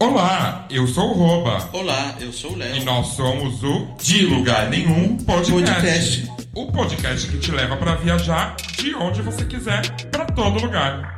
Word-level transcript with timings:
Olá, 0.00 0.66
eu 0.70 0.86
sou 0.86 1.10
o 1.10 1.12
Roba. 1.12 1.68
Olá, 1.72 2.16
eu 2.20 2.32
sou 2.32 2.52
o 2.52 2.56
Léo. 2.56 2.76
E 2.76 2.84
nós 2.84 3.08
somos 3.08 3.62
o 3.62 3.94
De 4.02 4.24
Lugar 4.26 4.70
Nenhum 4.70 5.16
Podcast. 5.18 6.26
Podcast. 6.26 6.32
O 6.54 6.72
podcast 6.72 7.30
que 7.30 7.38
te 7.38 7.50
leva 7.50 7.76
para 7.76 7.94
viajar 7.96 8.56
de 8.56 8.94
onde 8.94 9.22
você 9.22 9.44
quiser, 9.44 9.82
para 10.10 10.24
todo 10.26 10.60
lugar. 10.60 11.14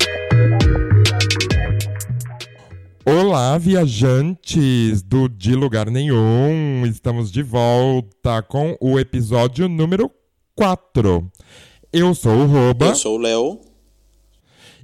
Olá, 3.05 3.57
viajantes 3.57 5.03
do 5.03 5.29
De 5.29 5.55
Lugar 5.55 5.91
Nenhum. 5.91 6.85
Estamos 6.87 7.31
de 7.31 7.43
volta 7.43 8.43
com 8.43 8.77
o 8.81 8.99
episódio 8.99 9.69
número 9.69 10.11
4. 10.55 11.31
Eu 11.93 12.15
sou 12.15 12.33
o 12.33 12.47
Roba. 12.47 12.87
Eu 12.87 12.95
sou 12.95 13.17
o 13.17 13.21
Léo. 13.21 13.61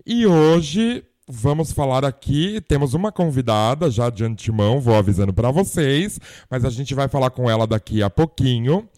E 0.07 0.27
hoje 0.27 1.05
vamos 1.29 1.73
falar 1.73 2.05
aqui. 2.05 2.61
Temos 2.69 2.95
uma 2.95 3.11
convidada 3.11 3.91
já 3.91 4.11
de 4.11 4.25
antemão, 4.25 4.81
vou 4.81 4.95
avisando 4.95 5.33
para 5.33 5.51
vocês, 5.51 6.21
mas 6.51 6.65
a 6.65 6.71
gente 6.71 6.95
vai 6.95 7.09
falar 7.09 7.31
com 7.31 7.51
ela 7.51 7.67
daqui 7.67 8.03
a 8.03 8.11
pouquinho. 8.11 8.89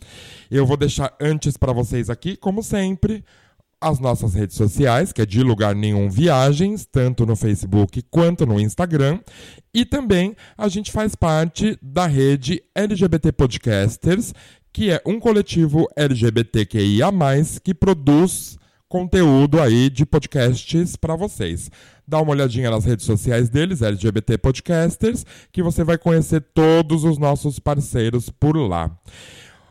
Eu 0.51 0.67
vou 0.67 0.77
deixar 0.77 1.15
antes 1.21 1.57
para 1.57 1.73
vocês 1.73 2.11
aqui, 2.11 2.37
como 2.37 2.63
sempre, 2.63 3.25
as 3.81 3.99
nossas 4.01 4.35
redes 4.35 4.57
sociais, 4.57 5.13
que 5.13 5.23
é 5.23 5.27
de 5.27 5.43
lugar 5.43 5.75
nenhum 5.75 6.11
viagens, 6.11 6.85
tanto 6.85 7.25
no 7.25 7.37
Facebook 7.37 8.03
quanto 8.11 8.45
no 8.45 8.61
Instagram. 8.61 9.21
E 9.73 9.85
também 9.85 10.37
a 10.57 10.69
gente 10.69 10.91
faz 10.91 11.15
parte 11.15 11.79
da 11.81 12.07
rede 12.07 12.63
LGBT 12.75 13.33
Podcasters, 13.33 14.35
que 14.73 14.91
é 14.91 15.01
um 15.07 15.21
coletivo 15.21 15.87
LGBTQIA+, 15.97 17.11
que 17.63 17.73
produz 17.73 18.59
conteúdo 18.89 19.61
aí 19.61 19.91
de 19.91 20.07
podcasts 20.07 20.97
para 20.97 21.15
vocês. 21.15 21.71
Dá 22.09 22.23
uma 22.23 22.31
olhadinha 22.31 22.71
nas 22.71 22.87
redes 22.87 23.05
sociais 23.05 23.51
deles, 23.51 23.83
LGBT 23.83 24.39
Podcasters, 24.39 25.27
que 25.53 25.63
você 25.63 25.85
vai 25.85 25.99
conhecer 25.99 26.41
todos 26.55 27.05
os 27.05 27.19
nossos 27.19 27.59
parceiros 27.59 28.31
por 28.31 28.57
lá. 28.57 28.91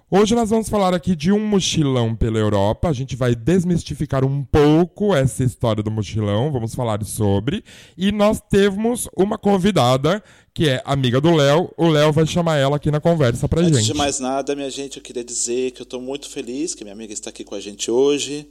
Hoje 0.09 0.35
nós 0.35 0.51
vamos 0.51 0.69
falar 0.69 0.93
aqui 0.93 1.15
de 1.15 1.31
um 1.31 1.39
mochilão 1.39 2.15
pela 2.15 2.37
Europa. 2.37 2.89
A 2.89 2.93
gente 2.93 3.15
vai 3.15 3.33
desmistificar 3.33 4.23
um 4.23 4.43
pouco 4.43 5.15
essa 5.15 5.43
história 5.43 5.81
do 5.81 5.89
mochilão, 5.89 6.51
vamos 6.51 6.75
falar 6.75 7.03
sobre. 7.03 7.63
E 7.97 8.11
nós 8.11 8.39
temos 8.39 9.09
uma 9.17 9.39
convidada 9.39 10.23
que 10.53 10.69
é 10.69 10.79
amiga 10.85 11.19
do 11.19 11.35
Léo. 11.35 11.71
O 11.75 11.87
Léo 11.89 12.13
vai 12.13 12.27
chamar 12.27 12.57
ela 12.57 12.75
aqui 12.75 12.91
na 12.91 13.01
conversa 13.01 13.49
pra 13.49 13.61
Antes 13.61 13.79
gente. 13.79 13.87
de 13.87 13.93
mais 13.95 14.19
nada, 14.19 14.55
minha 14.55 14.69
gente, 14.69 14.97
eu 14.97 15.03
queria 15.03 15.23
dizer 15.23 15.71
que 15.71 15.81
eu 15.81 15.85
estou 15.85 15.99
muito 15.99 16.29
feliz 16.29 16.75
que 16.75 16.83
minha 16.83 16.93
amiga 16.93 17.11
está 17.11 17.31
aqui 17.31 17.43
com 17.43 17.55
a 17.55 17.59
gente 17.59 17.89
hoje. 17.89 18.47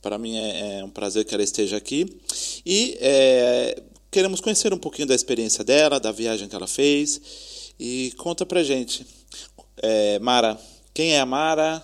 Para 0.00 0.18
mim 0.18 0.36
é, 0.36 0.78
é 0.78 0.84
um 0.84 0.90
prazer 0.90 1.24
que 1.24 1.34
ela 1.34 1.42
esteja 1.42 1.76
aqui. 1.76 2.20
E 2.64 2.96
é, 3.00 3.82
queremos 4.10 4.40
conhecer 4.40 4.72
um 4.72 4.78
pouquinho 4.78 5.08
da 5.08 5.14
experiência 5.14 5.64
dela, 5.64 5.98
da 5.98 6.12
viagem 6.12 6.48
que 6.48 6.54
ela 6.54 6.66
fez. 6.66 7.72
E 7.78 8.12
conta 8.16 8.46
pra 8.46 8.62
gente. 8.62 9.06
É, 9.82 10.18
Mara, 10.18 10.58
quem 10.94 11.14
é 11.14 11.20
a 11.20 11.26
Mara? 11.26 11.82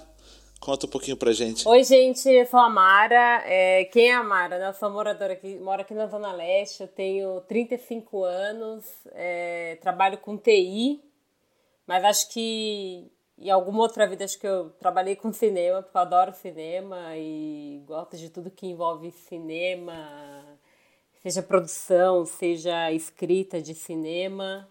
Conta 0.65 0.87
um 0.87 0.89
pouquinho 0.89 1.17
pra 1.17 1.31
gente. 1.33 1.69
Oi, 1.69 1.85
gente, 1.85 2.27
eu 2.27 2.47
sou 2.47 2.59
a 2.59 2.71
Mara. 2.71 3.43
É, 3.45 3.85
quem 3.85 4.11
é 4.11 4.15
a 4.15 4.23
Mara? 4.23 4.57
Eu 4.57 4.73
sou 4.73 4.91
moradora 4.91 5.35
aqui, 5.35 5.57
moro 5.57 5.83
aqui 5.83 5.93
na 5.93 6.07
Zona 6.07 6.33
Leste, 6.33 6.81
eu 6.81 6.89
tenho 6.89 7.41
35 7.43 8.25
anos, 8.25 8.83
é, 9.13 9.77
trabalho 9.83 10.17
com 10.17 10.39
TI, 10.39 11.03
mas 11.87 12.03
acho 12.03 12.31
que 12.31 13.13
em 13.45 13.51
alguma 13.51 13.81
outra 13.81 14.07
vida 14.07 14.25
acho 14.25 14.39
que 14.39 14.47
eu 14.47 14.71
trabalhei 14.79 15.15
com 15.15 15.33
cinema, 15.33 15.83
porque 15.83 15.97
eu 15.97 16.01
adoro 16.01 16.33
cinema 16.33 17.15
e 17.17 17.83
gosto 17.87 18.17
de 18.17 18.31
tudo 18.31 18.51
que 18.51 18.67
envolve 18.67 19.11
cinema, 19.11 19.95
seja 21.23 21.43
produção, 21.43 22.25
seja 22.25 22.91
escrita 22.91 23.61
de 23.61 23.75
cinema. 23.75 24.67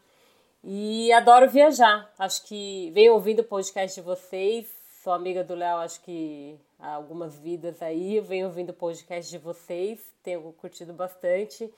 E 0.63 1.11
adoro 1.11 1.49
viajar. 1.49 2.11
Acho 2.17 2.45
que 2.47 2.89
venho 2.95 3.13
ouvindo 3.13 3.39
o 3.39 3.43
podcast 3.43 3.99
de 3.99 4.05
vocês. 4.05 4.67
Sou 5.03 5.11
amiga 5.11 5.43
do 5.43 5.53
Léo, 5.53 5.77
acho 5.77 6.01
que 6.01 6.57
há 6.79 6.93
algumas 6.93 7.37
vidas 7.37 7.81
aí. 7.81 8.15
Eu 8.15 8.23
venho 8.23 8.47
ouvindo 8.47 8.69
o 8.69 8.73
podcast 8.73 9.29
de 9.29 9.37
vocês. 9.37 9.99
Tenho 10.23 10.41
curtido 10.53 10.93
bastante. 10.93 11.71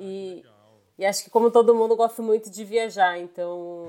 e, 0.00 0.44
e 0.98 1.04
acho 1.04 1.24
que, 1.24 1.30
como 1.30 1.50
todo 1.50 1.74
mundo, 1.74 1.96
gosto 1.96 2.22
muito 2.22 2.50
de 2.50 2.64
viajar. 2.64 3.18
Então, 3.18 3.86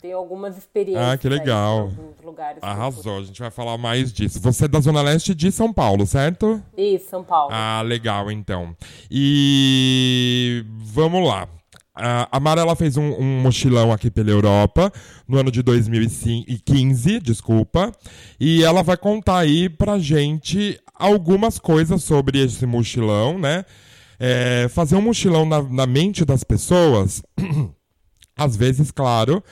tenho 0.00 0.16
algumas 0.16 0.56
experiências. 0.56 1.06
Ah, 1.06 1.18
que 1.18 1.28
legal. 1.28 1.88
Aí, 1.88 2.24
lugares. 2.24 2.62
Arrasou, 2.62 3.18
a 3.18 3.22
gente 3.22 3.40
vai 3.40 3.50
falar 3.50 3.76
mais 3.76 4.10
disso. 4.10 4.40
Você 4.40 4.64
é 4.64 4.68
da 4.68 4.80
Zona 4.80 5.02
Leste 5.02 5.34
de 5.34 5.52
São 5.52 5.70
Paulo, 5.72 6.06
certo? 6.06 6.62
Isso, 6.76 7.10
São 7.10 7.22
Paulo. 7.22 7.52
Ah, 7.52 7.82
legal, 7.82 8.30
então. 8.30 8.74
E 9.10 10.64
vamos 10.78 11.26
lá. 11.28 11.46
A 11.94 12.40
Mara 12.40 12.62
ela 12.62 12.74
fez 12.74 12.96
um, 12.96 13.12
um, 13.12 13.40
mochilão 13.42 13.92
aqui 13.92 14.10
pela 14.10 14.30
Europa 14.30 14.90
no 15.28 15.38
ano 15.38 15.50
de 15.50 15.62
2015, 15.62 17.20
desculpa, 17.20 17.92
e 18.38 18.64
ela 18.64 18.82
vai 18.82 18.96
contar 18.96 19.40
aí 19.40 19.68
pra 19.68 19.98
gente 19.98 20.80
algumas 20.94 21.58
coisas 21.58 22.02
sobre 22.02 22.42
esse 22.42 22.64
mochilão, 22.64 23.38
né? 23.38 23.66
É, 24.22 24.68
fazer 24.68 24.96
um 24.96 25.00
mochilão 25.00 25.46
na, 25.46 25.62
na 25.62 25.86
mente 25.86 26.26
das 26.26 26.44
pessoas, 26.44 27.22
às 28.36 28.54
vezes, 28.54 28.90
claro, 28.90 29.42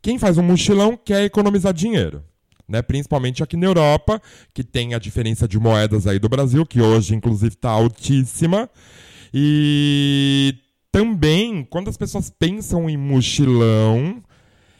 quem 0.00 0.18
faz 0.18 0.38
um 0.38 0.42
mochilão 0.42 0.96
quer 0.96 1.24
economizar 1.24 1.74
dinheiro. 1.74 2.24
Né, 2.66 2.80
principalmente 2.80 3.42
aqui 3.42 3.58
na 3.58 3.66
Europa, 3.66 4.22
que 4.54 4.64
tem 4.64 4.94
a 4.94 4.98
diferença 4.98 5.46
de 5.46 5.60
moedas 5.60 6.06
aí 6.06 6.18
do 6.18 6.30
Brasil, 6.30 6.64
que 6.64 6.80
hoje, 6.80 7.14
inclusive, 7.14 7.54
está 7.54 7.68
altíssima. 7.68 8.70
E 9.34 10.54
também, 10.90 11.62
quando 11.62 11.90
as 11.90 11.98
pessoas 11.98 12.30
pensam 12.30 12.88
em 12.88 12.96
mochilão, 12.96 14.22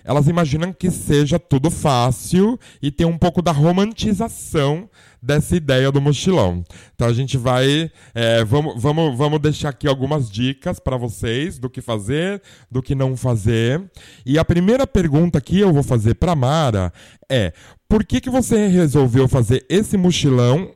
elas 0.05 0.29
imaginam 0.29 0.73
que 0.73 0.91
seja 0.91 1.39
tudo 1.39 1.71
fácil 1.71 2.59
e 2.83 2.91
tem 2.91 3.07
um 3.07 3.17
pouco 3.17 3.41
da 3.41 3.51
romantização 3.51 4.89
dessa 5.21 5.57
ideia 5.57 5.91
do 5.91 6.01
mochilão. 6.01 6.63
Então 6.95 7.09
a 7.09 7.13
gente 7.13 7.39
vai, 7.39 7.91
é, 8.15 8.45
vamos, 8.45 8.81
vamos, 8.81 9.17
vamos 9.17 9.41
deixar 9.41 9.71
aqui 9.71 9.89
algumas 9.89 10.31
dicas 10.31 10.79
para 10.79 10.99
vocês 10.99 11.59
do 11.59 11.71
que 11.71 11.81
fazer, 11.81 12.43
do 12.71 12.83
que 12.83 12.95
não 12.95 13.17
fazer. 13.17 13.83
E 14.27 14.39
a 14.39 14.45
primeira 14.45 14.87
pergunta 14.87 15.41
que 15.41 15.59
eu 15.59 15.73
vou 15.73 15.83
fazer 15.83 16.15
para 16.17 16.37
Mara 16.37 16.93
é: 17.31 17.55
por 17.89 18.05
que 18.05 18.21
que 18.21 18.29
você 18.29 18.67
resolveu 18.69 19.27
fazer 19.27 19.65
esse 19.71 19.97
mochilão 19.97 20.73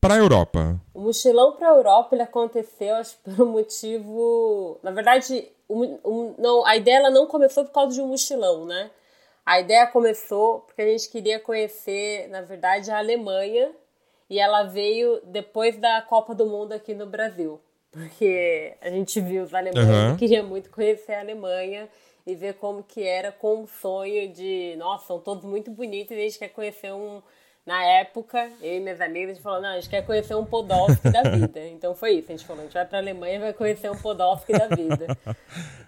para 0.00 0.14
a 0.14 0.18
Europa? 0.18 0.80
O 0.94 1.00
mochilão 1.00 1.56
para 1.56 1.68
a 1.68 1.74
Europa 1.74 2.14
ele 2.14 2.22
aconteceu, 2.22 2.94
acho, 2.94 3.16
por 3.24 3.40
um 3.42 3.52
motivo. 3.52 4.78
Na 4.84 4.92
verdade, 4.92 5.48
um, 5.70 5.98
um, 6.04 6.34
não, 6.36 6.66
a 6.66 6.76
ideia 6.76 6.96
ela 6.96 7.10
não 7.10 7.26
começou 7.26 7.64
por 7.64 7.72
causa 7.72 7.94
de 7.94 8.00
um 8.00 8.08
mochilão, 8.08 8.66
né? 8.66 8.90
A 9.46 9.60
ideia 9.60 9.86
começou 9.86 10.60
porque 10.60 10.82
a 10.82 10.86
gente 10.86 11.08
queria 11.08 11.38
conhecer, 11.38 12.28
na 12.28 12.42
verdade, 12.42 12.90
a 12.90 12.98
Alemanha 12.98 13.72
e 14.28 14.38
ela 14.38 14.64
veio 14.64 15.20
depois 15.24 15.76
da 15.76 16.02
Copa 16.02 16.34
do 16.34 16.46
Mundo 16.46 16.72
aqui 16.72 16.94
no 16.94 17.06
Brasil. 17.06 17.60
Porque 17.90 18.74
a 18.80 18.90
gente 18.90 19.20
viu 19.20 19.42
os 19.42 19.52
alemães 19.52 19.86
uhum. 19.86 20.16
queria 20.16 20.42
muito 20.42 20.70
conhecer 20.70 21.14
a 21.14 21.20
Alemanha 21.20 21.88
e 22.26 22.34
ver 22.34 22.54
como 22.54 22.82
que 22.84 23.02
era 23.02 23.32
com 23.32 23.62
o 23.62 23.66
sonho 23.66 24.28
de, 24.32 24.76
nossa, 24.76 25.06
são 25.06 25.18
todos 25.18 25.44
muito 25.44 25.70
bonitos 25.70 26.16
e 26.16 26.20
a 26.20 26.22
gente 26.22 26.38
quer 26.38 26.48
conhecer 26.48 26.92
um, 26.92 27.20
na 27.66 27.84
época, 27.84 28.50
eu 28.60 28.76
e 28.76 28.80
minhas 28.80 29.00
amigas, 29.00 29.30
a 29.30 29.34
gente 29.34 29.42
falou, 29.42 29.60
não, 29.60 29.68
a 29.70 29.74
gente 29.74 29.90
quer 29.90 30.04
conhecer 30.04 30.34
um 30.34 30.44
Podolsky 30.44 31.10
da 31.10 31.22
vida. 31.22 31.60
Então 31.70 31.94
foi 31.94 32.14
isso, 32.14 32.32
a 32.32 32.36
gente 32.36 32.46
falou, 32.46 32.62
a 32.62 32.64
gente 32.64 32.74
vai 32.74 32.84
pra 32.84 32.98
Alemanha 32.98 33.36
e 33.36 33.38
vai 33.38 33.52
conhecer 33.52 33.90
um 33.90 33.96
Podolsky 33.96 34.52
da 34.52 34.66
vida. 34.68 35.06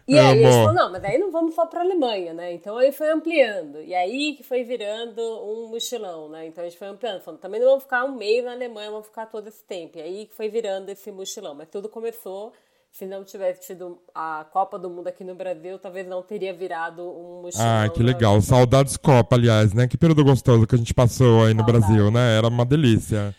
E 0.06 0.18
aí 0.18 0.44
a 0.44 0.50
gente 0.50 0.64
falou, 0.64 0.72
não, 0.72 0.90
mas 0.90 1.04
aí 1.04 1.16
não 1.16 1.30
vamos 1.30 1.54
só 1.54 1.64
pra 1.64 1.80
Alemanha, 1.80 2.34
né? 2.34 2.52
Então 2.52 2.76
aí 2.76 2.90
foi 2.90 3.08
ampliando. 3.08 3.80
E 3.80 3.94
aí 3.94 4.34
que 4.34 4.42
foi 4.42 4.64
virando 4.64 5.22
um 5.22 5.68
mochilão, 5.68 6.28
né? 6.28 6.44
Então 6.46 6.64
a 6.64 6.68
gente 6.68 6.76
foi 6.76 6.88
ampliando, 6.88 7.22
falando, 7.22 7.40
também 7.40 7.60
não 7.60 7.68
vamos 7.68 7.84
ficar 7.84 8.04
um 8.04 8.16
mês 8.16 8.44
na 8.44 8.50
Alemanha, 8.50 8.90
vamos 8.90 9.06
ficar 9.06 9.26
todo 9.26 9.46
esse 9.46 9.62
tempo. 9.62 9.98
E 9.98 10.02
aí 10.02 10.26
que 10.26 10.34
foi 10.34 10.48
virando 10.48 10.88
esse 10.88 11.10
mochilão. 11.12 11.54
Mas 11.54 11.68
tudo 11.68 11.88
começou 11.88 12.52
se 12.92 13.06
não 13.06 13.24
tivesse 13.24 13.68
tido 13.68 13.98
a 14.14 14.44
Copa 14.52 14.78
do 14.78 14.90
Mundo 14.90 15.08
aqui 15.08 15.24
no 15.24 15.34
Brasil, 15.34 15.78
talvez 15.78 16.06
não 16.06 16.22
teria 16.22 16.52
virado 16.52 17.02
um 17.02 17.40
mochilão. 17.42 17.66
Ah, 17.66 17.88
que 17.88 18.02
legal. 18.02 18.38
Saudades 18.42 18.98
Copa, 18.98 19.34
aliás, 19.34 19.72
né? 19.72 19.88
Que 19.88 19.96
período 19.96 20.22
gostoso 20.22 20.66
que 20.66 20.74
a 20.74 20.78
gente 20.78 20.92
passou 20.92 21.42
aí 21.42 21.54
no 21.54 21.64
Saudade. 21.64 21.86
Brasil, 21.86 22.10
né? 22.10 22.36
Era 22.36 22.48
uma 22.48 22.66
delícia. 22.66 23.34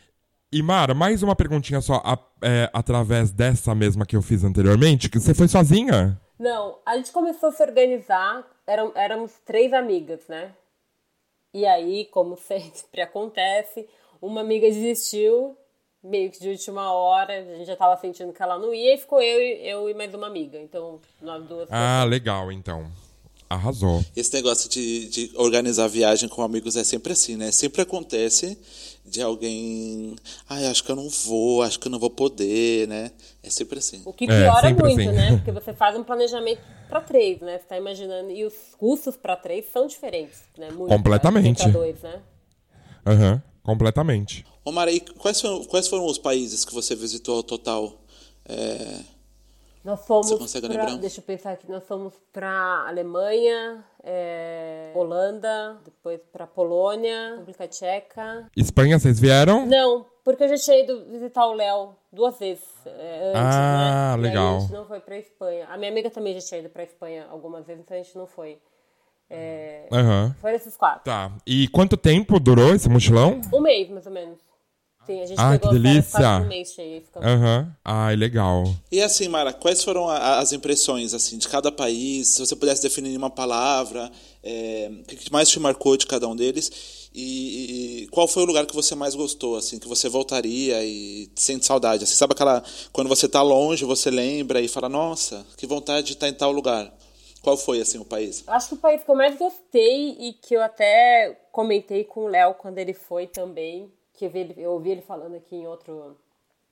E 0.51 0.61
Mara, 0.63 0.95
mais 0.95 1.21
uma 1.21 1.35
perguntinha 1.35 1.81
só, 1.81 2.01
a, 2.03 2.17
é, 2.41 2.67
através 2.73 3.31
dessa 3.31 3.75
mesma 3.75 4.07
que 4.07 4.15
eu 4.15 4.23
fiz 4.23 4.43
anteriormente, 4.43 5.09
que 5.09 5.19
você 5.19 5.35
foi 5.35 5.47
sozinha? 5.47 6.19
Não, 6.39 6.79
a 6.83 6.97
gente 6.97 7.11
começou 7.11 7.49
a 7.49 7.51
se 7.51 7.61
organizar, 7.63 8.43
eram, 8.65 8.91
éramos 8.95 9.33
três 9.45 9.71
amigas, 9.71 10.21
né? 10.27 10.51
E 11.53 11.63
aí, 11.63 12.05
como 12.05 12.35
sempre 12.41 13.01
acontece, 13.01 13.87
uma 14.19 14.41
amiga 14.41 14.67
desistiu 14.67 15.55
meio 16.03 16.29
que 16.29 16.39
de 16.39 16.49
última 16.49 16.91
hora, 16.91 17.33
a 17.33 17.57
gente 17.57 17.67
já 17.67 17.75
tava 17.75 17.99
sentindo 17.99 18.33
que 18.33 18.41
ela 18.41 18.59
não 18.59 18.73
ia, 18.73 18.95
e 18.95 18.97
ficou 18.97 19.21
eu, 19.21 19.39
eu 19.39 19.89
e 19.89 19.93
mais 19.93 20.13
uma 20.13 20.27
amiga. 20.27 20.59
Então, 20.59 20.99
nós 21.21 21.43
duas. 21.45 21.67
Ah, 21.71 22.03
legal, 22.03 22.51
então. 22.51 22.91
Arrasou. 23.49 24.03
Esse 24.15 24.33
negócio 24.33 24.69
de, 24.69 25.07
de 25.09 25.31
organizar 25.35 25.87
viagem 25.87 26.27
com 26.27 26.41
amigos 26.41 26.75
é 26.75 26.83
sempre 26.83 27.13
assim, 27.13 27.35
né? 27.37 27.51
Sempre 27.51 27.81
acontece 27.81 28.57
de 29.05 29.21
alguém. 29.21 30.15
Ai, 30.49 30.65
acho 30.65 30.83
que 30.83 30.91
eu 30.91 30.95
não 30.95 31.07
vou, 31.07 31.61
acho 31.61 31.79
que 31.79 31.87
eu 31.87 31.91
não 31.91 31.99
vou 31.99 32.09
poder, 32.09 32.87
né? 32.87 33.11
É 33.43 33.49
sempre 33.49 33.77
assim. 33.77 34.01
O 34.05 34.13
que 34.13 34.25
piora 34.25 34.69
é, 34.69 34.73
muito, 34.73 35.01
assim. 35.01 35.11
né? 35.11 35.37
Porque 35.37 35.51
você 35.51 35.71
faz 35.71 35.95
um 35.95 36.03
planejamento 36.03 36.61
para 36.89 37.01
três, 37.01 37.39
né? 37.41 37.59
Você 37.59 37.65
tá 37.65 37.77
imaginando. 37.77 38.31
E 38.31 38.43
os 38.43 38.53
custos 38.77 39.15
para 39.15 39.35
três 39.35 39.65
são 39.71 39.85
diferentes, 39.85 40.41
né? 40.57 40.71
Muito, 40.71 40.89
Completamente. 40.89 41.61
Pra 41.61 41.71
dois, 41.71 42.01
né? 42.01 42.21
Aham, 43.05 43.33
uhum, 43.33 43.52
completamente. 43.63 44.45
Ô, 44.65 44.71
Mara, 44.71 44.91
e 44.91 44.99
quais 44.99 45.39
foram, 45.41 45.63
quais 45.65 45.87
foram 45.87 46.05
os 46.05 46.17
países 46.17 46.63
que 46.65 46.73
você 46.73 46.95
visitou 46.95 47.37
ao 47.37 47.43
total? 47.43 47.93
É... 48.45 49.01
Nós 49.83 49.99
fomos 50.05 50.27
Você 50.29 50.37
consegue 50.37 50.67
pra, 50.69 50.77
lembrar? 50.83 50.97
deixa 50.97 51.19
eu 51.19 51.23
pensar 51.25 51.51
aqui, 51.51 51.69
nós 51.69 51.83
fomos 51.83 52.13
para 52.31 52.85
Alemanha, 52.87 53.83
é, 54.01 54.93
Holanda, 54.95 55.77
depois 55.83 56.21
para 56.31 56.47
Polônia, 56.47 57.31
República 57.31 57.67
Tcheca. 57.67 58.49
Espanha, 58.55 58.97
vocês 58.97 59.19
vieram? 59.19 59.65
Não, 59.65 60.05
porque 60.23 60.45
eu 60.45 60.47
já 60.47 60.55
tinha 60.55 60.79
ido 60.79 61.03
visitar 61.11 61.45
o 61.47 61.53
Léo 61.53 61.97
duas 62.13 62.39
vezes 62.39 62.63
é, 62.85 63.33
antes, 63.35 63.41
Ah, 63.55 64.15
né? 64.17 64.23
E 64.23 64.25
aí 64.27 64.31
legal. 64.31 64.55
a 64.55 64.59
gente 64.61 64.71
não 64.71 64.85
foi 64.85 65.01
para 65.01 65.17
Espanha. 65.17 65.67
A 65.69 65.77
minha 65.77 65.91
amiga 65.91 66.09
também 66.09 66.33
já 66.39 66.39
tinha 66.47 66.61
ido 66.61 66.69
para 66.69 66.83
Espanha 66.83 67.27
algumas 67.29 67.65
vezes, 67.65 67.83
então 67.83 67.97
a 67.97 68.01
gente 68.01 68.17
não 68.17 68.25
foi. 68.25 68.57
É, 69.35 69.87
Aham. 69.91 70.35
Foi 70.39 70.53
esses 70.53 70.75
quatro. 70.77 71.03
Tá. 71.05 71.31
E 71.45 71.67
quanto 71.69 71.97
tempo 71.97 72.39
durou 72.39 72.73
esse 72.75 72.87
mochilão? 72.87 73.41
Um 73.53 73.61
mês, 73.61 73.89
mais 73.89 74.05
ou 74.05 74.11
menos. 74.11 74.37
Sim, 75.05 75.21
a 75.21 75.25
gente 75.25 75.37
Ah, 75.37 75.51
pegou 75.51 75.69
que 75.73 75.79
delícia. 75.79 76.11
quase 76.19 76.45
um 76.45 76.47
mês 76.47 76.71
cheio. 76.71 77.01
Ficamos... 77.01 77.27
Aham. 77.27 77.75
Ai, 77.83 78.15
legal. 78.15 78.63
E 78.89 79.01
assim, 79.01 79.27
Mara, 79.27 79.51
quais 79.51 79.83
foram 79.83 80.07
a- 80.09 80.39
as 80.39 80.53
impressões 80.53 81.13
assim 81.13 81.37
de 81.37 81.49
cada 81.49 81.69
país? 81.71 82.29
Se 82.29 82.39
você 82.39 82.55
pudesse 82.55 82.81
definir 82.81 83.09
em 83.13 83.17
uma 83.17 83.29
palavra, 83.29 84.09
é, 84.41 84.89
o 85.01 85.03
que 85.03 85.29
mais 85.31 85.49
te 85.49 85.59
marcou 85.59 85.97
de 85.97 86.07
cada 86.07 86.25
um 86.27 86.35
deles? 86.35 87.09
E, 87.13 88.03
e 88.03 88.07
qual 88.11 88.29
foi 88.29 88.43
o 88.43 88.45
lugar 88.45 88.65
que 88.65 88.73
você 88.73 88.95
mais 88.95 89.13
gostou, 89.13 89.57
assim, 89.57 89.77
que 89.77 89.87
você 89.89 90.07
voltaria 90.07 90.81
e 90.85 91.29
sente 91.35 91.65
saudade? 91.65 92.05
Assim, 92.05 92.15
sabe 92.15 92.31
aquela 92.33 92.63
quando 92.93 93.09
você 93.09 93.27
tá 93.27 93.41
longe, 93.41 93.83
você 93.83 94.09
lembra 94.09 94.61
e 94.61 94.69
fala, 94.69 94.87
nossa, 94.87 95.45
que 95.57 95.67
vontade 95.67 96.07
de 96.07 96.13
estar 96.13 96.29
em 96.29 96.33
tal 96.33 96.51
lugar. 96.53 96.91
Qual 97.43 97.57
foi 97.57 97.81
assim 97.81 97.99
o 97.99 98.05
país? 98.05 98.41
Acho 98.47 98.69
que 98.69 98.75
o 98.75 98.77
país 98.77 99.03
que 99.03 99.11
eu 99.11 99.15
mais 99.15 99.37
gostei 99.37 100.11
e 100.17 100.31
que 100.31 100.55
eu 100.55 100.61
até 100.61 101.37
comentei 101.51 102.05
com 102.05 102.21
o 102.21 102.27
Léo 102.27 102.53
quando 102.53 102.77
ele 102.77 102.93
foi 102.93 103.27
também, 103.27 103.91
que 104.13 104.23
eu, 104.57 104.71
ouvi 104.71 104.91
ele 104.91 105.01
falando 105.01 105.35
aqui 105.35 105.57
em 105.57 105.67
outro, 105.67 106.17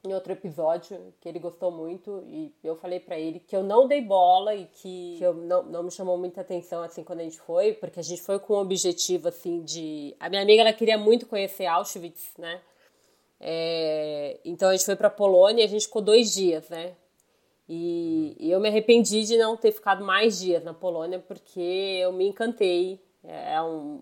em 0.01 0.13
outro 0.13 0.31
episódio, 0.31 1.13
que 1.19 1.27
ele 1.27 1.39
gostou 1.39 1.71
muito, 1.71 2.23
e 2.25 2.53
eu 2.63 2.77
falei 2.77 3.01
pra 3.01 3.19
ele 3.19 3.41
que 3.41 3.53
eu 3.53 3.63
não 3.63 3.85
dei 3.85 4.00
bola 4.00 4.56
e 4.56 4.65
que, 4.65 5.15
que 5.18 5.23
eu 5.25 5.33
não, 5.33 5.62
não 5.63 5.83
me 5.83 5.91
chamou 5.91 6.18
muita 6.18 6.39
atenção 6.39 6.81
assim 6.81 7.03
quando 7.03 7.19
a 7.19 7.23
gente 7.23 7.41
foi, 7.41 7.73
porque 7.73 8.00
a 8.00 8.03
gente 8.03 8.21
foi 8.21 8.39
com 8.39 8.53
o 8.53 8.62
objetivo 8.62 9.27
assim 9.27 9.62
de. 9.63 10.15
A 10.21 10.29
minha 10.29 10.41
amiga 10.41 10.62
ela 10.62 10.71
queria 10.71 10.97
muito 10.97 11.25
conhecer 11.25 11.65
Auschwitz, 11.65 12.31
né? 12.38 12.62
É, 13.41 14.39
então 14.45 14.69
a 14.69 14.71
gente 14.71 14.85
foi 14.85 14.95
pra 14.95 15.09
Polônia 15.09 15.63
e 15.63 15.65
a 15.65 15.69
gente 15.69 15.85
ficou 15.85 16.01
dois 16.01 16.33
dias, 16.33 16.69
né? 16.69 16.95
E, 17.73 18.35
e 18.38 18.51
eu 18.51 18.59
me 18.59 18.68
arrependi 18.68 19.23
de 19.23 19.38
não 19.38 19.56
ter 19.56 19.71
ficado 19.71 20.03
mais 20.03 20.38
dias 20.38 20.62
na 20.62 20.73
Polônia 20.73 21.19
porque 21.19 21.62
eu 22.01 22.12
me 22.12 22.27
encantei. 22.27 23.00
É 23.23 23.62
um, 23.62 24.01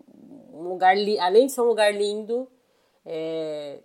um 0.51 0.63
lugar, 0.63 0.95
além 1.19 1.45
de 1.45 1.51
ser 1.51 1.62
um 1.62 1.66
lugar 1.66 1.94
lindo, 1.94 2.48
é, 3.06 3.77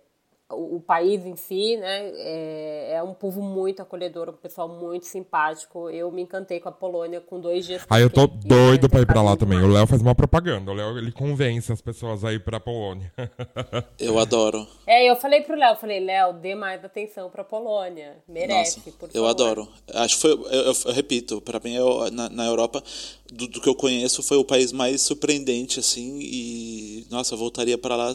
o, 0.51 0.75
o 0.77 0.79
país 0.81 1.25
em 1.25 1.35
si, 1.35 1.75
né, 1.77 2.11
é, 2.15 2.93
é 2.95 3.03
um 3.03 3.13
povo 3.13 3.41
muito 3.41 3.81
acolhedor, 3.81 4.29
um 4.29 4.33
pessoal 4.33 4.69
muito 4.69 5.05
simpático. 5.05 5.89
Eu 5.89 6.11
me 6.11 6.21
encantei 6.21 6.59
com 6.59 6.69
a 6.69 6.71
Polônia 6.71 7.19
com 7.21 7.39
dois 7.39 7.65
dias. 7.65 7.83
Aí 7.89 8.01
eu 8.03 8.09
tô 8.09 8.21
fiquei. 8.27 8.41
Doido 8.49 8.89
pra 8.89 9.01
ir 9.01 9.07
pra 9.07 9.21
lá 9.21 9.35
também. 9.35 9.57
O 9.57 9.61
mais. 9.63 9.73
Léo 9.73 9.87
faz 9.87 10.01
uma 10.01 10.13
propaganda. 10.15 10.71
O 10.71 10.73
Léo, 10.73 10.97
ele 10.97 11.11
convence 11.11 11.71
as 11.71 11.81
pessoas 11.81 12.23
a 12.23 12.31
ir 12.31 12.43
pra 12.43 12.59
Polônia. 12.59 13.11
Eu 13.99 14.19
adoro. 14.19 14.67
É, 14.85 15.09
eu 15.09 15.15
falei 15.15 15.41
pro 15.41 15.55
Léo, 15.55 15.71
eu 15.73 15.75
falei, 15.77 15.99
Léo, 15.99 16.33
dê 16.33 16.53
mais 16.53 16.83
atenção 16.83 17.29
pra 17.29 17.43
Polônia. 17.43 18.17
Merece, 18.27 18.77
Nossa, 18.79 18.91
por 18.99 19.09
eu 19.09 19.13
favor. 19.23 19.29
adoro. 19.29 19.67
Acho 19.93 20.15
que 20.15 20.21
foi, 20.21 20.31
eu, 20.31 20.61
eu- 20.61 20.73
eu 20.85 20.93
repito, 20.93 21.41
para 21.41 21.59
mim 21.59 21.73
eu, 21.75 22.11
na, 22.11 22.29
na 22.29 22.45
Europa, 22.45 22.83
do, 23.31 23.47
do 23.47 23.61
que 23.61 23.69
eu 23.69 23.75
conheço, 23.75 24.23
foi 24.23 24.37
o 24.37 24.45
país 24.45 24.71
mais 24.71 25.01
surpreendente 25.01 25.79
assim 25.79 26.19
e 26.21 26.75
nossa, 27.09 27.35
voltaria 27.35 27.77
para 27.77 27.95
lá 27.95 28.13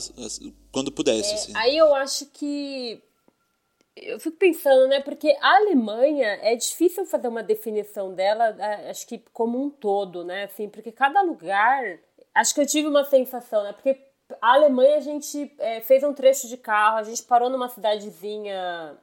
quando 0.73 0.93
pudesse, 0.93 1.35
assim. 1.35 1.53
Aí 1.55 1.77
eu 1.77 1.95
acho 1.95 2.27
que. 2.27 3.03
Eu 3.97 4.19
fico 4.19 4.37
pensando, 4.37 4.89
né? 4.89 5.01
Porque 5.01 5.37
a 5.41 5.57
Alemanha 5.57 6.39
é 6.43 6.55
difícil 6.55 7.05
fazer 7.05 7.29
uma 7.29 7.43
definição 7.43 8.15
dela, 8.15 8.57
acho 8.89 9.07
que 9.07 9.23
como 9.33 9.63
um 9.63 9.69
todo, 9.69 10.25
né? 10.25 10.45
Assim, 10.45 10.69
porque 10.69 10.93
cada 10.93 11.21
lugar. 11.23 11.99
Acho 12.35 12.55
que 12.55 12.61
eu 12.61 12.67
tive 12.67 12.89
uma 12.89 13.05
sensação, 13.05 13.65
né? 13.65 13.73
Porque 13.73 13.99
a 14.41 14.55
Alemanha 14.55 14.97
a 14.97 15.01
gente 15.01 15.53
é, 15.59 15.81
fez 15.81 16.05
um 16.05 16.13
trecho 16.13 16.49
de 16.49 16.57
carro, 16.57 16.99
a 16.99 17.03
gente 17.03 17.23
parou 17.25 17.51
numa 17.51 17.69
cidadezinha 17.69 18.97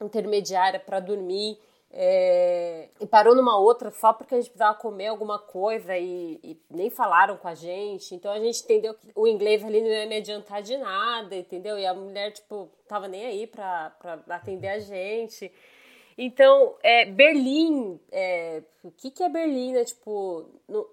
intermediária 0.00 0.80
para 0.80 1.00
dormir. 1.00 1.58
É, 1.96 2.88
e 3.00 3.06
parou 3.06 3.36
numa 3.36 3.56
outra 3.56 3.92
só 3.92 4.12
porque 4.12 4.34
a 4.34 4.38
gente 4.38 4.50
precisava 4.50 4.76
comer 4.76 5.06
alguma 5.06 5.38
coisa 5.38 5.96
e, 5.96 6.40
e 6.42 6.60
nem 6.68 6.90
falaram 6.90 7.36
com 7.36 7.46
a 7.46 7.54
gente. 7.54 8.14
Então 8.16 8.32
a 8.32 8.40
gente 8.40 8.62
entendeu 8.64 8.94
que 8.94 9.08
o 9.14 9.28
inglês 9.28 9.64
ali 9.64 9.80
não 9.80 9.88
ia 9.88 10.06
me 10.06 10.16
adiantar 10.16 10.60
de 10.60 10.76
nada, 10.76 11.36
entendeu? 11.36 11.78
E 11.78 11.86
a 11.86 11.94
mulher, 11.94 12.32
tipo, 12.32 12.68
tava 12.88 13.06
nem 13.06 13.24
aí 13.24 13.46
pra, 13.46 13.90
pra 14.00 14.20
atender 14.36 14.68
a 14.68 14.80
gente. 14.80 15.52
Então, 16.18 16.74
é, 16.82 17.04
Berlim, 17.06 17.98
é, 18.10 18.62
o 18.82 18.90
que, 18.90 19.10
que 19.12 19.22
é 19.22 19.28
Berlim, 19.28 19.72
né? 19.72 19.84
Tipo, 19.84 20.46
no- 20.68 20.88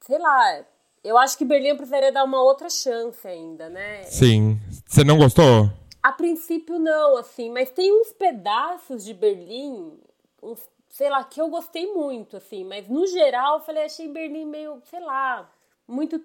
sei 0.00 0.18
lá, 0.18 0.64
eu 1.04 1.18
acho 1.18 1.36
que 1.36 1.44
Berlim 1.44 1.68
eu 1.68 1.76
precisaria 1.76 2.10
dar 2.12 2.24
uma 2.24 2.42
outra 2.42 2.70
chance 2.70 3.26
ainda, 3.28 3.68
né? 3.68 4.04
Sim. 4.04 4.58
Você 4.86 5.04
não 5.04 5.18
gostou? 5.18 5.70
A 6.02 6.12
princípio 6.12 6.78
não, 6.78 7.16
assim, 7.16 7.50
mas 7.50 7.70
tem 7.70 7.92
uns 7.92 8.12
pedaços 8.12 9.04
de 9.04 9.12
Berlim, 9.12 9.98
uns, 10.42 10.68
sei 10.88 11.08
lá, 11.10 11.24
que 11.24 11.40
eu 11.40 11.48
gostei 11.48 11.92
muito, 11.92 12.36
assim, 12.36 12.64
mas 12.64 12.88
no 12.88 13.06
geral 13.06 13.58
eu 13.58 13.64
falei, 13.64 13.84
achei 13.84 14.08
Berlim 14.08 14.44
meio, 14.46 14.80
sei 14.84 15.00
lá, 15.00 15.50
muito 15.86 16.20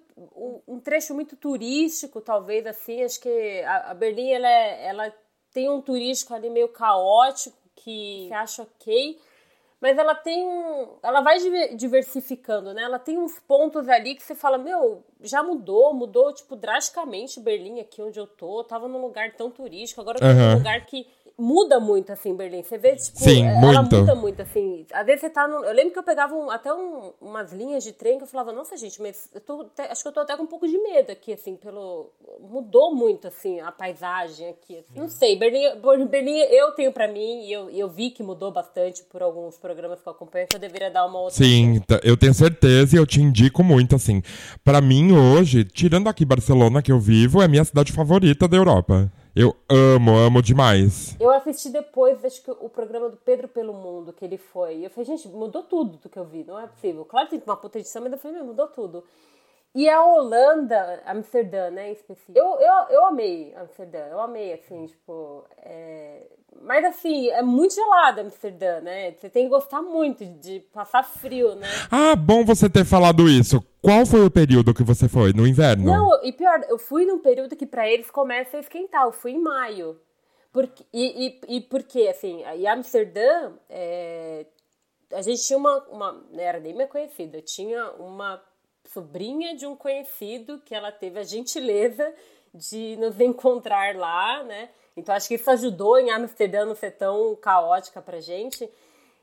um, 0.66 0.80
trecho 0.80 1.14
muito 1.14 1.36
turístico, 1.36 2.20
talvez 2.20 2.66
assim, 2.66 3.02
acho 3.04 3.20
que 3.20 3.62
a, 3.62 3.90
a 3.90 3.94
Berlim 3.94 4.30
ela, 4.32 4.48
é- 4.48 4.86
ela 4.86 5.14
tem 5.52 5.68
um 5.68 5.80
turístico 5.80 6.34
ali 6.34 6.50
meio 6.50 6.68
caótico 6.68 7.56
que 7.76 8.26
você 8.28 8.34
acha 8.34 8.62
ok, 8.62 9.18
mas 9.80 9.98
ela 9.98 10.14
tem 10.14 10.46
um. 10.46 10.96
Ela 11.02 11.20
vai 11.22 11.38
diver- 11.38 11.74
diversificando, 11.74 12.72
né? 12.72 12.82
Ela 12.84 13.00
tem 13.00 13.18
uns 13.18 13.40
pontos 13.40 13.88
ali 13.88 14.14
que 14.14 14.22
você 14.22 14.34
fala, 14.34 14.56
meu, 14.56 15.02
já 15.20 15.42
mudou, 15.42 15.92
mudou, 15.92 16.32
tipo, 16.32 16.54
drasticamente 16.54 17.40
Berlim 17.40 17.80
aqui 17.80 18.00
onde 18.00 18.18
eu 18.18 18.26
tô. 18.26 18.60
Eu 18.60 18.64
tava 18.64 18.86
num 18.86 19.00
lugar 19.00 19.32
tão 19.34 19.50
turístico, 19.50 20.00
agora 20.00 20.18
eu 20.18 20.22
tô 20.22 20.26
Aham. 20.26 20.50
num 20.50 20.58
lugar 20.58 20.86
que 20.86 21.06
muda 21.38 21.80
muito, 21.80 22.12
assim, 22.12 22.34
Berlim. 22.34 22.62
Você 22.62 22.78
vê, 22.78 22.94
tipo, 22.96 23.18
Sim, 23.18 23.46
ela 23.46 23.80
muito. 23.82 23.96
muda 23.96 24.14
muito, 24.14 24.42
assim. 24.42 24.86
Às 24.92 25.04
vezes 25.06 25.20
você 25.22 25.30
tá 25.30 25.46
no. 25.48 25.64
Eu 25.64 25.72
lembro 25.74 25.92
que 25.92 25.98
eu 25.98 26.02
pegava 26.02 26.34
um- 26.34 26.50
até 26.50 26.72
um- 26.72 27.12
umas 27.20 27.52
linhas 27.52 27.82
de 27.84 27.92
trem 27.92 28.18
que 28.18 28.24
eu 28.24 28.28
falava, 28.28 28.52
nossa, 28.52 28.76
gente, 28.76 29.00
mas 29.00 29.28
eu 29.34 29.40
tô 29.40 29.60
até- 29.62 29.90
acho 29.90 30.02
que 30.02 30.08
eu 30.08 30.12
tô 30.12 30.20
até 30.20 30.36
com 30.36 30.42
um 30.44 30.46
pouco 30.46 30.66
de 30.68 30.78
medo 30.78 31.10
aqui, 31.12 31.32
assim, 31.32 31.56
pelo. 31.56 32.10
Mudou 32.40 32.94
muito, 32.94 33.28
assim, 33.28 33.60
a 33.60 33.70
paisagem 33.72 34.48
aqui. 34.50 34.78
assim. 34.78 34.98
Não 35.00 35.08
sei, 35.08 35.36
Berlim, 35.38 35.80
Berlim 36.08 36.38
eu 36.38 36.72
tenho 36.72 36.92
pra 36.92 37.08
mim, 37.08 37.44
e 37.46 37.52
eu, 37.52 37.70
eu 37.70 37.88
vi 37.88 38.10
que 38.10 38.22
mudou 38.22 38.50
bastante 38.52 39.02
por 39.04 39.22
alguns 39.22 39.56
programas 39.56 40.00
que 40.00 40.08
eu 40.08 40.12
acompanho, 40.12 40.46
que 40.48 40.56
eu 40.56 40.60
deveria 40.60 40.90
dar 40.90 41.06
uma 41.06 41.18
outra. 41.20 41.36
Sim, 41.36 41.80
t- 41.86 42.00
eu 42.04 42.16
tenho 42.16 42.34
certeza 42.34 42.94
e 42.96 42.98
eu 42.98 43.06
te 43.06 43.20
indico 43.20 43.62
muito, 43.64 43.94
assim. 43.96 44.22
Pra 44.64 44.80
mim, 44.80 45.12
hoje, 45.12 45.64
tirando 45.64 46.08
aqui 46.08 46.24
Barcelona, 46.24 46.82
que 46.82 46.92
eu 46.92 46.98
vivo, 46.98 47.40
é 47.42 47.44
a 47.44 47.48
minha 47.48 47.64
cidade 47.64 47.92
favorita 47.92 48.46
da 48.48 48.56
Europa. 48.56 49.10
Eu 49.34 49.56
amo, 49.66 50.14
amo 50.14 50.42
demais. 50.42 51.16
Eu 51.18 51.30
assisti 51.30 51.70
depois, 51.70 52.22
acho 52.22 52.42
que 52.42 52.50
o 52.50 52.68
programa 52.68 53.08
do 53.08 53.16
Pedro 53.16 53.48
pelo 53.48 53.72
Mundo, 53.72 54.12
que 54.12 54.22
ele 54.22 54.36
foi. 54.36 54.84
Eu 54.84 54.90
falei, 54.90 55.06
gente, 55.06 55.26
mudou 55.28 55.62
tudo 55.62 55.96
do 55.96 56.08
que 56.10 56.18
eu 56.18 56.24
vi, 56.26 56.44
não 56.44 56.60
é 56.60 56.66
possível. 56.66 57.02
Claro 57.06 57.28
que 57.28 57.38
tem 57.38 57.46
uma 57.46 57.56
puta 57.56 57.78
edição, 57.78 58.02
mas 58.02 58.12
eu 58.12 58.18
falei, 58.18 58.42
mudou 58.42 58.66
tudo. 58.66 59.02
E 59.74 59.88
a 59.88 60.04
Holanda, 60.04 61.02
Amsterdã, 61.06 61.70
né, 61.70 61.88
em 61.88 61.92
específico. 61.92 62.36
Eu, 62.36 62.60
eu, 62.60 62.74
eu 62.90 63.06
amei 63.06 63.54
Amsterdã, 63.56 64.06
eu 64.10 64.20
amei, 64.20 64.52
assim, 64.52 64.84
tipo. 64.86 65.44
é, 65.58 66.26
Mas 66.60 66.84
assim, 66.84 67.30
é 67.30 67.40
muito 67.40 67.74
gelada 67.74 68.20
Amsterdã, 68.20 68.80
né? 68.80 69.12
Você 69.12 69.30
tem 69.30 69.44
que 69.44 69.48
gostar 69.50 69.80
muito 69.80 70.26
de 70.26 70.60
passar 70.74 71.02
frio, 71.02 71.54
né? 71.54 71.66
Ah, 71.90 72.14
bom 72.14 72.44
você 72.44 72.68
ter 72.68 72.84
falado 72.84 73.26
isso. 73.28 73.64
Qual 73.80 74.04
foi 74.04 74.24
o 74.24 74.30
período 74.30 74.74
que 74.74 74.82
você 74.82 75.08
foi? 75.08 75.32
No 75.32 75.46
inverno? 75.46 75.84
Não, 75.86 76.22
e 76.22 76.32
pior, 76.32 76.60
eu 76.68 76.78
fui 76.78 77.06
num 77.06 77.18
período 77.18 77.56
que 77.56 77.66
pra 77.66 77.88
eles 77.88 78.10
começa 78.10 78.58
a 78.58 78.60
esquentar. 78.60 79.06
Eu 79.06 79.12
fui 79.12 79.32
em 79.32 79.40
maio. 79.40 79.98
Porque, 80.52 80.84
e, 80.92 81.40
e, 81.48 81.56
e 81.56 81.60
porque, 81.62 82.08
assim, 82.08 82.44
em 82.44 82.68
Amsterdã, 82.68 83.52
é, 83.70 84.44
a 85.14 85.22
gente 85.22 85.42
tinha 85.42 85.58
uma, 85.58 85.78
uma. 85.88 86.24
Era 86.36 86.60
nem 86.60 86.74
minha 86.74 86.86
conhecida, 86.86 87.38
eu 87.38 87.42
tinha 87.42 87.90
uma 87.92 88.38
sobrinha 88.92 89.56
de 89.56 89.66
um 89.66 89.74
conhecido 89.76 90.60
que 90.64 90.74
ela 90.74 90.92
teve 90.92 91.18
a 91.18 91.22
gentileza 91.22 92.14
de 92.54 92.96
nos 92.96 93.18
encontrar 93.20 93.96
lá, 93.96 94.42
né? 94.44 94.68
Então 94.96 95.14
acho 95.14 95.28
que 95.28 95.34
isso 95.34 95.50
ajudou 95.50 95.98
em 95.98 96.10
Amsterdã 96.10 96.64
não 96.64 96.74
ser 96.74 96.92
tão 96.92 97.34
caótica 97.36 98.02
pra 98.02 98.20
gente. 98.20 98.68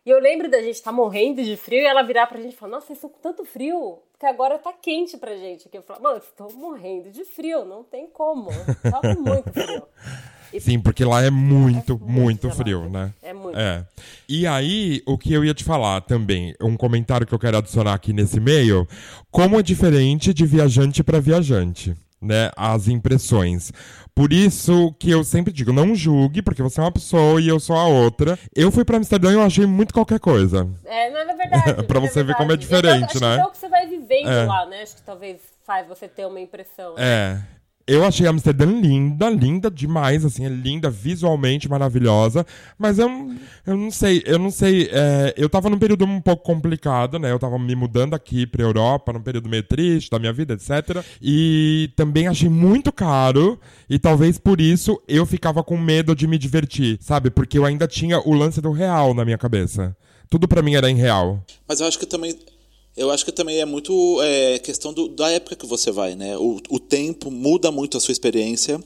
E 0.05 0.09
eu 0.09 0.19
lembro 0.19 0.49
da 0.49 0.61
gente 0.61 0.75
estar 0.75 0.91
tá 0.91 0.95
morrendo 0.95 1.43
de 1.43 1.55
frio 1.55 1.81
e 1.81 1.85
ela 1.85 2.01
virar 2.01 2.25
pra 2.27 2.41
gente 2.41 2.53
e 2.53 2.57
falar: 2.57 2.71
Nossa, 2.71 2.93
estão 2.93 3.09
com 3.09 3.19
tanto 3.19 3.45
frio, 3.45 3.99
porque 4.11 4.25
agora 4.25 4.57
tá 4.57 4.73
quente 4.73 5.17
pra 5.17 5.35
gente. 5.35 5.69
Que 5.69 5.77
eu 5.77 5.83
falo: 5.83 6.01
Mano, 6.01 6.17
estou 6.17 6.51
morrendo 6.53 7.11
de 7.11 7.23
frio, 7.25 7.65
não 7.65 7.83
tem 7.83 8.07
como. 8.07 8.49
Tá 8.81 9.01
muito 9.15 9.51
frio. 9.51 9.87
E... 10.53 10.59
Sim, 10.59 10.79
porque 10.79 11.03
lá 11.03 11.23
é 11.23 11.29
muito, 11.29 11.93
é 11.93 12.11
muito, 12.11 12.49
frio, 12.51 12.89
né? 12.89 13.13
É 13.21 13.33
muito. 13.33 13.57
É. 13.57 13.85
E 14.27 14.45
aí, 14.47 15.01
o 15.05 15.17
que 15.17 15.33
eu 15.33 15.43
ia 15.43 15.53
te 15.53 15.63
falar 15.63 16.01
também, 16.01 16.55
um 16.61 16.75
comentário 16.75 17.25
que 17.25 17.33
eu 17.33 17.39
quero 17.39 17.57
adicionar 17.57 17.93
aqui 17.93 18.13
nesse 18.13 18.39
meio, 18.39 18.87
como 19.31 19.59
é 19.59 19.63
diferente 19.63 20.33
de 20.33 20.45
viajante 20.45 21.03
para 21.03 21.19
viajante 21.19 21.95
né, 22.21 22.51
as 22.55 22.87
impressões. 22.87 23.71
Por 24.13 24.33
isso 24.33 24.93
que 24.99 25.09
eu 25.09 25.23
sempre 25.23 25.53
digo, 25.53 25.71
não 25.71 25.95
julgue, 25.95 26.41
porque 26.41 26.61
você 26.61 26.79
é 26.79 26.83
uma 26.83 26.91
pessoa 26.91 27.41
e 27.41 27.47
eu 27.47 27.59
sou 27.59 27.75
a 27.75 27.87
outra. 27.87 28.37
Eu 28.53 28.71
fui 28.71 28.83
para 28.83 28.97
Amsterdã 28.97 29.31
e 29.31 29.35
eu 29.35 29.41
achei 29.41 29.65
muito 29.65 29.93
qualquer 29.93 30.19
coisa. 30.19 30.67
É, 30.85 31.09
não 31.09 31.19
é 31.19 31.35
verdade. 31.35 31.83
para 31.87 31.99
você 31.99 32.19
é 32.19 32.23
ver 32.23 32.35
como 32.35 32.51
é 32.51 32.57
diferente, 32.57 33.15
acho 33.15 33.21
né? 33.21 33.35
Que 33.35 33.41
é 33.41 33.45
o 33.45 33.51
que 33.51 33.57
você 33.57 33.69
vai 33.69 33.87
vivendo 33.87 34.29
é. 34.29 34.45
lá, 34.45 34.65
né? 34.65 34.81
Acho 34.81 34.97
que 34.97 35.03
talvez 35.03 35.39
faz 35.65 35.87
você 35.87 36.07
ter 36.07 36.25
uma 36.25 36.39
impressão. 36.39 36.95
Né? 36.95 37.03
É. 37.03 37.58
Eu 37.91 38.05
achei 38.05 38.27
Amsterdã 38.27 38.65
linda, 38.65 39.31
linda 39.31 39.71
demais, 39.71 40.23
assim, 40.23 40.45
é 40.45 40.47
linda, 40.47 40.91
visualmente 40.91 41.67
maravilhosa, 41.67 42.45
mas 42.77 42.99
eu, 42.99 43.09
eu 43.65 43.75
não 43.75 43.89
sei, 43.89 44.21
eu 44.27 44.37
não 44.37 44.51
sei, 44.51 44.87
é, 44.91 45.33
eu 45.35 45.49
tava 45.49 45.71
num 45.71 45.79
período 45.79 46.05
um 46.05 46.21
pouco 46.21 46.43
complicado, 46.43 47.17
né, 47.17 47.31
eu 47.31 47.39
tava 47.39 47.57
me 47.57 47.73
mudando 47.73 48.13
aqui 48.13 48.45
pra 48.45 48.61
Europa, 48.61 49.11
num 49.11 49.23
período 49.23 49.49
meio 49.49 49.63
triste 49.63 50.11
da 50.11 50.19
minha 50.19 50.31
vida, 50.31 50.53
etc, 50.53 51.03
e 51.19 51.89
também 51.95 52.27
achei 52.27 52.47
muito 52.47 52.91
caro, 52.91 53.59
e 53.89 53.97
talvez 53.97 54.37
por 54.37 54.61
isso 54.61 55.01
eu 55.07 55.25
ficava 55.25 55.63
com 55.63 55.75
medo 55.75 56.15
de 56.15 56.27
me 56.27 56.37
divertir, 56.37 56.99
sabe, 57.01 57.31
porque 57.31 57.57
eu 57.57 57.65
ainda 57.65 57.87
tinha 57.87 58.19
o 58.19 58.33
lance 58.33 58.61
do 58.61 58.71
real 58.71 59.15
na 59.15 59.25
minha 59.25 59.37
cabeça. 59.37 59.97
Tudo 60.29 60.47
para 60.47 60.61
mim 60.61 60.75
era 60.75 60.91
em 60.91 60.95
real. 60.95 61.43
Mas 61.67 61.79
eu 61.79 61.87
acho 61.87 61.97
que 61.97 62.05
também 62.05 62.37
eu 62.99 63.09
acho 63.11 63.23
que 63.23 63.31
também 63.31 63.59
é 63.59 63.65
muito 63.65 64.21
é, 64.21 64.59
questão 64.59 64.91
do, 64.91 65.07
da 65.07 65.31
época 65.31 65.55
que 65.55 65.65
você 65.65 65.89
vai, 65.89 66.15
né? 66.15 66.37
O, 66.37 66.59
o 66.69 66.79
tempo 66.79 67.31
muda 67.31 67.71
muito 67.71 67.97
a 67.97 67.99
sua 67.99 68.11
experiência. 68.11 68.79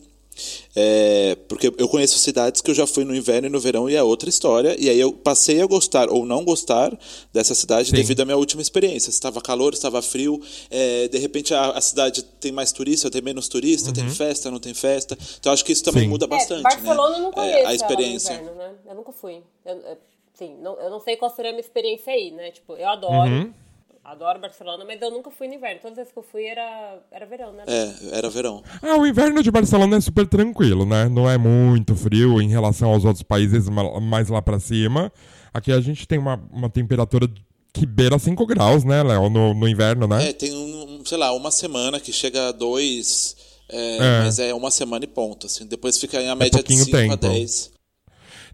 É, 0.75 1.37
porque 1.47 1.71
eu 1.77 1.87
conheço 1.87 2.17
cidades 2.17 2.61
que 2.61 2.69
eu 2.69 2.75
já 2.75 2.87
fui 2.87 3.03
no 3.03 3.15
inverno 3.15 3.47
e 3.47 3.49
no 3.49 3.59
verão 3.59 3.89
e 3.89 3.95
é 3.95 4.03
outra 4.03 4.29
história. 4.29 4.75
E 4.79 4.89
aí 4.89 4.99
eu 4.99 5.11
passei 5.11 5.61
a 5.61 5.65
gostar 5.65 6.09
ou 6.09 6.25
não 6.25 6.43
gostar 6.43 6.95
dessa 7.31 7.53
cidade 7.53 7.89
Sim. 7.89 7.95
devido 7.95 8.21
à 8.21 8.25
minha 8.25 8.37
última 8.37 8.61
experiência. 8.61 9.09
Estava 9.09 9.41
calor, 9.41 9.73
estava 9.73 10.01
frio. 10.01 10.41
É, 10.69 11.07
de 11.07 11.17
repente 11.17 11.53
a, 11.53 11.71
a, 11.71 11.81
cidade 11.81 12.23
tem 12.23 12.51
mais 12.51 12.71
turista, 12.71 13.11
tem 13.11 13.21
menos 13.21 13.47
turista, 13.47 13.89
uhum. 13.89 13.93
tem 13.93 14.09
festa, 14.09 14.49
não 14.49 14.59
tem 14.59 14.73
festa. 14.73 15.17
Então 15.39 15.51
acho 15.51 15.65
que 15.65 15.71
isso 15.71 15.83
também 15.83 16.03
Sim. 16.03 16.09
muda 16.09 16.27
bastante. 16.27 16.61
É, 16.61 16.63
Barcelona 16.63 17.09
né? 17.09 17.17
eu 17.17 17.23
não 17.23 17.31
conheço 17.31 17.57
é, 17.57 17.65
a 17.65 17.73
experiência. 17.73 18.33
Inverno, 18.33 18.55
né? 18.55 18.71
Eu 18.87 18.95
nunca 18.95 19.11
fui. 19.11 19.41
Eu, 19.65 19.97
sim, 20.33 20.55
não, 20.61 20.79
eu 20.79 20.89
não 20.89 20.99
sei 20.99 21.15
qual 21.15 21.29
seria 21.29 21.51
a 21.51 21.53
minha 21.53 21.61
experiência 21.61 22.11
aí, 22.11 22.31
né? 22.31 22.51
Tipo, 22.51 22.73
eu 22.73 22.89
adoro. 22.89 23.29
Uhum 23.29 23.62
Adoro 24.03 24.37
Barcelona, 24.37 24.83
mas 24.85 25.01
eu 25.01 25.09
nunca 25.09 25.31
fui 25.31 25.47
no 25.47 25.53
inverno. 25.53 25.79
Todas 25.81 25.93
as 25.93 25.97
vezes 25.97 26.13
que 26.13 26.19
eu 26.19 26.23
fui 26.23 26.45
era, 26.45 26.99
era 27.09 27.25
verão, 27.25 27.53
né? 27.53 27.63
É, 27.65 28.17
era 28.17 28.29
verão. 28.29 28.61
Ah, 28.81 28.97
o 28.97 29.07
inverno 29.07 29.41
de 29.41 29.49
Barcelona 29.49 29.95
é 29.95 30.01
super 30.01 30.27
tranquilo, 30.27 30.85
né? 30.85 31.07
Não 31.07 31.29
é 31.29 31.37
muito 31.37 31.95
frio 31.95 32.41
em 32.41 32.49
relação 32.49 32.91
aos 32.91 33.05
outros 33.05 33.23
países 33.23 33.69
mais 33.69 34.27
lá 34.27 34.41
para 34.41 34.59
cima. 34.59 35.09
Aqui 35.53 35.71
a 35.71 35.79
gente 35.79 36.05
tem 36.05 36.19
uma, 36.19 36.35
uma 36.51 36.69
temperatura 36.69 37.29
que 37.73 37.85
beira 37.85 38.19
5 38.19 38.45
graus, 38.45 38.83
né, 38.83 39.01
Léo? 39.01 39.29
No, 39.29 39.53
no 39.53 39.67
inverno, 39.69 40.05
né? 40.05 40.29
É, 40.29 40.33
tem, 40.33 40.53
um, 40.53 41.01
sei 41.05 41.17
lá, 41.17 41.31
uma 41.31 41.49
semana 41.49 41.97
que 41.97 42.11
chega 42.11 42.49
a 42.49 42.51
2. 42.51 43.35
É, 43.69 43.97
é. 43.97 44.19
Mas 44.23 44.37
é 44.37 44.53
uma 44.53 44.69
semana 44.69 45.05
e 45.05 45.07
ponto. 45.07 45.47
Assim. 45.47 45.65
Depois 45.65 45.97
fica 45.97 46.21
em 46.21 46.27
a 46.27 46.35
média 46.35 46.59
é 46.59 46.63
de 46.63 46.75
5 46.75 47.13
a 47.13 47.15
10. 47.15 47.71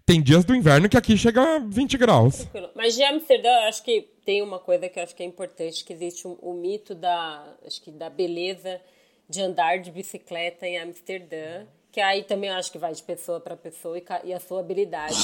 Tem 0.06 0.22
dias 0.22 0.44
do 0.44 0.54
inverno 0.54 0.88
que 0.88 0.96
aqui 0.96 1.16
chega 1.16 1.42
a 1.42 1.58
20 1.58 1.98
graus. 1.98 2.36
Tranquilo. 2.36 2.70
Mas 2.74 2.94
de 2.94 3.02
Amsterdã, 3.02 3.50
acho 3.68 3.82
que 3.82 4.08
tem 4.30 4.42
uma 4.42 4.60
coisa 4.60 4.88
que 4.88 4.96
eu 4.96 5.02
acho 5.02 5.12
que 5.12 5.24
é 5.24 5.26
importante, 5.26 5.84
que 5.84 5.92
existe 5.92 6.24
o 6.24 6.38
um, 6.40 6.50
um 6.50 6.54
mito 6.54 6.94
da, 6.94 7.52
acho 7.66 7.82
que 7.82 7.90
da 7.90 8.08
beleza 8.08 8.80
de 9.28 9.42
andar 9.42 9.80
de 9.80 9.90
bicicleta 9.90 10.68
em 10.68 10.78
Amsterdã. 10.78 11.66
Que 11.90 12.00
aí 12.00 12.22
também 12.22 12.48
eu 12.48 12.54
acho 12.54 12.70
que 12.70 12.78
vai 12.78 12.92
de 12.92 13.02
pessoa 13.02 13.40
para 13.40 13.56
pessoa 13.56 13.98
e, 13.98 14.04
e, 14.22 14.32
a 14.32 14.38
sua 14.38 14.60
habilidade 14.60 15.16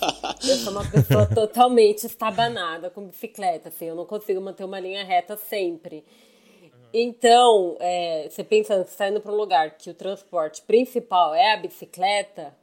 Eu 0.48 0.56
sou 0.56 0.72
uma 0.72 0.90
pessoa 0.90 1.26
totalmente 1.26 2.06
estabanada 2.06 2.88
com 2.88 3.08
bicicleta, 3.08 3.68
assim, 3.68 3.84
eu 3.84 3.94
não 3.94 4.06
consigo 4.06 4.40
manter 4.40 4.64
uma 4.64 4.80
linha 4.80 5.04
reta 5.04 5.36
sempre. 5.36 6.02
Então, 6.94 7.76
é, 7.78 8.26
você 8.30 8.42
pensa, 8.42 8.76
você 8.76 8.90
está 8.90 9.10
indo 9.10 9.20
para 9.20 9.32
um 9.32 9.36
lugar 9.36 9.76
que 9.76 9.90
o 9.90 9.94
transporte 9.94 10.62
principal 10.62 11.34
é 11.34 11.52
a 11.52 11.58
bicicleta, 11.58 12.56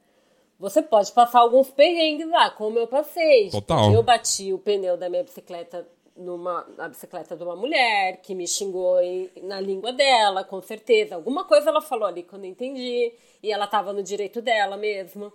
você 0.64 0.82
pode 0.82 1.12
passar 1.12 1.42
alguns 1.42 1.70
perrengues 1.70 2.26
lá, 2.30 2.50
como 2.50 2.80
eu 2.80 2.88
passei. 2.88 3.50
Total. 3.50 3.92
Eu 3.92 4.02
bati 4.02 4.54
o 4.54 4.58
pneu 4.58 4.96
da 4.96 5.10
minha 5.10 5.22
bicicleta 5.22 5.86
numa 6.16 6.66
na 6.78 6.88
bicicleta 6.88 7.36
de 7.36 7.44
uma 7.44 7.54
mulher 7.54 8.22
que 8.22 8.34
me 8.34 8.48
xingou 8.48 8.98
em, 9.02 9.30
na 9.42 9.60
língua 9.60 9.92
dela, 9.92 10.42
com 10.42 10.62
certeza. 10.62 11.16
Alguma 11.16 11.44
coisa 11.44 11.70
ela 11.70 11.82
falou 11.82 12.08
ali 12.08 12.24
que 12.24 12.34
eu 12.34 12.40
não 12.40 12.46
entendi. 12.46 13.12
E 13.44 13.52
ela 13.52 13.66
estava 13.66 13.92
no 13.92 14.02
direito 14.02 14.42
dela 14.42 14.78
mesmo. 14.78 15.34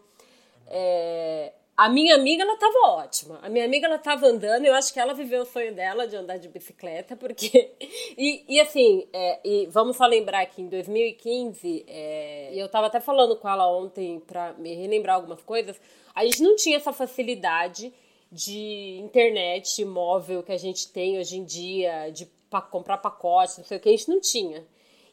É, 0.66 1.52
a 1.78 1.88
minha 1.88 2.16
amiga, 2.16 2.42
ela 2.42 2.56
tava 2.56 2.88
ótima. 2.88 3.38
A 3.40 3.49
minha 3.49 3.64
amiga, 3.64 3.87
ela 3.87 3.99
tava 3.99 4.26
andando. 4.26 4.64
Eu 4.64 4.75
acho 4.75 4.92
que 4.92 4.99
ela 4.99 5.14
viveu 5.14 5.42
o 5.42 5.47
sonho 5.47 5.73
dela 5.73 6.08
de 6.08 6.16
andar 6.16 6.37
de 6.37 6.49
bicicleta, 6.49 7.16
porque... 7.16 7.70
E, 8.20 8.44
e 8.49 8.61
assim, 8.61 9.06
é, 9.12 9.38
e 9.44 9.66
vamos 9.66 9.97
só 9.97 10.04
lembrar 10.04 10.44
que 10.47 10.61
em 10.61 10.66
2015, 10.66 11.85
é, 11.87 12.52
e 12.52 12.58
eu 12.58 12.68
tava 12.68 12.88
até 12.88 12.99
falando 12.99 13.37
com 13.37 13.49
ela 13.49 13.70
ontem 13.70 14.18
para 14.18 14.54
me 14.54 14.75
relembrar 14.75 15.14
algumas 15.14 15.40
coisas, 15.42 15.80
a 16.12 16.25
gente 16.25 16.42
não 16.42 16.56
tinha 16.56 16.78
essa 16.78 16.92
facilidade 16.92 17.94
de 18.32 18.99
internet 19.00 19.85
móvel 19.85 20.42
que 20.42 20.50
a 20.50 20.56
gente 20.56 20.90
tem 20.90 21.16
hoje 21.16 21.37
em 21.37 21.44
dia, 21.44 22.11
de 22.11 22.28
comprar 22.73 22.99
pacote, 22.99 23.58
não 23.58 23.64
sei 23.64 23.76
o 23.76 23.80
que, 23.80 23.88
a 23.88 23.92
gente 23.92 24.08
não 24.08 24.20
tinha. 24.20 24.66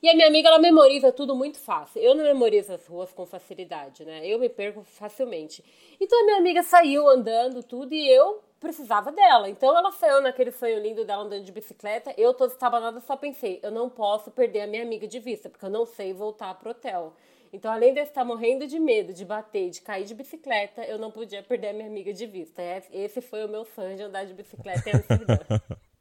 E 0.05 0.09
a 0.09 0.13
minha 0.13 0.27
amiga, 0.27 0.50
ela 0.50 0.59
memoriza 0.59 1.12
tudo 1.12 1.35
muito 1.35 1.57
fácil. 1.57 2.00
Eu 2.00 2.13
não 2.13 2.24
memorizo 2.24 2.71
as 2.71 2.85
ruas 2.85 3.12
com 3.12 3.25
facilidade, 3.25 4.05
né? 4.05 4.24
Eu 4.24 4.38
me 4.38 4.47
perco 4.47 4.83
facilmente. 4.83 5.65
Então 6.00 6.21
a 6.21 6.25
minha 6.25 6.38
amiga 6.38 6.62
saiu 6.62 7.09
andando 7.09 7.63
tudo 7.63 7.91
e 7.91 8.07
eu 8.07 8.39
precisava 8.59 9.12
dela. 9.12 9.50
Então 9.50 9.75
ela 9.75 9.91
saiu 9.91 10.21
naquele 10.21 10.51
sonho 10.51 10.79
lindo 10.79 11.03
dela 11.05 11.24
andando 11.24 11.43
de 11.43 11.51
bicicleta. 11.51 12.13
Eu 12.19 12.35
toda 12.35 12.53
estabanada 12.53 13.00
só 13.00 13.17
pensei, 13.17 13.59
eu 13.63 13.71
não 13.71 13.89
posso 13.89 14.29
perder 14.29 14.62
a 14.62 14.67
minha 14.67 14.83
amiga 14.83 15.07
de 15.07 15.17
vista, 15.17 15.50
porque 15.50 15.65
eu 15.65 15.71
não 15.71 15.88
sei 15.88 16.13
voltar 16.13 16.53
pro 16.53 16.69
hotel. 16.69 17.13
Então, 17.51 17.71
além 17.71 17.91
de 17.91 18.00
eu 18.00 18.03
estar 18.03 18.24
morrendo 18.24 18.67
de 18.67 18.79
medo 18.79 19.12
de 19.12 19.25
bater, 19.25 19.71
de 19.71 19.81
cair 19.81 20.05
de 20.05 20.13
bicicleta, 20.13 20.83
eu 20.83 21.00
não 21.00 21.09
podia 21.09 21.41
perder 21.41 21.69
a 21.69 21.74
minha 21.74 21.88
amiga 21.88 22.13
de 22.13 22.27
vista. 22.27 22.62
Esse 22.93 23.21
foi 23.21 23.43
o 23.43 23.50
meu 23.50 23.65
sonho 23.65 23.95
de 23.97 24.03
andar 24.03 24.27
de 24.27 24.35
bicicleta 24.35 24.88
em 24.88 24.93
Amsterdã. 24.97 25.39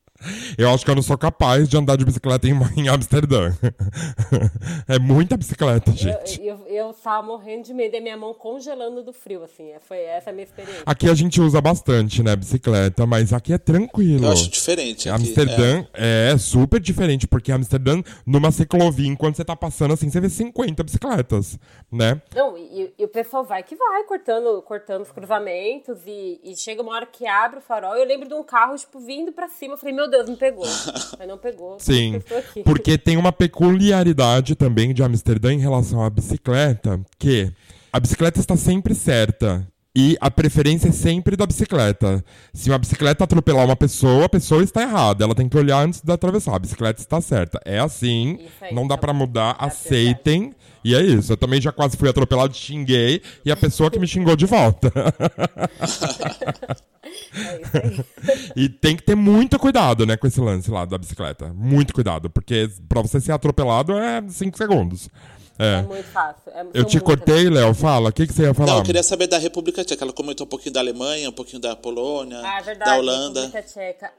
Eu 0.56 0.70
acho 0.70 0.84
que 0.84 0.90
eu 0.90 0.94
não 0.94 1.02
sou 1.02 1.18
capaz 1.18 1.68
de 1.68 1.76
andar 1.76 1.96
de 1.96 2.04
bicicleta 2.04 2.46
em, 2.48 2.54
em 2.76 2.88
Amsterdã. 2.88 3.52
é 4.88 4.98
muita 4.98 5.36
bicicleta, 5.36 5.92
gente. 5.92 6.40
Eu, 6.40 6.60
eu, 6.66 6.86
eu 6.86 6.94
tava 6.94 7.26
morrendo 7.26 7.64
de 7.64 7.74
medo 7.74 7.96
e 7.96 8.00
minha 8.00 8.16
mão 8.16 8.32
congelando 8.32 9.02
do 9.02 9.12
frio, 9.12 9.42
assim. 9.44 9.70
É, 9.70 9.80
foi 9.80 9.98
essa 9.98 10.30
a 10.30 10.32
minha 10.32 10.44
experiência. 10.44 10.82
Aqui 10.86 11.08
a 11.08 11.14
gente 11.14 11.40
usa 11.40 11.60
bastante, 11.60 12.22
né, 12.22 12.34
bicicleta, 12.36 13.06
mas 13.06 13.32
aqui 13.32 13.52
é 13.52 13.58
tranquilo. 13.58 14.26
Eu 14.26 14.32
acho 14.32 14.48
diferente. 14.48 15.08
Aqui, 15.08 15.22
Amsterdã 15.22 15.84
é. 15.92 16.32
é. 16.32 16.38
super 16.38 16.80
diferente, 16.80 17.26
porque 17.26 17.52
Amsterdã, 17.52 18.02
numa 18.24 18.50
ciclovia, 18.50 19.08
enquanto 19.08 19.36
você 19.36 19.44
tá 19.44 19.56
passando 19.56 19.94
assim, 19.94 20.08
você 20.08 20.20
vê 20.20 20.28
50 20.28 20.82
bicicletas, 20.82 21.58
né? 21.90 22.20
Não, 22.34 22.56
e, 22.56 22.92
e 22.98 23.04
o 23.04 23.08
pessoal 23.08 23.44
vai 23.44 23.62
que 23.62 23.74
vai, 23.74 24.04
cortando, 24.04 24.62
cortando 24.62 25.02
os 25.02 25.12
cruzamentos, 25.12 25.98
e, 26.06 26.40
e 26.42 26.56
chega 26.56 26.82
uma 26.82 26.92
hora 26.92 27.06
que 27.06 27.26
abre 27.26 27.58
o 27.58 27.62
farol. 27.62 27.96
Eu 27.96 28.06
lembro 28.06 28.28
de 28.28 28.34
um 28.34 28.42
carro, 28.42 28.76
tipo, 28.76 29.00
vindo 29.00 29.32
pra 29.32 29.48
cima. 29.48 29.74
Eu 29.74 29.78
falei, 29.78 29.94
meu 29.94 30.03
Deus, 30.08 30.28
não 30.28 30.36
pegou. 30.36 30.66
Mas 31.18 31.28
não 31.28 31.38
pegou. 31.38 31.78
Sim. 31.78 32.22
Porque 32.64 32.96
tem 32.98 33.16
uma 33.16 33.32
peculiaridade 33.32 34.54
também 34.54 34.92
de 34.92 35.02
Amsterdã 35.02 35.52
em 35.52 35.58
relação 35.58 36.02
à 36.02 36.10
bicicleta, 36.10 37.00
que 37.18 37.52
a 37.92 38.00
bicicleta 38.00 38.40
está 38.40 38.56
sempre 38.56 38.94
certa. 38.94 39.66
E 39.96 40.16
a 40.20 40.28
preferência 40.28 40.88
é 40.88 40.92
sempre 40.92 41.36
da 41.36 41.46
bicicleta. 41.46 42.24
Se 42.52 42.68
uma 42.68 42.78
bicicleta 42.78 43.22
atropelar 43.22 43.64
uma 43.64 43.76
pessoa, 43.76 44.24
a 44.24 44.28
pessoa 44.28 44.64
está 44.64 44.82
errada. 44.82 45.22
Ela 45.22 45.36
tem 45.36 45.48
que 45.48 45.56
olhar 45.56 45.84
antes 45.84 46.00
de 46.00 46.12
atravessar. 46.12 46.56
A 46.56 46.58
bicicleta 46.58 47.00
está 47.00 47.20
certa. 47.20 47.60
É 47.64 47.78
assim, 47.78 48.40
aí, 48.60 48.74
não 48.74 48.88
dá 48.88 48.96
tá 48.96 49.02
para 49.02 49.12
mudar. 49.12 49.54
Tá 49.54 49.66
aceitem. 49.66 50.52
E 50.82 50.96
é 50.96 51.00
isso. 51.00 51.32
Eu 51.32 51.36
também 51.36 51.60
já 51.60 51.70
quase 51.70 51.96
fui 51.96 52.08
atropelado, 52.08 52.56
xinguei. 52.56 53.22
E 53.44 53.52
a 53.52 53.56
pessoa 53.56 53.88
que 53.88 54.00
me 54.00 54.08
xingou 54.08 54.34
de 54.34 54.46
volta. 54.46 54.92
e 58.56 58.68
tem 58.68 58.96
que 58.96 59.02
ter 59.04 59.14
muito 59.14 59.60
cuidado, 59.60 60.04
né, 60.04 60.16
com 60.16 60.26
esse 60.26 60.40
lance 60.40 60.72
lá 60.72 60.84
da 60.84 60.98
bicicleta. 60.98 61.52
Muito 61.54 61.94
cuidado, 61.94 62.28
porque 62.28 62.68
pra 62.88 63.00
você 63.00 63.20
ser 63.20 63.30
atropelado 63.30 63.96
é 63.96 64.20
5 64.28 64.58
segundos. 64.58 65.08
É. 65.58 65.78
é. 65.78 65.82
muito 65.82 66.08
fácil. 66.08 66.52
É, 66.52 66.66
eu 66.74 66.84
te 66.84 67.00
cortei, 67.00 67.48
Léo. 67.48 67.74
Fala, 67.74 68.10
o 68.10 68.12
que, 68.12 68.26
que 68.26 68.32
você 68.32 68.42
ia 68.42 68.54
falar? 68.54 68.72
Não, 68.72 68.78
eu 68.78 68.84
queria 68.84 69.02
saber 69.02 69.26
da 69.26 69.38
República 69.38 69.84
Tcheca. 69.84 70.04
Ela 70.04 70.12
comentou 70.12 70.46
um 70.46 70.50
pouquinho 70.50 70.72
da 70.72 70.80
Alemanha, 70.80 71.28
um 71.28 71.32
pouquinho 71.32 71.60
da 71.60 71.76
Polônia, 71.76 72.40
ah, 72.44 72.60
verdade, 72.60 72.90
da 72.90 72.96
Holanda. 72.96 73.40
República 73.42 73.62
Tcheca. 73.62 74.12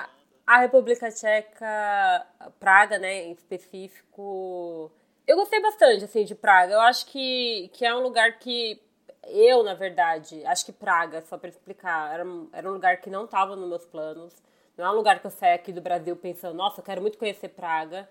A 0.48 0.60
República 0.60 1.10
Tcheca, 1.12 2.26
Praga, 2.60 3.00
né, 3.00 3.26
em 3.26 3.32
específico. 3.32 4.92
Eu 5.28 5.38
gostei 5.38 5.60
bastante, 5.62 6.04
assim, 6.06 6.24
de 6.24 6.36
Praga. 6.36 6.74
Eu 6.74 6.82
acho 6.82 7.08
que, 7.08 7.70
que 7.74 7.84
é 7.84 7.94
um 7.96 8.02
lugar 8.02 8.38
que 8.38 8.80
eu, 9.28 9.64
na 9.64 9.74
verdade, 9.74 10.46
acho 10.46 10.66
que 10.66 10.72
Praga, 10.72 11.24
só 11.28 11.38
para 11.38 11.50
explicar, 11.50 12.14
era, 12.14 12.24
era 12.54 12.70
um 12.70 12.74
lugar 12.74 13.02
que 13.02 13.10
não 13.10 13.26
estava 13.26 13.56
nos 13.56 13.68
meus 13.68 13.86
planos. 13.86 14.34
Não 14.78 14.86
é 14.86 14.92
um 14.92 14.96
lugar 14.96 15.20
que 15.20 15.26
eu 15.26 15.32
saio 15.32 15.56
aqui 15.56 15.72
do 15.72 15.82
Brasil 15.82 16.16
pensando, 16.16 16.56
nossa, 16.56 16.80
eu 16.80 16.86
quero 16.86 17.02
muito 17.02 17.18
conhecer 17.18 17.50
Praga. 17.50 18.08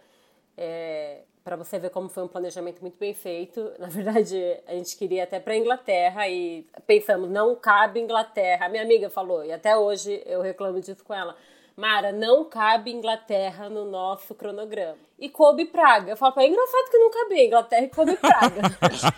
É, 0.56 1.22
para 1.44 1.56
você 1.56 1.78
ver 1.78 1.90
como 1.90 2.08
foi 2.08 2.24
um 2.24 2.28
planejamento 2.28 2.80
muito 2.80 2.98
bem 2.98 3.12
feito. 3.12 3.72
Na 3.78 3.88
verdade, 3.88 4.36
a 4.66 4.72
gente 4.72 4.96
queria 4.96 5.24
até 5.24 5.38
para 5.38 5.56
Inglaterra 5.56 6.26
e 6.26 6.66
pensamos, 6.86 7.30
não 7.30 7.54
cabe 7.54 8.00
Inglaterra. 8.00 8.66
A 8.66 8.68
minha 8.68 8.82
amiga 8.82 9.10
falou, 9.10 9.44
e 9.44 9.52
até 9.52 9.76
hoje 9.76 10.22
eu 10.24 10.40
reclamo 10.40 10.80
disso 10.80 11.04
com 11.04 11.12
ela. 11.12 11.36
Mara, 11.76 12.12
não 12.12 12.44
cabe 12.44 12.92
Inglaterra 12.92 13.68
no 13.68 13.84
nosso 13.84 14.32
cronograma. 14.32 14.96
E 15.18 15.28
coube 15.28 15.64
Praga. 15.64 16.12
Eu 16.12 16.16
falo, 16.16 16.32
é 16.38 16.46
engraçado 16.46 16.90
que 16.90 16.98
não 16.98 17.10
cabe 17.10 17.46
Inglaterra 17.46 17.82
e 17.82 17.88
coube 17.88 18.16
Praga. 18.16 18.62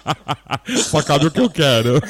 Só 0.83 1.05
cabe 1.05 1.27
o 1.27 1.31
que 1.31 1.41
eu 1.41 1.51
quero. 1.51 2.01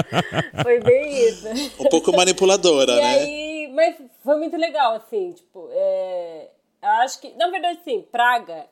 foi 0.62 0.80
bem 0.80 1.28
isso. 1.28 1.46
Um 1.78 1.88
pouco 1.90 2.16
manipuladora, 2.16 2.92
e 2.92 2.96
né? 2.96 3.18
Aí, 3.18 3.72
mas 3.74 3.96
foi 4.24 4.36
muito 4.36 4.56
legal, 4.56 4.94
assim, 4.94 5.32
tipo, 5.32 5.68
é, 5.70 6.48
eu 6.82 6.88
acho 6.88 7.20
que, 7.20 7.34
na 7.34 7.48
verdade, 7.50 7.80
sim, 7.84 8.00
Praga 8.10 8.66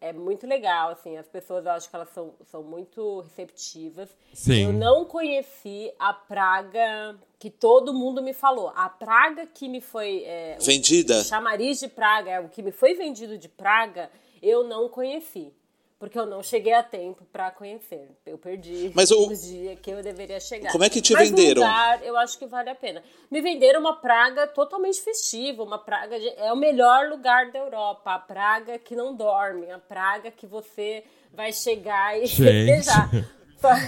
é 0.00 0.12
muito 0.12 0.46
legal, 0.46 0.90
assim, 0.90 1.18
as 1.18 1.28
pessoas 1.28 1.64
eu 1.66 1.72
acho 1.72 1.90
que 1.90 1.94
elas 1.94 2.08
são, 2.10 2.34
são 2.50 2.62
muito 2.62 3.20
receptivas. 3.20 4.08
Sim. 4.32 4.64
Eu 4.64 4.72
não 4.72 5.04
conheci 5.04 5.92
a 5.98 6.12
praga 6.12 7.18
que 7.38 7.50
todo 7.50 7.92
mundo 7.92 8.22
me 8.22 8.32
falou. 8.32 8.72
A 8.74 8.88
praga 8.88 9.46
que 9.46 9.68
me 9.68 9.80
foi. 9.80 10.24
É, 10.24 10.56
Vendida? 10.60 11.20
O 11.20 11.24
chamariz 11.24 11.78
de 11.78 11.88
praga, 11.88 12.40
o 12.40 12.48
que 12.48 12.62
me 12.62 12.72
foi 12.72 12.94
vendido 12.94 13.36
de 13.36 13.48
praga, 13.48 14.10
eu 14.42 14.64
não 14.64 14.88
conheci 14.88 15.52
porque 16.00 16.18
eu 16.18 16.24
não 16.24 16.42
cheguei 16.42 16.72
a 16.72 16.82
tempo 16.82 17.26
para 17.30 17.50
conhecer. 17.50 18.08
Eu 18.24 18.38
perdi 18.38 18.90
Mas 18.94 19.10
o 19.10 19.28
dia 19.34 19.76
que 19.76 19.90
eu 19.90 20.02
deveria 20.02 20.40
chegar. 20.40 20.72
Como 20.72 20.82
é 20.82 20.88
que 20.88 21.02
te 21.02 21.12
Mas 21.12 21.28
venderam? 21.28 21.60
Lugar, 21.60 22.02
eu 22.02 22.16
acho 22.16 22.38
que 22.38 22.46
vale 22.46 22.70
a 22.70 22.74
pena. 22.74 23.02
Me 23.30 23.42
venderam 23.42 23.80
uma 23.80 24.00
praga 24.00 24.46
totalmente 24.46 24.98
festiva, 24.98 25.62
uma 25.62 25.78
praga 25.78 26.18
de, 26.18 26.26
é 26.38 26.50
o 26.50 26.56
melhor 26.56 27.10
lugar 27.10 27.52
da 27.52 27.58
Europa, 27.58 28.14
a 28.14 28.18
praga 28.18 28.78
que 28.78 28.96
não 28.96 29.14
dorme, 29.14 29.70
a 29.70 29.78
praga 29.78 30.30
que 30.30 30.46
você 30.46 31.04
vai 31.34 31.52
chegar 31.52 32.18
e 32.18 32.26
festejar. 32.26 33.10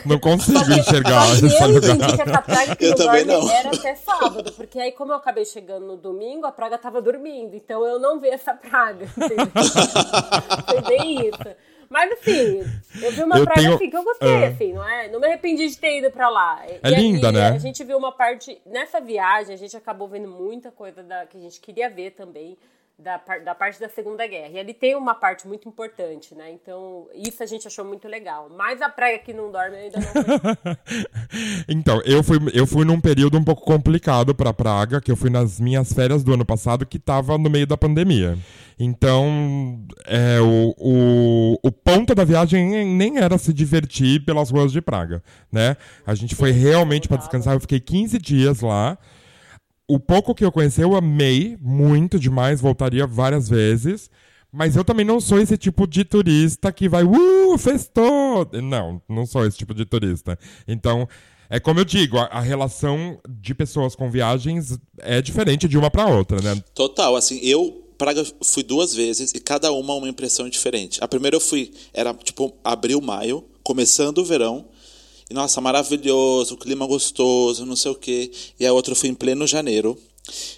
Não 0.05 0.19
consigo 0.19 0.71
enxergar 0.71 1.25
lugar. 1.41 2.29
essa 2.29 2.43
praga 2.43 2.77
que 2.77 2.85
Eu 2.85 2.91
não 2.91 2.97
também 2.99 3.25
dorme 3.25 3.47
não. 3.47 3.51
era 3.51 3.71
até 3.71 3.95
sábado, 3.95 4.53
porque 4.53 4.79
aí 4.79 4.93
como 4.93 5.13
eu 5.13 5.17
acabei 5.17 5.47
chegando 5.47 5.87
no 5.87 5.97
domingo, 5.97 6.45
a 6.45 6.53
praga 6.53 6.77
tava 6.77 7.01
dormindo, 7.01 7.57
então 7.57 7.83
eu 7.87 7.99
não 7.99 8.21
vi 8.21 8.29
essa 8.29 8.53
praga, 8.53 9.07
entendeu? 9.07 9.47
Foi 10.69 10.83
bem 10.83 11.29
isso. 11.29 11.72
Mas 11.93 12.11
assim, 12.13 12.61
eu 13.03 13.11
vi 13.13 13.23
uma 13.23 13.39
Eu 13.39 13.45
praga 13.45 13.61
tenho- 13.61 13.75
assim 13.75 13.91
que 13.91 13.97
eu 13.97 14.03
gostei, 14.03 14.45
Ah. 14.45 14.49
assim, 14.49 14.73
não 14.73 14.89
é? 14.89 15.09
Não 15.09 15.21
me 15.21 15.27
arrependi 15.27 15.69
de 15.69 15.77
ter 15.79 15.99
ido 15.99 16.11
pra 16.11 16.29
lá. 16.31 16.65
É 16.67 16.81
E 16.89 16.95
linda, 16.95 17.29
ali, 17.29 17.37
né? 17.37 17.49
A 17.51 17.59
gente 17.59 17.85
viu 17.85 17.99
uma 17.99 18.11
parte. 18.13 18.61
Nessa 18.65 18.99
viagem, 19.01 19.55
a 19.55 19.59
gente 19.59 19.77
acabou 19.77 20.09
vendo 20.09 20.27
muita 20.27 20.71
coisa 20.71 21.03
da, 21.03 21.27
que 21.27 21.37
a 21.37 21.41
gente 21.41 21.61
queria 21.61 21.91
ver 21.91 22.13
também. 22.13 22.57
Da, 22.99 23.21
da 23.45 23.55
parte 23.55 23.81
da 23.81 23.89
Segunda 23.89 24.25
Guerra. 24.27 24.51
E 24.51 24.59
ali 24.61 24.73
tem 24.73 24.95
uma 24.95 25.15
parte 25.15 25.49
muito 25.49 25.69
importante, 25.69 26.37
né? 26.37 26.53
Então, 26.53 27.09
isso 27.15 27.43
a 27.43 27.47
gente 27.47 27.67
achou 27.67 27.85
muito 27.85 28.07
legal. 28.07 28.49
Mas 28.57 28.81
a 28.81 28.89
praga 28.89 29.19
que 29.19 29.33
não 29.33 29.51
dorme 29.51 29.77
ainda 29.77 29.99
não. 29.99 30.77
Então, 31.69 32.01
eu 32.05 32.23
fui, 32.23 32.39
eu 32.53 32.67
fui 32.67 32.85
num 32.85 33.01
período 33.01 33.39
um 33.39 33.43
pouco 33.43 33.65
complicado 33.65 34.35
pra 34.35 34.53
Praga, 34.53 35.01
que 35.01 35.11
eu 35.11 35.17
fui 35.17 35.31
nas 35.31 35.59
minhas 35.59 35.93
férias 35.93 36.23
do 36.23 36.35
ano 36.35 36.45
passado, 36.45 36.87
que 36.87 36.99
tava 36.99 37.37
no 37.39 37.51
meio 37.51 37.67
da 37.67 37.77
pandemia. 37.77 38.39
Então, 38.79 39.85
é, 40.07 40.41
o, 40.41 40.75
o, 40.79 41.59
o 41.63 41.73
ponto 41.73 42.15
da 42.15 42.25
viagem 42.25 42.87
nem 42.87 43.19
era 43.19 43.39
se 43.39 43.53
divertir 43.53 44.25
pelas 44.25 44.51
ruas 44.51 44.73
de 44.73 44.81
Praga, 44.81 45.23
né? 45.51 45.77
A 46.07 46.15
gente 46.15 46.35
foi 46.35 46.51
realmente 46.51 47.09
pra 47.09 47.17
descansar, 47.17 47.55
eu 47.55 47.61
fiquei 47.61 47.81
15 47.81 48.19
dias 48.19 48.61
lá. 48.61 48.99
O 49.93 50.01
pouco 50.01 50.35
que 50.35 50.43
eu 50.43 50.51
conheci, 50.51 50.81
eu 50.81 50.97
amei 50.97 51.55
muito 51.61 52.19
demais, 52.19 52.63
voltaria 52.63 53.07
várias 53.07 53.47
vezes. 53.47 54.11
Mas 54.51 54.75
eu 54.75 54.83
também 54.83 55.05
não 55.05 55.21
sou 55.21 55.39
esse 55.39 55.59
tipo 55.59 55.87
de 55.87 56.03
turista 56.03 56.73
que 56.73 56.89
vai, 56.89 57.05
uh, 57.05 57.59
festou! 57.59 58.49
Não, 58.63 59.03
não 59.07 59.27
sou 59.27 59.47
esse 59.47 59.59
tipo 59.59 59.75
de 59.75 59.85
turista. 59.85 60.39
Então, 60.67 61.07
é 61.51 61.61
como 61.61 61.79
eu 61.79 61.85
digo, 61.85 62.17
a, 62.17 62.25
a 62.25 62.41
relação 62.41 63.21
de 63.29 63.55
pessoas 63.55 63.95
com 63.95 64.11
viagens 64.11 64.79
é 64.97 65.21
diferente 65.21 65.69
de 65.69 65.77
uma 65.77 65.91
para 65.91 66.07
outra, 66.07 66.41
né? 66.41 66.59
Total, 66.75 67.15
assim, 67.15 67.39
eu 67.43 67.83
Praga 67.99 68.25
fui 68.43 68.63
duas 68.63 68.95
vezes 68.95 69.33
e 69.35 69.41
cada 69.41 69.71
uma 69.73 69.95
uma 69.95 70.09
impressão 70.09 70.49
diferente. 70.49 70.99
A 71.05 71.07
primeira 71.07 71.37
eu 71.37 71.41
fui, 71.41 71.71
era 71.93 72.13
tipo 72.15 72.53
abril, 72.65 73.01
maio, 73.03 73.45
começando 73.63 74.19
o 74.19 74.25
verão. 74.25 74.65
E 75.33 75.35
nossa, 75.35 75.63
maravilhoso, 75.63 76.59
clima 76.59 76.85
gostoso, 76.87 77.65
não 77.65 77.75
sei 77.75 77.91
o 77.91 77.95
quê. 77.95 78.31
E 78.61 78.67
a 78.67 78.73
outra 78.75 78.95
fui 78.95 79.09
em 79.09 79.15
pleno 79.15 79.47
janeiro. 79.47 79.99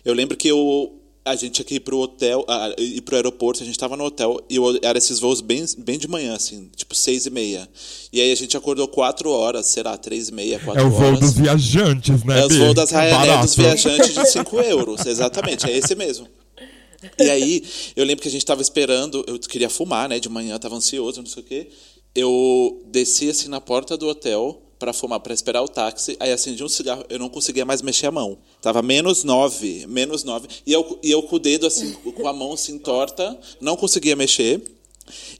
Eu 0.04 0.12
lembro 0.12 0.36
que 0.36 0.48
eu 0.48 1.00
a 1.24 1.36
gente 1.36 1.62
aqui 1.62 1.78
pro 1.78 2.00
hotel, 2.00 2.44
ah, 2.48 2.74
ir 2.76 3.00
pro 3.02 3.14
aeroporto, 3.14 3.62
a 3.62 3.66
gente 3.66 3.78
tava 3.78 3.96
no 3.96 4.04
hotel 4.04 4.38
e 4.50 4.56
eu, 4.56 4.78
era 4.82 4.98
esses 4.98 5.20
voos 5.20 5.40
bem, 5.40 5.64
bem 5.78 5.96
de 5.96 6.06
manhã, 6.06 6.34
assim, 6.34 6.68
tipo 6.76 6.94
seis 6.94 7.24
e 7.24 7.30
meia. 7.30 7.66
E 8.12 8.20
aí 8.20 8.30
a 8.30 8.34
gente 8.34 8.56
acordou 8.56 8.86
quatro 8.88 9.30
horas, 9.30 9.66
será, 9.66 9.96
três 9.96 10.28
e 10.28 10.34
meia, 10.34 10.56
É 10.56 10.58
quatro 10.58 10.86
o 10.86 10.90
voo 10.90 11.06
horas. 11.06 11.20
dos 11.20 11.32
viajantes, 11.32 12.22
né? 12.24 12.40
É 12.40 12.42
os 12.44 12.48
Bi? 12.52 12.58
voos 12.58 12.74
das 12.74 12.90
Ryanair 12.90 13.40
dos 13.40 13.54
viajantes 13.54 14.12
de 14.12 14.26
5 14.26 14.60
euros, 14.60 15.06
exatamente, 15.06 15.70
é 15.70 15.74
esse 15.74 15.94
mesmo. 15.94 16.26
E 17.18 17.30
aí, 17.30 17.62
eu 17.96 18.04
lembro 18.04 18.20
que 18.22 18.28
a 18.28 18.30
gente 18.30 18.44
tava 18.44 18.60
esperando, 18.60 19.24
eu 19.26 19.38
queria 19.38 19.70
fumar, 19.70 20.08
né, 20.10 20.18
de 20.18 20.28
manhã, 20.28 20.58
tava 20.58 20.74
ansioso, 20.74 21.20
não 21.22 21.28
sei 21.28 21.42
o 21.42 21.46
quê. 21.46 21.68
Eu 22.14 22.82
desci 22.92 23.30
assim 23.30 23.48
na 23.48 23.60
porta 23.62 23.96
do 23.96 24.06
hotel 24.06 24.60
para 24.78 24.92
fumar, 24.92 25.20
para 25.20 25.32
esperar 25.32 25.62
o 25.62 25.68
táxi, 25.68 26.16
aí 26.20 26.32
acendi 26.32 26.62
um 26.62 26.68
cigarro, 26.68 27.04
eu 27.08 27.18
não 27.18 27.28
conseguia 27.28 27.64
mais 27.64 27.82
mexer 27.82 28.06
a 28.06 28.10
mão. 28.10 28.38
Tava 28.60 28.82
menos 28.82 29.24
nove, 29.24 29.86
menos 29.86 30.24
nove. 30.24 30.48
E 30.66 30.72
eu, 30.72 30.98
e 31.02 31.10
eu 31.10 31.22
com 31.22 31.36
o 31.36 31.38
dedo 31.38 31.66
assim, 31.66 31.92
com 32.16 32.28
a 32.28 32.32
mão 32.32 32.52
assim 32.52 32.78
torta, 32.78 33.38
não 33.60 33.76
conseguia 33.76 34.16
mexer. 34.16 34.62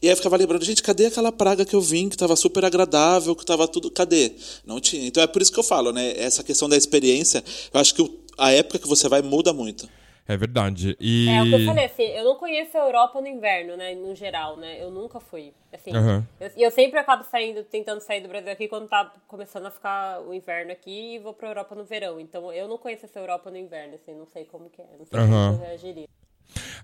E 0.00 0.06
aí 0.06 0.12
eu 0.12 0.16
ficava 0.16 0.36
lembrando, 0.36 0.64
gente, 0.64 0.82
cadê 0.82 1.06
aquela 1.06 1.32
praga 1.32 1.64
que 1.64 1.74
eu 1.74 1.80
vim, 1.80 2.08
que 2.08 2.16
tava 2.16 2.36
super 2.36 2.64
agradável, 2.64 3.34
que 3.34 3.44
tava 3.44 3.66
tudo. 3.66 3.90
Cadê? 3.90 4.32
Não 4.66 4.78
tinha. 4.78 5.06
Então 5.06 5.22
é 5.22 5.26
por 5.26 5.40
isso 5.40 5.52
que 5.52 5.58
eu 5.58 5.64
falo, 5.64 5.92
né? 5.92 6.14
Essa 6.18 6.44
questão 6.44 6.68
da 6.68 6.76
experiência, 6.76 7.42
eu 7.72 7.80
acho 7.80 7.94
que 7.94 8.10
a 8.36 8.52
época 8.52 8.78
que 8.78 8.88
você 8.88 9.08
vai 9.08 9.22
muda 9.22 9.52
muito. 9.52 9.88
É 10.26 10.36
verdade. 10.36 10.96
E... 10.98 11.28
É 11.28 11.42
o 11.42 11.44
que 11.46 11.54
eu 11.54 11.66
falei, 11.66 11.84
assim, 11.84 12.02
eu 12.02 12.24
não 12.24 12.36
conheço 12.36 12.76
a 12.78 12.80
Europa 12.80 13.20
no 13.20 13.26
inverno, 13.26 13.76
né, 13.76 13.94
no 13.94 14.14
geral, 14.14 14.56
né, 14.56 14.82
eu 14.82 14.90
nunca 14.90 15.20
fui, 15.20 15.52
assim, 15.70 15.94
Aham. 15.94 16.26
eu, 16.40 16.50
e 16.56 16.62
eu 16.62 16.70
sempre 16.70 16.98
acabo 16.98 17.24
saindo, 17.24 17.62
tentando 17.64 18.00
sair 18.00 18.22
do 18.22 18.28
Brasil 18.28 18.50
aqui 18.50 18.66
quando 18.66 18.88
tá 18.88 19.12
começando 19.28 19.66
a 19.66 19.70
ficar 19.70 20.20
o 20.22 20.32
inverno 20.32 20.72
aqui 20.72 21.14
e 21.14 21.18
vou 21.18 21.34
pra 21.34 21.48
Europa 21.48 21.74
no 21.74 21.84
verão, 21.84 22.18
então 22.18 22.50
eu 22.52 22.66
não 22.66 22.78
conheço 22.78 23.04
essa 23.04 23.18
Europa 23.18 23.50
no 23.50 23.58
inverno, 23.58 23.94
assim, 23.96 24.14
não 24.14 24.26
sei 24.26 24.46
como 24.46 24.70
que 24.70 24.80
é, 24.80 24.86
não 24.98 25.04
sei 25.04 25.18
Aham. 25.18 25.50
como 25.50 25.62
eu 25.62 25.66
reagiria. 25.68 26.06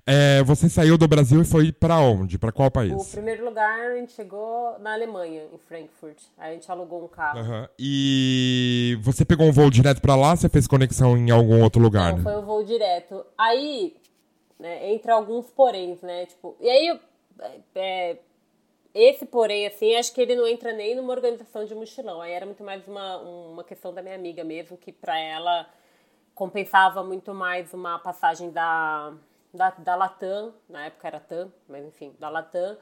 É, 0.06 0.42
você 0.42 0.68
saiu 0.68 0.98
do 0.98 1.06
Brasil 1.06 1.40
e 1.42 1.44
foi 1.44 1.72
pra 1.72 1.98
onde? 2.00 2.38
Pra 2.38 2.50
qual 2.50 2.70
país? 2.70 2.92
O 2.92 3.10
primeiro 3.12 3.44
lugar 3.44 3.90
a 3.90 3.96
gente 3.96 4.12
chegou 4.12 4.78
na 4.80 4.92
Alemanha, 4.92 5.44
em 5.52 5.58
Frankfurt, 5.58 6.18
aí 6.38 6.52
a 6.52 6.54
gente 6.54 6.70
alugou 6.70 7.04
um 7.04 7.08
carro. 7.08 7.38
Aham. 7.38 7.68
E 7.78 8.98
você 9.02 9.24
pegou 9.24 9.46
um 9.46 9.52
voo 9.52 9.70
direto 9.70 10.00
pra 10.00 10.16
lá? 10.16 10.34
Você 10.34 10.48
fez 10.48 10.66
conexão 10.66 11.16
em 11.16 11.30
algum 11.30 11.62
outro 11.62 11.80
lugar? 11.80 12.16
Não, 12.16 12.22
foi 12.22 12.36
um 12.36 12.44
voo 12.44 12.64
direto. 12.64 13.24
Aí, 13.36 13.96
né, 14.58 14.92
entre 14.92 15.10
alguns 15.10 15.46
poréns, 15.50 16.00
né? 16.00 16.26
Tipo, 16.26 16.56
e 16.60 16.68
aí, 16.68 17.00
é, 17.74 18.16
esse 18.94 19.24
porém, 19.24 19.66
assim, 19.66 19.94
acho 19.94 20.12
que 20.12 20.20
ele 20.20 20.34
não 20.34 20.46
entra 20.46 20.72
nem 20.72 20.96
numa 20.96 21.12
organização 21.12 21.64
de 21.64 21.74
mochilão. 21.74 22.20
Aí 22.20 22.32
era 22.32 22.46
muito 22.46 22.64
mais 22.64 22.86
uma, 22.88 23.18
uma 23.18 23.64
questão 23.64 23.94
da 23.94 24.02
minha 24.02 24.14
amiga 24.14 24.42
mesmo, 24.42 24.76
que 24.76 24.90
pra 24.90 25.18
ela 25.18 25.66
compensava 26.34 27.04
muito 27.04 27.34
mais 27.34 27.72
uma 27.74 27.98
passagem 27.98 28.50
da, 28.50 29.12
da, 29.52 29.70
da 29.70 29.94
Latam, 29.94 30.54
na 30.68 30.86
época 30.86 31.08
era 31.08 31.20
TAM, 31.20 31.52
mas 31.68 31.84
enfim, 31.84 32.14
da 32.18 32.28
Latam. 32.28 32.76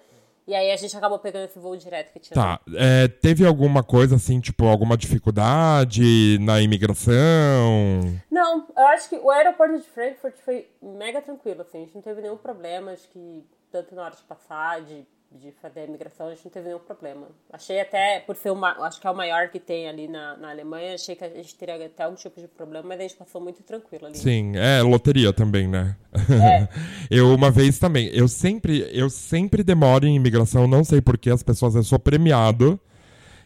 E 0.46 0.54
aí 0.54 0.70
a 0.70 0.76
gente 0.76 0.96
acabou 0.96 1.18
pegando 1.18 1.44
esse 1.44 1.58
voo 1.58 1.76
direto 1.76 2.10
que 2.10 2.18
tinha. 2.18 2.34
Tá. 2.34 2.58
É, 2.74 3.06
teve 3.06 3.44
alguma 3.44 3.82
coisa 3.82 4.16
assim, 4.16 4.40
tipo, 4.40 4.64
alguma 4.64 4.96
dificuldade 4.96 6.38
na 6.40 6.58
imigração? 6.62 8.00
Não, 8.30 8.66
eu 8.74 8.86
acho 8.86 9.10
que 9.10 9.16
o 9.16 9.30
aeroporto 9.30 9.76
de 9.76 9.84
Frankfurt 9.84 10.36
foi 10.38 10.66
mega 10.80 11.20
tranquilo, 11.20 11.60
assim, 11.60 11.78
a 11.78 11.80
gente 11.84 11.94
não 11.94 12.00
teve 12.00 12.22
nenhum 12.22 12.38
problema, 12.38 12.92
acho 12.92 13.06
que 13.10 13.44
tanto 13.70 13.94
na 13.94 14.04
hora 14.04 14.16
de 14.16 14.22
passar, 14.22 14.80
de, 14.80 15.06
de 15.30 15.52
fazer 15.60 15.80
a 15.80 15.84
imigração, 15.84 16.26
a 16.26 16.30
gente 16.30 16.44
não 16.46 16.50
teve 16.50 16.66
nenhum 16.68 16.78
problema. 16.78 17.28
Achei 17.52 17.78
até, 17.80 18.20
por 18.20 18.34
ser 18.34 18.50
uma, 18.50 18.70
acho 18.86 18.98
que 18.98 19.06
é 19.06 19.10
o 19.10 19.14
maior 19.14 19.48
que 19.48 19.60
tem 19.60 19.86
ali 19.86 20.08
na, 20.08 20.36
na 20.38 20.50
Alemanha, 20.50 20.94
achei 20.94 21.14
que 21.14 21.22
a 21.22 21.28
gente 21.28 21.54
teria 21.54 21.84
até 21.84 22.04
algum 22.04 22.16
tipo 22.16 22.40
de 22.40 22.48
problema, 22.48 22.88
mas 22.88 22.98
a 22.98 23.02
gente 23.02 23.16
passou 23.16 23.40
muito 23.40 23.62
tranquilo 23.62 24.06
ali. 24.06 24.16
Sim, 24.16 24.56
é 24.56 24.80
loteria 24.80 25.32
também, 25.32 25.68
né? 25.68 25.96
É. 26.14 26.68
eu 27.10 27.34
uma 27.34 27.50
vez 27.50 27.78
também, 27.78 28.08
eu 28.08 28.26
sempre, 28.26 28.88
eu 28.90 29.10
sempre 29.10 29.62
demoro 29.62 30.06
em 30.06 30.16
imigração, 30.16 30.66
não 30.66 30.82
sei 30.82 31.02
porquê, 31.02 31.30
as 31.30 31.42
pessoas, 31.42 31.74
eu 31.74 31.84
sou 31.84 31.98
premiado. 31.98 32.80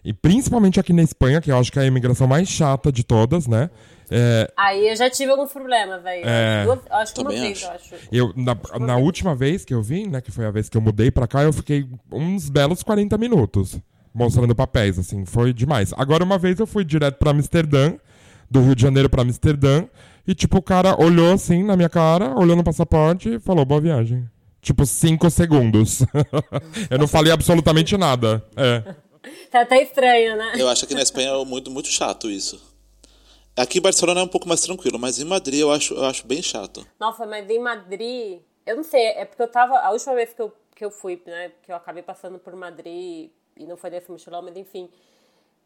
E 0.04 0.12
principalmente 0.12 0.80
aqui 0.80 0.92
na 0.92 1.02
Espanha, 1.02 1.40
que 1.40 1.50
eu 1.50 1.56
acho 1.56 1.70
que 1.70 1.78
é 1.78 1.82
a 1.82 1.86
imigração 1.86 2.26
mais 2.26 2.48
chata 2.48 2.90
de 2.90 3.04
todas, 3.04 3.46
né? 3.46 3.70
É, 4.14 4.52
Aí 4.56 4.90
eu 4.90 4.96
já 4.96 5.08
tive 5.08 5.30
alguns 5.30 5.50
problemas 5.50 6.04
aí. 6.04 6.22
É. 6.22 6.66
Acho 6.90 7.14
que 7.14 7.20
uma 7.22 7.30
vez, 7.30 7.64
acho. 7.64 7.64
eu 7.64 7.70
acho. 7.70 7.94
eu, 8.12 8.32
na, 8.36 8.56
na 8.78 8.96
última 8.98 9.34
vez 9.34 9.64
que 9.64 9.72
eu 9.72 9.82
vim, 9.82 10.06
né, 10.06 10.20
que 10.20 10.30
foi 10.30 10.44
a 10.44 10.50
vez 10.50 10.68
que 10.68 10.76
eu 10.76 10.82
mudei 10.82 11.10
pra 11.10 11.26
cá, 11.26 11.42
eu 11.42 11.52
fiquei 11.52 11.86
uns 12.12 12.50
belos 12.50 12.82
40 12.82 13.16
minutos. 13.16 13.78
mostrando 14.12 14.54
papéis, 14.54 14.98
assim, 14.98 15.24
foi 15.24 15.52
demais. 15.52 15.92
Agora, 15.96 16.22
uma 16.22 16.36
vez 16.36 16.60
eu 16.60 16.66
fui 16.66 16.84
direto 16.84 17.16
pra 17.16 17.30
Amsterdã, 17.30 17.94
do 18.50 18.60
Rio 18.60 18.74
de 18.74 18.82
Janeiro 18.82 19.08
pra 19.08 19.22
Amsterdã, 19.22 19.86
e, 20.26 20.34
tipo, 20.34 20.58
o 20.58 20.62
cara 20.62 21.00
olhou 21.02 21.32
assim 21.32 21.64
na 21.64 21.74
minha 21.76 21.88
cara, 21.88 22.38
olhou 22.38 22.54
no 22.54 22.62
passaporte 22.62 23.36
e 23.36 23.40
falou, 23.40 23.64
boa 23.64 23.80
viagem. 23.80 24.28
Tipo, 24.60 24.86
cinco 24.86 25.28
segundos. 25.30 26.02
eu 26.88 26.98
não 26.98 27.08
falei 27.08 27.32
absolutamente 27.32 27.96
nada. 27.96 28.44
É. 28.56 28.94
Tá 29.50 29.62
até 29.62 29.82
estranho, 29.82 30.36
né? 30.36 30.52
Eu 30.56 30.68
acho 30.68 30.86
que 30.86 30.94
na 30.94 31.02
Espanha 31.02 31.30
é 31.30 31.44
muito, 31.44 31.70
muito 31.70 31.88
chato 31.88 32.30
isso. 32.30 32.71
Aqui 33.56 33.78
em 33.78 33.82
Barcelona 33.82 34.20
é 34.20 34.24
um 34.24 34.28
pouco 34.28 34.48
mais 34.48 34.62
tranquilo, 34.62 34.98
mas 34.98 35.18
em 35.18 35.24
Madrid 35.24 35.60
eu 35.60 35.70
acho, 35.70 35.94
eu 35.94 36.04
acho 36.04 36.26
bem 36.26 36.42
chato. 36.42 36.86
Nossa, 36.98 37.26
mas 37.26 37.48
em 37.50 37.58
Madrid, 37.58 38.40
eu 38.64 38.76
não 38.76 38.82
sei, 38.82 39.08
é 39.08 39.24
porque 39.24 39.42
eu 39.42 39.48
tava. 39.48 39.78
A 39.78 39.90
última 39.90 40.14
vez 40.14 40.32
que 40.32 40.40
eu, 40.40 40.52
que 40.74 40.84
eu 40.84 40.90
fui, 40.90 41.20
né? 41.26 41.52
Que 41.62 41.70
eu 41.70 41.76
acabei 41.76 42.02
passando 42.02 42.38
por 42.38 42.54
Madrid 42.56 43.30
e 43.56 43.66
não 43.66 43.76
foi 43.76 43.90
nesse 43.90 44.10
mochilão, 44.10 44.42
mas 44.42 44.56
enfim 44.56 44.88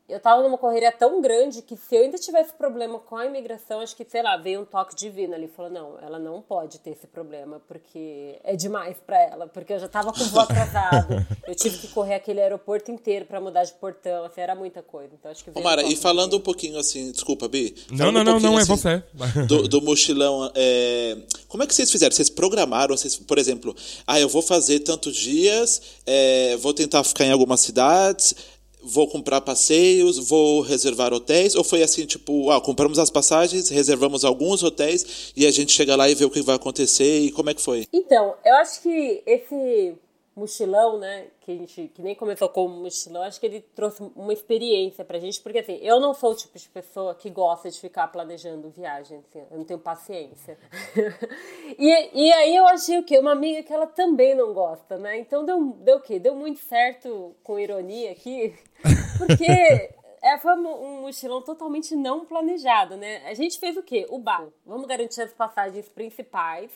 eu 0.09 0.21
tava 0.21 0.43
numa 0.43 0.57
correria 0.57 0.93
tão 0.93 1.21
grande 1.21 1.63
que 1.63 1.77
se 1.77 1.97
eu 1.97 2.03
ainda 2.03 2.17
tivesse 2.17 2.53
problema 2.53 2.99
com 2.99 3.17
a 3.17 3.27
imigração, 3.27 3.81
acho 3.81 3.97
que, 3.97 4.07
sei 4.09 4.23
lá, 4.23 4.37
veio 4.37 4.61
um 4.61 4.65
toque 4.65 4.95
divino 4.95 5.35
ali. 5.35 5.49
Falou, 5.49 5.71
não, 5.71 5.99
ela 6.01 6.19
não 6.19 6.41
pode 6.41 6.79
ter 6.79 6.91
esse 6.91 7.09
problema, 7.09 7.61
porque 7.67 8.39
é 8.45 8.55
demais 8.55 8.97
para 9.05 9.21
ela. 9.21 9.49
Porque 9.49 9.73
eu 9.73 9.81
já 9.81 9.89
tava 9.89 10.13
com 10.13 10.21
o 10.21 10.27
voo 10.27 10.43
atrasado. 10.43 11.27
eu 11.45 11.55
tive 11.57 11.79
que 11.79 11.89
correr 11.89 12.15
aquele 12.15 12.41
aeroporto 12.41 12.93
inteiro 12.93 13.25
para 13.25 13.41
mudar 13.41 13.65
de 13.65 13.73
portão. 13.73 14.25
Assim, 14.25 14.41
era 14.41 14.55
muita 14.55 14.81
coisa. 14.81 15.11
Então 15.19 15.29
acho 15.29 15.43
que 15.43 15.51
Ô, 15.53 15.61
Mara, 15.61 15.85
um 15.85 15.89
e 15.89 15.97
falando 15.97 16.31
divino. 16.31 16.41
um 16.41 16.45
pouquinho 16.45 16.79
assim, 16.79 17.11
desculpa, 17.11 17.49
Bi. 17.49 17.75
Não, 17.91 18.13
não, 18.13 18.21
um 18.21 18.25
não, 18.25 18.41
não, 18.41 18.59
é 18.59 18.63
assim, 18.63 18.73
é 18.73 18.77
você. 18.77 19.47
do, 19.47 19.67
do 19.67 19.83
mochilão, 19.83 20.51
é... 20.55 21.17
como 21.49 21.65
é 21.65 21.67
que 21.67 21.75
vocês 21.75 21.91
fizeram? 21.91 22.15
Vocês 22.15 22.31
programaram, 22.31 22.97
vocês, 22.97 23.17
por 23.17 23.39
exemplo, 23.39 23.75
ah, 24.07 24.21
eu 24.21 24.29
vou 24.29 24.43
fazer 24.43 24.81
tantos 24.81 25.17
dias, 25.17 25.83
é, 26.07 26.57
vou 26.59 26.73
tentar 26.73 27.03
ficar 27.03 27.25
em 27.25 27.33
algumas 27.33 27.61
cidades 27.61 28.56
vou 28.87 29.09
comprar 29.09 29.41
passeios, 29.41 30.19
vou 30.29 30.61
reservar 30.61 31.13
hotéis? 31.13 31.55
Ou 31.55 31.65
foi 31.65 31.83
assim, 31.83 32.07
tipo, 32.07 32.51
ah, 32.51 32.61
compramos 32.61 32.99
as 32.99 33.11
passagens, 33.11 33.69
reservamos 33.69 34.25
alguns 34.25 34.63
hotéis 34.63 35.33
e 35.37 35.47
a 35.47 35.51
gente 35.51 35.73
chega 35.73 35.97
lá 35.97 36.09
e 36.09 36.15
vê 36.15 36.25
o 36.25 36.31
que 36.31 36.41
vai 36.41 36.57
acontecer 36.57 37.21
e 37.21 37.33
como 37.33 37.51
é 37.51 37.55
que 37.55 37.61
foi? 37.61 37.87
Então, 37.93 38.35
eu 38.45 38.55
acho 38.57 38.83
que 38.83 39.23
esse 39.27 39.95
mochilão, 40.37 40.99
né, 40.99 41.29
que 41.41 41.51
a 41.51 41.55
gente 41.55 41.89
que 41.89 42.03
nem 42.03 42.15
começou 42.15 42.47
como 42.51 42.83
mochilão, 42.83 43.23
acho 43.23 43.41
que 43.41 43.47
ele 43.47 43.61
trouxe 43.75 44.03
uma 44.15 44.35
experiência 44.35 45.03
pra 45.03 45.19
gente, 45.19 45.41
porque 45.41 45.61
assim, 45.61 45.79
eu 45.81 45.99
não 45.99 46.13
sou 46.13 46.33
o 46.33 46.37
tipo 46.37 46.59
de 46.59 46.69
pessoa 46.69 47.15
que 47.15 47.31
gosta 47.31 47.71
de 47.71 47.81
ficar 47.81 48.07
planejando 48.09 48.69
viagem, 48.69 49.19
assim, 49.19 49.47
eu 49.51 49.57
não 49.57 49.65
tenho 49.65 49.81
paciência. 49.81 50.59
e, 51.79 52.27
e 52.27 52.33
aí 52.35 52.55
eu 52.55 52.67
achei 52.67 52.99
o 52.99 53.03
quê? 53.03 53.19
Uma 53.19 53.33
amiga 53.33 53.63
que 53.63 53.73
ela 53.73 53.87
também 53.87 54.35
não 54.35 54.53
gosta, 54.53 54.99
né? 54.99 55.19
Então 55.19 55.43
deu, 55.43 55.73
deu 55.81 55.97
o 55.97 56.03
quê? 56.03 56.19
Deu 56.19 56.35
muito 56.35 56.61
certo 56.61 57.35
com 57.43 57.59
ironia 57.59 58.13
aqui, 58.13 58.55
porque 59.17 59.91
é, 60.23 60.39
foi 60.39 60.53
um 60.55 61.01
mochilão 61.01 61.41
totalmente 61.41 61.97
não 61.97 62.27
planejado, 62.27 62.95
né? 62.97 63.27
A 63.27 63.33
gente 63.33 63.59
fez 63.59 63.75
o 63.79 63.83
quê? 63.83 64.07
O 64.11 64.19
bar. 64.19 64.47
Vamos 64.67 64.87
garantir 64.87 65.23
as 65.23 65.33
passagens 65.33 65.89
principais 65.89 66.71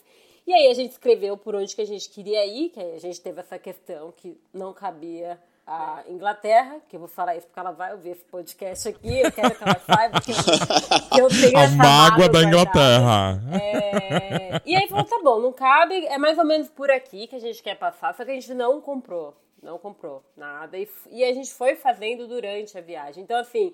e 0.50 0.52
aí 0.52 0.66
a 0.66 0.74
gente 0.74 0.90
escreveu 0.90 1.36
por 1.36 1.54
onde 1.54 1.76
que 1.76 1.80
a 1.80 1.86
gente 1.86 2.10
queria 2.10 2.44
ir, 2.44 2.70
que 2.70 2.80
a 2.80 2.98
gente 2.98 3.20
teve 3.20 3.38
essa 3.38 3.56
questão 3.56 4.10
que 4.10 4.36
não 4.52 4.72
cabia 4.72 5.38
a 5.64 6.02
Inglaterra, 6.08 6.80
que 6.88 6.96
eu 6.96 6.98
vou 6.98 7.08
falar 7.08 7.36
isso 7.36 7.46
porque 7.46 7.60
ela 7.60 7.70
vai 7.70 7.92
ouvir 7.92 8.10
esse 8.10 8.24
podcast 8.24 8.88
aqui, 8.88 9.20
eu 9.20 9.30
quero 9.30 9.54
que 9.54 9.62
ela 9.62 9.78
saiba 9.78 10.20
que, 10.20 10.32
que 10.32 11.20
eu 11.20 11.28
tenho 11.28 11.56
a 11.56 11.62
essa 11.62 11.76
mágoa 11.76 12.28
da 12.28 12.42
Inglaterra. 12.42 13.40
É... 13.62 14.60
E 14.66 14.74
aí 14.74 14.88
falou, 14.88 15.04
tá 15.04 15.20
bom, 15.22 15.38
não 15.38 15.52
cabe, 15.52 16.04
é 16.06 16.18
mais 16.18 16.36
ou 16.36 16.44
menos 16.44 16.68
por 16.68 16.90
aqui 16.90 17.28
que 17.28 17.36
a 17.36 17.40
gente 17.40 17.62
quer 17.62 17.76
passar, 17.76 18.12
só 18.16 18.24
que 18.24 18.32
a 18.32 18.34
gente 18.34 18.52
não 18.52 18.80
comprou, 18.80 19.36
não 19.62 19.78
comprou 19.78 20.24
nada, 20.36 20.76
e, 20.76 20.88
e 21.12 21.22
a 21.22 21.32
gente 21.32 21.52
foi 21.52 21.76
fazendo 21.76 22.26
durante 22.26 22.76
a 22.76 22.80
viagem. 22.80 23.22
Então, 23.22 23.38
assim, 23.38 23.72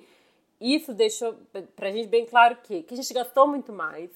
isso 0.60 0.92
deixou 0.92 1.34
pra 1.74 1.90
gente 1.90 2.08
bem 2.08 2.26
claro 2.26 2.58
que, 2.64 2.82
que 2.82 2.92
a 2.92 2.96
gente 2.98 3.14
gastou 3.14 3.46
muito 3.46 3.72
mais, 3.72 4.10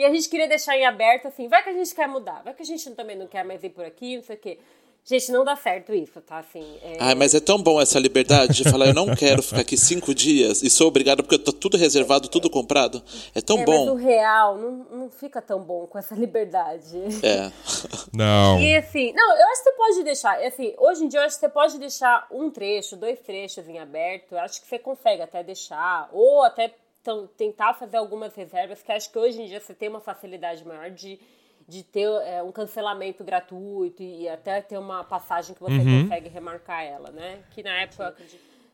e 0.00 0.04
a 0.04 0.08
gente 0.08 0.30
queria 0.30 0.48
deixar 0.48 0.78
em 0.78 0.86
aberto, 0.86 1.28
assim, 1.28 1.46
vai 1.46 1.62
que 1.62 1.68
a 1.68 1.74
gente 1.74 1.94
quer 1.94 2.08
mudar, 2.08 2.42
vai 2.42 2.54
que 2.54 2.62
a 2.62 2.64
gente 2.64 2.90
também 2.92 3.18
não 3.18 3.26
quer 3.26 3.44
mais 3.44 3.62
ir 3.62 3.68
por 3.68 3.84
aqui, 3.84 4.16
não 4.16 4.22
sei 4.22 4.34
o 4.34 4.38
quê. 4.38 4.58
Gente, 5.04 5.30
não 5.30 5.44
dá 5.44 5.56
certo 5.56 5.92
isso, 5.92 6.22
tá? 6.22 6.38
Assim, 6.38 6.78
é... 6.82 6.96
Ai, 7.00 7.14
mas 7.14 7.34
é 7.34 7.40
tão 7.40 7.62
bom 7.62 7.78
essa 7.78 7.98
liberdade 7.98 8.62
de 8.62 8.70
falar, 8.70 8.86
eu 8.86 8.94
não 8.94 9.14
quero 9.14 9.42
ficar 9.42 9.60
aqui 9.60 9.76
cinco 9.76 10.14
dias 10.14 10.62
e 10.62 10.70
sou 10.70 10.88
obrigado 10.88 11.22
porque 11.22 11.38
tá 11.38 11.52
tudo 11.52 11.76
reservado, 11.76 12.28
tudo 12.28 12.48
comprado. 12.48 13.02
É 13.34 13.42
tão 13.42 13.58
é, 13.58 13.64
bom. 13.66 13.84
Mas 13.84 13.94
o 13.94 13.94
real 13.94 14.56
não, 14.56 14.70
não 14.90 15.10
fica 15.10 15.42
tão 15.42 15.60
bom 15.60 15.86
com 15.86 15.98
essa 15.98 16.14
liberdade. 16.14 16.96
É. 17.22 17.50
Não. 18.10 18.58
E 18.58 18.74
assim, 18.76 19.12
não, 19.12 19.36
eu 19.36 19.46
acho 19.48 19.62
que 19.62 19.70
você 19.70 19.76
pode 19.76 20.02
deixar, 20.04 20.46
assim, 20.46 20.74
hoje 20.78 21.04
em 21.04 21.08
dia 21.08 21.20
eu 21.20 21.24
acho 21.24 21.36
que 21.36 21.40
você 21.40 21.48
pode 21.48 21.78
deixar 21.78 22.26
um 22.30 22.50
trecho, 22.50 22.96
dois 22.96 23.20
trechos 23.20 23.68
em 23.68 23.78
aberto, 23.78 24.32
eu 24.32 24.38
acho 24.38 24.60
que 24.62 24.66
você 24.66 24.78
consegue 24.78 25.22
até 25.22 25.42
deixar, 25.42 26.08
ou 26.12 26.42
até 26.42 26.74
então, 27.00 27.26
tentar 27.36 27.74
fazer 27.74 27.96
algumas 27.96 28.34
reservas, 28.34 28.82
que 28.82 28.92
acho 28.92 29.10
que 29.10 29.18
hoje 29.18 29.40
em 29.40 29.46
dia 29.46 29.58
você 29.58 29.74
tem 29.74 29.88
uma 29.88 30.00
facilidade 30.00 30.66
maior 30.66 30.90
de, 30.90 31.18
de 31.66 31.82
ter 31.82 32.06
é, 32.26 32.42
um 32.42 32.52
cancelamento 32.52 33.24
gratuito 33.24 34.02
e 34.02 34.28
até 34.28 34.60
ter 34.60 34.76
uma 34.76 35.02
passagem 35.02 35.54
que 35.54 35.60
você 35.60 35.76
uhum. 35.76 36.02
consegue 36.02 36.28
remarcar 36.28 36.84
ela, 36.84 37.10
né? 37.10 37.42
Que 37.52 37.62
na 37.62 37.82
época. 37.82 38.14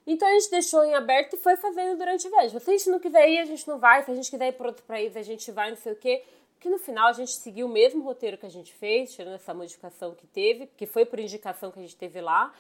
Então 0.05 0.27
a 0.27 0.33
gente 0.33 0.51
deixou 0.51 0.85
em 0.85 0.95
aberto 0.95 1.35
e 1.35 1.37
foi 1.37 1.57
fazendo 1.57 1.97
durante 1.99 2.27
a 2.27 2.31
viagem. 2.31 2.59
Se 2.59 2.71
a 2.71 2.77
gente 2.77 2.91
não 2.91 2.99
quiser 2.99 3.29
ir, 3.29 3.39
a 3.39 3.45
gente 3.45 3.67
não 3.69 3.79
vai. 3.79 4.03
Se 4.03 4.11
a 4.11 4.15
gente 4.15 4.31
quiser 4.31 4.49
ir 4.49 4.53
para 4.53 4.69
outro 4.69 4.85
país, 4.85 5.17
a 5.17 5.23
gente 5.23 5.51
vai, 5.53 5.71
não 5.71 5.77
sei 5.77 5.93
o 5.93 5.97
quê. 5.97 6.25
Porque 6.55 6.69
no 6.69 6.79
final 6.79 7.09
a 7.09 7.13
gente 7.13 7.33
seguiu 7.33 7.67
o 7.67 7.71
mesmo 7.71 8.03
roteiro 8.03 8.39
que 8.39 8.47
a 8.47 8.51
gente 8.51 8.73
fez, 8.73 9.15
tirando 9.15 9.35
essa 9.35 9.53
modificação 9.55 10.15
que 10.15 10.27
teve, 10.27 10.67
que 10.77 10.87
foi 10.87 11.05
por 11.05 11.21
indicação 11.21 11.71
que 11.71 11.79
a 11.79 11.83
gente 11.83 11.97
teve 11.97 12.21
lá. 12.21 12.53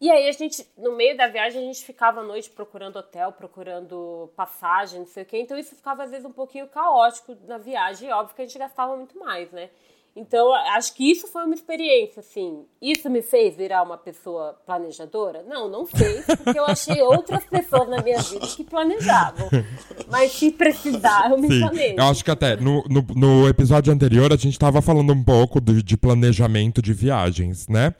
E 0.00 0.10
aí 0.10 0.28
a 0.28 0.32
gente, 0.32 0.66
no 0.76 0.94
meio 0.94 1.16
da 1.16 1.26
viagem, 1.26 1.62
a 1.62 1.64
gente 1.64 1.84
ficava 1.84 2.20
à 2.20 2.24
noite 2.24 2.50
procurando 2.50 2.96
hotel, 2.96 3.32
procurando 3.32 4.30
passagem, 4.36 5.00
não 5.00 5.06
sei 5.06 5.22
o 5.22 5.26
quê. 5.26 5.38
Então 5.38 5.58
isso 5.58 5.74
ficava 5.74 6.04
às 6.04 6.10
vezes 6.10 6.26
um 6.26 6.32
pouquinho 6.32 6.68
caótico 6.68 7.36
na 7.46 7.56
viagem, 7.56 8.08
e 8.08 8.12
óbvio 8.12 8.36
que 8.36 8.42
a 8.42 8.46
gente 8.46 8.58
gastava 8.58 8.96
muito 8.96 9.18
mais, 9.18 9.50
né? 9.52 9.70
Então, 10.18 10.54
acho 10.54 10.94
que 10.94 11.12
isso 11.12 11.28
foi 11.28 11.44
uma 11.44 11.54
experiência, 11.54 12.20
assim. 12.20 12.64
Isso 12.80 13.10
me 13.10 13.20
fez 13.20 13.54
virar 13.54 13.82
uma 13.82 13.98
pessoa 13.98 14.58
planejadora? 14.64 15.44
Não, 15.46 15.68
não 15.68 15.84
fez, 15.84 16.24
porque 16.24 16.58
eu 16.58 16.64
achei 16.64 17.02
outras 17.02 17.44
pessoas 17.44 17.86
na 17.86 18.00
minha 18.00 18.22
vida 18.22 18.46
que 18.46 18.64
planejavam. 18.64 19.46
Mas 20.08 20.32
se 20.32 20.50
precisar, 20.50 21.30
eu 21.30 21.36
me 21.36 21.48
Sim, 21.48 21.60
planejo. 21.60 21.96
Eu 21.98 22.04
acho 22.04 22.24
que 22.24 22.30
até 22.30 22.56
no, 22.56 22.82
no, 22.88 23.06
no 23.14 23.46
episódio 23.46 23.92
anterior 23.92 24.32
a 24.32 24.36
gente 24.36 24.54
estava 24.54 24.80
falando 24.80 25.12
um 25.12 25.22
pouco 25.22 25.60
de, 25.60 25.82
de, 25.82 25.98
planejamento 25.98 26.80
de 26.80 26.94
viagens, 26.94 27.68
né? 27.68 27.94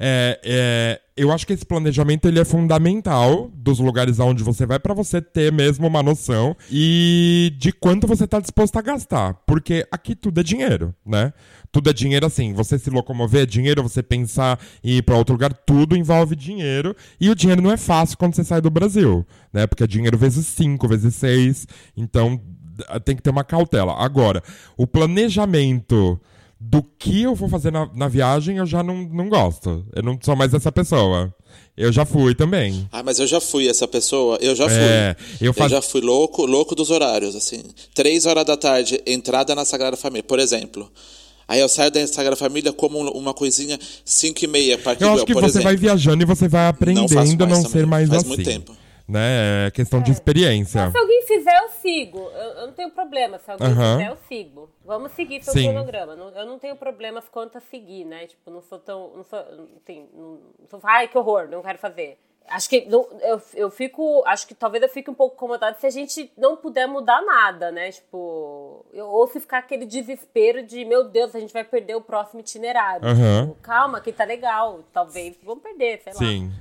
É, 0.00 0.40
é, 0.42 1.00
eu 1.20 1.30
acho 1.30 1.46
que 1.46 1.52
esse 1.52 1.66
planejamento 1.66 2.26
ele 2.26 2.40
é 2.40 2.44
fundamental 2.46 3.50
dos 3.54 3.78
lugares 3.78 4.18
aonde 4.18 4.42
você 4.42 4.64
vai 4.64 4.78
para 4.78 4.94
você 4.94 5.20
ter 5.20 5.52
mesmo 5.52 5.86
uma 5.86 6.02
noção 6.02 6.56
e 6.70 7.52
de 7.58 7.72
quanto 7.72 8.06
você 8.06 8.24
está 8.24 8.40
disposto 8.40 8.76
a 8.76 8.80
gastar, 8.80 9.34
porque 9.46 9.86
aqui 9.92 10.14
tudo 10.14 10.40
é 10.40 10.42
dinheiro, 10.42 10.94
né? 11.04 11.34
Tudo 11.70 11.90
é 11.90 11.92
dinheiro 11.92 12.24
assim, 12.24 12.54
você 12.54 12.78
se 12.78 12.88
locomover 12.88 13.42
é 13.42 13.46
dinheiro, 13.46 13.82
você 13.82 14.02
pensar 14.02 14.58
em 14.82 14.96
ir 14.96 15.02
para 15.02 15.14
outro 15.14 15.34
lugar, 15.34 15.52
tudo 15.52 15.94
envolve 15.94 16.34
dinheiro 16.34 16.96
e 17.20 17.28
o 17.28 17.34
dinheiro 17.34 17.60
não 17.60 17.70
é 17.70 17.76
fácil 17.76 18.16
quando 18.16 18.34
você 18.34 18.42
sai 18.42 18.62
do 18.62 18.70
Brasil, 18.70 19.26
né? 19.52 19.66
Porque 19.66 19.84
é 19.84 19.86
dinheiro 19.86 20.16
vezes 20.16 20.46
5, 20.46 20.88
vezes 20.88 21.14
6, 21.16 21.66
então 21.94 22.40
tem 23.04 23.14
que 23.14 23.22
ter 23.22 23.28
uma 23.28 23.44
cautela. 23.44 23.94
Agora, 24.02 24.42
o 24.74 24.86
planejamento 24.86 26.18
do 26.60 26.82
que 26.82 27.22
eu 27.22 27.34
vou 27.34 27.48
fazer 27.48 27.72
na, 27.72 27.88
na 27.94 28.06
viagem, 28.06 28.58
eu 28.58 28.66
já 28.66 28.82
não, 28.82 29.02
não 29.04 29.30
gosto. 29.30 29.82
Eu 29.96 30.02
não 30.02 30.18
sou 30.22 30.36
mais 30.36 30.52
essa 30.52 30.70
pessoa. 30.70 31.34
Eu 31.74 31.90
já 31.90 32.04
fui 32.04 32.34
também. 32.34 32.86
Ah, 32.92 33.02
mas 33.02 33.18
eu 33.18 33.26
já 33.26 33.40
fui 33.40 33.66
essa 33.66 33.88
pessoa. 33.88 34.36
Eu 34.42 34.54
já 34.54 34.68
fui. 34.68 34.78
É, 34.78 35.16
eu, 35.40 35.54
faz... 35.54 35.72
eu, 35.72 35.78
já 35.78 35.82
fui 35.82 36.02
louco, 36.02 36.44
louco 36.44 36.74
dos 36.74 36.90
horários, 36.90 37.34
assim. 37.34 37.62
Três 37.94 38.26
horas 38.26 38.44
da 38.44 38.58
tarde, 38.58 39.00
entrada 39.06 39.54
na 39.54 39.64
Sagrada 39.64 39.96
Família, 39.96 40.22
por 40.22 40.38
exemplo. 40.38 40.90
Aí 41.48 41.60
eu 41.60 41.68
saio 41.68 41.90
da 41.90 42.06
Sagrada 42.06 42.36
Família 42.36 42.72
como 42.72 42.98
uma 43.10 43.32
coisinha 43.32 43.78
cinco 44.04 44.44
e 44.44 44.46
meia, 44.46 44.78
Eu 45.00 45.14
acho 45.14 45.24
que 45.24 45.32
você 45.32 45.46
exemplo. 45.46 45.62
vai 45.62 45.76
viajando 45.76 46.22
e 46.22 46.26
você 46.26 46.46
vai 46.46 46.68
aprendendo 46.68 47.18
a 47.18 47.24
não, 47.24 47.62
não 47.62 47.68
ser 47.68 47.86
mais 47.86 48.08
Faz 48.08 48.20
assim. 48.20 48.28
muito 48.28 48.44
tempo 48.44 48.79
né? 49.10 49.66
É 49.66 49.70
questão 49.70 50.00
é. 50.00 50.02
de 50.02 50.10
experiência. 50.12 50.82
Mas 50.82 50.92
se 50.92 50.98
alguém 50.98 51.22
fizer, 51.26 51.58
eu 51.62 51.68
sigo. 51.68 52.18
Eu, 52.18 52.50
eu 52.60 52.66
não 52.66 52.72
tenho 52.72 52.90
problema. 52.90 53.38
Se 53.38 53.50
alguém 53.50 53.68
fizer, 53.68 54.08
eu 54.08 54.16
sigo. 54.28 54.70
Vamos 54.84 55.12
seguir 55.12 55.42
seu 55.42 55.52
Sim. 55.52 55.64
cronograma. 55.64 56.12
Eu 56.12 56.46
não 56.46 56.58
tenho 56.58 56.76
problemas 56.76 57.28
quanto 57.28 57.58
a 57.58 57.60
seguir, 57.60 58.04
né? 58.04 58.26
Tipo, 58.26 58.50
não 58.50 58.62
sou 58.62 58.78
tão. 58.78 59.12
Não 59.16 59.24
sou, 59.24 59.38
assim, 59.38 60.08
não, 60.14 60.38
sou, 60.68 60.80
ai, 60.84 61.08
que 61.08 61.18
horror, 61.18 61.48
não 61.48 61.62
quero 61.62 61.78
fazer. 61.78 62.18
Acho 62.48 62.68
que 62.68 62.84
não, 62.86 63.06
eu, 63.20 63.40
eu 63.54 63.70
fico. 63.70 64.24
Acho 64.26 64.46
que 64.46 64.54
talvez 64.54 64.82
eu 64.82 64.88
fique 64.88 65.08
um 65.08 65.14
pouco 65.14 65.36
incomodada 65.36 65.78
se 65.78 65.86
a 65.86 65.90
gente 65.90 66.32
não 66.36 66.56
puder 66.56 66.86
mudar 66.86 67.22
nada, 67.22 67.70
né? 67.70 67.92
Tipo, 67.92 68.84
eu, 68.92 69.06
ou 69.06 69.26
se 69.28 69.38
ficar 69.38 69.58
aquele 69.58 69.86
desespero 69.86 70.62
de, 70.64 70.84
meu 70.84 71.04
Deus, 71.04 71.34
a 71.34 71.38
gente 71.38 71.52
vai 71.52 71.62
perder 71.62 71.94
o 71.94 72.00
próximo 72.00 72.40
itinerário. 72.40 73.06
Uhum. 73.06 73.48
Tipo, 73.48 73.62
calma, 73.62 74.00
que 74.00 74.12
tá 74.12 74.24
legal. 74.24 74.80
Talvez 74.92 75.36
vamos 75.44 75.62
perder, 75.62 76.00
sei 76.02 76.12
lá. 76.12 76.18
Sim. 76.18 76.52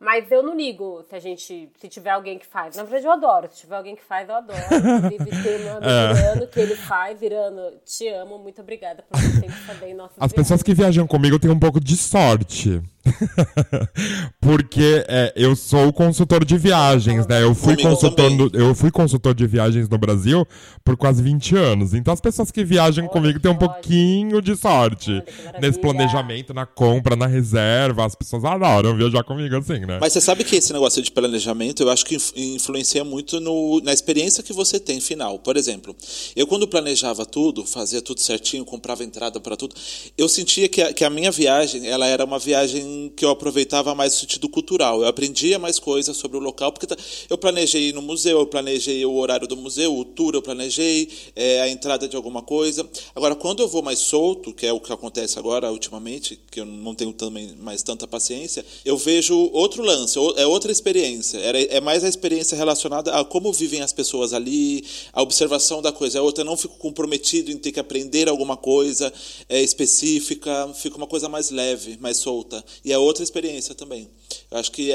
Mas 0.00 0.30
eu 0.30 0.42
não 0.42 0.56
ligo 0.56 1.04
se 1.06 1.14
a 1.14 1.20
gente. 1.20 1.68
Se 1.78 1.88
tiver 1.88 2.08
alguém 2.08 2.38
que 2.38 2.46
faz. 2.46 2.74
Na 2.74 2.84
verdade, 2.84 3.04
eu 3.04 3.12
adoro. 3.12 3.50
Se 3.52 3.60
tiver 3.60 3.76
alguém 3.76 3.94
que 3.94 4.02
faz, 4.02 4.26
eu 4.26 4.34
adoro. 4.34 4.58
Inclusive, 5.12 5.42
ter 5.42 5.58
meu 5.58 5.74
é. 5.74 6.12
Irano, 6.12 6.46
que 6.46 6.58
ele 6.58 6.74
faz, 6.74 7.20
virando. 7.20 7.60
Te 7.84 8.08
amo, 8.08 8.38
muito 8.38 8.62
obrigada 8.62 9.02
por 9.02 9.20
você 9.20 9.40
sempre 9.40 9.66
saber 9.66 9.90
em 9.90 9.94
nossas 9.94 10.16
As 10.18 10.32
pessoas 10.32 10.62
que 10.62 10.72
viajam 10.72 11.06
comigo 11.06 11.38
têm 11.38 11.50
um 11.50 11.58
pouco 11.58 11.78
de 11.78 11.98
sorte. 11.98 12.80
Porque 14.40 15.04
é, 15.08 15.32
eu 15.36 15.56
sou 15.56 15.92
consultor 15.92 16.44
de 16.44 16.56
viagens, 16.58 17.26
né? 17.26 17.42
Eu 17.42 17.54
fui 17.54 17.76
consultor, 17.76 18.30
no, 18.30 18.50
eu 18.52 18.74
fui 18.74 18.90
consultor 18.90 19.34
de 19.34 19.46
viagens 19.46 19.88
no 19.88 19.98
Brasil 19.98 20.46
por 20.84 20.96
quase 20.96 21.22
20 21.22 21.56
anos. 21.56 21.94
Então 21.94 22.12
as 22.12 22.20
pessoas 22.20 22.50
que 22.50 22.64
viajam 22.64 23.04
Olha, 23.04 23.12
comigo 23.12 23.40
têm 23.40 23.50
um 23.50 23.56
pouquinho 23.56 24.40
de 24.42 24.56
sorte 24.56 25.22
nesse 25.60 25.78
planejamento, 25.78 26.52
na 26.52 26.66
compra, 26.66 27.16
na 27.16 27.26
reserva. 27.26 28.04
As 28.04 28.14
pessoas 28.14 28.44
adoram 28.44 28.96
viajar 28.96 29.24
comigo 29.24 29.56
assim, 29.56 29.80
né? 29.80 29.98
Mas 30.00 30.12
você 30.12 30.20
sabe 30.20 30.44
que 30.44 30.56
esse 30.56 30.72
negócio 30.72 31.02
de 31.02 31.10
planejamento, 31.10 31.82
eu 31.82 31.90
acho 31.90 32.04
que 32.04 32.16
influencia 32.36 33.04
muito 33.04 33.40
no, 33.40 33.80
na 33.82 33.92
experiência 33.92 34.42
que 34.42 34.52
você 34.52 34.78
tem 34.78 35.00
final. 35.00 35.38
Por 35.38 35.56
exemplo, 35.56 35.94
eu 36.36 36.46
quando 36.46 36.66
planejava 36.68 37.24
tudo, 37.24 37.64
fazia 37.64 38.02
tudo 38.02 38.20
certinho, 38.20 38.64
comprava 38.64 39.04
entrada 39.04 39.40
para 39.40 39.56
tudo, 39.56 39.74
eu 40.16 40.28
sentia 40.28 40.68
que 40.68 40.82
a, 40.82 40.92
que 40.92 41.04
a 41.04 41.10
minha 41.10 41.30
viagem, 41.30 41.86
ela 41.86 42.06
era 42.06 42.24
uma 42.24 42.38
viagem 42.38 42.89
que 43.16 43.24
eu 43.24 43.30
aproveitava 43.30 43.94
mais 43.94 44.12
no 44.14 44.20
sentido 44.20 44.48
cultural. 44.48 45.02
Eu 45.02 45.08
aprendia 45.08 45.58
mais 45.58 45.78
coisas 45.78 46.16
sobre 46.16 46.36
o 46.36 46.40
local, 46.40 46.72
porque 46.72 46.86
eu 47.28 47.38
planejei 47.38 47.88
ir 47.88 47.94
no 47.94 48.02
museu, 48.02 48.40
eu 48.40 48.46
planejei 48.46 49.04
o 49.04 49.14
horário 49.14 49.46
do 49.46 49.56
museu, 49.56 49.96
o 49.96 50.04
tour 50.04 50.34
eu 50.34 50.42
planejei, 50.42 51.08
é, 51.34 51.60
a 51.62 51.68
entrada 51.68 52.08
de 52.08 52.16
alguma 52.16 52.42
coisa. 52.42 52.88
Agora, 53.14 53.34
quando 53.34 53.60
eu 53.60 53.68
vou 53.68 53.82
mais 53.82 53.98
solto, 53.98 54.52
que 54.52 54.66
é 54.66 54.72
o 54.72 54.80
que 54.80 54.92
acontece 54.92 55.38
agora 55.38 55.70
ultimamente, 55.70 56.38
que 56.50 56.60
eu 56.60 56.66
não 56.66 56.94
tenho 56.94 57.12
também 57.12 57.54
mais 57.60 57.82
tanta 57.82 58.06
paciência, 58.06 58.64
eu 58.84 58.96
vejo 58.96 59.36
outro 59.52 59.82
lance, 59.82 60.18
é 60.36 60.46
outra 60.46 60.72
experiência. 60.72 61.38
É 61.38 61.80
mais 61.80 62.04
a 62.04 62.08
experiência 62.08 62.56
relacionada 62.56 63.14
a 63.14 63.24
como 63.24 63.52
vivem 63.52 63.80
as 63.82 63.92
pessoas 63.92 64.32
ali, 64.32 64.84
a 65.12 65.22
observação 65.22 65.80
da 65.82 65.92
coisa. 65.92 66.18
É 66.18 66.20
outra, 66.20 66.42
eu 66.42 66.46
não 66.46 66.56
fico 66.56 66.76
comprometido 66.78 67.50
em 67.50 67.56
ter 67.56 67.72
que 67.72 67.80
aprender 67.80 68.28
alguma 68.28 68.56
coisa 68.56 69.12
é, 69.48 69.62
específica, 69.62 70.70
fica 70.74 70.96
uma 70.96 71.06
coisa 71.06 71.28
mais 71.28 71.50
leve, 71.50 71.98
mais 72.00 72.16
solta. 72.18 72.64
E 72.84 72.92
é 72.92 72.98
outra 72.98 73.22
experiência 73.22 73.74
também. 73.74 74.08
Eu 74.50 74.58
acho 74.58 74.72
que, 74.72 74.92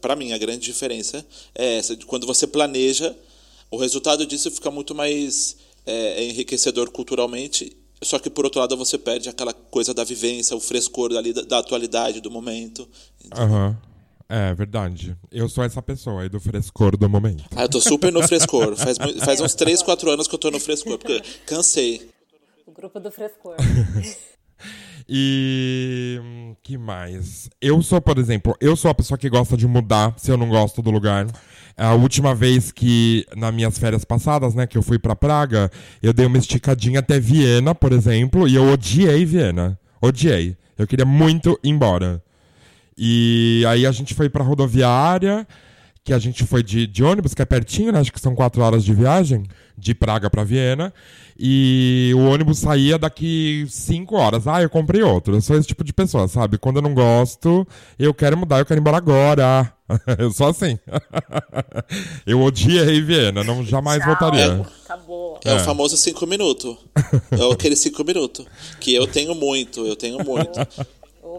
para 0.00 0.16
mim, 0.16 0.32
a 0.32 0.38
grande 0.38 0.60
diferença 0.60 1.24
é 1.54 1.78
essa, 1.78 1.96
de 1.96 2.04
quando 2.04 2.26
você 2.26 2.46
planeja, 2.46 3.16
o 3.70 3.76
resultado 3.76 4.26
disso 4.26 4.50
fica 4.50 4.70
muito 4.70 4.94
mais 4.94 5.56
é, 5.86 6.24
enriquecedor 6.24 6.90
culturalmente 6.90 7.76
só 8.04 8.18
que 8.18 8.28
por 8.28 8.44
outro 8.44 8.60
lado 8.60 8.76
você 8.76 8.98
perde 8.98 9.28
aquela 9.28 9.52
coisa 9.52 9.94
da 9.94 10.04
vivência, 10.04 10.56
o 10.56 10.60
frescor 10.60 11.16
ali 11.16 11.32
da, 11.32 11.42
da 11.42 11.58
atualidade, 11.58 12.20
do 12.20 12.30
momento. 12.30 12.88
Aham. 13.32 13.68
Uhum. 13.68 13.94
É 14.26 14.54
verdade. 14.54 15.16
Eu 15.30 15.48
sou 15.50 15.62
essa 15.62 15.82
pessoa 15.82 16.22
aí 16.22 16.28
do 16.30 16.40
frescor 16.40 16.96
do 16.96 17.08
momento. 17.08 17.44
Ah, 17.54 17.64
eu 17.64 17.68
tô 17.68 17.80
super 17.80 18.10
no 18.10 18.26
frescor. 18.26 18.74
Faz, 18.74 18.96
faz 19.22 19.40
uns 19.40 19.54
3, 19.54 19.82
4 19.82 20.10
anos 20.10 20.26
que 20.26 20.34
eu 20.34 20.38
tô 20.38 20.50
no 20.50 20.58
frescor, 20.58 20.98
porque 20.98 21.22
cansei. 21.46 22.10
O 22.66 22.72
grupo 22.72 22.98
do 22.98 23.10
frescor. 23.10 23.54
E 25.08 26.18
que 26.62 26.78
mais? 26.78 27.50
Eu 27.60 27.82
sou, 27.82 28.00
por 28.00 28.18
exemplo, 28.18 28.56
eu 28.60 28.74
sou 28.74 28.90
a 28.90 28.94
pessoa 28.94 29.18
que 29.18 29.28
gosta 29.28 29.56
de 29.56 29.66
mudar 29.66 30.14
se 30.16 30.30
eu 30.30 30.36
não 30.36 30.48
gosto 30.48 30.80
do 30.80 30.90
lugar. 30.90 31.26
A 31.76 31.92
última 31.92 32.34
vez 32.34 32.70
que, 32.70 33.26
nas 33.36 33.52
minhas 33.52 33.76
férias 33.76 34.04
passadas, 34.04 34.54
né, 34.54 34.66
que 34.66 34.78
eu 34.78 34.82
fui 34.82 34.98
para 34.98 35.16
Praga, 35.16 35.70
eu 36.02 36.12
dei 36.12 36.24
uma 36.24 36.38
esticadinha 36.38 37.00
até 37.00 37.18
Viena, 37.18 37.74
por 37.74 37.92
exemplo, 37.92 38.48
e 38.48 38.54
eu 38.54 38.72
odiei 38.72 39.24
Viena. 39.24 39.78
Odiei. 40.00 40.56
Eu 40.78 40.86
queria 40.86 41.04
muito 41.04 41.58
ir 41.62 41.70
embora. 41.70 42.22
E 42.96 43.64
aí 43.68 43.86
a 43.86 43.92
gente 43.92 44.14
foi 44.14 44.28
pra 44.28 44.44
rodoviária, 44.44 45.46
que 46.04 46.12
a 46.12 46.18
gente 46.18 46.44
foi 46.44 46.62
de, 46.62 46.86
de 46.86 47.02
ônibus, 47.02 47.34
que 47.34 47.42
é 47.42 47.44
pertinho, 47.44 47.90
né? 47.90 47.98
Acho 47.98 48.12
que 48.12 48.20
são 48.20 48.34
quatro 48.34 48.62
horas 48.62 48.84
de 48.84 48.94
viagem, 48.94 49.42
de 49.76 49.94
Praga 49.94 50.30
para 50.30 50.44
Viena. 50.44 50.92
E 51.38 52.12
o 52.14 52.30
ônibus 52.30 52.58
saía 52.58 52.96
daqui 52.96 53.66
cinco 53.68 54.16
horas. 54.16 54.46
Ah, 54.46 54.62
eu 54.62 54.70
comprei 54.70 55.02
outro. 55.02 55.34
Eu 55.34 55.40
sou 55.40 55.56
esse 55.56 55.66
tipo 55.66 55.82
de 55.82 55.92
pessoa, 55.92 56.28
sabe? 56.28 56.58
Quando 56.58 56.76
eu 56.76 56.82
não 56.82 56.94
gosto, 56.94 57.66
eu 57.98 58.14
quero 58.14 58.36
mudar, 58.36 58.60
eu 58.60 58.66
quero 58.66 58.78
ir 58.78 58.82
embora 58.82 58.96
agora. 58.98 59.72
eu 60.18 60.30
sou 60.30 60.48
assim. 60.48 60.78
eu 62.24 62.40
odiei 62.40 63.00
Viena, 63.00 63.42
não 63.42 63.64
jamais 63.64 63.98
Tchau. 63.98 64.08
voltaria. 64.08 64.64
Acabou. 64.84 65.40
É, 65.44 65.50
é, 65.50 65.56
o 65.56 65.60
famoso 65.60 65.96
cinco 65.96 66.24
minutos. 66.26 66.76
É 67.32 67.52
aquele 67.52 67.74
cinco 67.74 68.04
minutos. 68.04 68.46
Que 68.80 68.94
eu 68.94 69.06
tenho 69.06 69.34
muito, 69.34 69.84
eu 69.86 69.96
tenho 69.96 70.24
muito. 70.24 70.60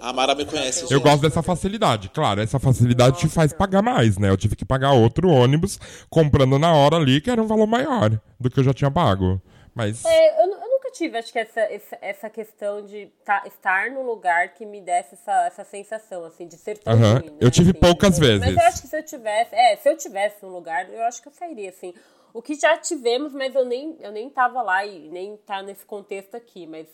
A 0.01 0.11
Mara 0.11 0.35
me 0.35 0.45
conhece. 0.45 0.85
Eu 0.89 0.99
gosto 0.99 1.21
dessa 1.21 1.41
facilidade. 1.41 2.09
Claro, 2.13 2.41
essa 2.41 2.59
facilidade 2.59 3.15
Nossa. 3.15 3.27
te 3.27 3.33
faz 3.33 3.53
pagar 3.53 3.81
mais, 3.81 4.17
né? 4.17 4.29
Eu 4.29 4.35
tive 4.35 4.55
que 4.55 4.65
pagar 4.65 4.91
outro 4.91 5.29
ônibus 5.29 5.79
comprando 6.09 6.59
na 6.59 6.73
hora 6.73 6.97
ali, 6.97 7.21
que 7.21 7.31
era 7.31 7.41
um 7.41 7.47
valor 7.47 7.65
maior 7.65 8.19
do 8.37 8.49
que 8.49 8.59
eu 8.59 8.63
já 8.63 8.73
tinha 8.73 8.91
pago. 8.91 9.41
Mas. 9.75 10.05
É, 10.05 10.41
eu, 10.41 10.51
eu, 10.51 10.69
nunca 10.69 10.89
tive, 10.89 11.17
acho 11.17 11.33
que 11.33 11.37
essa, 11.37 11.59
essa 12.01 12.29
questão 12.29 12.85
de 12.85 13.07
tá, 13.25 13.43
estar 13.45 13.91
num 13.91 14.03
lugar 14.03 14.53
que 14.53 14.65
me 14.65 14.79
desse 14.79 15.15
essa, 15.15 15.45
essa 15.45 15.63
sensação, 15.65 16.23
assim, 16.23 16.47
de 16.47 16.55
ser 16.55 16.77
tão 16.77 16.93
uhum. 16.93 17.15
né? 17.15 17.37
Eu 17.41 17.51
tive 17.51 17.71
assim, 17.71 17.79
poucas 17.79 18.17
vezes. 18.17 18.39
Mas 18.39 18.55
eu 18.55 18.63
acho 18.63 18.81
que 18.81 18.87
se 18.87 18.97
eu 18.97 19.03
tivesse, 19.03 19.53
é, 19.53 19.75
se 19.75 19.89
eu 19.89 19.97
tivesse 19.97 20.41
num 20.45 20.49
lugar, 20.49 20.89
eu 20.89 21.03
acho 21.03 21.21
que 21.21 21.27
eu 21.27 21.33
sairia, 21.33 21.69
assim. 21.69 21.93
O 22.33 22.41
que 22.41 22.55
já 22.55 22.77
tivemos, 22.77 23.33
mas 23.33 23.53
eu 23.53 23.65
nem, 23.65 23.97
eu 23.99 24.13
nem 24.13 24.29
tava 24.29 24.61
lá 24.61 24.85
e 24.85 25.09
nem 25.09 25.35
tá 25.37 25.61
nesse 25.61 25.85
contexto 25.85 26.35
aqui, 26.35 26.65
mas 26.65 26.87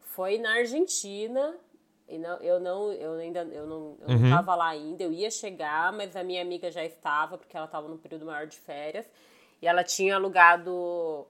foi 0.00 0.38
na 0.38 0.54
Argentina. 0.54 1.54
E 2.08 2.16
não, 2.16 2.36
eu 2.38 2.58
não, 2.58 2.90
eu 2.92 3.14
ainda, 3.14 3.40
eu 3.40 3.66
não, 3.66 3.96
eu 4.00 4.08
uhum. 4.08 4.18
não 4.18 4.30
tava 4.30 4.54
lá 4.54 4.68
ainda, 4.68 5.02
eu 5.02 5.12
ia 5.12 5.30
chegar, 5.30 5.92
mas 5.92 6.16
a 6.16 6.24
minha 6.24 6.40
amiga 6.40 6.70
já 6.70 6.84
estava, 6.84 7.36
porque 7.36 7.54
ela 7.54 7.66
estava 7.66 7.86
no 7.86 7.98
período 7.98 8.24
maior 8.24 8.46
de 8.46 8.58
férias, 8.58 9.06
e 9.60 9.66
ela 9.66 9.82
tinha 9.82 10.16
alugado 10.16 11.26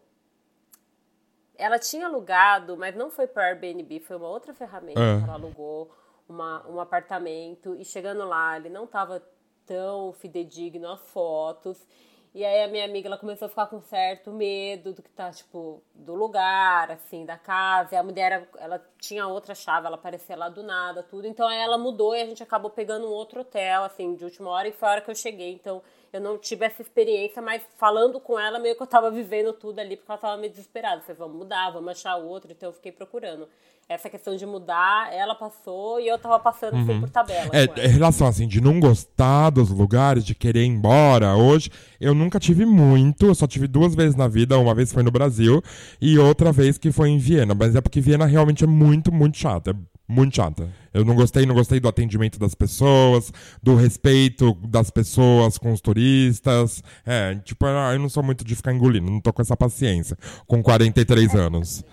ela 1.57 1.79
tinha 1.79 2.07
alugado, 2.07 2.77
mas 2.77 2.95
não 2.95 3.11
foi 3.11 3.27
para 3.27 3.47
Airbnb, 3.47 4.01
foi 4.01 4.17
uma 4.17 4.29
outra 4.29 4.53
ferramenta 4.53 5.01
é. 5.01 5.19
que 5.19 5.25
ela 5.25 5.35
alugou 5.35 5.91
uma, 6.29 6.67
um 6.69 6.81
apartamento 6.81 7.75
e 7.77 7.85
chegando 7.85 8.25
lá 8.25 8.57
ele 8.57 8.69
não 8.69 8.85
estava 8.85 9.23
tão 9.67 10.13
fidedigno 10.13 10.89
a 10.89 10.97
fotos. 10.97 11.87
E 12.35 12.45
aí 12.45 12.65
a 12.65 12.69
minha 12.69 12.85
amiga 12.85 13.07
ela 13.07 13.17
começou 13.17 13.47
a 13.47 13.49
ficar 13.49 13.67
com 13.67 13.81
certo 13.81 14.33
medo 14.33 14.93
do 14.93 15.01
que 15.01 15.11
tá, 15.11 15.31
tipo, 15.31 15.81
do 15.95 16.17
lugar, 16.17 16.91
assim, 16.91 17.25
da 17.25 17.39
casa. 17.39 17.95
E 17.95 17.97
a 17.97 18.03
mulher, 18.03 18.49
ela 18.59 18.85
tinha 18.99 19.29
outra 19.29 19.55
chave, 19.55 19.87
ela 19.87 19.95
aparecia 19.95 20.35
lá 20.37 20.49
do 20.49 20.61
nada, 20.61 21.01
tudo. 21.05 21.29
Então 21.29 21.47
aí 21.47 21.61
ela 21.61 21.79
mudou 21.79 22.13
e 22.13 22.21
a 22.21 22.27
gente 22.27 22.43
acabou 22.43 22.73
pegando 22.73 23.07
um 23.07 23.11
outro 23.11 23.43
hotel, 23.43 23.85
assim, 23.85 24.17
de 24.17 24.25
última 24.25 24.51
hora, 24.51 24.67
e 24.67 24.73
foi 24.73 24.89
a 24.89 24.91
hora 24.91 25.01
que 25.01 25.11
eu 25.13 25.15
cheguei. 25.15 25.53
Então 25.53 25.81
eu 26.17 26.21
não 26.21 26.39
tive 26.39 26.65
essa 26.65 26.81
experiência, 26.81 27.43
mas 27.43 27.63
falando 27.77 28.21
com 28.21 28.39
ela, 28.39 28.59
meio 28.59 28.77
que 28.77 28.83
eu 28.83 28.87
tava 28.87 29.11
vivendo 29.11 29.53
tudo 29.53 29.81
ali, 29.81 29.97
porque 29.97 30.11
ela 30.11 30.21
tava 30.21 30.37
meio 30.37 30.51
desesperada. 30.51 31.01
falei, 31.01 31.17
vamos 31.19 31.37
mudar, 31.37 31.71
vamos 31.71 31.91
achar 31.91 32.17
outro, 32.17 32.53
então 32.53 32.69
eu 32.69 32.73
fiquei 32.73 32.93
procurando. 32.93 33.49
Essa 33.89 34.09
questão 34.09 34.35
de 34.35 34.47
mudar, 34.47 35.13
ela 35.13 35.35
passou 35.35 36.01
e 36.01 36.07
eu 36.09 36.19
tava 36.19 36.39
passando 36.39 36.77
assim, 36.77 36.93
uhum. 36.93 37.01
por 37.01 37.11
tabela. 37.11 37.51
É, 37.53 37.65
em 37.87 37.89
relação 37.91 38.27
assim, 38.27 38.47
de 38.47 38.61
não 38.61 38.81
gostar 38.81 39.51
dos 39.51 39.71
lugares, 39.71 40.25
de 40.25 40.35
querer 40.35 40.63
ir 40.63 40.69
embora 40.69 41.35
hoje, 41.35 41.71
eu 42.01 42.15
nunca 42.15 42.39
tive 42.39 42.65
muito, 42.65 43.27
eu 43.27 43.35
só 43.35 43.47
tive 43.47 43.67
duas 43.67 43.95
vezes 43.95 44.15
na 44.15 44.29
vida, 44.29 44.59
uma 44.59 44.75
vez 44.75 44.93
foi 44.93 45.03
no 45.03 45.11
Brasil 45.11 45.61
e 46.01 46.19
outra 46.19 46.51
vez 46.51 46.79
que 46.79 46.91
foi 46.91 47.11
em 47.11 47.19
Viena, 47.19 47.55
mas 47.55 47.75
é 47.75 47.81
porque 47.81 48.01
Viena 48.01 48.25
realmente 48.25 48.65
é 48.65 48.67
muito, 48.67 49.13
muito 49.13 49.37
chata, 49.37 49.73
é 49.73 49.75
muito 50.09 50.37
chata. 50.37 50.69
Eu 50.95 51.05
não 51.05 51.15
gostei, 51.15 51.45
não 51.45 51.55
gostei 51.55 51.81
do 51.81 51.89
atendimento 51.89 52.39
das 52.39 52.55
pessoas, 52.55 53.33
do 53.61 53.75
respeito 53.75 54.55
das 54.67 54.91
pessoas 54.91 55.59
com 55.59 55.73
os 55.73 55.81
turistas. 55.81 56.83
É, 57.05 57.35
tipo, 57.45 57.67
eu 57.67 57.99
não 57.99 58.09
sou 58.09 58.23
muito 58.23 58.45
de 58.45 58.55
ficar 58.55 58.73
engolindo, 58.73 59.11
não 59.11 59.21
tô 59.21 59.33
com 59.33 59.43
essa 59.43 59.57
paciência, 59.57 60.17
com 60.47 60.63
43 60.63 61.35
anos. 61.35 61.85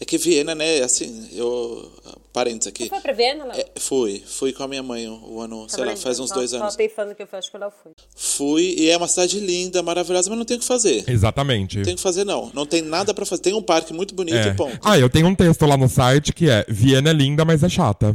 É 0.00 0.04
que 0.04 0.18
Viena, 0.18 0.54
né, 0.54 0.80
assim, 0.82 1.28
eu. 1.32 1.90
Parênteses 2.32 2.66
aqui. 2.66 2.84
Você 2.84 2.90
foi 2.90 3.00
pra 3.00 3.12
Viena, 3.14 3.44
Léo? 3.46 3.58
É, 3.58 3.80
fui, 3.80 4.22
fui 4.26 4.52
com 4.52 4.62
a 4.62 4.68
minha 4.68 4.82
mãe 4.82 5.08
o 5.08 5.40
ano, 5.40 5.66
tá 5.66 5.76
sei 5.76 5.84
lá, 5.86 5.96
faz 5.96 6.20
uns 6.20 6.30
dois 6.30 6.52
anos. 6.52 6.66
Tava 6.66 6.76
pensando 6.76 7.14
que 7.14 7.22
eu 7.22 7.26
fui, 7.26 7.38
acho 7.38 7.50
que 7.50 7.56
eu 7.56 7.72
fui. 7.82 7.92
Fui, 8.14 8.74
e 8.76 8.90
é 8.90 8.96
uma 8.96 9.08
cidade 9.08 9.40
linda, 9.40 9.82
maravilhosa, 9.82 10.28
mas 10.28 10.38
não 10.38 10.44
tem 10.44 10.58
o 10.58 10.60
que 10.60 10.66
fazer. 10.66 11.02
Exatamente. 11.08 11.78
Não 11.78 11.84
tem 11.84 11.94
o 11.94 11.96
que 11.96 12.02
fazer, 12.02 12.24
não. 12.24 12.50
Não 12.52 12.66
tem 12.66 12.82
nada 12.82 13.14
para 13.14 13.24
fazer. 13.24 13.40
Tem 13.40 13.54
um 13.54 13.62
parque 13.62 13.94
muito 13.94 14.14
bonito 14.14 14.36
é. 14.36 14.48
e 14.48 14.54
ponto. 14.54 14.78
Ah, 14.84 14.98
eu 14.98 15.08
tenho 15.08 15.26
um 15.26 15.34
texto 15.34 15.64
lá 15.64 15.78
no 15.78 15.88
site 15.88 16.34
que 16.34 16.50
é 16.50 16.66
Viena 16.68 17.08
é 17.08 17.12
linda, 17.14 17.42
mas 17.42 17.62
é 17.62 17.70
chata. 17.70 18.05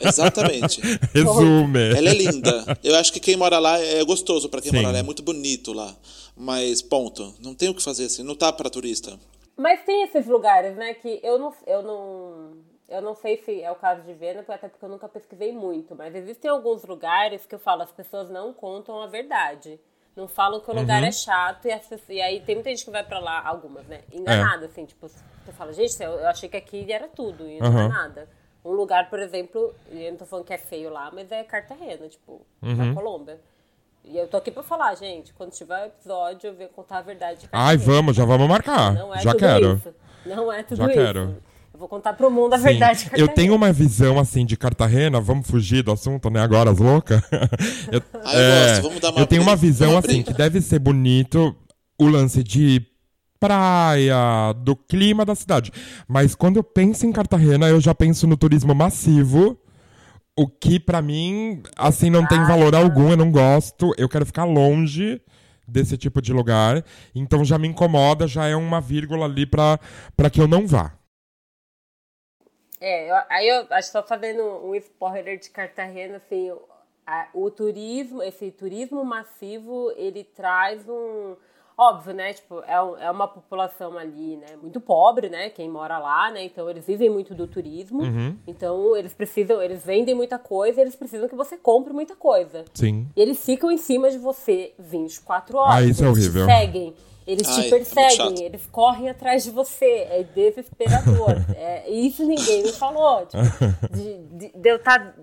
Exatamente. 0.00 0.80
Resume. 1.12 1.96
Ela 1.96 2.10
é 2.10 2.14
linda. 2.14 2.78
Eu 2.82 2.96
acho 2.96 3.12
que 3.12 3.20
quem 3.20 3.36
mora 3.36 3.58
lá 3.58 3.78
é 3.78 4.04
gostoso 4.04 4.48
para 4.48 4.60
quem 4.60 4.70
Sim. 4.70 4.78
mora 4.78 4.92
lá. 4.92 4.98
É 4.98 5.02
muito 5.02 5.22
bonito 5.22 5.72
lá. 5.72 5.94
Mas, 6.36 6.82
ponto. 6.82 7.34
Não 7.40 7.54
tem 7.54 7.68
o 7.68 7.74
que 7.74 7.82
fazer 7.82 8.06
assim. 8.06 8.22
Não 8.22 8.34
tá 8.34 8.52
para 8.52 8.70
turista. 8.70 9.18
Mas 9.56 9.82
tem 9.84 10.02
esses 10.02 10.26
lugares, 10.26 10.76
né, 10.76 10.92
que 10.92 11.18
eu 11.22 11.38
não, 11.38 11.54
eu 11.66 11.82
não, 11.82 12.56
eu 12.88 13.00
não 13.00 13.14
sei 13.14 13.38
se 13.38 13.62
é 13.62 13.70
o 13.70 13.74
caso 13.74 14.02
de 14.02 14.12
Vênus, 14.12 14.48
até 14.50 14.68
porque 14.68 14.84
eu 14.84 14.88
nunca 14.88 15.08
pesquisei 15.08 15.50
muito, 15.50 15.96
mas 15.96 16.14
existem 16.14 16.50
alguns 16.50 16.84
lugares 16.84 17.46
que 17.46 17.54
eu 17.54 17.58
falo, 17.58 17.82
as 17.82 17.90
pessoas 17.90 18.28
não 18.28 18.52
contam 18.52 19.00
a 19.00 19.06
verdade. 19.06 19.80
Não 20.14 20.28
falam 20.28 20.60
que 20.60 20.70
o 20.70 20.74
lugar 20.74 21.02
uhum. 21.02 21.08
é 21.08 21.12
chato 21.12 21.66
e, 21.66 21.72
as, 21.72 21.86
e, 22.08 22.22
aí 22.22 22.40
tem 22.40 22.54
muita 22.54 22.70
gente 22.70 22.84
que 22.84 22.90
vai 22.90 23.04
pra 23.04 23.18
lá, 23.18 23.46
algumas, 23.46 23.86
né? 23.86 24.02
Enganada, 24.10 24.64
é. 24.64 24.68
assim, 24.68 24.86
tipo, 24.86 25.06
você 25.08 25.52
fala, 25.52 25.74
gente, 25.74 26.02
eu, 26.02 26.12
eu, 26.12 26.26
achei 26.28 26.48
que 26.48 26.56
aqui 26.56 26.90
era 26.90 27.06
tudo 27.06 27.46
e 27.46 27.60
não 27.60 27.70
uhum. 27.70 27.80
é 27.80 27.88
nada. 27.88 28.28
Um 28.66 28.72
lugar, 28.72 29.08
por 29.08 29.20
exemplo, 29.20 29.72
eu 29.92 30.10
não 30.10 30.18
tô 30.18 30.26
falando 30.26 30.44
que 30.44 30.52
é 30.52 30.58
feio 30.58 30.90
lá, 30.90 31.08
mas 31.14 31.30
é 31.30 31.44
Cartagena, 31.44 32.08
tipo, 32.08 32.44
uhum. 32.60 32.74
na 32.74 32.92
Colômbia. 32.92 33.40
E 34.04 34.18
eu 34.18 34.26
tô 34.26 34.36
aqui 34.36 34.50
pra 34.50 34.64
falar, 34.64 34.92
gente, 34.96 35.32
quando 35.34 35.52
tiver 35.52 35.84
o 35.84 35.86
episódio, 35.86 36.48
eu 36.48 36.54
venho 36.54 36.70
contar 36.70 36.98
a 36.98 37.02
verdade. 37.02 37.48
Ai, 37.52 37.76
vamos, 37.76 38.16
já 38.16 38.24
vamos 38.24 38.48
marcar. 38.48 38.92
Não 38.92 39.14
é 39.14 39.20
já 39.20 39.30
tudo 39.30 39.40
quero. 39.40 39.74
Isso. 39.74 39.94
Não 40.26 40.52
é 40.52 40.62
tudo 40.64 40.78
já 40.78 40.84
isso. 40.86 40.94
quero. 40.94 41.20
Eu 41.72 41.78
vou 41.78 41.88
contar 41.88 42.14
pro 42.14 42.28
mundo 42.28 42.54
a 42.54 42.58
Sim. 42.58 42.64
verdade. 42.64 43.08
Eu 43.16 43.28
tenho 43.28 43.54
uma 43.54 43.72
visão 43.72 44.18
assim 44.18 44.44
de 44.44 44.56
Cartagena, 44.56 45.20
vamos 45.20 45.48
fugir 45.48 45.84
do 45.84 45.92
assunto, 45.92 46.28
né? 46.28 46.40
Agora, 46.40 46.70
as 46.70 46.78
loucas. 46.78 47.22
eu, 47.92 48.02
ah, 48.24 48.34
eu 48.34 48.40
é, 48.40 48.68
gosto, 48.68 48.82
vamos 48.82 49.00
dar 49.00 49.10
uma 49.10 49.20
Eu 49.20 49.26
tenho 49.26 49.42
uma 49.42 49.54
visão 49.54 49.96
assim, 49.96 50.24
que 50.24 50.32
deve 50.32 50.60
ser 50.60 50.80
bonito 50.80 51.54
o 52.00 52.08
lance 52.08 52.42
de 52.42 52.84
praia, 53.38 54.52
do 54.54 54.74
clima 54.74 55.24
da 55.24 55.34
cidade. 55.34 55.72
Mas 56.08 56.34
quando 56.34 56.56
eu 56.56 56.64
penso 56.64 57.06
em 57.06 57.12
Cartagena, 57.12 57.68
eu 57.68 57.80
já 57.80 57.94
penso 57.94 58.26
no 58.26 58.36
turismo 58.36 58.74
massivo. 58.74 59.58
O 60.38 60.46
que 60.46 60.78
para 60.78 61.00
mim, 61.00 61.62
assim, 61.76 62.10
não 62.10 62.26
tem 62.26 62.44
valor 62.44 62.74
algum, 62.74 63.10
eu 63.10 63.16
não 63.16 63.30
gosto. 63.30 63.92
Eu 63.96 64.08
quero 64.08 64.26
ficar 64.26 64.44
longe 64.44 65.20
desse 65.66 65.96
tipo 65.96 66.20
de 66.20 66.32
lugar. 66.32 66.84
Então 67.14 67.44
já 67.44 67.58
me 67.58 67.68
incomoda, 67.68 68.26
já 68.26 68.46
é 68.46 68.54
uma 68.54 68.80
vírgula 68.80 69.24
ali 69.24 69.46
para 69.46 70.30
que 70.30 70.40
eu 70.40 70.46
não 70.46 70.66
vá. 70.66 70.92
É, 72.80 73.10
eu, 73.10 73.16
aí 73.30 73.48
eu 73.48 73.66
acho 73.70 73.90
só 73.90 74.02
fazendo 74.02 74.42
um 74.42 74.74
spoiler 74.74 75.38
de 75.38 75.48
Cartagena, 75.50 76.16
assim, 76.18 76.52
a, 77.06 77.28
o 77.32 77.50
turismo, 77.50 78.22
esse 78.22 78.50
turismo 78.50 79.04
massivo, 79.04 79.92
ele 79.96 80.24
traz 80.24 80.86
um. 80.88 81.36
Óbvio, 81.78 82.14
né? 82.14 82.32
Tipo, 82.32 82.60
é, 82.60 82.74
é 83.04 83.10
uma 83.10 83.28
população 83.28 83.98
ali, 83.98 84.36
né? 84.36 84.56
Muito 84.62 84.80
pobre, 84.80 85.28
né? 85.28 85.50
Quem 85.50 85.68
mora 85.68 85.98
lá, 85.98 86.30
né? 86.30 86.42
Então 86.44 86.70
eles 86.70 86.86
vivem 86.86 87.10
muito 87.10 87.34
do 87.34 87.46
turismo. 87.46 88.02
Uhum. 88.02 88.34
Então 88.46 88.96
eles 88.96 89.12
precisam, 89.12 89.62
eles 89.62 89.84
vendem 89.84 90.14
muita 90.14 90.38
coisa, 90.38 90.80
eles 90.80 90.96
precisam 90.96 91.28
que 91.28 91.34
você 91.34 91.58
compre 91.58 91.92
muita 91.92 92.16
coisa. 92.16 92.64
Sim. 92.72 93.06
E 93.14 93.20
eles 93.20 93.44
ficam 93.44 93.70
em 93.70 93.76
cima 93.76 94.10
de 94.10 94.16
você 94.16 94.72
24 94.78 95.58
horas. 95.58 95.74
Ah, 95.74 95.82
isso 95.82 96.02
é 96.02 96.08
horrível. 96.08 96.46
Te 96.46 96.52
seguem. 96.52 96.94
Eles 97.26 97.48
Ai, 97.48 97.54
te 97.54 97.66
é 97.66 97.70
perseguem, 97.70 98.42
é 98.42 98.46
eles 98.46 98.66
correm 98.72 99.10
atrás 99.10 99.44
de 99.44 99.50
você. 99.50 100.06
É 100.10 100.24
desesperador. 100.34 101.44
é, 101.56 101.90
isso 101.90 102.24
ninguém 102.24 102.62
me 102.62 102.72
falou. 102.72 103.26
Tipo, 103.26 103.42
de, 103.94 104.18
de, 104.28 104.52
de, 104.56 104.68
eu 104.68 104.76
estar 104.76 104.98
tá 104.98 105.14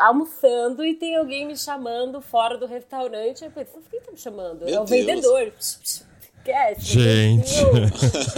almoçando 0.00 0.84
e 0.84 0.94
tem 0.94 1.16
alguém 1.16 1.46
me 1.46 1.56
chamando 1.56 2.20
fora 2.20 2.56
do 2.56 2.66
restaurante. 2.66 3.44
Eu 3.44 3.50
penso, 3.50 3.72
quem 3.90 4.00
tá 4.00 4.12
me 4.12 4.18
chamando? 4.18 4.64
Meu 4.64 4.74
é 4.74 4.80
o 4.80 4.84
Deus. 4.84 4.90
vendedor. 4.90 5.52
Esquece. 5.58 6.80
Gente. 6.80 7.54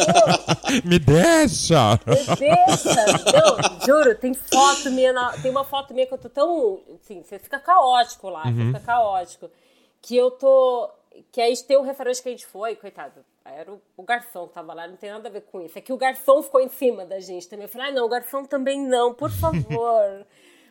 me 0.84 0.98
deixa! 0.98 1.98
Me 2.06 2.36
deixa! 2.36 2.94
Não, 3.32 3.86
juro, 3.86 4.14
tem 4.14 4.32
foto 4.32 4.90
minha. 4.90 5.12
Na, 5.12 5.32
tem 5.38 5.50
uma 5.50 5.64
foto 5.64 5.92
minha 5.92 6.06
que 6.06 6.14
eu 6.14 6.18
tô 6.18 6.28
tão. 6.28 6.80
Assim, 7.02 7.22
você 7.22 7.38
fica 7.38 7.58
caótico 7.58 8.28
lá, 8.28 8.46
uhum. 8.46 8.54
você 8.54 8.66
fica 8.66 8.80
caótico. 8.80 9.50
Que 10.00 10.16
eu 10.16 10.30
tô 10.30 10.90
que 11.32 11.40
aí 11.40 11.56
tem 11.56 11.78
um 11.78 11.82
restaurante 11.82 12.22
que 12.22 12.28
a 12.28 12.32
gente 12.32 12.46
foi, 12.46 12.76
coitado, 12.76 13.24
era 13.44 13.72
o, 13.72 13.80
o, 13.96 14.02
garçom 14.02 14.46
que 14.48 14.54
tava 14.54 14.74
lá, 14.74 14.86
não 14.86 14.96
tem 14.96 15.10
nada 15.10 15.28
a 15.28 15.32
ver 15.32 15.42
com 15.42 15.60
isso. 15.60 15.78
É 15.78 15.80
que 15.80 15.92
o 15.92 15.96
garçom 15.96 16.42
ficou 16.42 16.60
em 16.60 16.68
cima 16.68 17.04
da 17.04 17.20
gente 17.20 17.48
também. 17.48 17.64
Eu 17.64 17.68
falei, 17.68 17.88
ah, 17.88 17.92
não, 17.92 18.06
o 18.06 18.08
garçom 18.08 18.44
também 18.44 18.80
não, 18.80 19.14
por 19.14 19.30
favor. 19.30 20.26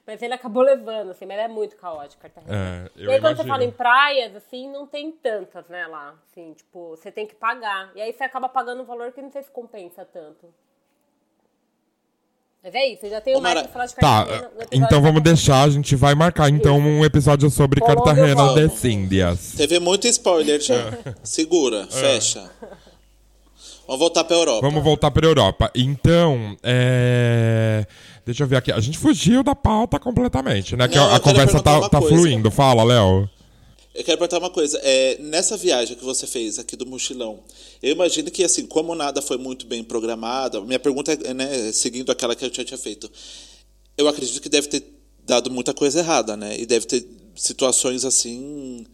Mas 0.06 0.22
ele 0.22 0.34
acabou 0.34 0.62
levando, 0.62 1.12
assim, 1.12 1.26
mas 1.26 1.40
é 1.40 1.48
muito 1.48 1.76
caótico 1.76 2.22
Cartagena. 2.22 2.92
É, 2.96 3.02
e 3.02 3.10
aí, 3.10 3.20
quando 3.20 3.38
você 3.38 3.44
fala 3.44 3.64
em 3.64 3.72
praias, 3.72 4.36
assim, 4.36 4.70
não 4.70 4.86
tem 4.86 5.12
tantas, 5.12 5.68
né, 5.68 5.88
lá. 5.88 6.16
Assim, 6.30 6.54
tipo, 6.54 6.92
você 6.92 7.12
tem 7.12 7.26
que 7.26 7.36
pagar. 7.36 7.92
E 7.96 8.02
aí 8.02 8.14
você 8.14 8.24
acaba 8.24 8.48
pagando 8.48 8.84
um 8.84 8.86
valor 8.86 9.12
que 9.12 9.22
não 9.22 9.32
sei 9.32 9.42
se 9.42 9.50
compensa 9.50 10.06
tanto. 10.06 10.54
Mas 12.64 12.74
é 12.74 12.88
isso, 12.88 13.06
eu 13.06 13.12
já 13.12 13.22
tenho 13.22 13.40
mais 13.40 13.62
pra 13.62 13.70
falar 13.70 13.86
de 13.86 13.96
tá, 13.96 14.26
Cartagena. 14.26 14.50
Tá, 14.50 14.66
então 14.72 15.02
vamos 15.02 15.22
deixar, 15.22 15.64
a 15.64 15.70
gente 15.70 15.96
vai 15.96 16.16
marcar 16.16 16.50
então 16.50 16.80
um 16.80 17.06
episódio 17.06 17.48
sobre 17.52 17.80
Cartagena 17.80 18.54
de 18.56 18.92
Índias. 18.92 19.54
Teve 19.56 19.80
muito 19.80 20.08
spoiler 20.08 20.60
já. 20.60 20.76
É. 20.76 21.16
Segura, 21.24 21.82
é. 21.82 21.88
fecha. 21.88 22.52
Vamos 23.88 24.00
voltar 24.00 24.24
pra 24.24 24.36
Europa. 24.36 24.62
Vamos 24.62 24.84
voltar 24.84 25.12
pra 25.12 25.28
Europa. 25.28 25.72
Então, 25.76 26.58
é... 26.64 27.86
Deixa 28.26 28.44
eu 28.44 28.48
ver 28.48 28.58
aqui. 28.58 28.72
A 28.72 28.80
gente 28.80 28.98
fugiu 28.98 29.44
da 29.44 29.54
pauta 29.54 30.00
completamente, 30.00 30.76
né? 30.76 30.86
Não, 30.86 30.92
que 30.92 30.98
a, 30.98 31.16
a 31.16 31.20
conversa 31.20 31.62
tá, 31.62 31.88
tá 31.88 32.02
fluindo. 32.02 32.50
Fala, 32.50 32.84
Léo. 32.84 33.30
Eu 33.94 34.04
quero 34.04 34.18
perguntar 34.18 34.40
uma 34.40 34.50
coisa. 34.50 34.78
É, 34.84 35.18
nessa 35.20 35.56
viagem 35.56 35.96
que 35.96 36.04
você 36.04 36.26
fez 36.28 36.60
aqui 36.60 36.76
do 36.76 36.86
mochilão, 36.86 37.40
eu 37.82 37.92
imagino 37.92 38.30
que, 38.32 38.44
assim, 38.44 38.66
como 38.66 38.96
nada 38.96 39.22
foi 39.22 39.38
muito 39.38 39.66
bem 39.68 39.84
programado, 39.84 40.66
minha 40.66 40.80
pergunta 40.80 41.14
é, 41.14 41.34
né, 41.34 41.72
seguindo 41.72 42.12
aquela 42.12 42.36
que 42.36 42.44
eu 42.44 42.50
tinha 42.50 42.78
feito, 42.78 43.10
eu 43.98 44.08
acredito 44.08 44.42
que 44.42 44.50
deve 44.50 44.68
ter 44.68 44.84
dado 45.26 45.50
muita 45.50 45.74
coisa 45.74 46.00
errada, 46.00 46.36
né? 46.36 46.60
E 46.60 46.66
deve 46.66 46.88
ter 46.88 47.08
situações, 47.36 48.04
assim, 48.04 48.86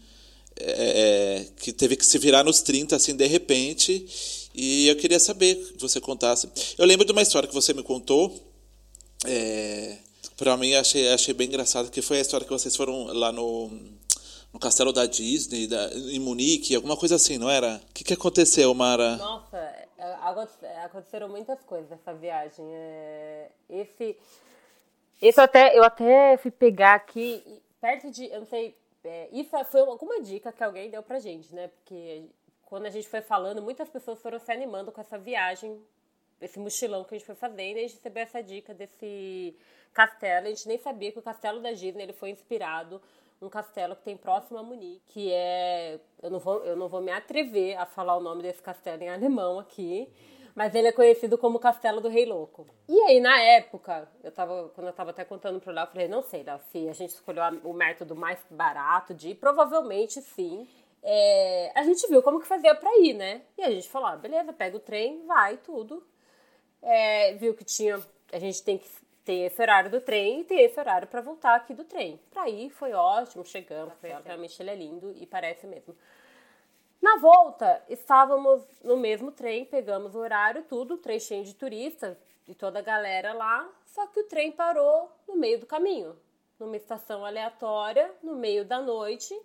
é, 0.59 1.45
é 1.45 1.47
que 1.59 1.71
teve 1.71 1.95
que 1.95 2.05
se 2.05 2.19
virar 2.19 2.43
nos 2.43 2.61
30, 2.61 2.95
assim, 2.95 3.15
de 3.15 3.25
repente. 3.25 4.05
E 4.53 4.87
eu 4.87 4.95
queria 4.97 5.19
saber 5.19 5.55
que 5.55 5.81
você 5.81 6.01
contasse. 6.01 6.49
Eu 6.77 6.85
lembro 6.85 7.05
de 7.05 7.11
uma 7.11 7.21
história 7.21 7.47
que 7.47 7.55
você 7.55 7.73
me 7.73 7.81
contou. 7.81 8.50
É, 9.25 9.97
para 10.37 10.57
mim, 10.57 10.73
achei, 10.73 11.11
achei 11.13 11.33
bem 11.33 11.47
engraçado, 11.47 11.91
que 11.91 12.01
foi 12.01 12.17
a 12.17 12.21
história 12.21 12.45
que 12.45 12.53
vocês 12.53 12.75
foram 12.75 13.05
lá 13.05 13.31
no 13.31 13.69
no 14.53 14.59
castelo 14.59 14.91
da 14.91 15.05
Disney, 15.05 15.65
da, 15.65 15.89
em 15.93 16.19
Munique, 16.19 16.75
alguma 16.75 16.97
coisa 16.97 17.15
assim, 17.15 17.37
não 17.37 17.49
era? 17.49 17.81
O 17.89 17.93
que, 17.93 18.03
que 18.03 18.13
aconteceu, 18.13 18.73
Mara? 18.73 19.15
Nossa, 19.15 19.57
é, 19.57 20.83
aconteceram 20.83 21.29
muitas 21.29 21.63
coisas 21.63 21.89
nessa 21.89 22.13
viagem. 22.13 22.65
É, 22.69 23.49
esse, 23.69 24.17
eu 25.21 25.33
até, 25.37 25.77
eu 25.77 25.83
até 25.83 26.35
fui 26.37 26.51
pegar 26.51 26.95
aqui, 26.95 27.61
perto 27.79 28.11
de, 28.11 28.25
eu 28.25 28.39
não 28.39 28.47
sei, 28.47 28.75
é, 29.03 29.29
isso 29.31 29.51
foi 29.65 29.81
alguma 29.81 30.21
dica 30.21 30.51
que 30.51 30.63
alguém 30.63 30.89
deu 30.89 31.01
pra 31.01 31.19
gente, 31.19 31.53
né? 31.53 31.69
Porque 31.69 32.25
quando 32.65 32.85
a 32.85 32.89
gente 32.89 33.07
foi 33.07 33.21
falando, 33.21 33.61
muitas 33.61 33.89
pessoas 33.89 34.19
foram 34.21 34.39
se 34.39 34.51
animando 34.51 34.91
com 34.91 34.99
essa 34.99 35.17
viagem, 35.17 35.79
esse 36.41 36.59
mochilão 36.59 37.03
que 37.03 37.15
a 37.15 37.17
gente 37.17 37.25
foi 37.25 37.35
fazendo, 37.35 37.77
e 37.77 37.79
a 37.79 37.87
gente 37.87 37.95
recebeu 37.95 38.23
essa 38.23 38.41
dica 38.41 38.73
desse 38.73 39.55
castelo. 39.93 40.47
A 40.47 40.49
gente 40.49 40.67
nem 40.67 40.77
sabia 40.77 41.11
que 41.11 41.19
o 41.19 41.21
castelo 41.21 41.61
da 41.61 41.71
Disney 41.71 42.03
ele 42.03 42.13
foi 42.13 42.29
inspirado 42.29 43.01
um 43.41 43.49
castelo 43.49 43.95
que 43.95 44.03
tem 44.03 44.15
próximo 44.15 44.59
a 44.59 44.63
Munique, 44.63 45.01
que 45.07 45.31
é. 45.31 45.99
Eu 46.21 46.29
não, 46.29 46.39
vou, 46.39 46.63
eu 46.63 46.75
não 46.75 46.87
vou 46.87 47.01
me 47.01 47.11
atrever 47.11 47.75
a 47.77 47.85
falar 47.85 48.15
o 48.15 48.21
nome 48.21 48.43
desse 48.43 48.61
castelo 48.61 49.01
em 49.01 49.09
alemão 49.09 49.57
aqui, 49.57 50.07
mas 50.55 50.75
ele 50.75 50.87
é 50.87 50.91
conhecido 50.91 51.37
como 51.37 51.59
Castelo 51.59 52.01
do 52.01 52.07
Rei 52.07 52.25
Louco. 52.25 52.67
E 52.87 52.99
aí, 53.01 53.19
na 53.19 53.41
época, 53.41 54.07
eu 54.23 54.31
tava, 54.31 54.69
quando 54.75 54.87
eu 54.87 54.93
tava 54.93 55.09
até 55.09 55.25
contando 55.25 55.59
pro 55.59 55.71
Léo, 55.71 55.83
eu 55.83 55.87
falei, 55.87 56.07
não 56.07 56.21
sei, 56.21 56.43
Léo, 56.43 56.59
se 56.71 56.87
a 56.87 56.93
gente 56.93 57.11
escolheu 57.11 57.43
o 57.63 57.73
método 57.73 58.15
mais 58.15 58.39
barato 58.49 59.13
de 59.13 59.29
ir, 59.29 59.35
provavelmente 59.35 60.21
sim. 60.21 60.67
É, 61.01 61.71
a 61.73 61.83
gente 61.83 62.07
viu 62.07 62.21
como 62.21 62.39
que 62.39 62.45
fazia 62.45 62.75
para 62.75 62.95
ir, 62.99 63.13
né? 63.13 63.41
E 63.57 63.63
a 63.63 63.71
gente 63.71 63.89
falou, 63.89 64.09
ah, 64.09 64.15
beleza, 64.15 64.53
pega 64.53 64.77
o 64.77 64.79
trem, 64.79 65.25
vai, 65.25 65.57
tudo. 65.57 66.05
É, 66.81 67.33
viu 67.35 67.53
que 67.53 67.63
tinha, 67.63 68.01
a 68.31 68.39
gente 68.39 68.63
tem 68.63 68.77
que 68.77 68.87
tem 69.23 69.45
esse 69.45 69.61
horário 69.61 69.89
do 69.89 70.01
trem 70.01 70.41
e 70.41 70.43
tem 70.43 70.63
esse 70.63 70.79
horário 70.79 71.07
para 71.07 71.21
voltar 71.21 71.55
aqui 71.55 71.73
do 71.73 71.83
trem. 71.83 72.19
Para 72.31 72.49
ir 72.49 72.69
foi 72.69 72.93
ótimo, 72.93 73.45
chegamos, 73.45 73.93
foi, 73.99 74.09
realmente 74.09 74.61
ele 74.61 74.71
é 74.71 74.75
lindo 74.75 75.13
e 75.15 75.25
parece 75.25 75.67
mesmo. 75.67 75.95
Na 77.01 77.17
volta, 77.17 77.83
estávamos 77.89 78.63
no 78.83 78.97
mesmo 78.97 79.31
trem, 79.31 79.65
pegamos 79.65 80.15
o 80.15 80.19
horário, 80.19 80.63
tudo, 80.63 80.97
trem 80.97 81.19
cheio 81.19 81.43
de 81.43 81.55
turistas 81.55 82.17
e 82.47 82.53
toda 82.53 82.79
a 82.79 82.81
galera 82.83 83.33
lá, 83.33 83.67
só 83.85 84.05
que 84.07 84.19
o 84.19 84.27
trem 84.27 84.51
parou 84.51 85.11
no 85.27 85.35
meio 85.35 85.59
do 85.59 85.65
caminho, 85.65 86.15
numa 86.59 86.77
estação 86.77 87.25
aleatória, 87.25 88.11
no 88.21 88.35
meio 88.35 88.63
da 88.65 88.79
noite, 88.79 89.39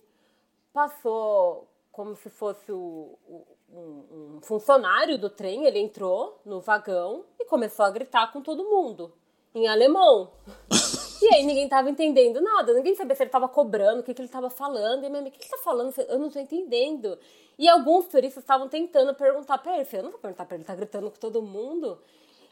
passou 0.73 1.67
como 1.91 2.15
se 2.15 2.29
fosse 2.29 2.71
o, 2.71 3.19
o, 3.27 3.47
um, 3.73 4.37
um 4.37 4.41
funcionário 4.43 5.19
do 5.19 5.29
trem, 5.29 5.65
ele 5.65 5.79
entrou 5.79 6.41
no 6.45 6.61
vagão 6.61 7.25
e 7.39 7.45
começou 7.45 7.85
a 7.85 7.91
gritar 7.91 8.33
com 8.33 8.41
todo 8.41 8.65
mundo 8.65 9.13
em 9.55 9.67
alemão. 9.67 10.31
E 11.19 11.35
aí 11.35 11.47
ninguém 11.47 11.67
tava 11.67 11.89
entendendo 11.89 12.43
nada, 12.43 12.75
ninguém 12.75 12.95
sabia 12.95 13.17
se 13.17 13.23
ele 13.23 13.31
tava 13.31 13.49
cobrando, 13.49 14.01
o 14.01 14.03
que, 14.03 14.13
que 14.13 14.21
ele 14.21 14.29
tava 14.29 14.51
falando. 14.51 15.03
E 15.03 15.09
minha 15.09 15.21
amiga, 15.21 15.35
o 15.35 15.39
que 15.39 15.45
ele 15.45 15.51
tá 15.51 15.59
falando? 15.59 15.95
Eu 15.99 16.19
não 16.19 16.29
tô 16.29 16.39
entendendo. 16.39 17.19
E 17.59 17.67
alguns 17.67 18.05
turistas 18.07 18.43
estavam 18.43 18.69
tentando 18.69 19.15
perguntar 19.15 19.57
pra 19.59 19.79
ele. 19.79 19.89
Eu 19.93 20.03
não 20.03 20.11
vou 20.11 20.21
perguntar 20.21 20.45
pra 20.45 20.57
ele, 20.57 20.65
tá 20.65 20.75
gritando 20.75 21.11
com 21.11 21.19
todo 21.19 21.41
mundo. 21.41 21.99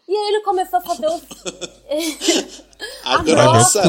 E 0.09 0.17
aí 0.17 0.29
ele 0.29 0.41
começou 0.41 0.79
a 0.79 0.83
fazer 0.83 1.07
os. 1.07 1.23
a 3.05 3.23
grossa. 3.23 3.83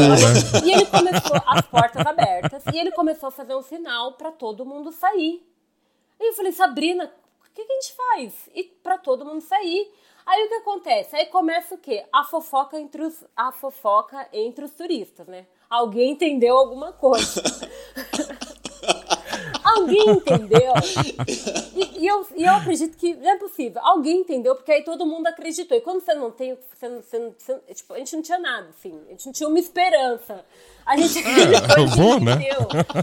E 0.65 0.71
ele 0.73 0.85
começou 0.85 1.37
as 1.47 1.61
portas 1.67 2.05
abertas. 2.05 2.63
E 2.73 2.77
ele 2.77 2.91
começou 2.91 3.27
a 3.27 3.31
fazer 3.31 3.55
um 3.55 3.61
sinal 3.61 4.13
para 4.13 4.31
todo 4.31 4.65
mundo 4.65 4.91
sair. 4.91 5.41
E 6.25 6.29
eu 6.29 6.33
falei, 6.33 6.51
Sabrina, 6.51 7.05
o 7.05 7.53
que, 7.53 7.63
que 7.63 7.71
a 7.71 7.75
gente 7.75 7.93
faz? 7.93 8.49
E 8.55 8.63
para 8.63 8.97
todo 8.97 9.23
mundo 9.23 9.41
sair. 9.41 9.93
Aí 10.25 10.43
o 10.43 10.47
que 10.47 10.55
acontece? 10.55 11.15
Aí 11.15 11.27
começa 11.27 11.75
o 11.75 11.77
quê? 11.77 12.03
A 12.11 12.23
fofoca 12.23 12.79
entre 12.79 13.03
os, 13.03 13.23
a 13.35 13.51
fofoca 13.51 14.27
entre 14.33 14.65
os 14.65 14.71
turistas, 14.71 15.27
né? 15.27 15.45
Alguém 15.69 16.13
entendeu 16.13 16.57
alguma 16.57 16.91
coisa. 16.93 17.43
Alguém 19.75 20.09
entendeu? 20.09 20.73
E, 21.75 22.03
e, 22.03 22.07
eu, 22.07 22.27
e 22.35 22.43
eu 22.43 22.53
acredito 22.53 22.97
que 22.97 23.13
não 23.15 23.29
é 23.29 23.37
possível. 23.37 23.81
Alguém 23.83 24.21
entendeu, 24.21 24.55
porque 24.55 24.71
aí 24.71 24.83
todo 24.83 25.05
mundo 25.05 25.27
acreditou. 25.27 25.77
E 25.77 25.81
quando 25.81 26.01
você 26.01 26.13
não 26.13 26.31
tem. 26.31 26.57
Você, 26.73 26.89
você, 26.89 27.33
você, 27.37 27.73
tipo, 27.73 27.93
a 27.93 27.97
gente 27.97 28.15
não 28.15 28.23
tinha 28.23 28.39
nada, 28.39 28.69
assim. 28.69 28.99
A 29.07 29.11
gente 29.11 29.25
não 29.25 29.33
tinha 29.33 29.49
uma 29.49 29.59
esperança. 29.59 30.45
A 30.85 30.97
gente 30.97 31.17
acreditou, 31.19 31.83
é, 31.83 31.87
vou, 31.87 32.19
né? 32.19 32.39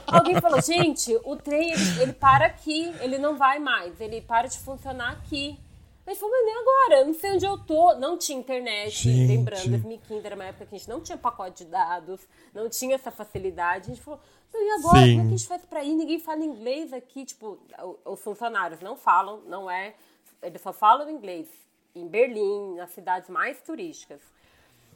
Alguém 0.07 0.41
falou, 0.41 0.61
gente, 0.63 1.19
o 1.25 1.37
trem 1.37 1.73
ele, 1.73 2.03
ele 2.03 2.13
para 2.13 2.47
aqui, 2.47 2.93
ele 3.01 3.19
não 3.19 3.37
vai 3.37 3.59
mais. 3.59 4.01
Ele 4.01 4.21
para 4.21 4.49
de 4.49 4.59
funcionar 4.59 5.13
aqui. 5.13 5.59
Aí 6.05 6.17
falou, 6.17 6.35
mas 6.35 6.45
nem 6.45 6.55
agora, 6.57 7.01
eu 7.01 7.07
não 7.07 7.15
sei 7.15 7.33
onde 7.33 7.47
eu 7.47 7.59
tô. 7.59 7.95
Não 7.95 8.19
tinha 8.19 8.39
internet, 8.39 8.91
Gente. 8.91 9.37
lembrando, 9.37 9.69
2015 9.71 10.27
era 10.27 10.35
uma 10.35 10.45
época 10.45 10.67
que 10.67 10.75
a 10.75 10.79
gente 10.79 10.89
não 10.89 11.01
tinha 11.01 11.17
pacote 11.17 11.65
de 11.65 11.71
dados, 11.71 12.21
não 12.53 12.69
tinha 12.69 12.97
essa 12.97 13.11
facilidade. 13.11 13.91
A 13.91 13.95
gente 13.95 14.03
falou, 14.03 14.21
e 14.55 14.71
agora? 14.71 14.99
Sim. 15.01 15.17
Como 15.17 15.21
é 15.21 15.29
que 15.29 15.35
a 15.35 15.37
gente 15.37 15.49
faz 15.49 15.65
pra 15.65 15.85
ir? 15.85 15.95
Ninguém 15.95 16.19
fala 16.19 16.45
inglês 16.45 16.93
aqui. 16.93 17.25
Tipo, 17.25 17.59
os 18.05 18.21
funcionários 18.23 18.81
não 18.81 18.97
falam, 18.97 19.41
não 19.47 19.71
é. 19.71 19.95
Eles 20.43 20.61
só 20.61 20.73
falam 20.73 21.09
inglês 21.09 21.49
em 21.95 22.07
Berlim, 22.07 22.75
nas 22.77 22.91
cidades 22.91 23.29
mais 23.29 23.61
turísticas. 23.61 24.21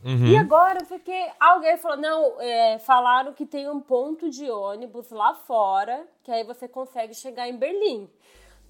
E 0.04 0.36
agora, 0.36 0.84
porque 0.84 1.30
alguém 1.40 1.76
falou, 1.78 1.96
não, 1.96 2.40
é, 2.40 2.78
falaram 2.78 3.32
que 3.32 3.44
tem 3.44 3.68
um 3.68 3.80
ponto 3.80 4.30
de 4.30 4.48
ônibus 4.48 5.10
lá 5.10 5.34
fora, 5.34 6.06
que 6.22 6.30
aí 6.30 6.44
você 6.44 6.68
consegue 6.68 7.12
chegar 7.12 7.48
em 7.48 7.56
Berlim. 7.56 8.08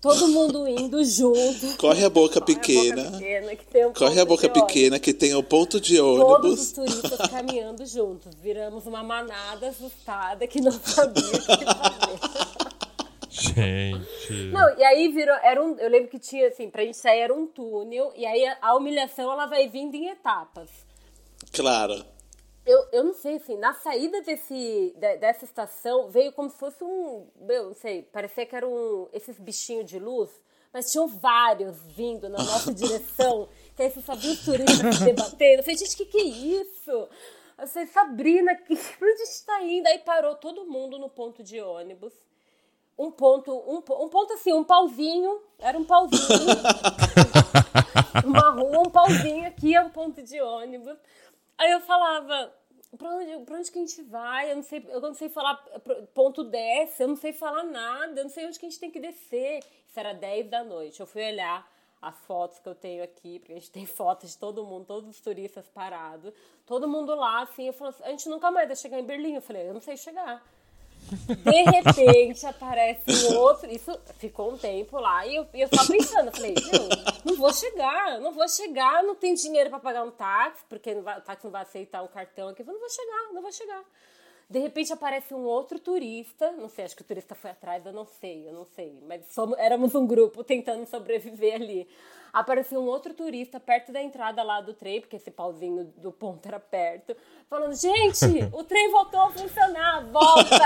Todo 0.06 0.28
mundo 0.28 0.68
indo 0.68 1.04
junto. 1.04 1.76
Corre 1.78 2.04
a 2.04 2.10
boca 2.10 2.40
Corre 2.40 2.54
pequena. 2.54 3.02
A 3.02 3.04
boca 3.10 3.18
pequena 3.18 3.56
que 3.56 3.64
tem 3.66 3.86
um 3.86 3.92
Corre 3.92 4.20
a 4.20 4.26
ponto 4.26 4.28
boca 4.28 4.42
de 4.42 4.48
ônibus. 4.58 4.72
pequena 4.72 4.98
que 4.98 5.14
tem 5.14 5.34
o 5.34 5.42
ponto 5.42 5.80
de 5.80 5.96
Todos 5.96 6.18
os 6.18 6.22
ônibus. 6.30 6.72
turistas 6.72 7.18
caminhando 7.30 7.86
juntos. 7.86 8.34
Viramos 8.42 8.86
uma 8.86 9.02
manada 9.02 9.68
assustada 9.68 10.46
que 10.46 10.60
não 10.60 10.72
sabia 10.72 11.24
o 11.24 11.30
que 11.30 11.64
fazer. 11.64 12.56
Gente. 13.28 14.32
Não, 14.52 14.78
e 14.78 14.84
aí 14.84 15.08
virou. 15.08 15.36
Era 15.42 15.62
um, 15.62 15.76
eu 15.78 15.90
lembro 15.90 16.08
que 16.08 16.18
tinha, 16.18 16.48
assim, 16.48 16.70
pra 16.70 16.82
gente 16.84 16.96
sair 16.96 17.20
era 17.20 17.34
um 17.34 17.46
túnel, 17.46 18.12
e 18.16 18.24
aí 18.24 18.46
a, 18.46 18.56
a 18.62 18.74
humilhação 18.76 19.30
ela 19.30 19.46
vai 19.46 19.68
vindo 19.68 19.94
em 19.94 20.08
etapas. 20.08 20.68
Claro. 21.52 22.04
Eu, 22.66 22.84
eu 22.92 23.04
não 23.04 23.14
sei, 23.14 23.36
assim, 23.36 23.56
na 23.56 23.72
saída 23.74 24.20
desse, 24.22 24.92
de- 24.96 25.16
dessa 25.18 25.44
estação 25.44 26.08
veio 26.08 26.32
como 26.32 26.50
se 26.50 26.58
fosse 26.58 26.82
um. 26.82 27.28
Eu 27.48 27.66
não 27.66 27.74
sei, 27.74 28.02
parecia 28.02 28.44
que 28.44 28.56
eram 28.56 28.72
um, 28.72 29.08
esses 29.12 29.38
bichinhos 29.38 29.88
de 29.88 29.98
luz, 30.00 30.30
mas 30.72 30.90
tinham 30.90 31.06
vários 31.06 31.76
vindo 31.86 32.28
na 32.28 32.38
nossa 32.38 32.72
direção, 32.74 33.48
que 33.76 33.82
aí 33.84 33.90
você 33.90 34.02
só 34.02 34.16
viu 34.16 34.32
os 34.32 34.44
turistas 34.44 34.96
se 34.96 35.04
debatendo. 35.04 35.60
Eu 35.60 35.62
falei, 35.62 35.78
gente, 35.78 35.94
o 35.94 35.96
que, 35.96 36.06
que 36.06 36.18
é 36.18 36.24
isso? 36.24 37.08
Eu 37.58 37.68
falei, 37.68 37.86
Sabrina, 37.86 38.54
que, 38.56 38.74
pra 38.98 39.08
onde 39.08 39.22
a 39.22 39.26
gente 39.26 39.44
tá 39.46 39.62
indo? 39.62 39.86
Aí 39.86 39.98
parou 40.00 40.34
todo 40.34 40.66
mundo 40.66 40.98
no 40.98 41.08
ponto 41.08 41.44
de 41.44 41.60
ônibus. 41.60 42.12
Um 42.98 43.12
ponto, 43.12 43.52
um, 43.52 43.76
um 43.76 44.08
ponto 44.08 44.32
assim, 44.32 44.52
um 44.52 44.64
pauzinho, 44.64 45.40
era 45.58 45.78
um 45.78 45.84
pauzinho. 45.84 46.18
uma 48.24 48.50
rua, 48.50 48.80
um 48.80 48.90
pauzinho 48.90 49.46
aqui 49.46 49.74
é 49.74 49.80
um 49.82 49.90
ponto 49.90 50.22
de 50.22 50.40
ônibus. 50.40 50.96
Aí 51.58 51.70
eu 51.70 51.80
falava, 51.80 52.52
pra 52.96 53.10
onde, 53.10 53.44
pra 53.44 53.56
onde 53.56 53.70
que 53.70 53.78
a 53.78 53.82
gente 53.82 54.02
vai? 54.02 54.50
Eu 54.50 54.56
não 54.56 54.62
sei, 54.62 54.84
eu 54.88 55.00
não 55.00 55.14
sei 55.14 55.28
falar 55.28 55.56
ponto 56.14 56.44
desce, 56.44 57.02
eu 57.02 57.08
não 57.08 57.16
sei 57.16 57.32
falar 57.32 57.64
nada, 57.64 58.20
eu 58.20 58.24
não 58.24 58.30
sei 58.30 58.46
onde 58.46 58.58
que 58.58 58.66
a 58.66 58.68
gente 58.68 58.80
tem 58.80 58.90
que 58.90 59.00
descer. 59.00 59.60
Isso 59.88 59.98
era 59.98 60.12
10 60.12 60.48
da 60.48 60.62
noite. 60.64 61.00
Eu 61.00 61.06
fui 61.06 61.26
olhar 61.26 61.66
as 62.00 62.16
fotos 62.26 62.58
que 62.58 62.68
eu 62.68 62.74
tenho 62.74 63.02
aqui, 63.02 63.38
porque 63.38 63.52
a 63.52 63.56
gente 63.56 63.70
tem 63.70 63.86
fotos 63.86 64.30
de 64.30 64.38
todo 64.38 64.64
mundo, 64.64 64.84
todos 64.84 65.08
os 65.08 65.20
turistas 65.20 65.66
parados, 65.68 66.32
todo 66.66 66.86
mundo 66.86 67.14
lá, 67.14 67.42
assim, 67.42 67.66
eu 67.66 67.72
falo 67.72 67.90
assim, 67.90 68.04
a 68.04 68.10
gente 68.10 68.28
nunca 68.28 68.50
mais 68.50 68.66
vai 68.66 68.76
chegar 68.76 69.00
em 69.00 69.04
Berlim. 69.04 69.34
Eu 69.34 69.42
falei, 69.42 69.68
eu 69.68 69.74
não 69.74 69.80
sei 69.80 69.96
chegar. 69.96 70.42
De 71.28 71.62
repente 71.62 72.46
aparece 72.46 73.26
um 73.26 73.36
outro. 73.38 73.70
Isso 73.70 73.96
ficou 74.18 74.52
um 74.52 74.58
tempo 74.58 74.98
lá. 74.98 75.26
E 75.26 75.36
eu, 75.36 75.46
eu 75.54 75.68
só 75.68 75.86
pensando, 75.86 76.32
falei, 76.32 76.54
meu, 76.54 76.88
não 77.26 77.36
vou 77.36 77.52
chegar, 77.52 78.20
não 78.20 78.32
vou 78.32 78.48
chegar, 78.48 79.02
não 79.02 79.14
tenho 79.14 79.36
dinheiro 79.36 79.68
pra 79.70 79.78
pagar 79.78 80.04
um 80.04 80.10
táxi, 80.10 80.64
porque 80.68 80.94
vai- 80.94 81.18
o 81.18 81.22
táxi 81.22 81.44
não 81.44 81.50
vai 81.50 81.62
aceitar 81.62 82.02
um 82.02 82.08
cartão 82.08 82.48
aqui. 82.48 82.62
Eu 82.62 82.66
não 82.66 82.78
vou 82.80 82.88
chegar, 82.88 83.32
não 83.32 83.42
vou 83.42 83.52
chegar. 83.52 83.82
De 84.48 84.60
repente 84.60 84.92
aparece 84.92 85.34
um 85.34 85.42
outro 85.44 85.76
turista, 85.80 86.52
não 86.52 86.68
sei, 86.68 86.84
acho 86.84 86.94
que 86.94 87.02
o 87.02 87.04
turista 87.04 87.34
foi 87.34 87.50
atrás, 87.50 87.84
eu 87.84 87.92
não 87.92 88.06
sei, 88.06 88.48
eu 88.48 88.52
não 88.52 88.64
sei, 88.64 88.96
mas 89.08 89.26
somos, 89.32 89.58
éramos 89.58 89.92
um 89.96 90.06
grupo 90.06 90.44
tentando 90.44 90.86
sobreviver 90.86 91.56
ali. 91.56 91.88
Apareceu 92.32 92.80
um 92.80 92.86
outro 92.86 93.12
turista 93.12 93.58
perto 93.58 93.90
da 93.90 94.00
entrada 94.00 94.42
lá 94.44 94.60
do 94.60 94.72
trem, 94.72 95.00
porque 95.00 95.16
esse 95.16 95.30
pauzinho 95.32 95.92
do 95.96 96.12
ponto 96.12 96.46
era 96.46 96.60
perto, 96.60 97.16
falando: 97.50 97.74
gente, 97.74 98.24
o 98.52 98.62
trem 98.62 98.88
voltou 98.90 99.20
a 99.20 99.30
funcionar, 99.32 100.04
volta! 100.12 100.64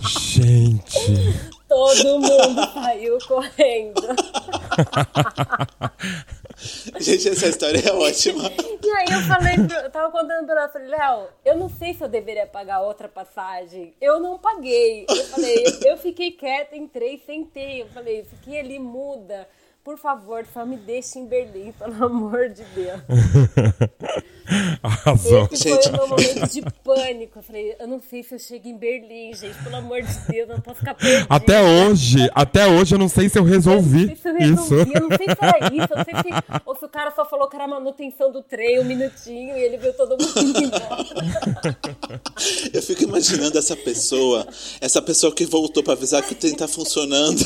Gente. 0.08 0.98
Todo 1.68 2.20
mundo 2.20 2.72
saiu 2.72 3.18
correndo. 3.26 4.00
Gente, 6.98 7.28
essa 7.28 7.48
história 7.48 7.86
é 7.86 7.92
ótima. 7.92 8.50
E 8.82 8.90
aí 8.90 9.06
eu 9.10 9.20
falei, 9.22 9.54
eu 9.84 9.90
tava 9.90 10.10
contando 10.10 10.46
pra 10.46 10.54
ela, 10.54 10.66
eu 10.66 10.72
falei, 10.72 10.88
Léo, 10.88 11.28
eu 11.44 11.56
não 11.56 11.68
sei 11.68 11.94
se 11.94 12.02
eu 12.02 12.08
deveria 12.08 12.46
pagar 12.46 12.80
outra 12.80 13.08
passagem. 13.08 13.94
Eu 14.00 14.18
não 14.20 14.38
paguei. 14.38 15.04
Eu 15.08 15.24
falei, 15.24 15.64
eu 15.84 15.96
fiquei 15.98 16.30
quieta, 16.32 16.76
entrei, 16.76 17.22
sentei. 17.26 17.82
Eu 17.82 17.88
falei, 17.88 18.20
isso 18.20 18.34
aqui 18.40 18.58
ali 18.58 18.78
muda. 18.78 19.46
Por 19.86 19.96
favor, 19.96 20.44
só 20.52 20.66
me 20.66 20.76
deixe 20.76 21.16
em 21.16 21.26
Berlim, 21.26 21.70
pelo 21.70 22.06
amor 22.06 22.48
de 22.48 22.64
Deus. 22.64 23.00
Arrasou. 24.82 25.48
Esse 25.52 25.68
Gente. 25.68 25.84
foi 25.84 25.92
o 25.92 25.96
meu 25.96 26.08
momento 26.08 26.50
de 26.50 26.62
pânico. 26.86 27.38
Eu 27.38 27.42
falei, 27.42 27.74
eu 27.78 27.86
não 27.88 28.00
sei 28.00 28.22
se 28.22 28.34
eu 28.34 28.38
chego 28.38 28.68
em 28.68 28.76
Berlim, 28.78 29.34
gente. 29.34 29.56
Pelo 29.62 29.76
amor 29.76 30.00
de 30.02 30.08
Deus, 30.28 30.48
eu 30.48 30.54
não 30.54 30.60
posso 30.60 30.78
ficar 30.78 30.94
perdida. 30.94 31.26
Até 31.28 31.60
hoje, 31.60 32.30
até 32.34 32.66
hoje 32.66 32.94
eu 32.94 32.98
não 32.98 33.08
sei 33.08 33.28
se 33.28 33.38
eu 33.38 33.44
resolvi 33.44 34.12
Isso 34.12 34.28
eu 34.28 34.36
isso. 34.38 34.74
resolvi, 34.74 34.92
eu 34.94 35.00
não 35.08 35.16
sei 35.16 35.26
se 35.26 35.36
era 35.40 35.58
isso, 35.74 35.88
eu 35.92 35.96
não 35.96 36.04
sei 36.04 36.14
se, 36.14 36.60
ou 36.64 36.76
se 36.76 36.84
o 36.84 36.88
cara 36.88 37.10
só 37.14 37.24
falou 37.28 37.48
que 37.48 37.56
era 37.56 37.66
manutenção 37.66 38.30
do 38.32 38.42
trem 38.42 38.78
um 38.80 38.84
minutinho 38.84 39.56
e 39.56 39.60
ele 39.60 39.76
viu 39.76 39.92
todo 39.94 40.10
mundo 40.10 40.40
indo 40.40 40.64
embora. 40.64 41.76
Eu 42.72 42.82
fico 42.82 43.02
imaginando 43.04 43.58
essa 43.58 43.76
pessoa, 43.76 44.46
essa 44.80 45.02
pessoa 45.02 45.34
que 45.34 45.44
voltou 45.44 45.82
pra 45.82 45.94
avisar 45.94 46.22
que 46.22 46.32
o 46.32 46.36
trem 46.36 46.54
tá 46.54 46.68
funcionando, 46.68 47.42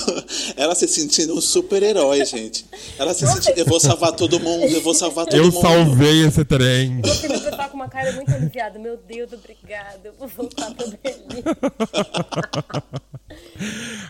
ela 0.56 0.74
se 0.74 0.86
sentindo 0.88 1.34
um 1.36 1.40
super-herói, 1.40 2.24
gente. 2.24 2.66
Ela 2.98 3.14
se 3.14 3.26
sentindo, 3.26 3.58
eu 3.58 3.66
vou 3.66 3.80
salvar 3.80 4.12
todo 4.12 4.38
mundo, 4.40 4.66
eu 4.66 4.80
vou 4.82 4.94
salvar 4.94 5.26
todo 5.26 5.36
Eu 5.36 5.44
mundo. 5.44 5.60
salvei 5.60 6.24
esse 6.26 6.44
trem. 6.44 7.00
Você 7.02 7.28
me 7.28 7.38
pessoal 7.40 7.68
com 7.68 7.76
uma 7.76 7.88
cara 7.88 8.12
muito 8.12 8.32
aliviada. 8.32 8.78
Meu 8.78 8.96
Deus, 8.96 9.29
obrigada, 9.32 10.00
eu 10.04 10.12
vou 10.14 10.28
voltar 10.28 10.74
pra 10.74 10.86
Berlim. 10.86 11.42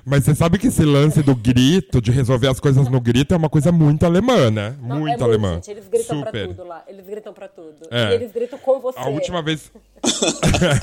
Mas 0.04 0.24
você 0.24 0.34
sabe 0.34 0.58
que 0.58 0.68
esse 0.68 0.84
lance 0.84 1.22
do 1.22 1.34
grito, 1.34 2.00
de 2.00 2.10
resolver 2.10 2.48
as 2.48 2.58
coisas 2.58 2.88
no 2.88 3.00
grito, 3.00 3.34
é 3.34 3.36
uma 3.36 3.48
coisa 3.48 3.70
muito 3.70 4.04
alemã, 4.04 4.50
né? 4.50 4.76
Não, 4.80 4.96
é 4.96 5.00
Muito 5.00 5.24
alemã. 5.24 5.54
Gente, 5.54 5.70
eles 5.70 5.88
gritam 5.88 6.20
pra 6.20 6.30
Super. 6.30 6.48
tudo 6.48 6.64
lá. 6.64 6.84
Eles 6.88 7.06
gritam 7.06 7.32
pra 7.32 7.48
tudo. 7.48 7.76
É. 7.90 8.10
E 8.10 8.14
eles 8.14 8.32
gritam 8.32 8.58
com 8.58 8.80
você. 8.80 8.98
A 8.98 9.08
última 9.08 9.42
vez. 9.42 9.70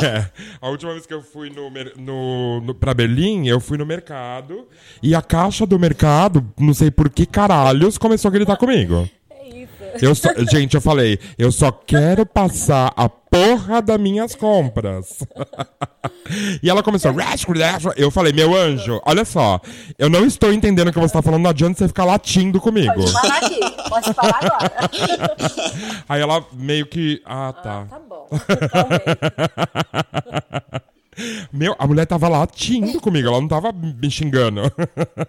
É. 0.04 0.30
a 0.62 0.70
última 0.70 0.94
vez 0.94 1.06
que 1.06 1.14
eu 1.14 1.22
fui 1.22 1.50
no, 1.50 1.70
no, 1.96 2.62
no, 2.62 2.76
pra 2.76 2.94
Berlim, 2.94 3.48
eu 3.48 3.60
fui 3.60 3.78
no 3.78 3.86
mercado 3.86 4.68
e 5.02 5.16
a 5.16 5.22
caixa 5.22 5.66
do 5.66 5.80
mercado, 5.80 6.46
não 6.60 6.74
sei 6.74 6.92
por 6.92 7.10
que 7.10 7.26
caralhos, 7.26 7.98
começou 7.98 8.30
a 8.30 8.32
gritar 8.32 8.58
comigo. 8.58 9.10
Eu 10.02 10.16
só, 10.16 10.30
gente, 10.50 10.76
eu 10.76 10.82
falei, 10.82 11.20
eu 11.38 11.52
só 11.52 11.72
quero 11.72 12.26
passar 12.26 12.92
a 12.96 13.08
porra 13.10 13.82
das 13.82 14.00
minhas 14.00 14.36
compras. 14.36 15.24
e 16.62 16.70
ela 16.70 16.84
começou. 16.84 17.14
Eu 17.96 18.12
falei, 18.12 18.34
meu 18.34 18.56
anjo, 18.56 19.02
olha 19.06 19.26
só, 19.26 19.60
eu 19.98 20.10
não 20.10 20.26
estou 20.26 20.54
entendendo 20.54 20.90
o 20.90 20.94
que 20.94 21.00
você 21.00 21.08
está 21.08 21.22
falando, 21.22 21.44
não 21.44 21.50
adianta 21.50 21.80
você 21.80 21.88
ficar 21.88 22.06
latindo 22.06 22.60
comigo. 22.60 22.94
Pode 22.94 23.14
parar 23.14 23.38
aqui. 23.38 23.60
Pode 23.90 24.14
parar 24.14 24.40
agora. 24.42 24.72
Aí 26.10 26.22
ela 26.22 26.46
meio 26.54 26.86
que. 26.86 27.22
Ah, 27.26 27.54
tá. 27.54 27.86
Tá 27.86 28.00
bom. 28.00 28.28
Calma 28.72 28.98
Meu, 31.52 31.76
a 31.80 31.88
mulher 31.88 32.06
tava 32.06 32.28
latindo 32.30 33.02
comigo, 33.02 33.28
ela 33.28 33.42
não 33.42 33.48
tava 33.48 33.72
me 33.72 34.10
xingando. 34.12 34.62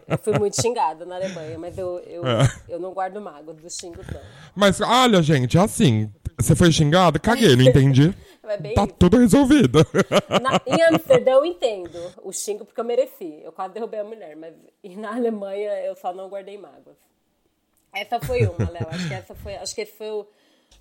Eu 0.06 0.18
fui 0.18 0.38
muito 0.38 0.60
xingada 0.60 1.04
na 1.06 1.16
Alemanha, 1.16 1.58
mas 1.58 1.76
eu, 1.78 1.98
eu, 2.00 2.26
É. 2.26 2.50
eu 2.68 2.78
não 2.78 2.92
guardo 2.92 3.20
mágoa 3.20 3.54
dos 3.54 3.74
xingos, 3.76 4.06
não. 4.12 4.20
Mas 4.54 4.80
olha, 4.80 5.22
gente, 5.22 5.56
é 5.56 5.60
assim. 5.60 6.10
Você 6.38 6.54
foi 6.54 6.70
xingado? 6.70 7.18
Caguei, 7.20 7.56
não 7.56 7.64
entendi. 7.64 8.14
É 8.48 8.56
Tá 8.72 8.84
isso. 8.84 8.94
tudo 8.98 9.18
resolvido. 9.18 9.86
Na- 10.40 10.58
em 10.66 10.80
Amsterdã 10.84 11.32
eu 11.32 11.44
entendo 11.44 11.98
o 12.22 12.32
xingo 12.32 12.64
porque 12.64 12.80
eu 12.80 12.84
mereci. 12.84 13.40
Eu 13.44 13.52
quase 13.52 13.74
derrubei 13.74 14.00
a 14.00 14.04
mulher, 14.04 14.34
mas 14.36 14.54
e 14.82 14.96
na 14.96 15.14
Alemanha 15.14 15.70
eu 15.84 15.94
só 15.94 16.14
não 16.14 16.30
guardei 16.30 16.56
mágoas. 16.56 16.96
Essa 17.94 18.18
foi 18.20 18.46
uma, 18.46 18.70
Léo. 18.70 18.86
Acho 18.90 19.06
que 19.06 19.12
essa 19.12 19.34
foi, 19.34 19.54
acho 19.56 19.74
que 19.74 19.82
esse 19.82 19.92
foi 19.98 20.08
o, 20.10 20.26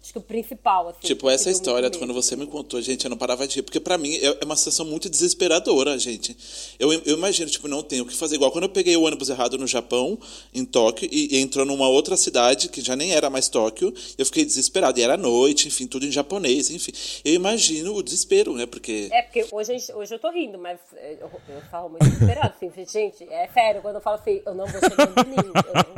acho 0.01 0.13
que 0.13 0.19
o 0.19 0.21
principal, 0.21 0.89
assim. 0.89 0.99
Tipo, 1.01 1.29
essa 1.29 1.49
história, 1.49 1.89
quando 1.91 2.13
você 2.13 2.35
me 2.35 2.45
contou, 2.45 2.81
gente, 2.81 3.05
eu 3.05 3.09
não 3.09 3.17
parava 3.17 3.47
de 3.47 3.55
rir. 3.57 3.61
Porque 3.63 3.79
pra 3.79 3.97
mim 3.97 4.15
é 4.15 4.37
é 4.39 4.45
uma 4.45 4.55
situação 4.55 4.85
muito 4.85 5.09
desesperadora, 5.09 5.97
gente. 5.97 6.35
Eu, 6.79 6.93
eu 6.93 7.17
imagino, 7.17 7.49
tipo, 7.49 7.67
não 7.67 7.81
tenho 7.81 8.03
o 8.03 8.07
que 8.07 8.15
fazer. 8.15 8.35
Igual 8.35 8.51
quando 8.51 8.65
eu 8.65 8.69
peguei 8.69 8.95
o 8.95 9.03
ônibus 9.03 9.29
errado 9.29 9.57
no 9.57 9.67
Japão, 9.67 10.17
em 10.53 10.63
Tóquio, 10.65 11.09
e, 11.11 11.35
e 11.35 11.39
entrou 11.39 11.65
numa 11.65 11.87
outra 11.87 12.15
cidade, 12.15 12.69
que 12.69 12.81
já 12.81 12.95
nem 12.95 13.13
era 13.13 13.29
mais 13.29 13.47
Tóquio, 13.49 13.93
eu 14.17 14.25
fiquei 14.25 14.45
desesperado. 14.45 14.99
E 14.99 15.03
era 15.03 15.17
noite, 15.17 15.67
enfim, 15.67 15.87
tudo 15.87 16.05
em 16.05 16.11
japonês, 16.11 16.69
enfim. 16.69 16.91
Eu 17.23 17.33
imagino 17.33 17.95
o 17.95 18.03
desespero, 18.03 18.53
né? 18.53 18.65
Porque. 18.65 19.09
É, 19.11 19.21
porque 19.23 19.45
hoje, 19.51 19.73
hoje 19.93 20.13
eu 20.13 20.19
tô 20.19 20.29
rindo, 20.31 20.57
mas 20.57 20.79
eu, 21.19 21.31
eu 21.49 21.61
tava 21.69 21.89
muito 21.89 22.03
desesperado. 22.05 22.53
Assim, 22.55 22.71
gente, 22.85 23.23
é 23.29 23.47
sério, 23.47 23.81
quando 23.81 23.95
eu 23.95 24.01
falo 24.01 24.17
assim, 24.17 24.41
eu 24.45 24.53
não 24.53 24.65
vou 24.67 24.79
chegar 24.79 25.09
em 25.09 25.13
Berlim. 25.13 25.51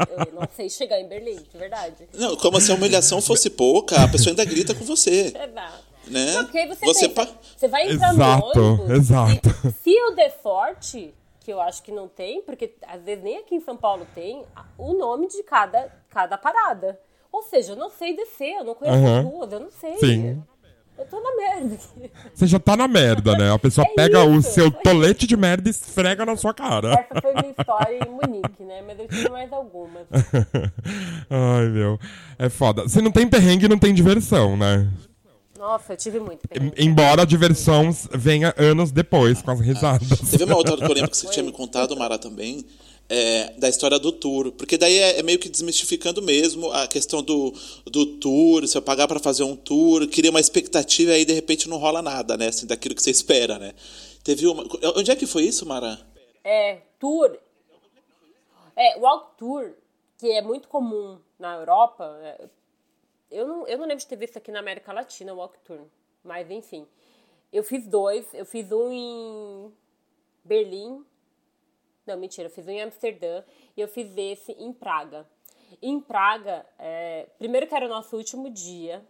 Eu, 0.10 0.26
eu 0.26 0.34
não 0.34 0.48
sei 0.56 0.70
chegar 0.70 1.00
em 1.00 1.08
Berlim, 1.08 1.36
de 1.36 1.58
verdade. 1.58 2.08
Não, 2.14 2.36
como 2.36 2.60
se 2.60 2.72
a 2.72 2.76
humilhação 2.76 3.22
fosse 3.22 3.50
pouca, 3.50 3.89
a 3.96 4.08
pessoa 4.08 4.32
ainda 4.32 4.46
grita 4.46 4.74
com 4.74 4.86
você. 4.86 5.28
Exato. 5.36 5.90
Né? 6.08 6.34
Não, 6.34 6.44
porque 6.44 6.58
aí 6.58 6.68
você, 6.68 6.86
Você 6.86 7.10
pensa, 7.10 7.32
pa- 7.32 7.40
você 7.56 7.68
vai 7.68 7.92
entrar 7.92 8.14
Exato, 8.14 8.60
no 8.60 8.74
ônibus 8.74 8.90
exato. 8.98 9.50
e 9.68 9.72
se 9.84 9.94
eu 9.94 10.16
der 10.16 10.32
sorte, 10.42 11.14
que 11.40 11.50
que 11.50 11.54
eu 11.54 11.60
acho 11.60 11.82
que 11.82 11.92
não 11.92 12.08
tem, 12.08 12.44
porque 12.44 12.76
às 12.88 13.02
vezes 13.02 13.24
nem 13.24 13.38
aqui 13.38 13.56
em 13.56 13.60
São 13.60 13.76
Paulo 13.76 14.06
tem 14.14 14.46
o 14.78 14.94
nome 14.94 15.28
de 15.28 15.42
cada, 15.42 15.92
cada 16.10 16.38
parada. 16.38 17.00
Ou 17.32 17.42
seja, 17.42 17.74
eu 17.74 17.76
não 17.76 17.90
sei 17.90 18.16
descer, 18.16 18.58
eu 18.58 18.64
não 18.64 18.76
conheço 18.76 18.98
uhum. 19.00 19.18
as 19.20 19.26
ruas, 19.26 19.52
eu 19.54 19.60
não 19.60 19.72
sei. 19.72 19.98
Sim. 19.98 20.44
Eu 21.00 21.06
tô 21.06 21.22
na 21.22 21.36
merda 21.36 21.76
aqui. 21.76 22.12
Você 22.34 22.46
já 22.46 22.60
tá 22.60 22.76
na 22.76 22.86
merda, 22.86 23.38
né? 23.38 23.54
A 23.54 23.58
pessoa 23.58 23.88
é 23.88 23.94
pega 23.94 24.20
isso, 24.26 24.38
o 24.38 24.42
seu 24.42 24.70
tolete 24.70 25.26
de 25.26 25.38
merda 25.38 25.70
e 25.70 25.72
esfrega 25.72 26.26
na 26.26 26.36
sua 26.36 26.54
cara. 26.54 26.92
Essa 26.94 27.22
foi 27.22 27.34
minha 27.34 27.56
história 27.58 28.00
em 28.06 28.10
Munique, 28.10 28.64
né? 28.64 28.84
Mas 28.86 29.00
eu 29.00 29.08
tive 29.08 29.30
mais 29.30 29.52
algumas. 29.54 30.06
Ai, 31.30 31.68
meu. 31.70 31.98
É 32.38 32.50
foda. 32.50 32.90
Se 32.90 33.02
não 33.02 33.12
tem 33.12 33.30
perrengue, 33.30 33.70
não 33.70 33.80
tem 33.80 33.94
diversão, 33.94 34.58
né? 34.58 34.90
Nossa, 35.58 35.94
eu 35.94 35.98
tive 35.98 36.20
muito 36.20 36.46
perrengue. 36.48 36.76
Embora 36.78 37.22
a 37.22 37.26
diversão 37.26 37.96
venha 38.14 38.54
anos 38.58 38.92
depois, 38.92 39.42
com 39.42 39.52
as 39.52 39.62
risadas. 39.62 40.12
Ah, 40.12 40.18
teve 40.30 40.44
uma 40.44 40.58
outra 40.58 40.76
polêmica 40.86 41.08
que 41.08 41.18
você 41.18 41.30
tinha 41.30 41.46
me 41.46 41.54
contado, 41.54 41.96
Mara, 41.98 42.20
também, 42.20 42.66
é, 43.10 43.52
da 43.58 43.68
história 43.68 43.98
do 43.98 44.12
tour. 44.12 44.52
Porque 44.52 44.78
daí 44.78 44.98
é, 44.98 45.20
é, 45.20 45.24
meio 45.24 45.40
que 45.40 45.50
desmistificando 45.50 46.22
mesmo 46.22 46.72
a 46.72 46.88
questão 46.88 47.24
do, 47.24 47.52
do 47.86 48.18
tour, 48.18 48.68
se 48.68 48.78
eu 48.78 48.82
pagar 48.82 49.08
para 49.08 49.20
fazer 49.20 49.44
um 49.44 49.56
tour, 49.56 50.08
queria 50.08 50.30
uma 50.30 50.40
expectativa 50.40 51.12
e 51.12 51.16
aí 51.16 51.26
de 51.26 51.34
repente 51.34 51.68
não 51.68 51.78
rola 51.78 52.02
nada, 52.02 52.38
né? 52.38 52.48
Assim, 52.48 52.68
daquilo 52.68 52.94
que 52.94 53.02
você 53.02 53.10
espera, 53.10 53.58
né? 53.58 53.74
Teve 54.24 54.46
uma. 54.46 54.64
Onde 54.96 55.10
é 55.10 55.16
que 55.16 55.26
foi 55.26 55.44
isso, 55.44 55.66
Mara? 55.66 56.00
É, 56.44 56.82
tour. 57.00 57.38
É, 58.76 58.98
walk 58.98 59.38
tour, 59.38 59.74
que 60.18 60.30
é 60.32 60.42
muito 60.42 60.68
comum 60.68 61.20
na 61.38 61.56
Europa. 61.56 62.18
É, 62.22 62.48
eu 63.32 63.48
não, 63.48 63.68
eu 63.68 63.78
não 63.78 63.86
lembro 63.86 64.00
de 64.00 64.08
ter 64.08 64.16
visto 64.16 64.38
aqui 64.38 64.52
na 64.52 64.60
América 64.60 64.94
Latina 64.94 65.34
walk 65.34 65.58
tour, 65.66 65.82
mas 66.24 66.50
enfim. 66.50 66.86
Eu 67.52 67.64
fiz 67.64 67.88
dois. 67.88 68.26
Eu 68.34 68.46
fiz 68.46 68.72
um 68.72 68.92
em 68.92 69.74
Berlim 70.46 71.04
não, 72.10 72.20
mentira, 72.20 72.48
eu 72.48 72.52
fiz 72.52 72.68
um 72.68 72.72
em 72.72 72.82
Amsterdã 72.82 73.44
e 73.78 73.82
eu 73.82 73.88
fiz 73.88 74.16
esse 74.18 74.52
em 74.54 74.74
Praga. 74.74 75.28
Em 75.82 76.00
Praga, 76.00 76.66
é, 76.78 77.28
primeiro 77.38 77.68
que 77.68 77.76
era 77.76 77.86
o 77.86 77.90
nosso 77.90 78.18
último 78.18 78.50
dia, 78.50 79.06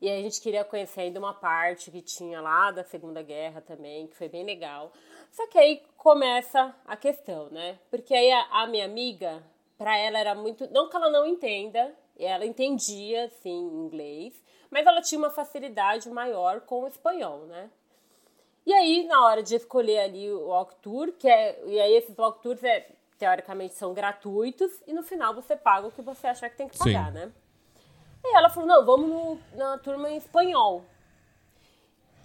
e 0.00 0.10
a 0.10 0.20
gente 0.20 0.40
queria 0.40 0.64
conhecer 0.64 1.00
ainda 1.00 1.18
uma 1.18 1.32
parte 1.32 1.90
que 1.90 2.02
tinha 2.02 2.40
lá 2.40 2.70
da 2.70 2.84
Segunda 2.84 3.22
Guerra 3.22 3.62
também, 3.62 4.06
que 4.06 4.14
foi 4.14 4.28
bem 4.28 4.44
legal. 4.44 4.92
Só 5.32 5.46
que 5.46 5.58
aí 5.58 5.82
começa 5.96 6.74
a 6.84 6.96
questão, 6.96 7.48
né? 7.48 7.78
Porque 7.90 8.14
aí 8.14 8.30
a, 8.30 8.62
a 8.62 8.66
minha 8.66 8.84
amiga, 8.84 9.42
para 9.78 9.96
ela 9.96 10.18
era 10.18 10.34
muito. 10.34 10.70
Não 10.70 10.90
que 10.90 10.96
ela 10.96 11.08
não 11.08 11.24
entenda, 11.26 11.94
ela 12.18 12.44
entendia, 12.44 13.30
sim, 13.42 13.58
inglês, 13.58 14.34
mas 14.70 14.86
ela 14.86 15.00
tinha 15.00 15.18
uma 15.18 15.30
facilidade 15.30 16.10
maior 16.10 16.60
com 16.60 16.82
o 16.82 16.86
espanhol, 16.86 17.46
né? 17.46 17.70
E 18.66 18.72
aí, 18.72 19.06
na 19.06 19.24
hora 19.24 19.42
de 19.42 19.54
escolher 19.54 20.00
ali 20.00 20.30
o 20.32 20.48
walk 20.48 20.74
tour, 20.76 21.12
que 21.12 21.28
é, 21.28 21.62
e 21.66 21.78
aí 21.78 21.94
esses 21.94 22.16
walk 22.16 22.42
tours 22.42 22.64
é, 22.64 22.88
teoricamente 23.18 23.74
são 23.74 23.92
gratuitos 23.92 24.72
e 24.86 24.92
no 24.92 25.02
final 25.02 25.34
você 25.34 25.54
paga 25.54 25.86
o 25.86 25.92
que 25.92 26.00
você 26.00 26.26
achar 26.26 26.48
que 26.48 26.56
tem 26.56 26.68
que 26.68 26.78
pagar, 26.78 27.08
Sim. 27.08 27.18
né? 27.18 27.32
E 28.24 28.36
ela 28.36 28.48
falou: 28.48 28.66
"Não, 28.66 28.84
vamos 28.84 29.08
no, 29.08 29.38
na 29.54 29.78
turma 29.78 30.10
em 30.10 30.16
espanhol". 30.16 30.82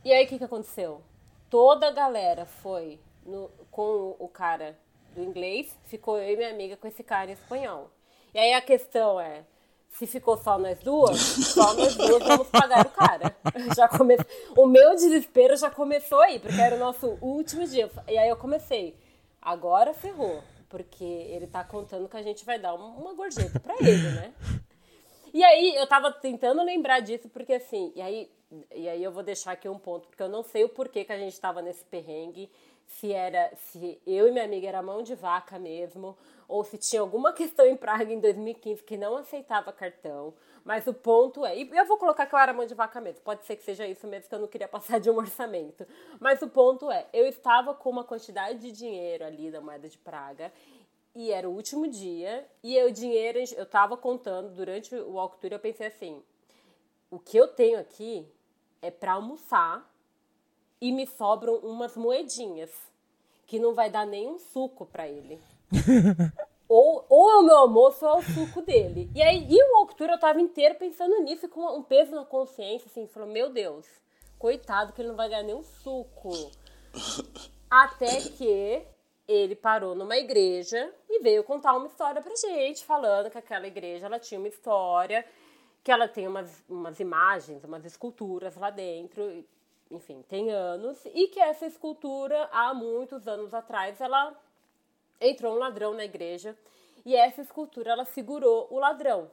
E 0.03 0.13
aí 0.13 0.25
o 0.25 0.27
que 0.29 0.37
que 0.37 0.43
aconteceu? 0.45 1.01
Toda 1.49 1.87
a 1.87 1.91
galera 1.91 2.45
foi 2.45 2.99
no, 3.25 3.49
com 3.69 4.15
o 4.17 4.29
cara 4.29 4.77
do 5.13 5.21
inglês, 5.21 5.77
ficou 5.85 6.17
eu 6.17 6.33
e 6.33 6.37
minha 6.37 6.51
amiga 6.51 6.77
com 6.77 6.87
esse 6.87 7.03
cara 7.03 7.29
em 7.29 7.33
espanhol. 7.33 7.91
E 8.33 8.39
aí 8.39 8.53
a 8.53 8.61
questão 8.61 9.19
é, 9.19 9.43
se 9.91 10.07
ficou 10.07 10.37
só 10.37 10.57
nós 10.57 10.79
duas, 10.79 11.19
só 11.19 11.73
nós 11.73 11.95
duas 11.95 12.23
vamos 12.23 12.47
pagar 12.47 12.85
o 12.85 12.89
cara. 12.89 13.35
Já 13.75 13.87
come... 13.87 14.15
O 14.57 14.65
meu 14.65 14.95
desespero 14.95 15.57
já 15.57 15.69
começou 15.69 16.19
aí, 16.21 16.39
porque 16.39 16.59
era 16.59 16.75
o 16.75 16.79
nosso 16.79 17.17
último 17.21 17.67
dia. 17.67 17.89
E 18.07 18.17
aí 18.17 18.29
eu 18.29 18.37
comecei, 18.37 18.95
agora 19.41 19.93
ferrou, 19.93 20.41
porque 20.69 21.03
ele 21.03 21.47
tá 21.47 21.63
contando 21.63 22.07
que 22.07 22.17
a 22.17 22.21
gente 22.21 22.45
vai 22.45 22.59
dar 22.59 22.73
uma 22.73 23.13
gorjeta 23.13 23.59
pra 23.59 23.75
ele, 23.79 24.11
né? 24.11 24.33
E 25.33 25.43
aí 25.43 25.75
eu 25.75 25.85
tava 25.87 26.11
tentando 26.11 26.63
lembrar 26.63 27.01
disso, 27.01 27.29
porque 27.29 27.53
assim, 27.53 27.91
e 27.95 28.01
aí, 28.01 28.31
e 28.73 28.89
aí 28.89 29.03
eu 29.03 29.11
vou 29.11 29.23
deixar 29.23 29.51
aqui 29.51 29.69
um 29.69 29.77
ponto, 29.77 30.07
porque 30.07 30.23
eu 30.23 30.29
não 30.29 30.43
sei 30.43 30.63
o 30.63 30.69
porquê 30.69 31.03
que 31.03 31.11
a 31.11 31.17
gente 31.17 31.39
tava 31.39 31.61
nesse 31.61 31.83
perrengue, 31.85 32.49
se 32.89 33.13
era, 33.13 33.51
se 33.55 34.01
eu 34.05 34.27
e 34.27 34.31
minha 34.31 34.43
amiga 34.43 34.67
era 34.67 34.81
mão 34.81 35.03
de 35.03 35.13
vaca 35.13 35.59
mesmo, 35.59 36.17
ou 36.47 36.63
se 36.63 36.77
tinha 36.77 37.01
alguma 37.01 37.31
questão 37.31 37.65
em 37.67 37.77
Praga 37.77 38.11
em 38.11 38.19
2015 38.19 38.83
que 38.83 38.97
não 38.97 39.15
aceitava 39.15 39.71
cartão. 39.71 40.33
Mas 40.65 40.87
o 40.87 40.93
ponto 40.93 41.45
é, 41.45 41.55
e 41.55 41.69
eu 41.71 41.85
vou 41.85 41.97
colocar 41.97 42.25
que 42.25 42.33
eu 42.33 42.39
era 42.39 42.51
mão 42.51 42.65
de 42.65 42.73
vaca 42.73 42.99
mesmo, 42.99 43.21
pode 43.21 43.45
ser 43.45 43.55
que 43.55 43.63
seja 43.63 43.87
isso 43.87 44.07
mesmo, 44.07 44.27
que 44.27 44.33
eu 44.33 44.39
não 44.39 44.47
queria 44.47 44.67
passar 44.67 44.99
de 44.99 45.09
um 45.09 45.15
orçamento. 45.17 45.85
Mas 46.19 46.41
o 46.41 46.49
ponto 46.49 46.89
é, 46.91 47.05
eu 47.13 47.27
estava 47.27 47.75
com 47.75 47.91
uma 47.91 48.03
quantidade 48.03 48.59
de 48.59 48.71
dinheiro 48.71 49.23
ali 49.23 49.51
da 49.51 49.61
moeda 49.61 49.87
de 49.87 49.97
Praga, 49.97 50.51
e 51.15 51.31
era 51.31 51.47
o 51.47 51.53
último 51.53 51.87
dia, 51.87 52.47
e 52.63 52.75
eu 52.75 52.91
dinheiro, 52.91 53.39
eu 53.55 53.63
estava 53.63 53.95
contando 53.95 54.49
durante 54.55 54.95
o 54.95 55.13
walk 55.13 55.37
tour, 55.37 55.51
eu 55.51 55.59
pensei 55.59 55.87
assim, 55.87 56.23
o 57.11 57.19
que 57.19 57.37
eu 57.37 57.47
tenho 57.47 57.79
aqui 57.79 58.27
é 58.81 58.89
para 58.89 59.13
almoçar 59.13 59.87
e 60.81 60.91
me 60.91 61.05
sobram 61.05 61.55
umas 61.57 61.95
moedinhas, 61.95 62.71
que 63.45 63.59
não 63.59 63.73
vai 63.73 63.89
dar 63.89 64.05
nenhum 64.05 64.37
suco 64.37 64.85
para 64.85 65.07
ele. 65.07 65.39
ou, 66.67 67.05
ou 67.09 67.31
é 67.31 67.35
o 67.37 67.43
meu 67.43 67.57
almoço 67.57 68.05
ou 68.05 68.11
é 68.11 68.17
o 68.17 68.21
suco 68.21 68.61
dele. 68.61 69.09
E 69.15 69.21
aí, 69.21 69.47
e 69.49 69.63
o 69.63 69.81
Octura 69.81 70.13
eu 70.13 70.19
tava 70.19 70.39
inteiro 70.39 70.75
pensando 70.75 71.19
nisso, 71.23 71.49
com 71.49 71.65
um 71.77 71.83
peso 71.83 72.15
na 72.15 72.23
consciência, 72.23 72.87
assim, 72.87 73.07
falou, 73.07 73.27
meu 73.27 73.49
Deus, 73.51 73.85
coitado 74.37 74.93
que 74.93 75.01
ele 75.01 75.09
não 75.09 75.15
vai 75.15 75.29
ganhar 75.29 75.43
nenhum 75.43 75.63
suco. 75.63 76.29
Até 77.69 78.21
que 78.21 78.85
ele 79.27 79.55
parou 79.55 79.93
numa 79.93 80.17
igreja 80.17 80.91
e 81.07 81.19
veio 81.21 81.43
contar 81.43 81.75
uma 81.75 81.87
história 81.87 82.21
pra 82.21 82.35
gente, 82.35 82.83
falando 82.85 83.29
que 83.29 83.37
aquela 83.37 83.67
igreja 83.67 84.07
ela 84.07 84.19
tinha 84.19 84.39
uma 84.39 84.47
história, 84.47 85.25
que 85.83 85.91
ela 85.91 86.07
tem 86.07 86.27
umas, 86.27 86.63
umas 86.67 86.99
imagens, 86.99 87.63
umas 87.63 87.85
esculturas 87.85 88.55
lá 88.55 88.69
dentro, 88.69 89.43
enfim, 89.91 90.23
tem 90.29 90.51
anos, 90.51 91.03
e 91.13 91.27
que 91.27 91.39
essa 91.39 91.65
escultura, 91.65 92.47
há 92.51 92.73
muitos 92.73 93.27
anos 93.27 93.53
atrás, 93.53 93.99
ela 93.99 94.35
entrou 95.19 95.55
um 95.55 95.57
ladrão 95.57 95.93
na 95.93 96.05
igreja 96.05 96.55
e 97.05 97.15
essa 97.15 97.41
escultura 97.41 97.91
ela 97.91 98.05
segurou 98.05 98.67
o 98.69 98.77
ladrão. 98.77 99.29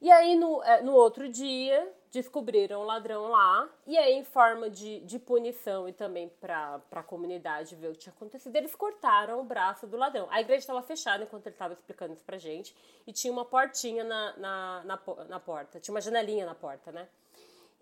E 0.00 0.10
aí 0.10 0.34
no, 0.34 0.62
é, 0.64 0.82
no 0.82 0.94
outro 0.94 1.28
dia 1.28 1.88
descobriram 2.10 2.80
o 2.80 2.84
ladrão 2.84 3.28
lá 3.28 3.68
e 3.86 3.96
aí 3.96 4.14
em 4.14 4.24
forma 4.24 4.68
de, 4.68 4.98
de 5.00 5.18
punição 5.18 5.88
e 5.88 5.92
também 5.92 6.28
para 6.40 6.80
a 6.90 7.02
comunidade 7.02 7.76
ver 7.76 7.88
o 7.88 7.92
que 7.92 7.98
tinha 7.98 8.12
acontecido, 8.12 8.54
eles 8.56 8.74
cortaram 8.74 9.40
o 9.40 9.44
braço 9.44 9.86
do 9.86 9.96
ladrão. 9.96 10.26
A 10.30 10.40
igreja 10.40 10.58
estava 10.58 10.82
fechada 10.82 11.22
enquanto 11.22 11.46
ele 11.46 11.54
estava 11.54 11.72
explicando 11.72 12.12
isso 12.12 12.24
pra 12.24 12.36
gente 12.36 12.74
e 13.06 13.12
tinha 13.12 13.32
uma 13.32 13.44
portinha 13.44 14.02
na, 14.02 14.36
na, 14.36 14.82
na, 14.84 15.24
na 15.28 15.40
porta, 15.40 15.78
tinha 15.78 15.94
uma 15.94 16.00
janelinha 16.00 16.44
na 16.44 16.54
porta, 16.54 16.90
né? 16.90 17.06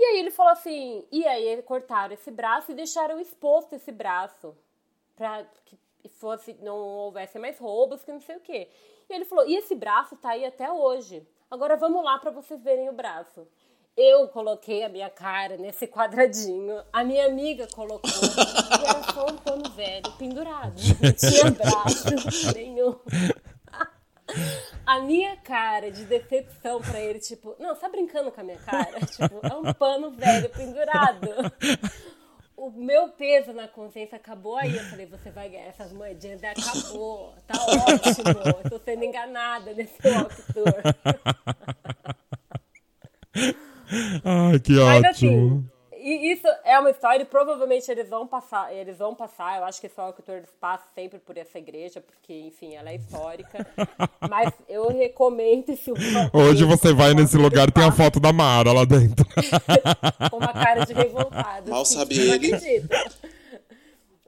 E 0.00 0.04
aí 0.04 0.18
ele 0.18 0.30
falou 0.30 0.52
assim, 0.52 1.04
e 1.12 1.26
aí 1.26 1.60
cortaram 1.62 2.14
esse 2.14 2.30
braço 2.30 2.72
e 2.72 2.74
deixaram 2.74 3.20
exposto 3.20 3.74
esse 3.74 3.92
braço 3.92 4.56
para 5.14 5.44
que 5.66 6.08
fosse, 6.08 6.56
não 6.62 6.76
houvesse 6.76 7.38
mais 7.38 7.58
roubos, 7.58 8.02
que 8.02 8.10
não 8.10 8.20
sei 8.20 8.36
o 8.36 8.40
quê. 8.40 8.68
E 9.08 9.12
ele 9.12 9.26
falou: 9.26 9.46
e 9.46 9.56
esse 9.56 9.74
braço 9.74 10.16
tá 10.16 10.30
aí 10.30 10.44
até 10.44 10.72
hoje. 10.72 11.26
Agora 11.50 11.76
vamos 11.76 12.02
lá 12.02 12.18
para 12.18 12.30
vocês 12.30 12.62
verem 12.62 12.88
o 12.88 12.92
braço. 12.92 13.46
Eu 13.96 14.28
coloquei 14.28 14.84
a 14.84 14.88
minha 14.88 15.10
cara 15.10 15.56
nesse 15.56 15.86
quadradinho, 15.86 16.82
a 16.90 17.04
minha 17.04 17.26
amiga 17.26 17.68
colocou, 17.74 18.08
e 18.08 18.88
era 18.88 19.02
só 19.12 19.26
um 19.26 19.36
pano 19.36 19.68
velho 19.72 20.10
pendurado. 20.16 20.80
Não 21.02 21.12
tinha 21.12 21.50
braço 21.50 22.54
nenhum. 22.54 22.98
A 24.90 24.98
minha 24.98 25.36
cara 25.36 25.88
de 25.90 26.04
decepção 26.04 26.80
pra 26.80 26.98
ele, 26.98 27.20
tipo, 27.20 27.54
não, 27.60 27.76
tá 27.76 27.88
brincando 27.88 28.32
com 28.32 28.40
a 28.40 28.44
minha 28.44 28.58
cara? 28.58 28.98
Tipo, 29.06 29.38
é 29.46 29.54
um 29.54 29.72
pano 29.72 30.10
velho 30.10 30.50
pendurado 30.50 31.28
o 32.60 32.70
meu 32.70 33.08
peso 33.08 33.52
na 33.54 33.66
consciência 33.66 34.16
acabou 34.16 34.56
aí. 34.56 34.76
Eu 34.76 34.84
falei, 34.84 35.06
você 35.06 35.30
vai 35.30 35.48
ganhar 35.48 35.68
essas 35.68 35.92
moedinhas. 35.92 36.42
Acabou, 36.44 37.34
tá 37.46 37.54
ótimo. 37.54 38.60
Estou 38.64 38.78
sendo 38.80 39.04
enganada 39.04 39.72
nesse 39.72 39.96
walkthrough. 40.06 40.74
Ai, 44.24 44.60
que 44.60 44.72
Mas, 44.72 45.04
assim, 45.04 45.28
ótimo. 45.28 45.56
Assim, 45.56 45.79
e 46.00 46.32
isso 46.32 46.46
é 46.64 46.78
uma 46.78 46.90
história 46.90 47.22
e 47.22 47.26
provavelmente 47.26 47.90
eles 47.90 48.08
vão 48.08 48.26
passar, 48.26 48.74
eles 48.74 48.98
vão 48.98 49.14
passar, 49.14 49.58
eu 49.58 49.64
acho 49.64 49.80
que 49.80 49.88
só 49.88 50.02
o 50.02 50.06
autor 50.06 50.42
passa 50.60 50.84
sempre 50.94 51.18
por 51.18 51.36
essa 51.36 51.58
igreja, 51.58 52.00
porque, 52.00 52.32
enfim, 52.32 52.74
ela 52.74 52.90
é 52.90 52.96
histórica. 52.96 53.66
mas 54.28 54.52
eu 54.68 54.88
recomendo 54.88 55.70
esse 55.70 55.90
Hoje 56.32 56.64
você 56.64 56.92
vai 56.92 57.14
nesse 57.14 57.36
lugar 57.36 57.68
e 57.68 57.72
tem 57.72 57.84
a 57.84 57.92
foto 57.92 58.18
da 58.18 58.32
Mara 58.32 58.72
lá 58.72 58.84
dentro. 58.84 59.26
Com 60.30 60.38
uma 60.38 60.52
cara 60.52 60.84
de 60.84 60.92
revoltado. 60.92 61.70
Mal 61.70 61.82
assim, 61.82 61.94
sabe 61.94 62.18
ele. 62.18 62.50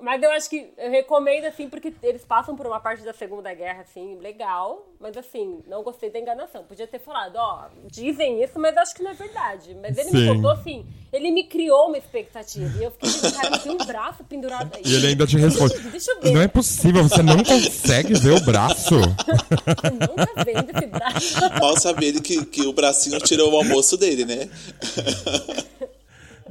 Mas 0.02 0.20
eu 0.20 0.30
acho 0.32 0.50
que 0.50 0.68
eu 0.76 0.90
recomendo, 0.90 1.44
assim, 1.44 1.68
porque 1.68 1.94
eles 2.02 2.24
passam 2.24 2.56
por 2.56 2.66
uma 2.66 2.80
parte 2.80 3.04
da 3.04 3.12
Segunda 3.12 3.54
Guerra, 3.54 3.82
assim, 3.82 4.18
legal. 4.18 4.84
Mas, 4.98 5.16
assim, 5.16 5.60
não 5.68 5.84
gostei 5.84 6.10
da 6.10 6.18
enganação. 6.18 6.64
Podia 6.64 6.88
ter 6.88 6.98
falado, 6.98 7.36
ó, 7.36 7.68
dizem 7.88 8.42
isso, 8.42 8.58
mas 8.58 8.76
acho 8.76 8.96
que 8.96 9.02
não 9.02 9.12
é 9.12 9.14
verdade. 9.14 9.76
Mas 9.80 9.96
ele 9.96 10.10
Sim. 10.10 10.16
me 10.16 10.34
contou, 10.34 10.50
assim, 10.50 10.84
ele 11.12 11.30
me 11.30 11.44
criou 11.44 11.86
uma 11.86 11.98
expectativa. 11.98 12.76
E 12.80 12.82
eu 12.82 12.90
fiquei 12.90 13.10
dizendo, 13.10 13.34
cara, 13.34 13.58
tem 13.58 13.72
um 13.72 13.76
braço 13.76 14.24
pendurado 14.24 14.74
aí. 14.74 14.82
E 14.84 14.92
ele 14.92 15.06
ainda 15.06 15.24
te 15.24 15.38
responde, 15.38 15.78
deixa 15.78 16.10
eu 16.10 16.20
ver. 16.20 16.32
Não 16.32 16.42
é 16.42 16.48
possível, 16.48 17.04
você 17.04 17.22
não 17.22 17.44
consegue 17.44 18.14
ver 18.14 18.32
o 18.32 18.40
braço. 18.40 18.96
nunca 18.96 20.44
vendo 20.44 20.76
esse 20.76 20.86
braço. 20.88 21.60
Mal 21.60 21.78
sabia 21.78 22.08
ele 22.08 22.20
que, 22.20 22.44
que 22.44 22.62
o 22.62 22.72
bracinho 22.72 23.20
tirou 23.20 23.52
o 23.52 23.56
almoço 23.56 23.96
dele, 23.96 24.24
né? 24.24 24.50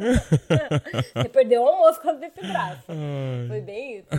Você 1.16 1.30
perdeu 1.30 1.64
o 1.64 1.68
almoço 1.68 2.02
desse 2.14 2.42
braço. 2.42 2.88
Foi 3.48 3.62
bem 3.62 4.00
isso. 4.00 4.10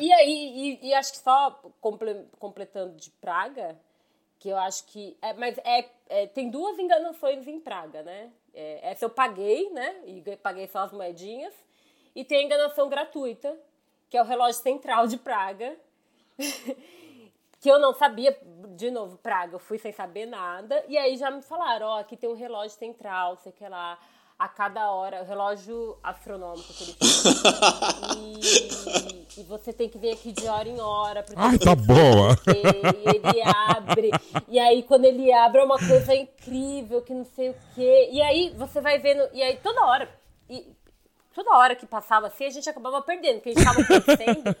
E 0.00 0.12
aí, 0.12 0.78
e, 0.82 0.88
e 0.88 0.94
acho 0.94 1.12
que 1.12 1.18
só 1.18 1.50
comple, 1.80 2.26
completando 2.38 2.94
de 2.96 3.10
Praga, 3.10 3.76
que 4.38 4.48
eu 4.48 4.56
acho 4.56 4.86
que. 4.86 5.16
É, 5.20 5.32
mas 5.34 5.58
é, 5.58 5.88
é, 6.08 6.26
tem 6.26 6.50
duas 6.50 6.78
enganações 6.78 7.46
em 7.46 7.60
Praga, 7.60 8.02
né? 8.02 8.30
É, 8.54 8.90
essa 8.90 9.04
eu 9.04 9.10
paguei, 9.10 9.70
né? 9.70 10.02
E 10.06 10.36
paguei 10.36 10.66
só 10.68 10.80
as 10.80 10.92
moedinhas. 10.92 11.54
E 12.14 12.24
tem 12.24 12.38
a 12.38 12.42
enganação 12.42 12.88
gratuita, 12.88 13.56
que 14.08 14.16
é 14.16 14.22
o 14.22 14.24
relógio 14.24 14.60
central 14.60 15.06
de 15.06 15.16
Praga. 15.16 15.76
que 17.60 17.68
eu 17.68 17.78
não 17.78 17.92
sabia, 17.92 18.38
de 18.76 18.90
novo, 18.90 19.18
Praga, 19.18 19.56
eu 19.56 19.58
fui 19.58 19.78
sem 19.78 19.92
saber 19.92 20.26
nada. 20.26 20.84
E 20.88 20.96
aí 20.96 21.16
já 21.16 21.30
me 21.30 21.42
falaram: 21.42 21.86
ó, 21.86 22.00
aqui 22.00 22.16
tem 22.16 22.30
um 22.30 22.34
relógio 22.34 22.76
central, 22.76 23.36
sei 23.36 23.52
que 23.52 23.68
lá 23.68 23.98
a 24.38 24.46
cada 24.46 24.92
hora, 24.92 25.22
o 25.22 25.26
relógio 25.26 25.98
astronômico 26.00 26.72
que 26.72 26.84
ele 26.84 26.92
fez. 27.00 28.86
e, 29.34 29.40
e, 29.40 29.42
você 29.42 29.72
tem 29.72 29.88
que 29.88 29.98
vir 29.98 30.12
aqui 30.12 30.30
de 30.30 30.46
hora 30.46 30.68
em 30.68 30.80
hora. 30.80 31.24
Ai, 31.34 31.58
tá 31.58 31.74
boa! 31.74 32.38
E 32.46 33.08
ele 33.08 33.42
abre. 33.42 34.10
E 34.46 34.60
aí, 34.60 34.84
quando 34.84 35.06
ele 35.06 35.32
abre, 35.32 35.60
é 35.60 35.64
uma 35.64 35.78
coisa 35.78 36.14
incrível, 36.14 37.02
que 37.02 37.12
não 37.12 37.24
sei 37.24 37.50
o 37.50 37.56
quê. 37.74 38.10
E 38.12 38.22
aí, 38.22 38.54
você 38.56 38.80
vai 38.80 39.00
vendo. 39.00 39.28
E 39.32 39.42
aí, 39.42 39.56
toda 39.56 39.84
hora. 39.84 40.08
E, 40.48 40.72
toda 41.34 41.56
hora 41.56 41.74
que 41.74 41.86
passava 41.86 42.28
assim, 42.28 42.44
a 42.44 42.50
gente 42.50 42.70
acabava 42.70 43.02
perdendo, 43.02 43.40
porque 43.40 43.50
a 43.50 43.52
gente 43.54 43.64
tava 43.64 43.84
crescendo. 43.84 44.56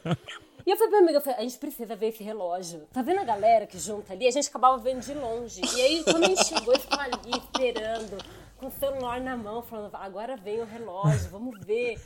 E 0.66 0.70
eu 0.70 0.76
falei 0.76 0.90
pra 0.90 1.00
minha 1.00 1.10
amiga, 1.10 1.20
falei, 1.20 1.38
a 1.38 1.42
gente 1.42 1.58
precisa 1.58 1.96
ver 1.96 2.08
esse 2.08 2.22
relógio. 2.22 2.86
Tá 2.92 3.00
vendo 3.00 3.20
a 3.20 3.24
galera 3.24 3.66
que 3.66 3.78
junta 3.78 4.12
ali? 4.12 4.26
A 4.26 4.30
gente 4.30 4.48
acabava 4.48 4.76
vendo 4.76 5.00
de 5.00 5.14
longe. 5.14 5.62
E 5.76 5.80
aí, 5.80 6.04
quando 6.04 6.24
a 6.24 6.28
gente 6.28 6.44
chegou, 6.44 6.74
eu 6.74 6.80
ficava 6.80 7.04
ali 7.04 7.30
esperando 7.30 8.18
com 8.58 8.66
o 8.66 8.70
celular 8.72 9.20
na 9.20 9.36
mão, 9.36 9.62
falando, 9.62 9.94
agora 9.94 10.36
vem 10.36 10.60
o 10.60 10.64
relógio, 10.64 11.30
vamos 11.30 11.58
ver. 11.64 11.96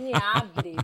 E 0.00 0.12
abre. 0.14 0.76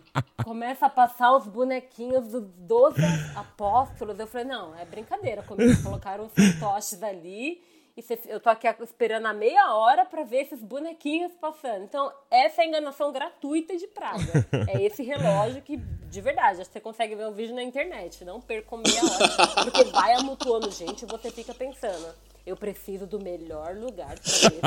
Começa 0.44 0.86
a 0.86 0.90
passar 0.90 1.36
os 1.36 1.46
bonequinhos 1.46 2.30
dos 2.30 2.44
12 2.58 3.00
apóstolos. 3.36 4.18
Eu 4.18 4.26
falei, 4.26 4.46
não, 4.46 4.76
é 4.76 4.84
brincadeira 4.84 5.42
comigo. 5.42 5.82
Colocaram 5.82 6.26
os 6.26 6.32
fantoches 6.32 7.02
ali 7.02 7.62
e 7.96 8.04
eu 8.26 8.40
tô 8.40 8.50
aqui 8.50 8.66
esperando 8.82 9.26
a 9.26 9.32
meia 9.32 9.72
hora 9.72 10.04
para 10.04 10.24
ver 10.24 10.42
esses 10.42 10.60
bonequinhos 10.60 11.32
passando. 11.40 11.84
Então, 11.84 12.12
essa 12.28 12.60
é 12.60 12.64
a 12.64 12.68
enganação 12.68 13.12
gratuita 13.12 13.76
de 13.76 13.86
Praga. 13.86 14.44
É 14.68 14.82
esse 14.82 15.04
relógio 15.04 15.62
que, 15.62 15.76
de 15.76 16.20
verdade, 16.20 16.64
você 16.64 16.80
consegue 16.80 17.14
ver 17.14 17.28
um 17.28 17.32
vídeo 17.32 17.54
na 17.54 17.62
internet. 17.62 18.24
Não 18.24 18.40
percam 18.40 18.78
meia 18.78 19.00
hora. 19.00 19.64
Porque 19.64 19.84
vai 19.84 20.12
amutuando 20.14 20.72
gente 20.72 21.02
e 21.02 21.06
você 21.06 21.30
fica 21.30 21.54
pensando 21.54 22.12
eu 22.46 22.56
preciso 22.56 23.06
do 23.06 23.18
melhor 23.18 23.74
lugar 23.76 24.16
para 24.18 24.48
ver. 24.50 24.60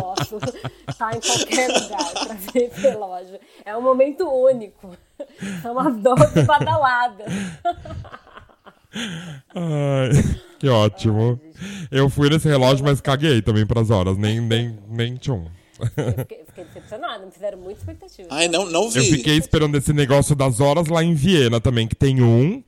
posso 0.00 0.38
estar 0.88 1.16
em 1.16 1.20
qualquer 1.20 1.68
lugar 1.68 2.12
para 2.12 2.34
ver 2.34 2.62
esse 2.64 2.80
relógio. 2.80 3.40
É 3.64 3.76
um 3.76 3.82
momento 3.82 4.28
único. 4.28 4.96
São 5.62 5.78
as 5.78 5.96
12 5.96 6.42
badaladas. 6.44 7.26
Ai, 9.54 10.10
que 10.60 10.68
ótimo. 10.68 11.40
Eu 11.90 12.08
fui 12.08 12.30
nesse 12.30 12.48
relógio, 12.48 12.84
mas 12.84 13.00
caguei 13.00 13.42
também 13.42 13.66
para 13.66 13.80
as 13.80 13.90
horas. 13.90 14.16
Nem, 14.16 14.40
nem, 14.40 14.78
nem 14.88 15.16
tchum. 15.16 15.46
Eu 15.96 16.12
fiquei, 16.12 16.44
fiquei 16.46 16.64
decepcionada, 16.64 17.26
me 17.26 17.32
fizeram 17.32 17.58
muita 17.58 17.80
expectativa. 17.80 18.28
Ai, 18.30 18.48
não, 18.48 18.64
não 18.64 18.88
vi. 18.88 18.98
Eu 18.98 19.04
fiquei 19.04 19.36
esperando 19.36 19.76
esse 19.76 19.92
negócio 19.92 20.34
das 20.34 20.60
horas 20.60 20.86
lá 20.86 21.02
em 21.02 21.14
Viena 21.14 21.60
também, 21.60 21.86
que 21.86 21.96
tem 21.96 22.22
um. 22.22 22.62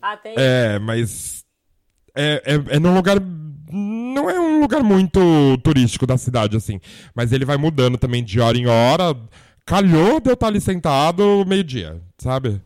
Ah, 0.00 0.16
tem? 0.16 0.34
É, 0.36 0.78
mas. 0.78 1.44
É, 2.14 2.42
é, 2.44 2.76
é 2.76 2.78
num 2.78 2.94
lugar 2.94 3.18
não 3.70 4.28
é 4.28 4.38
um 4.38 4.60
lugar 4.60 4.82
muito 4.82 5.20
turístico 5.62 6.06
da 6.06 6.16
cidade, 6.16 6.56
assim. 6.56 6.80
Mas 7.14 7.32
ele 7.32 7.44
vai 7.44 7.56
mudando 7.56 7.98
também 7.98 8.22
de 8.22 8.40
hora 8.40 8.56
em 8.56 8.66
hora. 8.66 9.16
Calhou 9.64 10.20
de 10.20 10.30
eu 10.30 10.34
estar 10.34 10.46
ali 10.46 10.60
sentado 10.60 11.44
meio-dia, 11.46 12.00
sabe? 12.18 12.60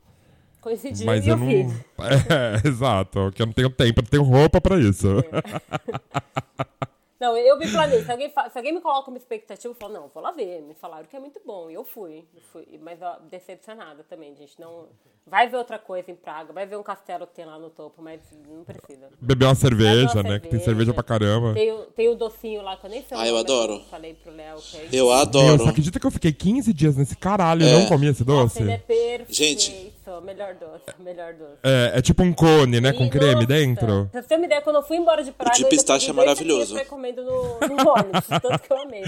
Coincidiu 0.61 1.07
Mas 1.07 1.27
eu, 1.27 1.37
não. 1.37 1.49
É, 1.99 2.69
exato. 2.69 3.19
Porque 3.19 3.43
eu 3.43 3.47
não 3.47 3.53
tenho 3.53 3.71
tempo, 3.71 4.01
eu 4.01 4.03
não 4.03 4.11
tenho 4.11 4.23
roupa 4.23 4.61
pra 4.61 4.79
isso. 4.79 5.09
É. 5.09 6.83
Não, 7.23 7.37
eu 7.37 7.57
me 7.57 7.71
planejei. 7.71 8.05
Se 8.05 8.11
alguém, 8.11 8.29
se 8.29 8.59
alguém 8.59 8.73
me 8.75 8.81
coloca 8.81 9.09
uma 9.09 9.17
expectativa, 9.17 9.73
eu 9.73 9.77
falo, 9.79 9.93
não, 9.93 10.11
vou 10.13 10.21
lá 10.21 10.33
ver. 10.33 10.61
Me 10.61 10.75
falaram 10.75 11.05
que 11.05 11.15
é 11.15 11.21
muito 11.21 11.41
bom. 11.47 11.71
E 11.71 11.75
eu 11.75 11.85
fui. 11.85 12.25
Eu 12.35 12.43
fui. 12.53 12.81
Mas 12.83 13.01
ó, 13.01 13.21
decepcionada 13.31 14.03
também, 14.03 14.35
gente. 14.35 14.61
Não... 14.61 14.89
Vai 15.25 15.49
ver 15.49 15.57
outra 15.57 15.79
coisa 15.79 16.11
em 16.11 16.17
Praga, 16.17 16.53
vai 16.53 16.67
ver 16.67 16.77
um 16.77 16.83
castelo 16.83 17.29
que 17.29 17.35
tem 17.35 17.45
lá 17.45 17.57
no 17.57 17.71
topo, 17.71 18.03
mas 18.03 18.21
não 18.49 18.65
precisa. 18.65 19.09
Beber 19.21 19.45
uma 19.45 19.55
cerveja, 19.55 20.15
uma 20.15 20.23
né? 20.25 20.31
Cerveja. 20.31 20.41
Que 20.41 20.49
tem 20.49 20.59
cerveja 20.59 20.93
pra 20.93 21.05
caramba. 21.05 21.55
Tem, 21.55 21.73
tem 21.95 22.09
o 22.09 22.17
docinho 22.17 22.61
lá 22.61 22.77
que 22.77 22.87
eu 22.87 22.91
nem 22.91 23.05
sei 23.05 23.17
Ah, 23.17 23.29
eu 23.29 23.37
adoro. 23.37 23.75
Eu 23.75 23.85
falei 23.85 24.15
pro 24.15 24.33
Léo 24.33 24.61
que 24.61 24.77
é 24.79 24.89
Eu 24.91 25.13
adoro. 25.13 25.59
Você 25.59 25.69
acredita 25.69 26.01
que 26.01 26.07
eu 26.07 26.11
fiquei 26.11 26.33
15 26.33 26.73
dias 26.73 26.97
nesse 26.97 27.15
caralho 27.15 27.63
e 27.63 27.69
é. 27.69 27.73
não 27.73 27.87
comi 27.87 28.09
esse 28.09 28.25
doce? 28.25 28.43
Nossa, 28.43 28.63
ele 28.63 28.73
é 28.73 28.79
perfeito. 28.79 29.33
Gente, 29.33 29.93
melhor 30.23 30.55
doce, 30.55 30.85
melhor 30.99 31.35
doce. 31.35 31.59
É, 31.63 31.99
é 31.99 32.03
tipo 32.03 32.23
um 32.23 32.33
cone, 32.33 32.81
né? 32.81 32.91
E, 32.91 32.93
com 32.93 33.09
creme 33.09 33.35
nossa, 33.35 33.47
dentro. 33.47 34.09
Pra 34.11 34.23
você 34.23 34.29
ter 34.29 34.37
uma 34.37 34.47
ideia, 34.47 34.61
quando 34.63 34.77
eu 34.77 34.83
fui 34.83 34.97
embora 34.97 35.23
de 35.23 35.33
Praga, 35.33 35.57
de 35.57 35.65
pistache 35.67 36.11
é 36.11 36.13
maravilhoso. 36.13 36.77
Eu 36.77 36.87
comendo 36.87 37.23
no, 37.23 37.33
no 37.33 37.91
ônibus, 37.91 38.27
tanto 38.29 38.59
que 38.59 38.73
eu 38.73 38.83
amei. 38.83 39.03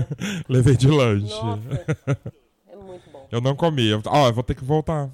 Levei 0.48 0.76
de 0.76 0.88
lanche. 0.88 1.34
Nossa, 1.34 2.18
é 2.68 2.76
muito 2.76 3.10
bom. 3.10 3.26
Eu 3.30 3.40
não 3.40 3.56
comi. 3.56 3.94
Ó, 3.94 4.00
oh, 4.06 4.26
eu 4.26 4.32
vou 4.32 4.44
ter 4.44 4.54
que 4.54 4.64
voltar. 4.64 5.10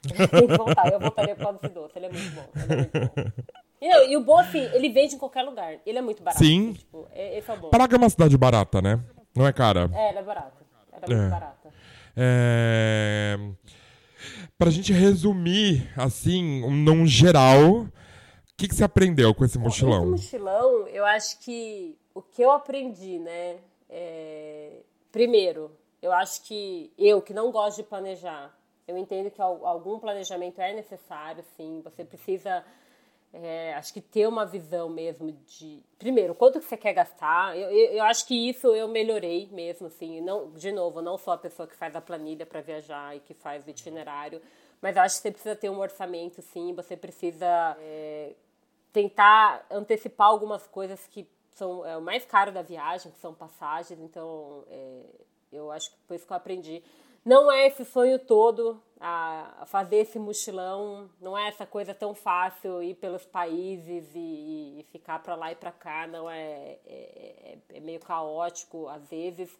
Tem 0.02 0.46
que 0.46 0.56
voltar, 0.56 0.90
eu 0.92 0.98
voltaria 0.98 1.34
por 1.34 1.44
causa 1.44 1.58
desse 1.58 1.74
doce. 1.74 1.92
Ele 1.96 2.06
é 2.06 2.10
muito 2.10 2.34
bom. 2.34 2.48
Ele 2.54 2.72
é 2.72 2.76
muito 2.76 2.98
bom. 2.98 3.32
E, 3.82 4.12
e, 4.12 4.16
o 4.16 4.20
bom, 4.22 4.38
assim, 4.38 4.60
ele 4.74 4.90
vende 4.90 5.14
em 5.14 5.18
qualquer 5.18 5.42
lugar. 5.42 5.76
Ele 5.86 5.98
é 5.98 6.02
muito 6.02 6.22
barato. 6.22 6.44
Sim. 6.44 6.74
Tipo, 6.74 7.08
é, 7.12 7.38
esse 7.38 7.50
é 7.50 7.54
o 7.54 7.56
bom. 7.56 7.70
Praga 7.70 7.96
é 7.96 7.98
uma 7.98 8.10
cidade 8.10 8.36
barata, 8.36 8.82
né? 8.82 9.00
Não 9.34 9.46
é 9.46 9.52
cara? 9.52 9.90
É, 9.94 10.10
ela 10.10 10.20
é 10.20 10.22
barata. 10.22 10.52
Ela 10.92 11.02
é, 11.02 11.12
é. 11.12 11.16
muito 11.16 11.30
barata. 11.30 11.70
É... 12.16 13.38
Pra 14.58 14.70
gente 14.70 14.92
resumir, 14.92 15.90
assim, 15.96 16.60
num 16.70 17.06
geral, 17.06 17.82
o 17.82 17.92
que, 18.56 18.68
que 18.68 18.74
você 18.74 18.84
aprendeu 18.84 19.34
com 19.34 19.44
esse 19.44 19.58
mochilão? 19.58 20.14
Esse 20.14 20.38
mochilão, 20.38 20.86
eu 20.88 21.04
acho 21.04 21.38
que 21.40 21.96
o 22.14 22.20
que 22.22 22.42
eu 22.42 22.50
aprendi, 22.50 23.18
né? 23.18 23.56
É... 23.88 24.82
Primeiro, 25.10 25.70
eu 26.02 26.12
acho 26.12 26.42
que 26.42 26.92
eu, 26.98 27.20
que 27.20 27.34
não 27.34 27.50
gosto 27.50 27.78
de 27.78 27.82
planejar, 27.84 28.54
eu 28.86 28.98
entendo 28.98 29.30
que 29.30 29.40
algum 29.40 29.98
planejamento 29.98 30.60
é 30.60 30.74
necessário, 30.74 31.44
sim. 31.56 31.80
Você 31.84 32.04
precisa, 32.04 32.64
é, 33.32 33.74
acho 33.74 33.92
que 33.92 34.00
ter 34.00 34.26
uma 34.26 34.44
visão 34.44 34.88
mesmo 34.88 35.30
de, 35.46 35.82
primeiro, 35.98 36.34
quanto 36.34 36.58
que 36.58 36.64
você 36.64 36.76
quer 36.76 36.92
gastar. 36.92 37.56
Eu, 37.56 37.70
eu, 37.70 37.92
eu, 37.92 38.04
acho 38.04 38.26
que 38.26 38.34
isso 38.34 38.66
eu 38.68 38.88
melhorei 38.88 39.48
mesmo, 39.52 39.86
assim. 39.86 40.20
Não, 40.20 40.50
de 40.50 40.72
novo, 40.72 41.00
não 41.00 41.16
sou 41.16 41.32
a 41.32 41.38
pessoa 41.38 41.68
que 41.68 41.76
faz 41.76 41.94
a 41.94 42.00
planilha 42.00 42.44
para 42.44 42.60
viajar 42.60 43.16
e 43.16 43.20
que 43.20 43.32
faz 43.32 43.64
o 43.64 43.70
itinerário, 43.70 44.42
mas 44.82 44.96
acho 44.96 45.16
que 45.16 45.22
você 45.22 45.30
precisa 45.30 45.54
ter 45.54 45.70
um 45.70 45.78
orçamento, 45.78 46.42
sim. 46.42 46.74
Você 46.74 46.96
precisa 46.96 47.76
é, 47.80 48.32
tentar 48.92 49.64
antecipar 49.70 50.26
algumas 50.26 50.66
coisas 50.66 51.06
que 51.06 51.28
são 51.52 51.86
é, 51.86 51.96
o 51.96 52.02
mais 52.02 52.24
caro 52.24 52.50
da 52.50 52.62
viagem, 52.62 53.12
que 53.12 53.18
são 53.20 53.32
passagens. 53.32 54.00
Então, 54.00 54.64
é, 54.68 55.02
eu 55.52 55.70
acho 55.70 55.90
que 55.90 55.96
foi 56.08 56.16
isso 56.16 56.26
que 56.26 56.32
eu 56.32 56.36
aprendi 56.36 56.82
não 57.24 57.50
é 57.50 57.66
esse 57.66 57.84
sonho 57.84 58.18
todo 58.18 58.80
a 59.00 59.64
fazer 59.66 59.96
esse 59.96 60.18
mochilão, 60.18 61.10
não 61.20 61.36
é 61.36 61.48
essa 61.48 61.64
coisa 61.64 61.94
tão 61.94 62.14
fácil 62.14 62.82
ir 62.82 62.94
pelos 62.96 63.24
países 63.24 64.04
e, 64.14 64.80
e 64.80 64.86
ficar 64.92 65.22
para 65.22 65.34
lá 65.34 65.50
e 65.50 65.54
para 65.54 65.72
cá, 65.72 66.06
não 66.06 66.30
é, 66.30 66.78
é, 66.86 67.58
é, 67.72 67.76
é, 67.76 67.80
meio 67.80 67.98
caótico 68.00 68.88
às 68.88 69.08
vezes. 69.08 69.50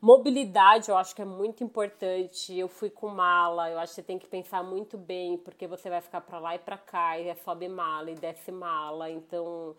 Mobilidade 0.00 0.88
eu 0.88 0.96
acho 0.96 1.16
que 1.16 1.22
é 1.22 1.24
muito 1.24 1.64
importante. 1.64 2.56
Eu 2.56 2.68
fui 2.68 2.90
com 2.90 3.08
mala, 3.08 3.70
eu 3.70 3.78
acho 3.78 3.92
que 3.92 3.96
você 3.96 4.02
tem 4.02 4.18
que 4.18 4.26
pensar 4.26 4.62
muito 4.62 4.96
bem, 4.96 5.36
porque 5.38 5.66
você 5.66 5.90
vai 5.90 6.00
ficar 6.00 6.20
para 6.20 6.38
lá 6.38 6.54
e 6.54 6.58
para 6.58 6.78
cá, 6.78 7.18
e 7.18 7.28
é 7.28 7.34
sobe 7.34 7.66
mala 7.68 8.10
e 8.10 8.14
desce 8.14 8.52
mala, 8.52 9.10
então 9.10 9.74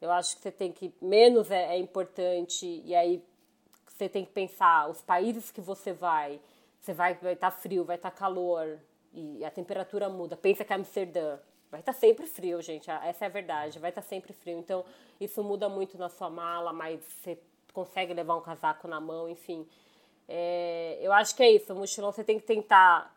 eu 0.00 0.10
acho 0.10 0.36
que 0.36 0.42
você 0.42 0.50
tem 0.50 0.72
que. 0.72 0.94
Menos 1.02 1.50
é, 1.50 1.74
é 1.74 1.78
importante, 1.78 2.82
e 2.84 2.94
aí 2.94 3.22
você 3.86 4.08
tem 4.08 4.24
que 4.24 4.32
pensar 4.32 4.88
os 4.88 5.02
países 5.02 5.50
que 5.50 5.60
você 5.60 5.92
vai 5.92 6.40
você 6.80 6.92
vai 6.92 7.14
vai 7.14 7.32
estar 7.34 7.50
tá 7.50 7.56
frio, 7.56 7.84
vai 7.84 7.96
estar 7.96 8.10
tá 8.10 8.16
calor 8.16 8.78
e 9.12 9.44
a 9.44 9.50
temperatura 9.50 10.08
muda. 10.08 10.36
Pensa 10.36 10.64
que 10.64 10.72
é 10.72 10.76
Amsterdã 10.76 11.38
vai 11.70 11.80
estar 11.80 11.92
tá 11.92 11.98
sempre 11.98 12.26
frio, 12.26 12.60
gente. 12.62 12.90
Essa 12.90 13.24
é 13.24 13.28
a 13.28 13.30
verdade. 13.30 13.78
Vai 13.78 13.90
estar 13.90 14.02
tá 14.02 14.08
sempre 14.08 14.32
frio. 14.32 14.58
Então 14.58 14.84
isso 15.20 15.42
muda 15.42 15.68
muito 15.68 15.98
na 15.98 16.08
sua 16.08 16.30
mala, 16.30 16.72
mas 16.72 17.00
você 17.04 17.38
consegue 17.72 18.12
levar 18.14 18.36
um 18.36 18.40
casaco 18.40 18.88
na 18.88 19.00
mão, 19.00 19.28
enfim. 19.28 19.66
É, 20.28 20.98
eu 21.00 21.12
acho 21.12 21.34
que 21.34 21.42
é 21.42 21.50
isso, 21.50 21.72
o 21.72 21.76
mochilão 21.76 22.12
você 22.12 22.24
tem 22.24 22.38
que 22.38 22.46
tentar. 22.46 23.14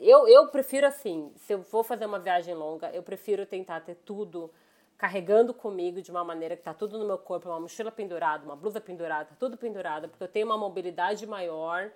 Eu, 0.00 0.26
eu 0.28 0.48
prefiro 0.48 0.86
assim, 0.86 1.32
se 1.36 1.52
eu 1.52 1.62
vou 1.62 1.84
fazer 1.84 2.06
uma 2.06 2.18
viagem 2.18 2.54
longa, 2.54 2.90
eu 2.90 3.02
prefiro 3.02 3.44
tentar 3.46 3.80
ter 3.80 3.96
tudo 3.96 4.50
carregando 4.96 5.54
comigo 5.54 6.02
de 6.02 6.10
uma 6.10 6.24
maneira 6.24 6.56
que 6.56 6.62
tá 6.62 6.74
tudo 6.74 6.98
no 6.98 7.06
meu 7.06 7.18
corpo, 7.18 7.48
uma 7.48 7.60
mochila 7.60 7.92
pendurada, 7.92 8.44
uma 8.44 8.56
blusa 8.56 8.80
pendurada, 8.80 9.26
tá 9.26 9.36
tudo 9.38 9.56
pendurado, 9.56 10.08
porque 10.08 10.24
eu 10.24 10.28
tenho 10.28 10.46
uma 10.46 10.58
mobilidade 10.58 11.24
maior 11.26 11.90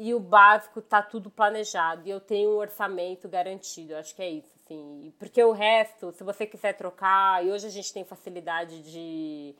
e 0.00 0.14
o 0.14 0.18
básico 0.18 0.80
tá 0.80 1.02
tudo 1.02 1.28
planejado 1.30 2.08
e 2.08 2.10
eu 2.10 2.20
tenho 2.20 2.52
um 2.52 2.56
orçamento 2.56 3.28
garantido. 3.28 3.94
Acho 3.94 4.14
que 4.14 4.22
é 4.22 4.30
isso, 4.30 4.48
assim. 4.64 5.12
Porque 5.18 5.44
o 5.44 5.52
resto, 5.52 6.10
se 6.12 6.24
você 6.24 6.46
quiser 6.46 6.72
trocar, 6.72 7.44
e 7.44 7.50
hoje 7.50 7.66
a 7.66 7.70
gente 7.70 7.92
tem 7.92 8.02
facilidade 8.02 8.82
de 8.82 9.54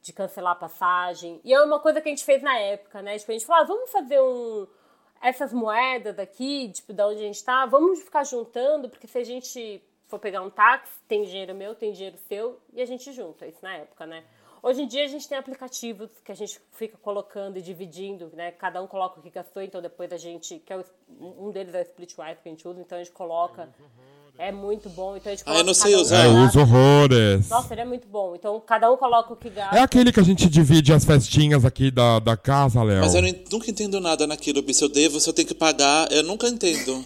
de 0.00 0.12
cancelar 0.12 0.52
a 0.52 0.56
passagem. 0.56 1.40
E 1.42 1.52
é 1.52 1.60
uma 1.60 1.80
coisa 1.80 2.00
que 2.00 2.08
a 2.08 2.12
gente 2.12 2.24
fez 2.24 2.40
na 2.40 2.56
época, 2.56 3.02
né? 3.02 3.18
Tipo, 3.18 3.32
a 3.32 3.34
gente 3.34 3.44
falou, 3.44 3.62
ah, 3.62 3.66
vamos 3.66 3.90
fazer 3.90 4.20
um 4.20 4.66
essas 5.20 5.52
moedas 5.52 6.14
daqui, 6.14 6.70
tipo, 6.70 6.92
da 6.92 7.08
onde 7.08 7.18
a 7.18 7.26
gente 7.26 7.42
tá, 7.42 7.66
vamos 7.66 8.00
ficar 8.00 8.24
juntando, 8.24 8.88
porque 8.88 9.08
se 9.08 9.18
a 9.18 9.24
gente 9.24 9.82
for 10.06 10.18
pegar 10.20 10.42
um 10.42 10.50
táxi, 10.50 10.92
tem 11.08 11.24
dinheiro 11.24 11.54
meu, 11.54 11.74
tem 11.74 11.90
dinheiro 11.92 12.16
seu, 12.28 12.60
e 12.72 12.80
a 12.80 12.86
gente 12.86 13.10
junta, 13.12 13.44
isso 13.44 13.58
na 13.60 13.74
época, 13.74 14.06
né? 14.06 14.22
Hoje 14.62 14.82
em 14.82 14.86
dia 14.86 15.04
a 15.04 15.08
gente 15.08 15.28
tem 15.28 15.38
aplicativos 15.38 16.10
que 16.24 16.32
a 16.32 16.34
gente 16.34 16.60
fica 16.72 16.96
colocando 16.98 17.58
e 17.58 17.62
dividindo, 17.62 18.30
né? 18.34 18.50
Cada 18.50 18.82
um 18.82 18.86
coloca 18.86 19.20
o 19.20 19.22
que 19.22 19.30
gastou, 19.30 19.62
então 19.62 19.80
depois 19.80 20.12
a 20.12 20.16
gente, 20.16 20.58
que 20.58 20.72
é 20.72 20.76
o, 20.76 20.84
um 21.46 21.50
deles 21.50 21.74
é 21.74 21.80
o 21.80 21.82
Splitwise 21.82 22.36
que 22.42 22.48
a 22.48 22.52
gente 22.52 22.66
usa, 22.66 22.80
então 22.80 22.98
a 22.98 23.02
gente 23.02 23.12
coloca 23.12 23.68
é 24.38 24.52
muito 24.52 24.88
bom. 24.88 25.16
Então 25.16 25.32
a 25.32 25.34
gente 25.34 25.44
ah, 25.46 25.58
eu 25.58 25.64
não 25.64 25.74
sei 25.74 25.96
um 25.96 26.00
usar. 26.00 26.24
É, 26.24 26.26
eu 26.26 26.36
uso 26.44 26.60
horrores. 26.60 27.48
Nossa, 27.48 27.74
ele 27.74 27.80
é 27.80 27.84
muito 27.84 28.06
bom. 28.06 28.36
Então 28.36 28.60
cada 28.64 28.90
um 28.90 28.96
coloca 28.96 29.32
o 29.32 29.36
que 29.36 29.50
gasta. 29.50 29.76
É 29.76 29.80
aquele 29.80 30.12
que 30.12 30.20
a 30.20 30.22
gente 30.22 30.48
divide 30.48 30.92
as 30.92 31.04
festinhas 31.04 31.64
aqui 31.64 31.90
da, 31.90 32.20
da 32.20 32.36
casa, 32.36 32.82
Léo. 32.82 33.00
Mas 33.00 33.14
eu 33.14 33.22
não, 33.22 33.34
nunca 33.50 33.70
entendo 33.70 34.00
nada 34.00 34.26
naquilo, 34.26 34.62
se 34.72 34.84
eu 34.84 34.88
devo, 34.88 35.18
se 35.18 35.28
eu 35.28 35.34
tenho 35.34 35.48
que 35.48 35.54
pagar, 35.54 36.10
eu 36.12 36.22
nunca 36.22 36.48
entendo. 36.48 37.04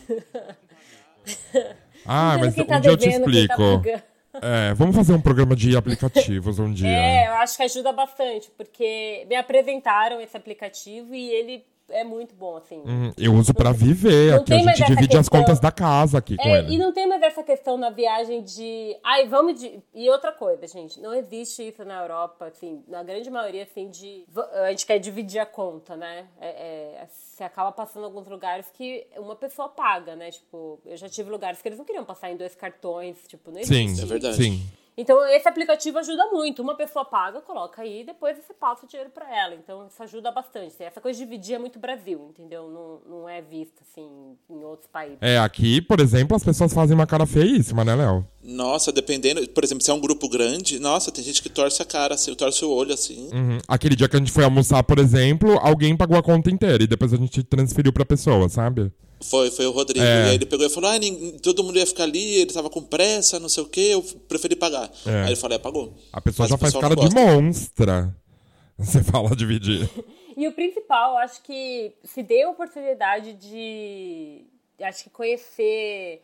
ah, 2.05 2.37
mas 2.39 2.55
tá 2.55 2.63
um 2.63 2.81
dia 2.81 2.91
eu 2.91 2.97
te 2.97 3.09
tá 3.09 3.17
explico. 3.17 3.83
Tá 3.83 4.12
é, 4.41 4.73
vamos 4.75 4.97
fazer 4.97 5.13
um 5.13 5.21
programa 5.21 5.55
de 5.55 5.77
aplicativos 5.77 6.59
um 6.59 6.73
dia. 6.73 6.89
É, 6.89 7.29
eu 7.29 7.35
acho 7.35 7.57
que 7.57 7.63
ajuda 7.63 7.93
bastante, 7.93 8.51
porque 8.57 9.27
me 9.29 9.37
apresentaram 9.37 10.21
esse 10.21 10.37
aplicativo 10.37 11.15
e 11.15 11.29
ele 11.31 11.65
é 11.89 12.05
muito 12.05 12.35
bom, 12.35 12.57
assim. 12.57 12.83
Hum, 12.87 13.13
eu 13.19 13.33
uso 13.35 13.53
para 13.55 13.73
viver. 13.73 14.35
Aqui 14.35 14.53
a 14.53 14.59
gente 14.59 14.85
divide 14.85 15.09
questão... 15.09 15.21
as 15.21 15.29
contas 15.29 15.61
da 15.61 15.71
casa 15.71 16.19
aqui 16.19 16.37
com 16.37 16.49
é, 16.49 16.59
ele. 16.59 16.75
E 16.75 16.79
não 16.79 16.93
tem 16.93 17.07
mais 17.07 17.23
essa 17.23 17.43
questão 17.43 17.77
na 17.77 17.91
viagem 17.91 18.43
de. 18.43 18.97
Ai, 19.03 19.29
vamos 19.29 19.61
de. 19.61 19.81
E 19.95 20.09
outra 20.11 20.33
coisa, 20.33 20.67
gente, 20.67 21.01
não 21.01 21.15
existe 21.15 21.69
isso 21.69 21.85
na 21.85 22.01
Europa, 22.03 22.47
assim, 22.47 22.83
na 22.89 23.03
grande 23.03 23.31
maioria, 23.31 23.65
assim, 23.65 23.89
de. 23.89 24.25
A 24.65 24.71
gente 24.71 24.87
quer 24.87 24.99
dividir 24.99 25.41
a 25.41 25.47
conta, 25.47 25.97
né? 25.97 26.27
É, 26.41 26.49
é, 26.49 27.07
você 27.07 27.45
acaba 27.45 27.73
passando 27.73 28.03
em 28.03 28.07
alguns 28.07 28.29
lugares 28.29 28.67
que 28.73 29.07
uma 29.17 29.37
pessoa 29.37 29.69
paga, 29.69 30.17
né? 30.17 30.31
Tipo, 30.31 30.81
eu 30.85 30.97
já 30.97 31.09
tive 31.09 31.31
lugares 31.31 31.61
que 31.61 31.69
eles 31.69 31.79
não 31.79 31.85
queriam 31.85 32.05
passar 32.05 32.31
em 32.31 32.37
dois 32.37 32.55
cartões, 32.55 33.17
tipo, 33.27 33.51
não 33.51 33.61
existe. 33.61 33.97
Sim, 33.97 34.03
é 34.03 34.07
verdade. 34.07 34.37
Sim. 34.37 34.63
Então, 34.97 35.25
esse 35.29 35.49
aplicativo 35.49 35.99
ajuda 35.99 36.27
muito. 36.27 36.61
Uma 36.61 36.75
pessoa 36.75 37.05
paga, 37.05 37.41
coloca 37.41 37.81
aí, 37.81 38.05
depois 38.05 38.37
você 38.37 38.53
passa 38.53 38.85
o 38.85 38.89
dinheiro 38.89 39.11
para 39.11 39.27
ela. 39.35 39.55
Então, 39.55 39.87
isso 39.87 40.03
ajuda 40.03 40.31
bastante. 40.31 40.83
Essa 40.83 41.01
coisa 41.01 41.19
de 41.19 41.25
dividir 41.25 41.55
é 41.55 41.59
muito 41.59 41.79
Brasil, 41.79 42.29
entendeu? 42.31 42.69
Não, 42.69 43.19
não 43.21 43.29
é 43.29 43.41
vista, 43.41 43.83
assim, 43.83 44.37
em 44.51 44.65
outros 44.65 44.89
países. 44.89 45.19
É, 45.21 45.39
aqui, 45.39 45.81
por 45.81 45.99
exemplo, 45.99 46.37
as 46.37 46.45
pessoas 46.45 46.73
fazem 46.75 46.95
uma 46.95 47.07
cara 47.07 47.27
feíssima, 47.27 47.85
né, 47.85 47.95
Léo? 47.95 48.27
Nossa, 48.43 48.93
dependendo... 48.93 49.47
Por 49.49 49.65
exemplo, 49.65 49.83
se 49.83 49.91
é 49.91 49.95
um 49.95 50.01
grupo 50.01 50.29
grande, 50.29 50.79
nossa, 50.79 51.11
tem 51.11 51.25
gente 51.25 51.43
que 51.43 51.49
torce 51.49 51.81
a 51.81 51.85
cara, 51.85 52.15
assim, 52.15 52.35
torce 52.35 52.65
o 52.65 52.71
olho, 52.71 52.93
assim. 52.93 53.31
Uhum. 53.33 53.59
Aquele 53.67 53.97
dia 53.97 54.09
que 54.09 54.17
a 54.17 54.19
gente 54.19 54.33
foi 54.33 54.45
almoçar, 54.45 54.83
por 54.83 54.99
exemplo, 54.99 55.59
alguém 55.63 55.97
pagou 55.97 56.19
a 56.19 56.23
conta 56.23 56.51
inteira 56.51 56.83
e 56.83 56.87
depois 56.87 57.13
a 57.13 57.17
gente 57.17 57.43
transferiu 57.43 57.93
pra 57.93 58.05
pessoa, 58.05 58.49
sabe? 58.49 58.93
Foi, 59.23 59.51
foi 59.51 59.67
o 59.67 59.71
Rodrigo. 59.71 60.05
É. 60.05 60.27
E 60.27 60.29
aí 60.31 60.35
ele 60.35 60.47
pegou 60.47 60.67
e 60.67 60.71
falou: 60.71 60.91
ah, 60.91 60.95
todo 61.43 61.63
mundo 61.63 61.79
ia 61.79 61.87
ficar 61.87 62.05
ali, 62.05 62.35
ele 62.41 62.53
tava 62.53 62.69
com 62.69 62.83
pressa, 62.83 63.39
não 63.39 63.49
sei 63.49 63.63
o 63.63 63.67
quê, 63.67 63.91
eu 63.93 64.03
preferi 64.29 64.57
pagar. 64.57 64.91
É. 65.07 65.23
Aí 65.23 65.29
ele 65.29 65.37
falou: 65.37 65.57
é, 65.57 65.59
pagou. 65.59 65.95
A 66.13 66.21
pessoa 66.21 66.45
Mas 66.45 66.51
já 66.51 66.59
faz 66.59 66.75
cara 66.75 66.97
de 66.97 67.15
monstra. 67.15 68.15
Você 68.79 69.03
fala 69.03 69.37
dividir. 69.37 69.89
e 70.37 70.49
o 70.49 70.53
principal, 70.53 71.17
acho 71.19 71.43
que 71.43 71.93
se 72.05 72.23
dê 72.23 72.43
a 72.43 72.51
oportunidade 72.51 73.35
de. 73.35 74.45
Acho 74.81 75.05
que 75.05 75.11
conhecer 75.11 76.23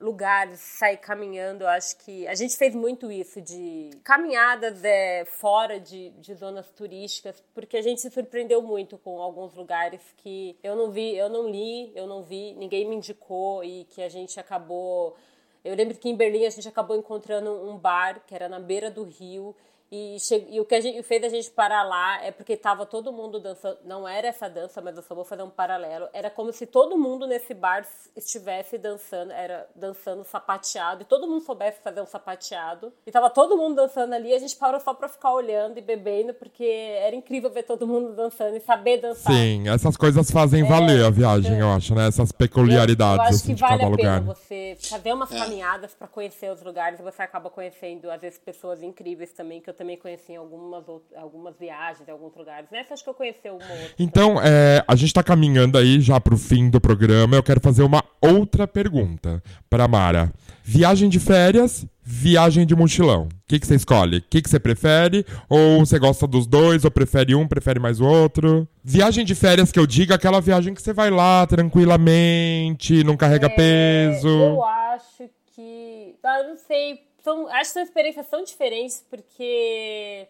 lugares, 0.00 0.60
sair 0.60 0.96
caminhando. 0.96 1.64
Eu 1.64 1.68
acho 1.68 1.96
que 1.98 2.26
a 2.26 2.34
gente 2.34 2.56
fez 2.56 2.74
muito 2.74 3.10
isso 3.10 3.40
de 3.40 3.90
caminhadas 4.04 4.82
é, 4.84 5.24
fora 5.24 5.78
de, 5.78 6.10
de 6.10 6.34
zonas 6.34 6.70
turísticas, 6.70 7.42
porque 7.54 7.76
a 7.76 7.82
gente 7.82 8.00
se 8.00 8.10
surpreendeu 8.10 8.62
muito 8.62 8.98
com 8.98 9.20
alguns 9.20 9.54
lugares 9.54 10.00
que 10.18 10.56
eu 10.62 10.76
não 10.76 10.90
vi, 10.90 11.16
eu 11.16 11.28
não 11.28 11.48
li, 11.48 11.92
eu 11.94 12.06
não 12.06 12.22
vi, 12.22 12.54
ninguém 12.54 12.88
me 12.88 12.96
indicou 12.96 13.62
e 13.64 13.84
que 13.84 14.02
a 14.02 14.08
gente 14.08 14.38
acabou. 14.38 15.16
Eu 15.64 15.74
lembro 15.74 15.96
que 15.96 16.08
em 16.08 16.16
Berlim 16.16 16.46
a 16.46 16.50
gente 16.50 16.68
acabou 16.68 16.96
encontrando 16.96 17.50
um 17.68 17.76
bar 17.76 18.22
que 18.26 18.34
era 18.34 18.48
na 18.48 18.60
beira 18.60 18.90
do 18.90 19.04
rio 19.04 19.54
e, 19.90 20.18
che... 20.20 20.46
e 20.50 20.60
o 20.60 20.64
que 20.66 20.74
a 20.74 20.80
gente 20.80 21.02
fez 21.02 21.24
a 21.24 21.28
gente 21.28 21.50
parar 21.50 21.82
lá 21.82 22.22
é 22.22 22.30
porque 22.30 22.56
tava 22.56 22.84
todo 22.84 23.10
mundo 23.10 23.40
dançando. 23.40 23.78
Não 23.84 24.06
era 24.06 24.28
essa 24.28 24.48
dança, 24.48 24.82
mas 24.82 24.96
eu 24.96 25.02
só 25.02 25.14
vou 25.14 25.24
fazer 25.24 25.42
um 25.42 25.50
paralelo. 25.50 26.08
Era 26.12 26.28
como 26.28 26.52
se 26.52 26.66
todo 26.66 26.98
mundo 26.98 27.26
nesse 27.26 27.54
bar 27.54 27.86
estivesse 28.14 28.76
dançando, 28.76 29.32
era 29.32 29.66
dançando 29.74 30.24
sapateado, 30.24 31.02
e 31.02 31.04
todo 31.04 31.26
mundo 31.26 31.42
soubesse 31.42 31.80
fazer 31.82 32.02
um 32.02 32.06
sapateado. 32.06 32.92
E 33.06 33.10
tava 33.10 33.30
todo 33.30 33.56
mundo 33.56 33.76
dançando 33.76 34.12
ali, 34.12 34.34
a 34.34 34.38
gente 34.38 34.56
parou 34.56 34.78
só 34.80 34.92
pra 34.92 35.08
ficar 35.08 35.32
olhando 35.32 35.78
e 35.78 35.80
bebendo, 35.80 36.34
porque 36.34 36.64
era 36.64 37.16
incrível 37.16 37.50
ver 37.50 37.62
todo 37.62 37.86
mundo 37.86 38.14
dançando 38.14 38.56
e 38.56 38.60
saber 38.60 38.98
dançar. 38.98 39.32
Sim, 39.32 39.68
essas 39.68 39.96
coisas 39.96 40.30
fazem 40.30 40.64
é, 40.64 40.68
valer 40.68 41.04
a 41.04 41.10
viagem, 41.10 41.56
é. 41.56 41.62
eu 41.62 41.70
acho, 41.70 41.94
né? 41.94 42.08
Essas 42.08 42.30
peculiaridades 42.30 43.18
eu, 43.18 43.22
eu 43.22 43.28
acho 43.28 43.34
assim, 43.36 43.54
que 43.54 43.60
vale 43.60 43.74
a 43.74 43.78
pena 43.78 43.90
lugar. 43.90 44.20
você 44.20 44.76
fazer 44.80 45.12
umas 45.14 45.32
é. 45.32 45.38
caminhadas 45.38 45.94
para 45.94 46.06
conhecer 46.08 46.52
os 46.52 46.62
lugares 46.62 47.00
e 47.00 47.02
você 47.02 47.22
acaba 47.22 47.48
conhecendo, 47.48 48.10
às 48.10 48.20
vezes, 48.20 48.38
pessoas 48.38 48.82
incríveis 48.82 49.32
também, 49.32 49.60
que 49.60 49.70
eu 49.70 49.77
também 49.78 49.96
conheci 49.96 50.32
em 50.32 50.36
algumas, 50.36 50.84
algumas 51.16 51.56
viagens, 51.56 52.06
em 52.06 52.10
alguns 52.10 52.34
lugares. 52.34 52.68
Nessa 52.70 52.94
acho 52.94 53.04
que 53.04 53.08
eu 53.08 53.14
conheci 53.14 53.48
uma 53.48 53.54
outra. 53.54 53.94
Então, 53.98 54.42
é, 54.42 54.84
a 54.86 54.96
gente 54.96 55.06
está 55.06 55.22
caminhando 55.22 55.78
aí 55.78 56.00
já 56.00 56.20
para 56.20 56.34
o 56.34 56.36
fim 56.36 56.68
do 56.68 56.80
programa. 56.80 57.36
Eu 57.36 57.42
quero 57.42 57.60
fazer 57.60 57.84
uma 57.84 58.04
outra 58.20 58.66
pergunta 58.66 59.40
para 59.70 59.86
Mara. 59.86 60.32
Viagem 60.64 61.08
de 61.08 61.20
férias, 61.20 61.86
viagem 62.02 62.66
de 62.66 62.74
mochilão. 62.74 63.22
O 63.22 63.28
que, 63.46 63.60
que 63.60 63.66
você 63.66 63.76
escolhe? 63.76 64.18
O 64.18 64.22
que, 64.28 64.42
que 64.42 64.50
você 64.50 64.58
prefere? 64.58 65.24
Ou 65.48 65.86
você 65.86 65.98
gosta 65.98 66.26
dos 66.26 66.46
dois? 66.46 66.84
Ou 66.84 66.90
prefere 66.90 67.34
um, 67.34 67.46
prefere 67.46 67.78
mais 67.78 68.00
o 68.00 68.04
outro? 68.04 68.68
Viagem 68.82 69.24
de 69.24 69.34
férias 69.34 69.70
que 69.70 69.78
eu 69.78 69.86
diga, 69.86 70.16
aquela 70.16 70.40
viagem 70.40 70.74
que 70.74 70.82
você 70.82 70.92
vai 70.92 71.08
lá 71.08 71.46
tranquilamente, 71.46 73.04
não 73.04 73.16
carrega 73.16 73.46
é, 73.46 73.50
peso. 73.50 74.28
Eu 74.28 74.64
acho 74.64 75.30
que. 75.54 76.16
Ah, 76.24 76.40
eu 76.40 76.48
não 76.48 76.56
sei 76.56 77.07
são, 77.22 77.48
acho 77.48 77.70
que 77.70 77.74
são 77.74 77.82
experiências 77.82 78.28
tão 78.28 78.42
diferentes, 78.42 79.04
porque 79.08 80.28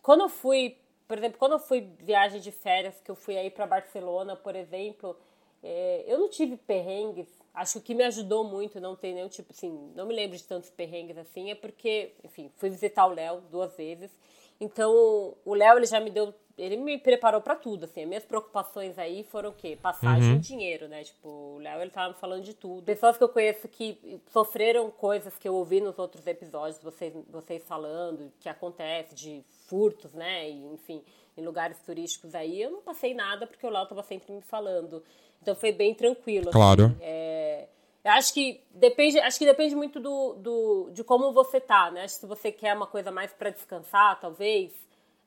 quando 0.00 0.22
eu 0.22 0.28
fui, 0.28 0.76
por 1.06 1.18
exemplo, 1.18 1.38
quando 1.38 1.52
eu 1.52 1.58
fui 1.58 1.88
viagem 2.00 2.40
de 2.40 2.50
férias, 2.50 3.00
que 3.00 3.10
eu 3.10 3.14
fui 3.14 3.36
aí 3.36 3.50
para 3.50 3.66
Barcelona, 3.66 4.34
por 4.36 4.56
exemplo, 4.56 5.16
é, 5.62 6.04
eu 6.06 6.18
não 6.18 6.28
tive 6.28 6.56
perrengues. 6.56 7.28
Acho 7.54 7.74
que 7.74 7.78
o 7.78 7.82
que 7.82 7.94
me 7.94 8.04
ajudou 8.04 8.44
muito 8.44 8.80
não 8.80 8.96
ter 8.96 9.12
nenhum 9.12 9.28
tipo, 9.28 9.52
assim, 9.52 9.92
não 9.94 10.06
me 10.06 10.14
lembro 10.14 10.36
de 10.36 10.44
tantos 10.44 10.70
perrengues 10.70 11.18
assim, 11.18 11.50
é 11.50 11.54
porque, 11.54 12.14
enfim, 12.24 12.50
fui 12.56 12.70
visitar 12.70 13.06
o 13.06 13.12
Léo 13.14 13.42
duas 13.50 13.76
vezes. 13.76 14.10
Então, 14.58 15.36
o 15.44 15.54
Léo 15.54 15.78
ele 15.78 15.86
já 15.86 16.00
me 16.00 16.10
deu 16.10 16.32
ele 16.56 16.76
me 16.76 16.98
preparou 16.98 17.40
para 17.40 17.56
tudo, 17.56 17.84
assim. 17.84 18.02
As 18.02 18.08
minhas 18.08 18.24
preocupações 18.24 18.98
aí 18.98 19.24
foram 19.24 19.50
o 19.50 19.52
quê? 19.52 19.78
Passagem 19.80 20.30
uhum. 20.30 20.36
e 20.36 20.40
dinheiro, 20.40 20.88
né? 20.88 21.02
Tipo, 21.02 21.28
o 21.28 21.58
Léo, 21.58 21.80
ele 21.80 21.90
tava 21.90 22.12
me 22.12 22.18
falando 22.18 22.42
de 22.42 22.54
tudo. 22.54 22.82
Pessoas 22.82 23.16
que 23.16 23.24
eu 23.24 23.28
conheço 23.28 23.68
que 23.68 24.20
sofreram 24.28 24.90
coisas 24.90 25.36
que 25.38 25.48
eu 25.48 25.54
ouvi 25.54 25.80
nos 25.80 25.98
outros 25.98 26.26
episódios, 26.26 26.82
vocês, 26.82 27.14
vocês 27.30 27.64
falando, 27.64 28.30
que 28.38 28.48
acontece, 28.48 29.14
de 29.14 29.44
furtos, 29.66 30.12
né? 30.12 30.50
E, 30.50 30.64
enfim, 30.74 31.02
em 31.36 31.44
lugares 31.44 31.78
turísticos 31.80 32.34
aí. 32.34 32.60
Eu 32.60 32.70
não 32.70 32.82
passei 32.82 33.14
nada, 33.14 33.46
porque 33.46 33.66
o 33.66 33.70
Léo 33.70 33.86
tava 33.86 34.02
sempre 34.02 34.32
me 34.32 34.42
falando. 34.42 35.02
Então, 35.40 35.54
foi 35.54 35.72
bem 35.72 35.94
tranquilo. 35.94 36.50
Assim. 36.50 36.58
Claro. 36.58 36.96
É... 37.00 37.68
Eu 38.04 38.10
acho 38.12 38.34
que 38.34 38.60
depende, 38.72 39.20
acho 39.20 39.38
que 39.38 39.46
depende 39.46 39.76
muito 39.76 40.00
do, 40.00 40.34
do, 40.34 40.90
de 40.92 41.04
como 41.04 41.32
você 41.32 41.60
tá, 41.60 41.88
né? 41.90 42.02
Acho 42.02 42.14
que 42.14 42.20
se 42.20 42.26
você 42.26 42.50
quer 42.50 42.74
uma 42.74 42.86
coisa 42.86 43.12
mais 43.12 43.32
para 43.32 43.50
descansar, 43.50 44.20
talvez, 44.20 44.72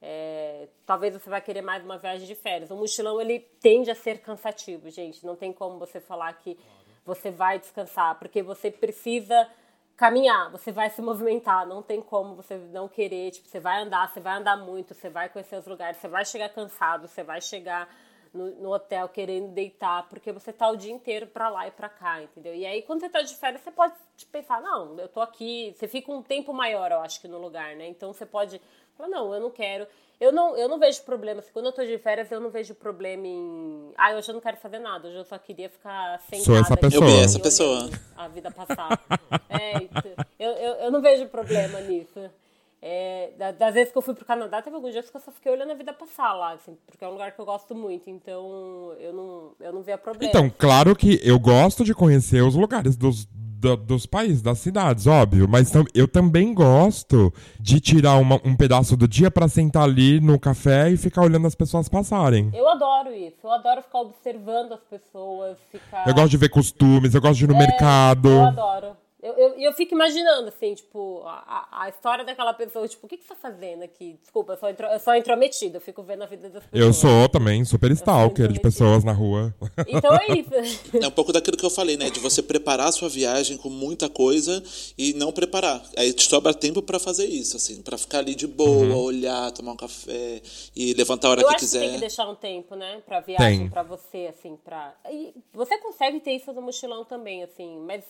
é, 0.02 0.68
talvez 0.86 1.14
você 1.14 1.30
vai 1.30 1.42
querer 1.42 1.62
mais 1.62 1.84
uma 1.84 1.98
viagem 1.98 2.28
de 2.28 2.36
férias. 2.36 2.70
O 2.72 2.76
mochilão 2.76 3.20
ele 3.20 3.40
tende 3.62 3.90
a 3.90 3.96
ser 3.96 4.20
cansativo, 4.20 4.90
gente. 4.90 5.26
Não 5.26 5.36
tem 5.36 5.52
como 5.52 5.80
você 5.80 6.00
falar 6.00 6.34
que 6.34 6.58
você 7.06 7.32
vai 7.32 7.60
descansar, 7.60 8.18
porque 8.18 8.42
você 8.42 8.72
precisa 8.72 9.48
caminhar, 9.96 10.52
você 10.52 10.72
vai 10.72 10.90
se 10.90 11.02
movimentar, 11.02 11.66
não 11.66 11.82
tem 11.82 12.02
como 12.02 12.36
você 12.36 12.58
não 12.58 12.88
querer, 12.88 13.32
tipo, 13.32 13.48
você 13.48 13.60
vai 13.60 13.82
andar, 13.82 14.12
você 14.12 14.20
vai 14.20 14.38
andar 14.38 14.58
muito, 14.58 14.94
você 14.94 15.10
vai 15.10 15.30
conhecer 15.30 15.56
os 15.56 15.66
lugares, 15.66 15.98
você 15.98 16.08
vai 16.08 16.26
chegar 16.26 16.50
cansado, 16.50 17.08
você 17.08 17.24
vai 17.24 17.40
chegar 17.40 17.88
no, 18.34 18.52
no, 18.56 18.74
hotel 18.74 19.08
querendo 19.08 19.54
deitar, 19.54 20.10
porque 20.10 20.34
você 20.34 20.52
tá 20.52 20.70
o 20.70 20.76
dia 20.76 20.92
inteiro 20.92 21.28
pra 21.28 21.48
lá 21.48 21.68
e 21.68 21.72
pra 21.72 21.88
cá, 21.88 22.22
entendeu? 22.22 22.54
E 22.54 22.66
aí, 22.66 22.82
quando 22.82 23.00
você 23.00 23.10
tá 23.10 23.22
de 23.22 23.34
férias, 23.36 23.62
você 23.62 23.72
pode 23.72 23.96
pensar, 24.30 24.62
não, 24.62 25.00
eu 25.00 25.08
tô 25.08 25.22
aqui, 25.22 25.74
você 25.74 25.88
fica 25.88 26.12
um 26.12 26.22
tempo 26.22 26.52
maior, 26.52 26.92
eu 26.92 27.00
acho 27.00 27.22
que 27.22 27.28
no 27.30 27.40
lugar, 27.40 27.76
né? 27.78 27.88
Então 27.88 28.12
você 28.12 28.26
pode 28.26 28.62
falar, 28.98 29.10
não, 29.10 29.34
eu 29.34 29.40
não 29.40 29.50
quero. 29.50 29.88
Eu 30.20 30.32
não, 30.32 30.56
eu 30.56 30.70
não 30.70 30.80
vejo 30.80 31.02
problema. 31.04 31.42
Assim, 31.42 31.50
quando 31.52 31.66
eu 31.66 31.72
tô 31.74 31.84
de 31.84 31.98
férias, 31.98 32.32
eu 32.32 32.40
não 32.40 32.50
vejo 32.50 32.74
problema 32.74 33.28
em. 33.28 33.92
Ah, 33.98 34.16
hoje 34.16 34.30
eu 34.30 34.34
não 34.34 34.42
quero 34.42 34.58
fazer 34.58 34.80
nada. 34.80 35.08
Hoje 35.08 35.18
eu 35.18 35.26
só 35.26 35.38
queria 35.38 35.70
ficar 35.70 36.20
sentada. 36.22 36.44
Sou 36.44 36.56
essa 36.56 36.78
pessoa. 36.78 37.10
Eu 37.10 37.24
essa 37.24 37.40
pessoa. 37.40 37.90
A 38.16 38.28
vida 38.30 38.50
passar. 38.50 39.00
é, 39.50 39.84
eu, 40.40 40.52
eu, 40.52 40.74
eu 40.76 40.92
não 40.92 41.02
vejo 41.02 41.28
problema 41.28 41.82
nisso. 41.82 42.20
É, 42.88 43.32
das 43.58 43.74
vezes 43.74 43.92
que 43.92 43.98
eu 43.98 44.02
fui 44.02 44.14
pro 44.14 44.24
Canadá, 44.24 44.62
teve 44.62 44.76
alguns 44.76 44.92
dias 44.92 45.10
que 45.10 45.18
eu 45.18 45.22
só 45.22 45.32
fiquei 45.32 45.52
olhando 45.52 45.72
a 45.72 45.76
vida 45.76 45.92
passar 45.92 46.34
lá, 46.34 46.54
assim, 46.54 46.78
porque 46.86 47.04
é 47.04 47.08
um 47.08 47.14
lugar 47.14 47.32
que 47.32 47.42
eu 47.42 47.46
gosto 47.46 47.74
muito, 47.74 48.12
então 48.12 48.94
eu 49.00 49.12
não, 49.12 49.52
eu 49.60 49.74
não 49.74 49.82
via 49.82 49.98
problema. 49.98 50.30
Então, 50.30 50.48
claro 50.56 50.96
que 50.96 51.20
eu 51.24 51.40
gosto 51.40 51.84
de 51.84 51.96
conhecer 51.96 52.44
os 52.44 52.54
lugares 52.54 52.96
dos, 52.96 53.28
do, 53.60 53.78
dos 53.78 54.06
países, 54.06 54.42
das 54.42 54.60
cidades, 54.60 55.08
óbvio, 55.08 55.48
mas 55.48 55.72
eu 55.94 56.08
também 56.08 56.54
gosto 56.54 57.34
de 57.60 57.80
tirar 57.80 58.18
uma, 58.18 58.40
um 58.44 58.56
pedaço 58.56 58.96
do 58.98 59.08
dia 59.08 59.32
para 59.32 59.48
sentar 59.48 59.84
ali 59.84 60.20
no 60.20 60.40
café 60.40 60.90
e 60.90 60.98
ficar 60.98 61.22
olhando 61.22 61.48
as 61.48 61.56
pessoas 61.56 61.88
passarem. 61.88 62.50
Eu 62.54 62.68
adoro 62.68 63.14
isso, 63.14 63.38
eu 63.44 63.52
adoro 63.52 63.82
ficar 63.82 64.00
observando 64.00 64.74
as 64.74 64.82
pessoas, 64.82 65.58
ficar... 65.72 66.08
Eu 66.08 66.14
gosto 66.14 66.30
de 66.30 66.38
ver 66.38 66.50
costumes, 66.50 67.14
eu 67.14 67.22
gosto 67.22 67.38
de 67.38 67.46
ir 67.46 67.48
no 67.48 67.56
é, 67.56 67.60
mercado. 67.60 68.30
Eu 68.30 68.46
adoro. 68.46 69.05
Eu, 69.26 69.34
eu, 69.34 69.50
eu 69.60 69.74
fico 69.74 69.96
imaginando, 69.96 70.50
assim, 70.50 70.76
tipo, 70.76 71.24
a, 71.26 71.82
a 71.82 71.90
história 71.90 72.24
daquela 72.24 72.54
pessoa, 72.54 72.88
tipo, 72.88 73.08
o 73.08 73.10
que, 73.10 73.18
que 73.18 73.24
você 73.24 73.30
tá 73.30 73.36
fazendo 73.36 73.82
aqui? 73.82 74.20
Desculpa, 74.22 74.54
eu 74.54 74.58
sou, 74.58 74.70
intro, 74.70 74.86
eu 74.86 75.00
sou 75.00 75.16
intrometida, 75.16 75.78
eu 75.78 75.82
fico 75.82 76.04
vendo 76.04 76.22
a 76.22 76.28
vida 76.28 76.48
das 76.48 76.64
pessoas. 76.64 76.86
Eu 76.86 76.94
sou 76.94 77.28
também, 77.28 77.66
super 77.66 77.90
stalker 77.90 78.52
de 78.52 78.60
pessoas 78.60 79.04
na 79.04 79.12
rua. 79.12 79.52
Então 79.88 80.16
é 80.16 80.28
isso. 80.38 80.46
É 81.02 81.08
um 81.08 81.12
pouco 81.12 81.34
daquilo 81.34 81.58
que 81.58 81.66
eu 81.66 81.70
falei, 81.72 81.98
né? 81.98 82.10
De 82.10 82.20
você 82.20 82.42
preparar 82.42 82.88
a 82.88 82.92
sua 82.92 83.10
viagem 83.10 83.58
com 83.58 83.70
muita 83.70 84.08
coisa 84.08 84.64
e 84.98 85.14
não 85.14 85.32
preparar. 85.32 85.84
Aí 85.98 86.14
te 86.14 86.24
sobra 86.24 86.54
tempo 86.54 86.82
para 86.82 87.00
fazer 87.00 87.26
isso, 87.26 87.58
assim, 87.58 87.82
para 87.82 87.98
ficar 87.98 88.20
ali 88.20 88.36
de 88.36 88.46
boa, 88.46 88.86
uhum. 88.86 88.96
olhar, 88.96 89.52
tomar 89.52 89.72
um 89.72 89.78
café 89.78 90.42
e 90.76 90.94
levantar 90.94 91.30
a 91.30 91.32
hora 91.32 91.42
eu 91.42 91.48
que 91.48 91.56
acho 91.56 91.66
quiser. 91.66 91.80
Que 91.80 91.86
tem 91.86 91.94
que 91.96 92.02
deixar 92.02 92.30
um 92.30 92.36
tempo, 92.36 92.76
né? 92.76 93.02
Pra 93.06 93.22
viagem, 93.22 93.70
para 93.70 93.84
você, 93.84 94.28
assim, 94.30 94.56
pra. 94.64 94.94
E 95.12 95.34
você 95.52 95.78
consegue 95.80 96.20
ter 96.20 96.34
isso 96.34 96.54
no 96.54 96.62
mochilão 96.62 97.04
também, 97.04 97.44
assim, 97.44 97.80
mas 97.80 98.04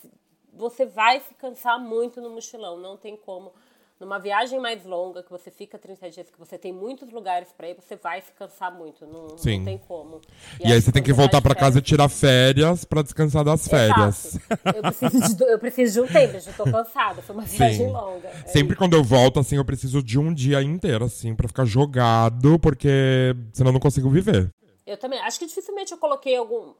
você 0.56 0.86
vai 0.86 1.20
se 1.20 1.34
cansar 1.34 1.78
muito 1.78 2.20
no 2.20 2.30
mochilão, 2.30 2.78
não 2.78 2.96
tem 2.96 3.16
como. 3.16 3.52
Numa 3.98 4.18
viagem 4.18 4.60
mais 4.60 4.84
longa, 4.84 5.22
que 5.22 5.30
você 5.30 5.50
fica 5.50 5.78
30 5.78 6.10
dias, 6.10 6.30
que 6.30 6.38
você 6.38 6.58
tem 6.58 6.70
muitos 6.70 7.10
lugares 7.10 7.48
para 7.56 7.70
ir, 7.70 7.74
você 7.74 7.96
vai 7.96 8.20
se 8.20 8.30
cansar 8.32 8.70
muito, 8.70 9.06
não, 9.06 9.28
não 9.28 9.64
tem 9.64 9.78
como. 9.78 10.20
E, 10.60 10.68
e 10.68 10.72
aí, 10.72 10.82
você 10.82 10.92
tem 10.92 11.02
que 11.02 11.14
voltar 11.14 11.40
para 11.40 11.54
casa 11.54 11.78
e 11.78 11.82
tirar 11.82 12.10
férias 12.10 12.84
para 12.84 13.00
descansar 13.00 13.42
das 13.42 13.66
férias. 13.66 14.38
Eu 14.74 14.82
preciso, 14.82 15.36
de, 15.36 15.44
eu 15.44 15.58
preciso 15.58 15.92
de 15.94 16.00
um 16.02 16.12
tempo, 16.12 16.36
eu 16.36 16.40
já 16.40 16.52
tô 16.52 16.64
cansada, 16.64 17.22
foi 17.22 17.34
uma 17.34 17.44
viagem 17.44 17.86
Sim. 17.86 17.92
longa. 17.92 18.28
É 18.28 18.48
Sempre 18.48 18.72
isso. 18.72 18.76
quando 18.76 18.94
eu 18.94 19.02
volto, 19.02 19.40
assim, 19.40 19.56
eu 19.56 19.64
preciso 19.64 20.02
de 20.02 20.18
um 20.18 20.34
dia 20.34 20.62
inteiro, 20.62 21.06
assim, 21.06 21.34
para 21.34 21.48
ficar 21.48 21.64
jogado, 21.64 22.58
porque 22.58 23.34
senão 23.54 23.70
eu 23.70 23.74
não 23.74 23.80
consigo 23.80 24.10
viver. 24.10 24.50
Eu 24.86 24.98
também. 24.98 25.18
Acho 25.20 25.38
que 25.38 25.46
dificilmente 25.46 25.90
eu 25.90 25.98
coloquei 25.98 26.36
algum 26.36 26.74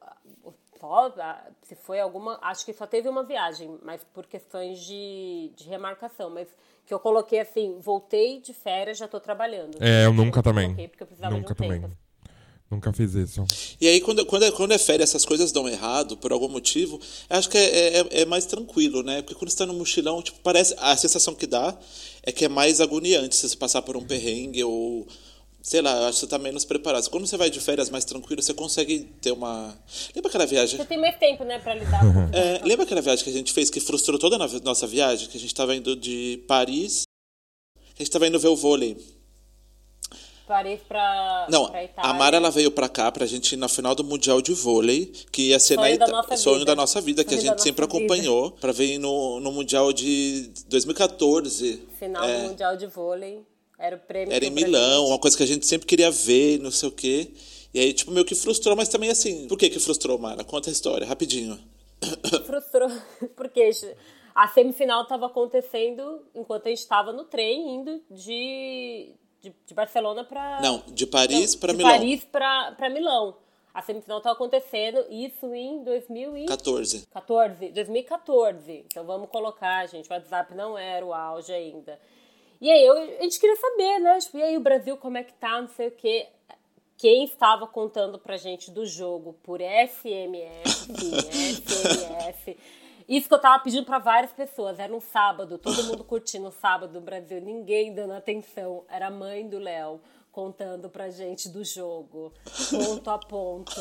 só, 0.81 1.12
se 1.62 1.74
foi 1.74 2.01
alguma, 2.01 2.39
acho 2.43 2.64
que 2.64 2.72
só 2.72 2.87
teve 2.87 3.09
uma 3.09 3.22
viagem, 3.22 3.79
mas 3.83 4.05
por 4.14 4.27
questões 4.27 4.81
de, 4.81 5.53
de 5.57 5.68
remarcação, 5.68 6.31
mas 6.31 6.49
que 6.87 6.95
eu 6.95 7.01
coloquei 7.01 7.41
assim, 7.41 7.79
voltei 7.81 8.41
de 8.41 8.55
férias, 8.55 8.99
já 8.99 9.09
tô 9.09 9.18
trabalhando. 9.18 9.77
É, 9.81 10.07
eu 10.07 10.12
nunca 10.12 10.39
eu 10.39 10.43
também. 10.43 10.74
Porque 10.89 11.03
eu 11.03 11.07
precisava 11.07 11.35
nunca 11.35 11.55
de 11.55 11.62
um 11.62 11.64
também. 11.64 11.81
Tempo. 11.83 11.97
Nunca 12.68 12.93
fiz 12.93 13.14
isso. 13.14 13.45
E 13.81 13.87
aí, 13.87 14.01
quando, 14.01 14.27
quando, 14.27 14.45
é, 14.45 14.51
quando 14.51 14.72
é 14.72 14.79
férias, 14.79 15.11
essas 15.11 15.24
coisas 15.24 15.53
dão 15.53 15.68
errado, 15.68 16.16
por 16.16 16.33
algum 16.33 16.49
motivo, 16.49 17.01
acho 17.31 17.49
que 17.49 17.57
é, 17.57 18.01
é, 18.01 18.22
é 18.22 18.24
mais 18.24 18.45
tranquilo, 18.45 19.05
né? 19.05 19.22
Porque 19.22 19.37
quando 19.37 19.51
você 19.51 19.59
tá 19.59 19.66
no 19.66 19.74
mochilão, 19.74 20.20
tipo, 20.20 20.41
parece. 20.41 20.74
A 20.79 20.97
sensação 20.97 21.33
que 21.35 21.47
dá 21.47 21.79
é 22.24 22.33
que 22.33 22.45
é 22.45 22.49
mais 22.49 22.81
agoniante 22.81 23.37
se 23.37 23.49
você 23.49 23.57
passar 23.57 23.83
por 23.83 23.97
um 23.97 24.05
perrengue 24.05 24.64
ou 24.64 25.07
sei 25.67 25.83
lá, 25.83 25.97
eu 25.97 26.05
acho 26.05 26.12
que 26.12 26.21
você 26.21 26.27
tá 26.29 26.39
menos 26.39 26.64
preparado. 26.64 27.11
Quando 27.11 27.27
você 27.27 27.37
vai 27.37 27.51
de 27.51 27.59
férias 27.59 27.91
mais 27.91 28.05
tranquilo, 28.05 28.41
você 28.41 28.55
consegue 28.55 29.01
ter 29.21 29.33
uma. 29.33 29.77
Lembra 30.14 30.29
aquela 30.29 30.47
viagem? 30.47 30.77
Você 30.77 30.85
tem 30.85 30.97
mais 30.97 31.19
tempo, 31.19 31.43
né, 31.43 31.59
pra 31.59 31.75
lidar 31.75 32.01
com 32.03 32.31
é, 32.33 32.61
Lembra 32.62 32.85
aquela 32.85 33.01
viagem 33.01 33.25
que 33.25 33.31
a 33.31 33.33
gente 33.33 33.53
fez 33.53 33.69
que 33.69 33.81
frustrou 33.81 34.17
toda 34.17 34.37
a 34.37 34.61
nossa 34.61 34.87
viagem? 34.87 35.29
Que 35.29 35.37
a 35.37 35.41
gente 35.41 35.53
tava 35.53 35.75
indo 35.75 35.97
de 35.97 36.45
Paris. 36.47 37.03
A 37.77 37.99
gente 37.99 38.11
tava 38.12 38.29
indo 38.29 38.39
ver 38.39 38.47
o 38.47 38.55
vôlei. 38.55 38.97
Paris 40.47 40.81
pra. 40.87 41.49
Não, 41.51 41.69
pra 41.69 41.89
a 41.97 42.14
Mara 42.14 42.37
ela 42.37 42.51
veio 42.53 42.71
pra 42.71 42.89
cá 42.89 43.11
pra 43.11 43.27
gente 43.27 43.55
ir 43.55 43.57
na 43.57 43.69
final 43.69 43.97
do 43.97 44.05
Mundial 44.05 44.41
de 44.41 44.55
Vôlei, 44.55 45.12
que 45.33 45.49
ia 45.49 45.59
ser 45.59 45.75
sonho 45.75 45.99
na 45.99 46.21
Ita... 46.21 46.37
sonho 46.37 46.64
da 46.64 46.77
nossa 46.77 47.01
vida, 47.01 47.23
sonho 47.23 47.29
que 47.29 47.35
a 47.35 47.51
gente 47.51 47.61
sempre 47.61 47.85
acompanhou, 47.85 48.51
vida. 48.51 48.61
pra 48.61 48.71
ver 48.71 48.99
no, 48.99 49.41
no 49.41 49.51
Mundial 49.51 49.93
de 49.93 50.49
2014. 50.69 51.83
Final 51.99 52.23
é... 52.23 52.43
do 52.43 52.49
Mundial 52.51 52.77
de 52.77 52.87
Vôlei. 52.87 53.45
Era 53.79 53.97
o 53.97 53.99
prêmio. 53.99 54.35
Era 54.35 54.45
em 54.45 54.51
Milão, 54.51 55.07
uma 55.07 55.18
coisa 55.18 55.37
que 55.37 55.43
a 55.43 55.47
gente 55.47 55.66
sempre 55.66 55.87
queria 55.87 56.11
ver, 56.11 56.59
não 56.61 56.70
sei 56.70 56.89
o 56.89 56.93
quê. 56.93 57.31
E 57.74 57.79
aí, 57.79 57.93
tipo, 57.93 58.11
meio 58.11 58.24
que 58.24 58.35
frustrou, 58.35 58.74
mas 58.74 58.89
também 58.89 59.11
assim. 59.11 59.47
Por 59.47 59.59
que 59.59 59.68
que 59.68 59.79
frustrou, 59.79 60.18
Mara? 60.18 60.43
Conta 60.45 60.70
a 60.70 60.72
história, 60.72 61.07
rapidinho. 61.07 61.59
Frustrou, 62.47 62.91
porque 63.37 63.70
a 64.35 64.49
semifinal 64.49 65.03
estava 65.03 65.27
acontecendo 65.27 66.22
enquanto 66.35 66.66
a 66.66 66.68
gente 66.70 66.79
estava 66.79 67.12
no 67.12 67.24
trem 67.24 67.77
indo 67.77 68.03
de, 68.11 69.14
de, 69.43 69.53
de 69.66 69.74
Barcelona 69.74 70.24
para. 70.24 70.61
Não, 70.61 70.83
de 70.87 71.07
Paris 71.07 71.55
para 71.55 71.72
Milão. 71.72 71.93
De 71.93 71.99
Paris 71.99 72.24
para 72.24 72.91
Milão. 72.91 73.37
A 73.74 73.83
semifinal 73.83 74.18
estava 74.18 74.35
acontecendo, 74.35 75.05
isso 75.11 75.55
em 75.55 75.85
2014. 75.85 77.07
14, 77.12 77.68
2014. 77.72 78.85
Então 78.87 79.05
vamos 79.05 79.29
colocar, 79.29 79.87
gente. 79.87 80.09
O 80.09 80.14
WhatsApp 80.14 80.55
não 80.55 80.79
era 80.79 81.05
o 81.05 81.12
auge 81.12 81.53
ainda. 81.53 82.01
E 82.61 82.71
aí 82.71 82.85
eu, 82.85 82.97
a 82.97 83.23
gente 83.23 83.39
queria 83.39 83.57
saber, 83.57 83.99
né? 83.99 84.19
Tipo, 84.19 84.39
e 84.39 84.43
aí 84.43 84.57
o 84.57 84.61
Brasil, 84.61 84.97
como 84.97 85.19
é 85.19 85.23
que 85.23 85.33
tá, 85.35 85.61
não 85.61 85.69
sei 85.69 85.89
o 85.89 85.93
quê. 85.93 86.29
Quem 86.97 87.25
estava 87.25 87.67
contando 87.67 88.19
pra 88.19 88.39
gente 88.39 88.71
do 88.71 88.87
jogo 88.87 89.35
por 89.43 89.61
SMS, 89.61 90.87
SMS. 91.67 92.57
Isso 93.09 93.29
que 93.29 93.35
eu 93.35 93.39
tava 93.39 93.63
pedindo 93.63 93.85
para 93.85 93.99
várias 93.99 94.33
pessoas. 94.33 94.79
Era 94.79 94.93
um 94.93 95.01
sábado, 95.01 95.59
todo 95.59 95.85
mundo 95.85 96.03
curtindo 96.03 96.49
o 96.49 96.53
sábado 96.53 96.95
no 96.95 97.01
Brasil, 97.01 97.41
ninguém 97.41 97.95
dando 97.95 98.15
atenção. 98.15 98.85
Era 98.89 99.09
a 99.09 99.11
mãe 99.11 99.47
do 99.47 99.59
Léo 99.59 100.01
contando 100.37 100.91
pra 100.91 101.09
gente 101.09 101.49
do 101.49 101.64
jogo, 101.64 102.30
ponto 102.70 103.09
a 103.09 103.16
ponto. 103.16 103.72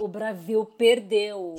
O 0.00 0.08
Brasil 0.08 0.64
perdeu. 0.76 1.54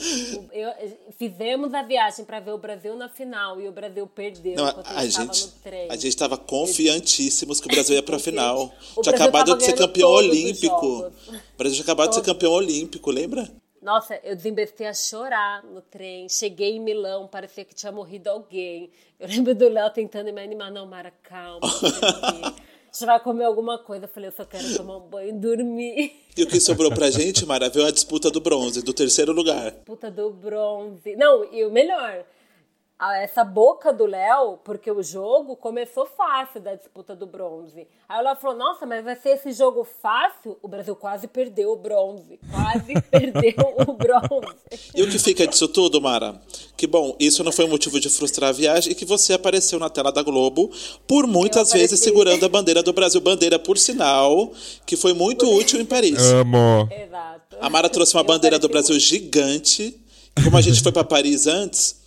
Eu, 0.51 0.69
fizemos 1.17 1.73
a 1.73 1.81
viagem 1.81 2.25
para 2.25 2.41
ver 2.41 2.51
o 2.51 2.57
Brasil 2.57 2.93
na 2.97 3.07
final 3.07 3.61
e 3.61 3.69
o 3.69 3.71
Brasil 3.71 4.05
perdeu. 4.05 4.57
Não, 4.57 4.83
a, 4.83 5.05
gente, 5.05 5.49
a 5.89 5.95
gente 5.95 6.09
estava 6.09 6.37
confiantíssimos 6.37 7.61
que 7.61 7.67
o 7.67 7.71
Brasil 7.71 7.95
ia 7.95 8.03
para 8.03 8.17
a 8.17 8.19
final. 8.27 8.69
tinha 9.01 9.15
acabado 9.15 9.55
de 9.55 9.63
ser 9.63 9.77
campeão 9.77 10.09
olímpico. 10.09 11.05
O 11.05 11.57
Brasil 11.57 11.75
tinha 11.75 11.83
acabado 11.83 12.09
de 12.09 12.15
ser 12.15 12.23
campeão 12.23 12.51
olímpico, 12.51 13.09
lembra? 13.09 13.49
Nossa, 13.81 14.19
eu 14.25 14.35
desembestei 14.35 14.87
a 14.87 14.93
chorar 14.93 15.63
no 15.63 15.81
trem. 15.81 16.27
Cheguei 16.27 16.75
em 16.75 16.81
Milão, 16.81 17.27
parecia 17.27 17.63
que 17.63 17.73
tinha 17.73 17.93
morrido 17.93 18.29
alguém. 18.29 18.91
Eu 19.17 19.29
lembro 19.29 19.55
do 19.55 19.69
Léo 19.69 19.89
tentando 19.91 20.33
me 20.33 20.43
animar. 20.43 20.69
Não, 20.69 20.85
Mara, 20.85 21.13
calma 21.23 21.61
você 22.97 23.05
vai 23.05 23.19
comer 23.19 23.45
alguma 23.45 23.77
coisa. 23.77 24.05
Eu 24.05 24.09
falei, 24.09 24.29
eu 24.29 24.33
só 24.33 24.43
quero 24.43 24.75
tomar 24.75 24.97
um 24.97 25.07
banho 25.07 25.29
e 25.29 25.33
dormir. 25.33 26.15
E 26.35 26.43
o 26.43 26.47
que 26.47 26.59
sobrou 26.59 26.91
pra 26.91 27.11
gente, 27.11 27.45
Mara, 27.45 27.69
veio 27.69 27.85
a 27.85 27.91
disputa 27.91 28.31
do 28.31 28.41
bronze, 28.41 28.81
do 28.81 28.93
terceiro 28.93 29.31
lugar. 29.31 29.71
Disputa 29.71 30.09
do 30.09 30.31
bronze. 30.31 31.15
Não, 31.15 31.45
e 31.53 31.63
o 31.63 31.71
melhor, 31.71 32.25
essa 33.21 33.43
boca 33.43 33.93
do 33.93 34.07
Léo, 34.07 34.57
porque 34.63 34.89
o 34.91 35.03
jogo 35.03 35.55
começou 35.55 36.07
fácil 36.07 36.59
da 36.59 36.73
disputa 36.73 37.15
do 37.15 37.27
bronze. 37.27 37.87
Aí 38.09 38.19
o 38.19 38.23
Léo 38.23 38.35
falou: 38.37 38.57
Nossa, 38.57 38.87
mas 38.87 39.03
vai 39.03 39.15
ser 39.15 39.29
esse 39.29 39.51
jogo 39.51 39.87
fácil? 40.01 40.57
O 40.63 40.67
Brasil 40.67 40.95
quase 40.95 41.27
perdeu 41.27 41.71
o 41.71 41.75
bronze. 41.75 42.39
Quase 42.49 42.99
perdeu 43.11 43.75
o 43.87 43.93
bronze. 43.93 44.57
E 44.95 45.03
o 45.03 45.09
que 45.09 45.19
fica 45.19 45.45
disso 45.45 45.67
tudo, 45.67 46.01
Mara? 46.01 46.41
Que 46.75 46.87
bom, 46.87 47.15
isso 47.19 47.43
não 47.43 47.51
foi 47.51 47.65
um 47.65 47.69
motivo 47.69 47.99
de 47.99 48.09
frustrar 48.09 48.49
a 48.49 48.53
viagem 48.53 48.91
e 48.91 48.95
que 48.95 49.05
você 49.05 49.33
apareceu 49.33 49.77
na 49.77 49.89
tela 49.89 50.11
da 50.11 50.23
Globo 50.23 50.71
por 51.05 51.27
muitas 51.27 51.71
vezes 51.71 51.99
segurando 51.99 52.45
a 52.45 52.49
bandeira 52.49 52.81
do 52.81 52.93
Brasil. 52.93 53.21
Bandeira, 53.21 53.59
por 53.59 53.77
sinal, 53.77 54.51
que 54.87 54.97
foi 54.97 55.13
muito 55.13 55.47
útil 55.53 55.79
em 55.79 55.85
Paris. 55.85 56.19
Amo. 56.31 56.89
Exato. 56.91 57.57
A 57.61 57.69
Mara 57.69 57.89
trouxe 57.89 58.15
uma 58.15 58.23
bandeira 58.23 58.57
do 58.57 58.67
Brasil 58.67 58.99
gigante. 58.99 59.99
Como 60.43 60.57
a 60.57 60.61
gente 60.61 60.81
foi 60.81 60.91
para 60.91 61.03
Paris 61.03 61.45
antes. 61.45 62.06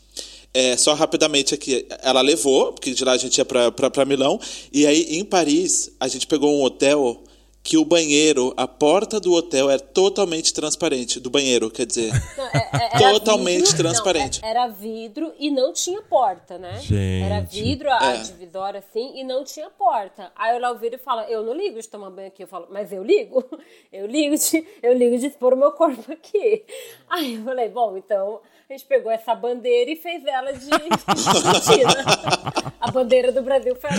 É, 0.52 0.76
só 0.76 0.94
rapidamente 0.94 1.54
aqui, 1.54 1.86
ela 2.02 2.20
levou, 2.20 2.72
porque 2.72 2.92
de 2.92 3.04
lá 3.04 3.12
a 3.12 3.16
gente 3.16 3.38
ia 3.38 3.44
para 3.44 4.04
Milão, 4.04 4.38
e 4.72 4.84
aí 4.86 5.02
em 5.18 5.24
Paris 5.24 5.94
a 6.00 6.08
gente 6.08 6.26
pegou 6.26 6.52
um 6.52 6.62
hotel 6.62 7.22
que 7.62 7.76
o 7.76 7.84
banheiro, 7.84 8.54
a 8.56 8.66
porta 8.66 9.20
do 9.20 9.32
hotel 9.34 9.70
é 9.70 9.78
totalmente 9.78 10.52
transparente. 10.52 11.20
Do 11.20 11.28
banheiro, 11.28 11.70
quer 11.70 11.84
dizer. 11.84 12.10
Não, 12.36 12.46
é- 12.46 12.70
é- 12.72 12.90
era 12.94 13.12
Totalmente 13.12 13.58
vidro- 13.66 13.70
não, 13.84 13.90
transparente. 13.92 14.40
é- 14.42 14.48
era 14.50 14.66
vidro 14.66 15.32
e 15.38 15.50
não 15.50 15.70
tinha 15.72 16.00
porta, 16.00 16.56
né? 16.58 16.80
Gente. 16.80 17.22
Era 17.22 17.40
vidro, 17.40 17.90
a 17.92 18.14
É. 18.14 18.16
divisória 18.22 18.78
assim, 18.80 19.12
e 19.20 19.22
não 19.22 19.44
tinha 19.44 19.68
porta. 19.68 20.32
Aí 20.34 20.56
o 20.56 20.58
e 20.94 20.98
fala: 20.98 21.24
Eu 21.30 21.44
não 21.44 21.52
ligo 21.54 21.78
de 21.80 21.86
tomar 21.86 22.08
banho 22.10 22.28
aqui. 22.28 22.42
Eu 22.42 22.48
falo: 22.48 22.66
Mas 22.70 22.90
eu 22.92 23.04
ligo. 23.04 23.44
Eu 23.92 24.06
ligo 24.06 24.34
de, 24.36 24.66
eu 24.82 24.94
ligo 24.94 25.18
de 25.18 25.26
expor 25.26 25.52
o 25.52 25.56
meu 25.56 25.72
corpo 25.72 26.10
aqui. 26.10 26.64
Aí 27.10 27.34
eu 27.34 27.44
falei: 27.44 27.68
Bom, 27.68 27.94
então 27.96 28.40
a 28.70 28.76
gente 28.76 28.86
pegou 28.86 29.10
essa 29.10 29.34
bandeira 29.34 29.90
e 29.90 29.96
fez 29.96 30.24
ela 30.24 30.52
de. 30.52 30.70
A 32.80 32.88
bandeira 32.90 33.32
do 33.32 33.42
Brasil 33.42 33.76
foi. 33.76 33.90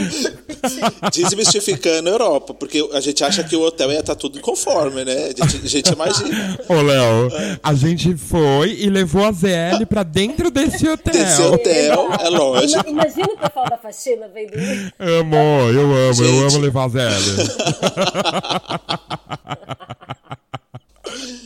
Desmistificando 1.11 2.09
a 2.09 2.13
Europa, 2.13 2.51
porque 2.53 2.89
a 2.93 2.99
gente 2.99 3.24
acha 3.24 3.43
que 3.43 3.55
o 3.55 3.61
hotel 3.61 3.91
ia 3.91 3.99
estar 3.99 4.15
tudo 4.15 4.41
conforme, 4.41 5.05
né? 5.05 5.26
A 5.26 5.28
gente, 5.28 5.61
a 5.63 5.69
gente 5.69 5.93
imagina. 5.93 6.59
Ô, 6.67 6.82
Léo, 6.82 7.30
a 7.61 7.74
gente 7.76 8.17
foi 8.17 8.72
e 8.72 8.89
levou 8.89 9.24
a 9.24 9.32
ZL 9.32 9.86
pra 9.88 10.01
dentro 10.03 10.49
desse 10.49 10.89
hotel. 10.89 11.13
Desse 11.13 11.41
hotel, 11.41 12.09
é 12.19 12.30
lógico. 12.30 12.89
Imagina 12.89 13.28
o 13.28 13.38
pessoal 13.38 13.69
da 13.69 13.78
faxina 13.78 14.28
vendo 14.30 14.57
isso. 14.57 14.91
Amo, 14.97 15.36
eu 15.36 15.82
amo, 15.84 15.95
eu 15.95 16.13
Gente. 16.13 16.55
amo 16.55 16.63
levar 16.63 16.86
a 16.86 16.89
ZL. 16.89 17.01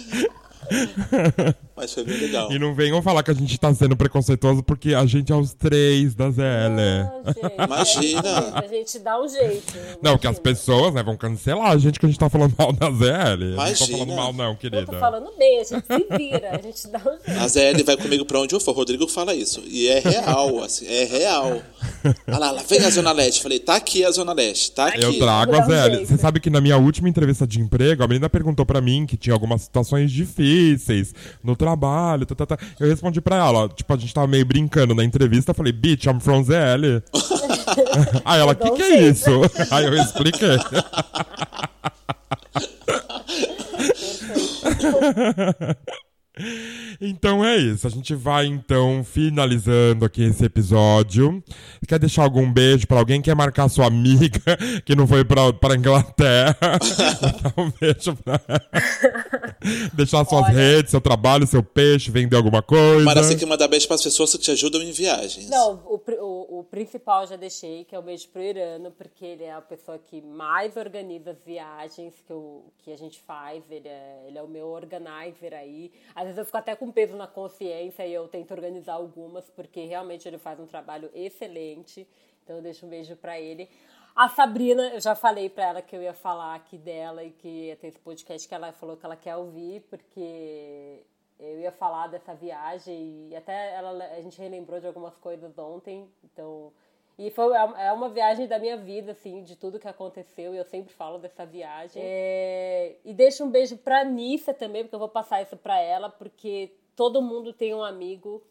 Mas 1.76 1.93
foi 1.93 2.03
bem 2.03 2.17
legal. 2.17 2.51
E 2.51 2.57
não 2.59 2.73
venham 2.73 3.01
falar 3.01 3.21
que 3.23 3.32
a 3.32 3.34
gente 3.34 3.57
tá 3.59 3.73
sendo 3.73 3.95
preconceituoso 3.97 4.63
porque 4.63 4.93
a 4.93 5.05
gente 5.05 5.32
é 5.32 5.36
os 5.36 5.53
três 5.53 6.15
da 6.15 6.30
ZL. 6.32 6.41
Ah, 6.41 7.34
gente, 7.34 7.53
Imagina. 7.65 8.59
A 8.59 8.67
gente 8.67 8.99
dá 8.99 9.21
um 9.21 9.28
jeito. 9.28 9.73
Não, 10.01 10.17
que 10.17 10.28
as 10.28 10.38
imagina. 10.38 10.43
pessoas 10.43 10.93
né, 10.93 11.03
vão 11.03 11.17
cancelar 11.17 11.71
a 11.71 11.78
gente 11.78 11.99
que 11.99 12.05
a 12.05 12.09
gente 12.09 12.19
tá 12.19 12.30
falando 12.30 12.53
mal 12.57 12.71
da 12.71 12.89
ZL. 12.89 12.95
Não 12.95 13.38
tô 13.38 13.53
Imagina. 13.53 13.97
falando 13.97 14.15
mal, 14.15 14.34
não, 14.34 14.51
Eu 14.51 14.55
querida. 14.55 14.86
tô 14.86 14.99
falando 14.99 15.32
bem, 15.38 15.59
a 15.59 15.63
gente 15.63 15.86
se 15.86 16.17
vira, 16.17 16.51
a 16.51 16.61
gente 16.61 16.88
dá 16.88 16.99
um 16.99 17.26
jeito. 17.26 17.41
A 17.41 17.47
ZL 17.47 17.84
vai 17.86 17.97
comigo 17.97 18.26
pra 18.26 18.39
onde 18.39 18.55
eu 18.55 18.59
for. 18.59 18.73
Rodrigo 18.76 19.07
fala 19.07 19.34
isso. 19.34 19.61
E 19.67 19.88
é 19.88 19.99
real, 19.99 20.63
assim, 20.63 20.86
é 20.88 21.03
real. 21.05 21.61
Olha 22.28 22.38
lá, 22.38 22.51
lá 22.51 22.64
vem 22.68 22.80
a 22.80 22.89
Zona 22.89 23.12
Leste. 23.12 23.41
Falei, 23.41 23.60
tá 23.60 23.76
aqui 23.76 24.03
a 24.03 24.12
Zona 24.12 24.34
Leste, 24.34 24.72
tá 24.72 24.88
aqui. 24.88 25.01
Eu 25.01 25.18
trago 25.18 25.56
a 25.56 25.89
jeito. 25.89 26.08
Você 26.08 26.18
sabe 26.18 26.39
que 26.39 26.49
na 26.49 26.62
minha 26.62 26.78
última 26.78 27.10
entrevista 27.10 27.47
de 27.47 27.60
emprego, 27.60 28.03
a 28.03 28.08
menina 28.08 28.30
perguntou 28.30 28.66
pra 28.66 28.82
mim 28.82 29.06
que 29.06 29.18
tinha 29.18 29.34
algumas 29.34 29.64
situações 29.64 30.12
difíceis 30.12 31.14
no 31.43 31.56
trabalho. 31.56 32.26
tá, 32.26 32.36
tá, 32.36 32.45
tá. 32.45 32.58
Eu 32.80 32.88
respondi 32.88 33.22
pra 33.22 33.38
ela, 33.38 33.70
tipo, 33.70 33.93
a 33.93 33.97
gente 33.97 34.14
tava 34.14 34.28
meio 34.28 34.45
brincando 34.45 34.93
na 34.93 35.03
entrevista. 35.03 35.51
Eu 35.51 35.56
falei, 35.56 35.74
bitch, 35.74 36.06
I'm 36.06 36.20
from 36.20 36.43
ZL. 36.43 37.01
Aí 38.26 38.39
ela, 38.39 38.56
que 38.56 38.64
dou 38.64 38.74
um 38.74 38.78
que 38.78 38.84
é 38.84 38.97
jeito. 38.97 39.12
isso? 39.12 39.30
Aí 39.72 39.86
eu 39.86 39.95
expliquei. 39.95 40.58
Então 46.99 47.43
é 47.43 47.57
isso. 47.57 47.88
A 47.88 47.89
gente 47.89 48.13
vai 48.15 48.45
então 48.45 49.03
finalizando 49.03 50.05
aqui 50.05 50.23
esse 50.23 50.43
episódio. 50.45 51.43
Quer 51.88 51.99
deixar 51.99 52.23
algum 52.23 52.51
beijo 52.51 52.88
pra 52.88 52.97
alguém? 52.99 53.21
Quer 53.21 53.36
marcar 53.36 53.69
sua 53.69 53.88
amiga 53.88 54.57
que 54.86 54.95
não 54.95 55.07
foi 55.07 55.23
pra, 55.23 55.53
pra 55.53 55.75
Inglaterra? 55.75 56.55
Um 57.57 57.71
beijo 57.79 58.15
pra 58.17 58.39
Deixar 59.93 60.25
suas 60.25 60.45
Olha. 60.45 60.53
redes, 60.53 60.91
seu 60.91 61.01
trabalho, 61.01 61.47
seu 61.47 61.63
peixe, 61.63 62.11
vender 62.11 62.36
alguma 62.36 62.61
coisa. 62.61 63.05
Para 63.05 63.23
você 63.23 63.36
que 63.36 63.45
mandar 63.45 63.67
beijo 63.67 63.88
pras 63.88 64.03
pessoas 64.03 64.31
que 64.31 64.38
te 64.38 64.51
ajudam 64.51 64.81
em 64.81 64.91
viagens. 64.91 65.49
Não, 65.49 65.81
o, 65.86 66.01
o, 66.21 66.59
o 66.59 66.63
principal 66.63 67.21
eu 67.21 67.27
já 67.27 67.36
deixei, 67.36 67.83
que 67.86 67.95
é 67.95 67.99
o 67.99 68.01
beijo 68.01 68.27
pro 68.29 68.41
Irano, 68.41 68.91
porque 68.91 69.25
ele 69.25 69.43
é 69.43 69.53
a 69.53 69.61
pessoa 69.61 69.97
que 69.97 70.21
mais 70.21 70.75
organiza 70.75 71.31
as 71.31 71.38
viagens 71.45 72.13
que, 72.25 72.31
eu, 72.31 72.65
que 72.79 72.91
a 72.91 72.97
gente 72.97 73.19
faz. 73.21 73.63
Ele 73.69 73.88
é, 73.88 74.25
ele 74.27 74.38
é 74.38 74.41
o 74.41 74.47
meu 74.47 74.67
organizer 74.67 75.53
aí. 75.53 75.91
Às 76.26 76.30
vezes 76.30 76.39
eu 76.39 76.45
fico 76.45 76.57
até 76.57 76.76
com 76.76 76.91
peso 76.91 77.15
na 77.15 77.28
consciência 77.28 78.05
e 78.05 78.11
eu 78.11 78.28
tento 78.28 78.51
organizar 78.51 78.93
algumas, 78.93 79.47
porque 79.51 79.86
realmente 79.86 80.28
ele 80.28 80.39
faz 80.39 80.59
um 80.59 80.65
trabalho 80.65 81.11
excelente. 81.13 82.07
Então 82.43 82.55
eu 82.55 82.61
deixo 82.63 82.86
um 82.86 82.89
beijo 82.89 83.15
pra 83.15 83.39
ele. 83.39 83.69
A 84.15 84.28
Sabrina, 84.30 84.89
eu 84.89 84.99
já 84.99 85.13
falei 85.13 85.49
pra 85.49 85.65
ela 85.65 85.82
que 85.84 85.95
eu 85.95 86.01
ia 86.01 86.15
falar 86.15 86.55
aqui 86.55 86.80
dela 86.80 87.23
e 87.23 87.30
que 87.30 87.47
ia 87.47 87.76
ter 87.76 87.88
esse 87.88 87.99
podcast 87.99 88.47
que 88.47 88.55
ela 88.55 88.71
falou 88.71 88.97
que 88.97 89.05
ela 89.05 89.15
quer 89.15 89.36
ouvir, 89.36 89.82
porque 89.82 91.03
eu 91.39 91.59
ia 91.59 91.71
falar 91.71 92.07
dessa 92.07 92.34
viagem 92.34 93.28
e 93.30 93.36
até 93.36 93.76
ela, 93.76 93.91
a 94.05 94.21
gente 94.21 94.41
relembrou 94.41 94.80
de 94.80 94.88
algumas 94.88 95.15
coisas 95.17 95.55
ontem, 95.57 96.09
então... 96.23 96.73
E 97.18 97.30
foi, 97.30 97.55
é 97.55 97.93
uma 97.93 98.09
viagem 98.09 98.45
da 98.45 98.59
minha 98.59 98.76
vida, 98.76 99.13
assim, 99.13 99.41
de 99.41 99.55
tudo 99.55 99.80
que 99.80 99.88
aconteceu, 99.88 100.53
e 100.53 100.57
eu 100.57 100.66
sempre 100.66 100.93
falo 100.93 101.18
dessa 101.18 101.45
viagem. 101.45 102.01
É, 102.03 102.97
e 103.05 103.13
deixa 103.13 103.43
um 103.43 103.49
beijo 103.49 103.78
pra 103.78 104.03
Nissa 104.03 104.53
também, 104.53 104.84
porque 104.84 104.95
eu 104.95 104.99
vou 104.99 105.07
passar 105.07 105.41
isso 105.41 105.55
pra 105.55 105.80
ela, 105.80 106.09
porque 106.09 106.72
todo 106.93 107.22
mundo 107.22 107.53
tem 107.53 107.74
um 107.74 107.84
amigo 107.84 108.43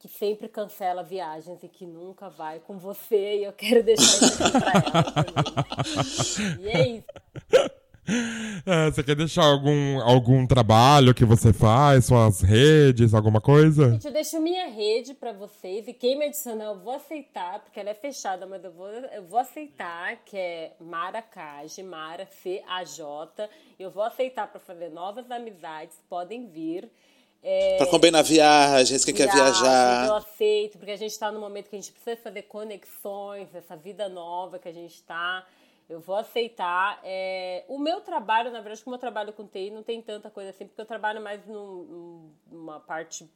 que 0.00 0.08
sempre 0.08 0.48
cancela 0.48 1.04
viagens 1.04 1.62
e 1.62 1.68
que 1.68 1.86
nunca 1.86 2.28
vai 2.28 2.58
com 2.58 2.76
você, 2.76 3.36
e 3.36 3.44
eu 3.44 3.52
quero 3.52 3.84
deixar 3.84 4.26
isso 4.26 4.50
pra 4.50 4.72
ela 4.72 5.02
também. 5.04 6.58
E 6.58 6.68
é 6.68 6.88
isso. 6.88 7.06
É, 8.66 8.90
você 8.90 9.02
quer 9.02 9.14
deixar 9.14 9.44
algum, 9.44 10.00
algum 10.02 10.44
trabalho 10.46 11.14
que 11.14 11.24
você 11.24 11.52
faz, 11.52 12.06
suas 12.06 12.40
redes, 12.40 13.14
alguma 13.14 13.40
coisa? 13.40 13.90
Gente, 13.92 14.06
eu 14.06 14.12
deixo 14.12 14.40
minha 14.40 14.66
rede 14.68 15.14
pra 15.14 15.32
vocês 15.32 15.86
e 15.86 15.92
quem 15.92 16.18
me 16.18 16.26
adicionar 16.26 16.64
eu 16.66 16.78
vou 16.78 16.94
aceitar, 16.94 17.60
porque 17.60 17.78
ela 17.78 17.90
é 17.90 17.94
fechada, 17.94 18.44
mas 18.44 18.62
eu 18.64 18.72
vou, 18.72 18.88
eu 18.88 19.22
vou 19.24 19.38
aceitar, 19.38 20.16
que 20.24 20.36
é 20.36 20.72
Mara 20.80 21.22
Cage, 21.22 21.82
Mara 21.82 22.26
C-A-J. 22.42 23.48
Eu 23.78 23.90
vou 23.90 24.02
aceitar 24.02 24.48
pra 24.48 24.60
fazer 24.60 24.90
novas 24.90 25.30
amizades, 25.30 25.96
podem 26.08 26.48
vir. 26.48 26.88
É, 27.44 27.76
Pra 27.78 27.86
combinar 27.86 28.22
viagens, 28.22 29.04
quem 29.04 29.14
quer 29.14 29.30
viagens, 29.32 29.58
Eu 29.58 29.62
viajar. 29.64 30.16
aceito, 30.16 30.78
porque 30.78 30.92
a 30.92 30.96
gente 30.98 31.16
tá 31.18 31.30
no 31.32 31.40
momento 31.40 31.68
que 31.70 31.76
a 31.76 31.80
gente 31.80 31.92
precisa 31.92 32.16
fazer 32.16 32.42
conexões, 32.42 33.48
essa 33.54 33.76
vida 33.76 34.08
nova 34.08 34.58
que 34.58 34.68
a 34.68 34.72
gente 34.72 35.00
tá. 35.02 35.44
Eu 35.88 36.00
vou 36.00 36.16
aceitar. 36.16 37.00
É, 37.04 37.64
o 37.68 37.78
meu 37.78 38.00
trabalho, 38.00 38.50
na 38.50 38.60
verdade, 38.60 38.82
como 38.82 38.96
eu 38.96 39.00
trabalho 39.00 39.32
com 39.32 39.46
TI, 39.46 39.70
não 39.70 39.82
tem 39.82 40.00
tanta 40.00 40.30
coisa 40.30 40.50
assim, 40.50 40.66
porque 40.66 40.80
eu 40.80 40.86
trabalho 40.86 41.20
mais 41.20 41.44
num- 41.46 41.84
num- 41.84 42.32
numa 42.50 42.80
parte 42.80 43.28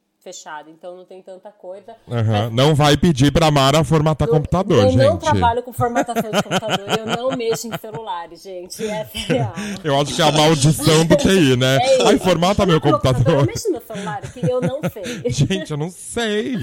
então 0.69 0.95
não 0.95 1.05
tem 1.05 1.21
tanta 1.21 1.51
coisa. 1.51 1.95
Aham. 2.09 2.49
Não 2.51 2.75
vai 2.75 2.97
pedir 2.97 3.31
pra 3.31 3.51
Mara 3.51 3.83
formatar 3.83 4.27
computador, 4.27 4.83
eu 4.83 4.91
gente. 4.91 4.97
não 4.97 5.17
trabalho 5.17 5.63
com 5.63 5.71
formatação 5.73 6.31
de 6.31 6.43
computador, 6.43 6.85
eu 6.97 7.05
não 7.05 7.35
mexo 7.35 7.67
em 7.67 7.77
celulares, 7.77 8.43
gente. 8.43 8.85
Essa 8.85 9.17
é 9.17 9.21
real. 9.21 9.53
Eu 9.83 10.01
acho 10.01 10.15
que 10.15 10.21
é 10.21 10.25
a 10.25 10.31
maldição 10.31 11.05
do 11.05 11.15
TI, 11.15 11.55
né? 11.55 11.77
É 11.81 11.95
isso. 11.95 12.07
Ai, 12.07 12.19
formata 12.19 12.65
meu 12.65 12.81
computador. 12.81 13.39
Eu 13.41 13.45
mexo 13.45 13.71
no 13.71 13.81
celular 13.81 14.19
aqui, 14.23 14.41
eu 14.49 14.61
não 14.61 14.81
sei. 14.91 15.31
Gente, 15.31 15.71
eu 15.71 15.77
não 15.77 15.89
sei. 15.89 16.55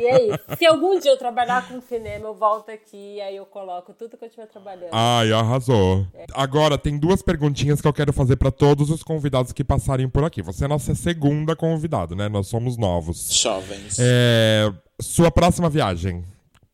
E 0.00 0.04
é 0.04 0.34
isso. 0.34 0.38
Se 0.58 0.66
algum 0.66 0.98
dia 0.98 1.10
eu 1.12 1.16
trabalhar 1.16 1.68
com 1.68 1.80
cinema, 1.80 2.26
eu 2.26 2.34
volto 2.34 2.70
aqui 2.70 3.16
e 3.16 3.20
aí 3.20 3.36
eu 3.36 3.46
coloco 3.46 3.92
tudo 3.92 4.16
que 4.16 4.24
eu 4.24 4.28
estiver 4.28 4.46
trabalhando. 4.46 4.90
Ai, 4.92 5.32
arrasou. 5.32 6.06
Agora, 6.34 6.78
tem 6.78 6.98
duas 6.98 7.22
perguntinhas 7.22 7.80
que 7.80 7.88
eu 7.88 7.92
quero 7.92 8.12
fazer 8.12 8.36
pra 8.36 8.50
todos 8.50 8.90
os 8.90 9.02
convidados 9.02 9.52
que 9.52 9.64
passarem 9.64 10.08
por 10.08 10.24
aqui. 10.24 10.42
Você 10.42 10.64
é 10.64 10.68
nossa 10.68 10.94
segunda 10.94 11.54
convidada, 11.56 12.14
né? 12.14 12.28
Nós 12.28 12.46
somos 12.46 12.76
novos. 12.80 13.32
Jovens. 13.34 13.96
É, 14.00 14.72
sua 15.00 15.30
próxima 15.30 15.68
viagem, 15.68 16.24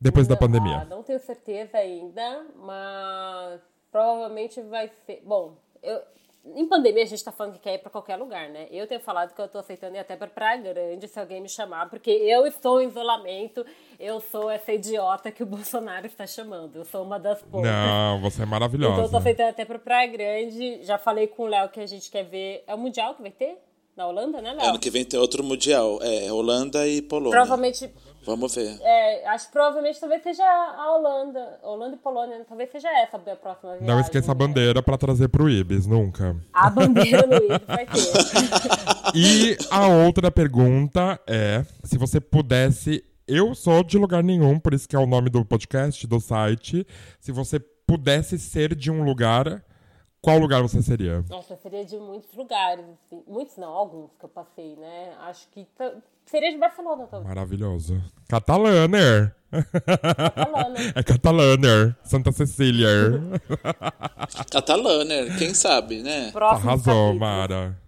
depois 0.01 0.27
da 0.27 0.35
Ah, 0.35 0.39
pandemia. 0.39 0.85
não 0.89 1.03
tenho 1.03 1.19
certeza 1.21 1.77
ainda, 1.77 2.47
mas 2.57 3.61
provavelmente 3.91 4.61
vai 4.63 4.91
ser. 5.07 5.23
Bom, 5.25 5.57
eu. 5.83 6.01
Em 6.55 6.65
pandemia 6.69 7.03
a 7.03 7.07
gente 7.07 7.25
tá 7.25 7.33
falando 7.33 7.55
que 7.55 7.59
quer 7.59 7.75
ir 7.75 7.79
pra 7.79 7.91
qualquer 7.91 8.15
lugar, 8.15 8.49
né? 8.49 8.69
Eu 8.71 8.87
tenho 8.87 9.01
falado 9.01 9.35
que 9.35 9.41
eu 9.41 9.49
tô 9.49 9.59
aceitando 9.59 9.97
ir 9.97 9.99
até 9.99 10.15
pra 10.15 10.29
Praia 10.29 10.57
Grande 10.63 11.09
se 11.09 11.19
alguém 11.19 11.41
me 11.41 11.49
chamar, 11.49 11.91
porque 11.91 12.09
eu 12.09 12.47
estou 12.47 12.81
em 12.81 12.87
isolamento, 12.87 13.67
eu 13.99 14.21
sou 14.21 14.49
essa 14.49 14.73
idiota 14.73 15.33
que 15.33 15.43
o 15.43 15.47
Bolsonaro 15.59 16.07
está 16.07 16.25
chamando. 16.25 16.77
Eu 16.77 16.85
sou 16.85 17.03
uma 17.03 17.19
das 17.19 17.43
poucas. 17.43 17.69
Não, 17.69 18.21
você 18.21 18.43
é 18.43 18.45
Então 18.45 18.45
eu 18.45 18.47
tô 18.47 18.51
maravilhosa. 18.51 19.19
aceitando 19.19 19.49
até 19.49 19.65
pra 19.65 19.77
Praia 19.81 20.07
Grande. 20.09 20.85
Já 20.85 20.97
falei 20.99 21.27
com 21.27 21.43
o 21.43 21.47
Léo 21.49 21.69
que 21.69 21.81
a 21.81 21.87
gente 21.87 22.09
quer 22.13 22.23
ver. 22.23 22.63
É 22.69 22.77
o 22.77 22.79
Mundial 22.79 23.17
que 23.17 23.23
vai 23.23 23.33
ter? 23.33 23.59
Na 23.97 24.07
Holanda, 24.07 24.43
né, 24.43 24.53
Léo? 24.53 24.69
Ano 24.69 24.79
que 24.79 24.91
vem 24.91 25.07
tem 25.07 25.19
outro 25.19 25.43
mundial. 25.43 25.99
É 26.03 26.31
Holanda 26.31 26.87
e 26.87 27.01
Polônia. 27.01 27.31
Provavelmente. 27.31 27.91
Vamos 28.27 28.55
ver. 28.55 28.77
É, 28.83 29.27
acho 29.29 29.47
que 29.47 29.53
provavelmente 29.53 29.99
talvez 29.99 30.23
seja 30.23 30.45
a 30.45 30.95
Holanda. 30.95 31.61
Holanda 31.63 31.95
e 31.95 31.99
Polônia, 31.99 32.39
né? 32.39 32.45
talvez 32.47 32.71
seja 32.71 32.89
essa 32.91 33.17
a 33.17 33.37
próxima 33.37 33.71
viagem. 33.71 33.87
Não 33.87 34.01
esqueça 34.01 34.33
a 34.33 34.35
né? 34.35 34.39
bandeira 34.39 34.83
pra 34.83 34.99
trazer 34.99 35.29
pro 35.29 35.49
Ibis, 35.49 35.87
nunca. 35.87 36.37
A 36.53 36.69
bandeira 36.69 37.27
no 37.27 37.37
Ibis 37.37 37.67
vai 37.67 37.87
ter. 37.87 38.97
E 39.15 39.57
a 39.71 39.87
outra 39.87 40.31
pergunta 40.31 41.19
é: 41.27 41.65
se 41.85 41.97
você 41.97 42.21
pudesse. 42.21 43.03
Eu 43.27 43.55
sou 43.55 43.83
de 43.83 43.99
lugar 43.99 44.23
nenhum, 44.23 44.59
por 44.59 44.75
isso 44.75 44.89
que 44.89 44.95
é 44.95 44.99
o 44.99 45.07
nome 45.07 45.31
do 45.31 45.45
podcast, 45.45 46.07
do 46.07 46.21
site. 46.21 46.87
Se 47.19 47.33
você 47.33 47.59
pudesse 47.59 48.39
ser 48.39 48.75
de 48.75 48.91
um 48.91 49.03
lugar, 49.03 49.65
qual 50.27 50.39
lugar 50.41 50.61
você 50.61 50.83
seria? 50.83 51.25
Nossa, 51.31 51.57
seria 51.63 51.85
de 51.85 51.97
muitos 51.97 52.35
lugares. 52.35 52.85
assim. 52.85 53.23
Muitos 53.29 53.57
não, 53.57 53.69
alguns 53.69 54.11
que 54.19 54.25
eu 54.25 54.29
passei, 54.29 54.75
né? 54.75 55.13
Acho 55.21 55.47
que 55.53 55.65
Seria 56.25 56.51
de 56.51 56.59
Barcelona, 56.59 57.07
talvez. 57.09 57.29
Maravilhoso. 57.29 58.03
Catalaner. 58.29 59.33
Catalana. 59.53 60.75
É 60.97 61.03
Catalaner. 61.05 61.97
Santa 62.03 62.33
Cecília. 62.33 62.89
Catalaner, 64.51 65.39
quem 65.39 65.55
sabe, 65.55 66.03
né? 66.03 66.33
Próximo 66.33 66.71
Arrasou, 66.71 67.13
capítulo. 67.13 67.21
Mara. 67.21 67.86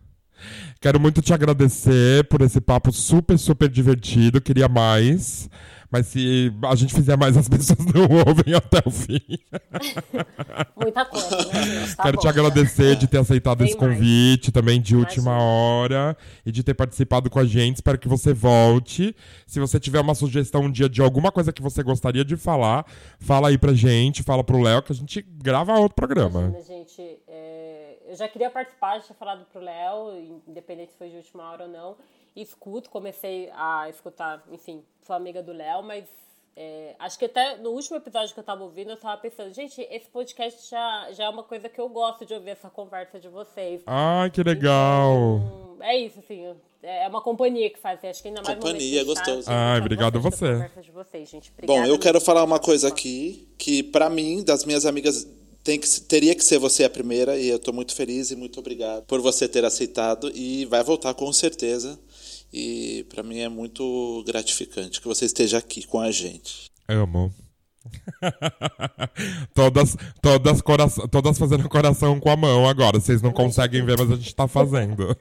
Quero 0.81 1.01
muito 1.01 1.21
te 1.21 1.33
agradecer 1.33 2.25
por 2.29 2.41
esse 2.43 2.61
papo 2.61 2.93
super, 2.93 3.39
super 3.39 3.69
divertido. 3.69 4.41
Queria 4.41 4.69
mais. 4.69 5.49
Mas 5.91 6.07
se 6.09 6.53
a 6.63 6.75
gente 6.75 6.95
fizer 6.95 7.17
mais, 7.17 7.37
as 7.37 7.49
pessoas 7.49 7.79
não 7.87 8.03
ouvem 8.27 8.55
até 8.55 8.83
o 8.85 8.91
fim. 8.91 9.21
Muita 10.77 11.05
coisa, 11.07 11.37
né? 11.37 11.95
Tá 11.97 12.03
Quero 12.03 12.17
bom, 12.17 12.21
te 12.21 12.25
né? 12.25 12.31
agradecer 12.31 12.97
de 12.97 13.07
ter 13.07 13.19
aceitado 13.19 13.65
esse 13.65 13.77
mais. 13.77 13.95
convite, 13.95 14.53
também 14.53 14.81
de 14.81 14.95
última 14.95 15.33
Imagina. 15.33 15.51
hora, 15.51 16.17
e 16.45 16.53
de 16.53 16.63
ter 16.63 16.75
participado 16.75 17.31
com 17.31 17.39
a 17.39 17.45
gente. 17.45 17.77
Espero 17.77 17.99
que 17.99 18.09
você 18.09 18.35
volte. 18.35 19.17
Se 19.47 19.59
você 19.59 19.81
tiver 19.81 20.01
uma 20.01 20.15
sugestão 20.15 20.63
um 20.65 20.71
dia 20.71 20.89
de 20.89 21.01
alguma 21.01 21.33
coisa 21.33 21.53
que 21.53 21.63
você 21.63 21.83
gostaria 21.83 22.25
de 22.25 22.37
falar, 22.37 22.85
fala 23.19 23.49
aí 23.49 23.57
pra 23.57 23.73
gente, 23.73 24.23
fala 24.23 24.45
pro 24.45 24.61
Léo, 24.61 24.83
que 24.83 24.93
a 24.93 24.97
gente 24.97 25.25
grava 25.43 25.73
outro 25.79 25.95
programa. 25.95 26.41
Imagina, 26.41 26.63
gente, 26.65 27.01
é, 27.27 27.48
eu 28.09 28.17
já 28.17 28.27
queria 28.29 28.51
participar, 28.51 28.99
já 28.99 29.07
tinha 29.07 29.17
falado 29.17 29.45
pro 29.53 29.61
Léo, 29.61 30.41
independente 30.47 30.93
se 30.93 30.99
foi 30.99 31.09
de 31.11 31.17
última 31.17 31.51
hora 31.51 31.65
ou 31.65 31.71
não. 31.71 31.97
Escuto, 32.35 32.91
comecei 32.91 33.51
a 33.55 33.89
escutar, 33.89 34.43
enfim, 34.51 34.83
sou 35.07 35.15
amiga 35.17 35.43
do 35.43 35.53
Léo, 35.53 35.83
mas 35.83 36.05
é, 36.57 36.95
acho 36.99 37.19
que 37.19 37.25
até 37.25 37.57
no 37.57 37.71
último 37.71 37.97
episódio 37.97 38.33
que 38.35 38.41
eu 38.41 38.45
tava 38.45 38.65
ouvindo, 38.65 38.91
eu 38.91 38.97
tava 38.97 39.21
pensando, 39.21 39.53
gente, 39.53 39.81
esse 39.91 40.09
podcast 40.09 40.69
já, 40.71 41.09
já 41.13 41.25
é 41.25 41.29
uma 41.29 41.43
coisa 41.43 41.69
que 41.69 41.81
eu 41.81 41.89
gosto 41.89 42.25
de 42.27 42.35
ouvir 42.35 42.51
essa 42.51 42.69
conversa 42.71 43.19
de 43.21 43.29
vocês. 43.29 43.83
Ai, 43.87 44.31
que 44.31 44.43
legal. 44.43 45.15
Hum, 45.17 45.77
É 45.81 45.97
isso, 45.97 46.19
assim, 46.21 46.55
é 46.83 47.09
uma 47.09 47.21
companhia 47.21 47.71
que 47.71 47.79
faz, 47.79 48.05
acho 48.05 48.23
que 48.23 48.29
ainda 48.29 48.43
mais 48.43 48.55
Companhia, 48.57 49.01
a 49.01 49.05
gostoso. 49.05 49.47
tá, 49.47 49.53
eu 49.53 49.57
Ai, 49.57 49.71
gosto 49.75 49.83
obrigado 49.83 50.21
bastante 50.21 50.75
você. 50.75 50.81
de 50.83 50.91
vocês, 50.93 51.29
gente. 51.29 51.53
Bom, 51.65 51.85
eu 51.85 51.99
quero 51.99 52.21
falar 52.21 52.45
uma 52.45 52.59
coisa 52.61 52.89
aqui, 52.89 53.49
que 53.59 53.83
pra 53.83 54.09
mim, 54.09 54.45
das 54.45 54.65
minhas 54.65 54.87
amigas, 54.87 55.25
tem 55.69 55.79
que, 55.79 56.01
teria 56.01 56.35
que 56.35 56.43
ser 56.43 56.59
você 56.59 56.83
a 56.83 56.89
primeira, 56.89 57.39
e 57.39 57.47
eu 57.47 57.59
tô 57.59 57.75
muito 57.75 57.95
feliz 57.95 58.31
e 58.31 58.37
muito 58.37 58.59
obrigado 58.59 59.03
por 59.03 59.21
você 59.21 59.47
ter 59.47 59.67
aceitado, 59.67 60.33
e 60.35 60.65
vai 60.65 60.83
voltar 60.83 61.13
com 61.13 61.31
certeza. 61.31 61.99
E 62.51 63.05
pra 63.11 63.23
mim 63.23 63.41
é 63.41 63.51
muito 63.51 64.25
gratificante 64.27 64.99
que 64.99 65.07
você 65.07 65.27
esteja 65.27 65.59
aqui 65.59 65.87
com 65.87 66.01
a 66.01 66.11
gente. 66.11 66.71
Amo. 66.89 67.31
todas, 69.53 69.95
todas, 70.23 70.63
coração, 70.63 71.07
todas 71.07 71.39
fazendo 71.39 71.69
coração 71.69 72.19
com 72.19 72.31
a 72.31 72.37
mão 72.37 72.67
agora. 72.67 72.99
Vocês 72.99 73.21
não 73.21 73.31
conseguem 73.31 73.85
ver, 73.85 73.99
mas 73.99 74.11
a 74.11 74.17
gente 74.17 74.35
tá 74.35 74.49
fazendo. 74.49 75.15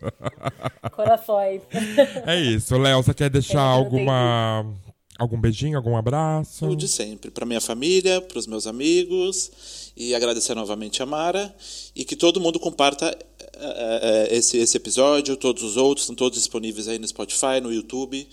Corações. 0.94 1.62
é 2.26 2.40
isso. 2.40 2.78
Léo, 2.78 3.04
você 3.04 3.14
quer 3.14 3.30
deixar 3.30 3.58
não 3.58 3.74
alguma. 3.74 4.66
Algum 5.18 5.40
beijinho, 5.40 5.78
algum 5.78 5.98
abraço? 5.98 6.66
O 6.68 6.76
de 6.76 6.88
sempre, 6.88 7.32
para 7.32 7.46
minha 7.46 7.60
família, 7.62 8.22
para 8.22 8.38
os 8.38 8.46
meus 8.48 8.68
amigos, 8.68 9.52
e 9.96 10.14
agradecer 10.14 10.54
novamente 10.54 11.02
a 11.02 11.06
Mara, 11.06 11.54
e 11.96 12.06
que 12.06 12.16
todo 12.16 12.40
mundo 12.40 12.60
comparta 12.60 13.18
eh, 13.56 14.28
esse, 14.32 14.58
esse 14.58 14.78
episódio, 14.78 15.36
todos 15.36 15.64
os 15.64 15.76
outros, 15.78 16.04
estão 16.04 16.16
todos 16.16 16.38
disponíveis 16.38 16.88
aí 16.88 17.00
no 17.00 17.08
Spotify, 17.08 17.60
no 17.62 17.74
YouTube, 17.74 18.28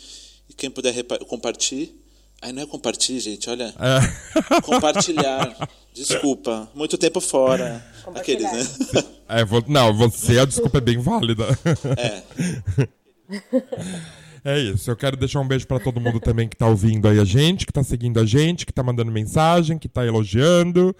e 0.49 0.53
quem 0.55 0.70
puder 0.70 1.03
compartilhe. 1.26 1.95
Aí 2.43 2.53
não 2.53 2.62
é 2.62 2.66
compartilhe, 2.66 3.18
gente, 3.20 3.49
olha. 3.49 3.74
É. 3.78 4.61
Compartilhar. 4.61 5.66
Desculpa, 5.95 6.68
muito 6.74 6.99
tempo 6.99 7.18
fora. 7.18 7.82
Aqueles, 8.14 8.45
Compartilhar. 8.45 9.03
né? 9.03 9.05
É, 9.26 9.45
vo- 9.47 9.64
não, 9.66 9.95
você, 9.97 10.39
a 10.39 10.45
desculpa 10.45 10.76
é 10.76 10.80
bem 10.82 10.99
válida. 10.99 11.47
É. 11.97 12.22
É 14.45 14.59
isso. 14.59 14.91
Eu 14.91 14.97
quero 14.97 15.17
deixar 15.17 15.41
um 15.41 15.49
beijo 15.49 15.67
pra 15.67 15.81
todo 15.81 16.01
mundo 16.01 16.21
também 16.21 16.49
que 16.49 16.57
tá 16.57 16.67
ouvindo 16.67 17.09
aí 17.09 17.19
a 17.19 17.25
gente, 17.25 17.65
que 17.65 17.73
tá 17.73 17.83
seguindo 17.83 18.21
a 18.21 18.27
gente, 18.27 18.67
que 18.67 18.73
tá 18.73 18.83
mandando 18.83 19.11
mensagem, 19.11 19.79
que 19.79 19.89
tá 19.89 20.05
elogiando. 20.05 20.95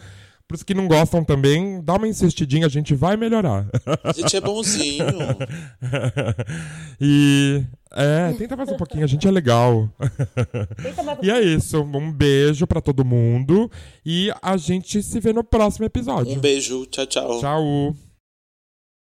Pros 0.47 0.63
que 0.63 0.75
não 0.75 0.87
gostam 0.87 1.25
também, 1.25 1.81
dá 1.83 1.95
uma 1.95 2.07
insistidinha, 2.07 2.67
a 2.67 2.69
gente 2.69 2.95
vai 2.95 3.17
melhorar. 3.17 3.67
A 4.03 4.13
gente 4.13 4.37
é 4.37 4.41
bonzinho. 4.41 5.07
e. 7.01 7.63
É, 7.97 8.33
tenta 8.33 8.57
mais 8.57 8.69
um 8.71 8.77
pouquinho, 8.77 9.05
a 9.05 9.07
gente 9.07 9.27
é 9.27 9.31
legal. 9.31 9.89
Tenta 10.83 11.03
mais 11.03 11.19
um 11.19 11.25
e 11.25 11.31
é 11.31 11.41
isso. 11.41 11.81
Um 11.81 12.13
beijo 12.13 12.67
pra 12.67 12.83
todo 12.83 13.05
mundo. 13.05 13.71
E 14.05 14.31
a 14.43 14.57
gente 14.59 15.03
se 15.03 15.19
vê 15.19 15.33
no 15.33 15.43
próximo 15.45 15.87
episódio. 15.87 16.37
Um 16.37 16.41
beijo, 16.41 16.85
tchau, 16.87 17.07
tchau. 17.07 17.41
Tchau. 17.41 17.97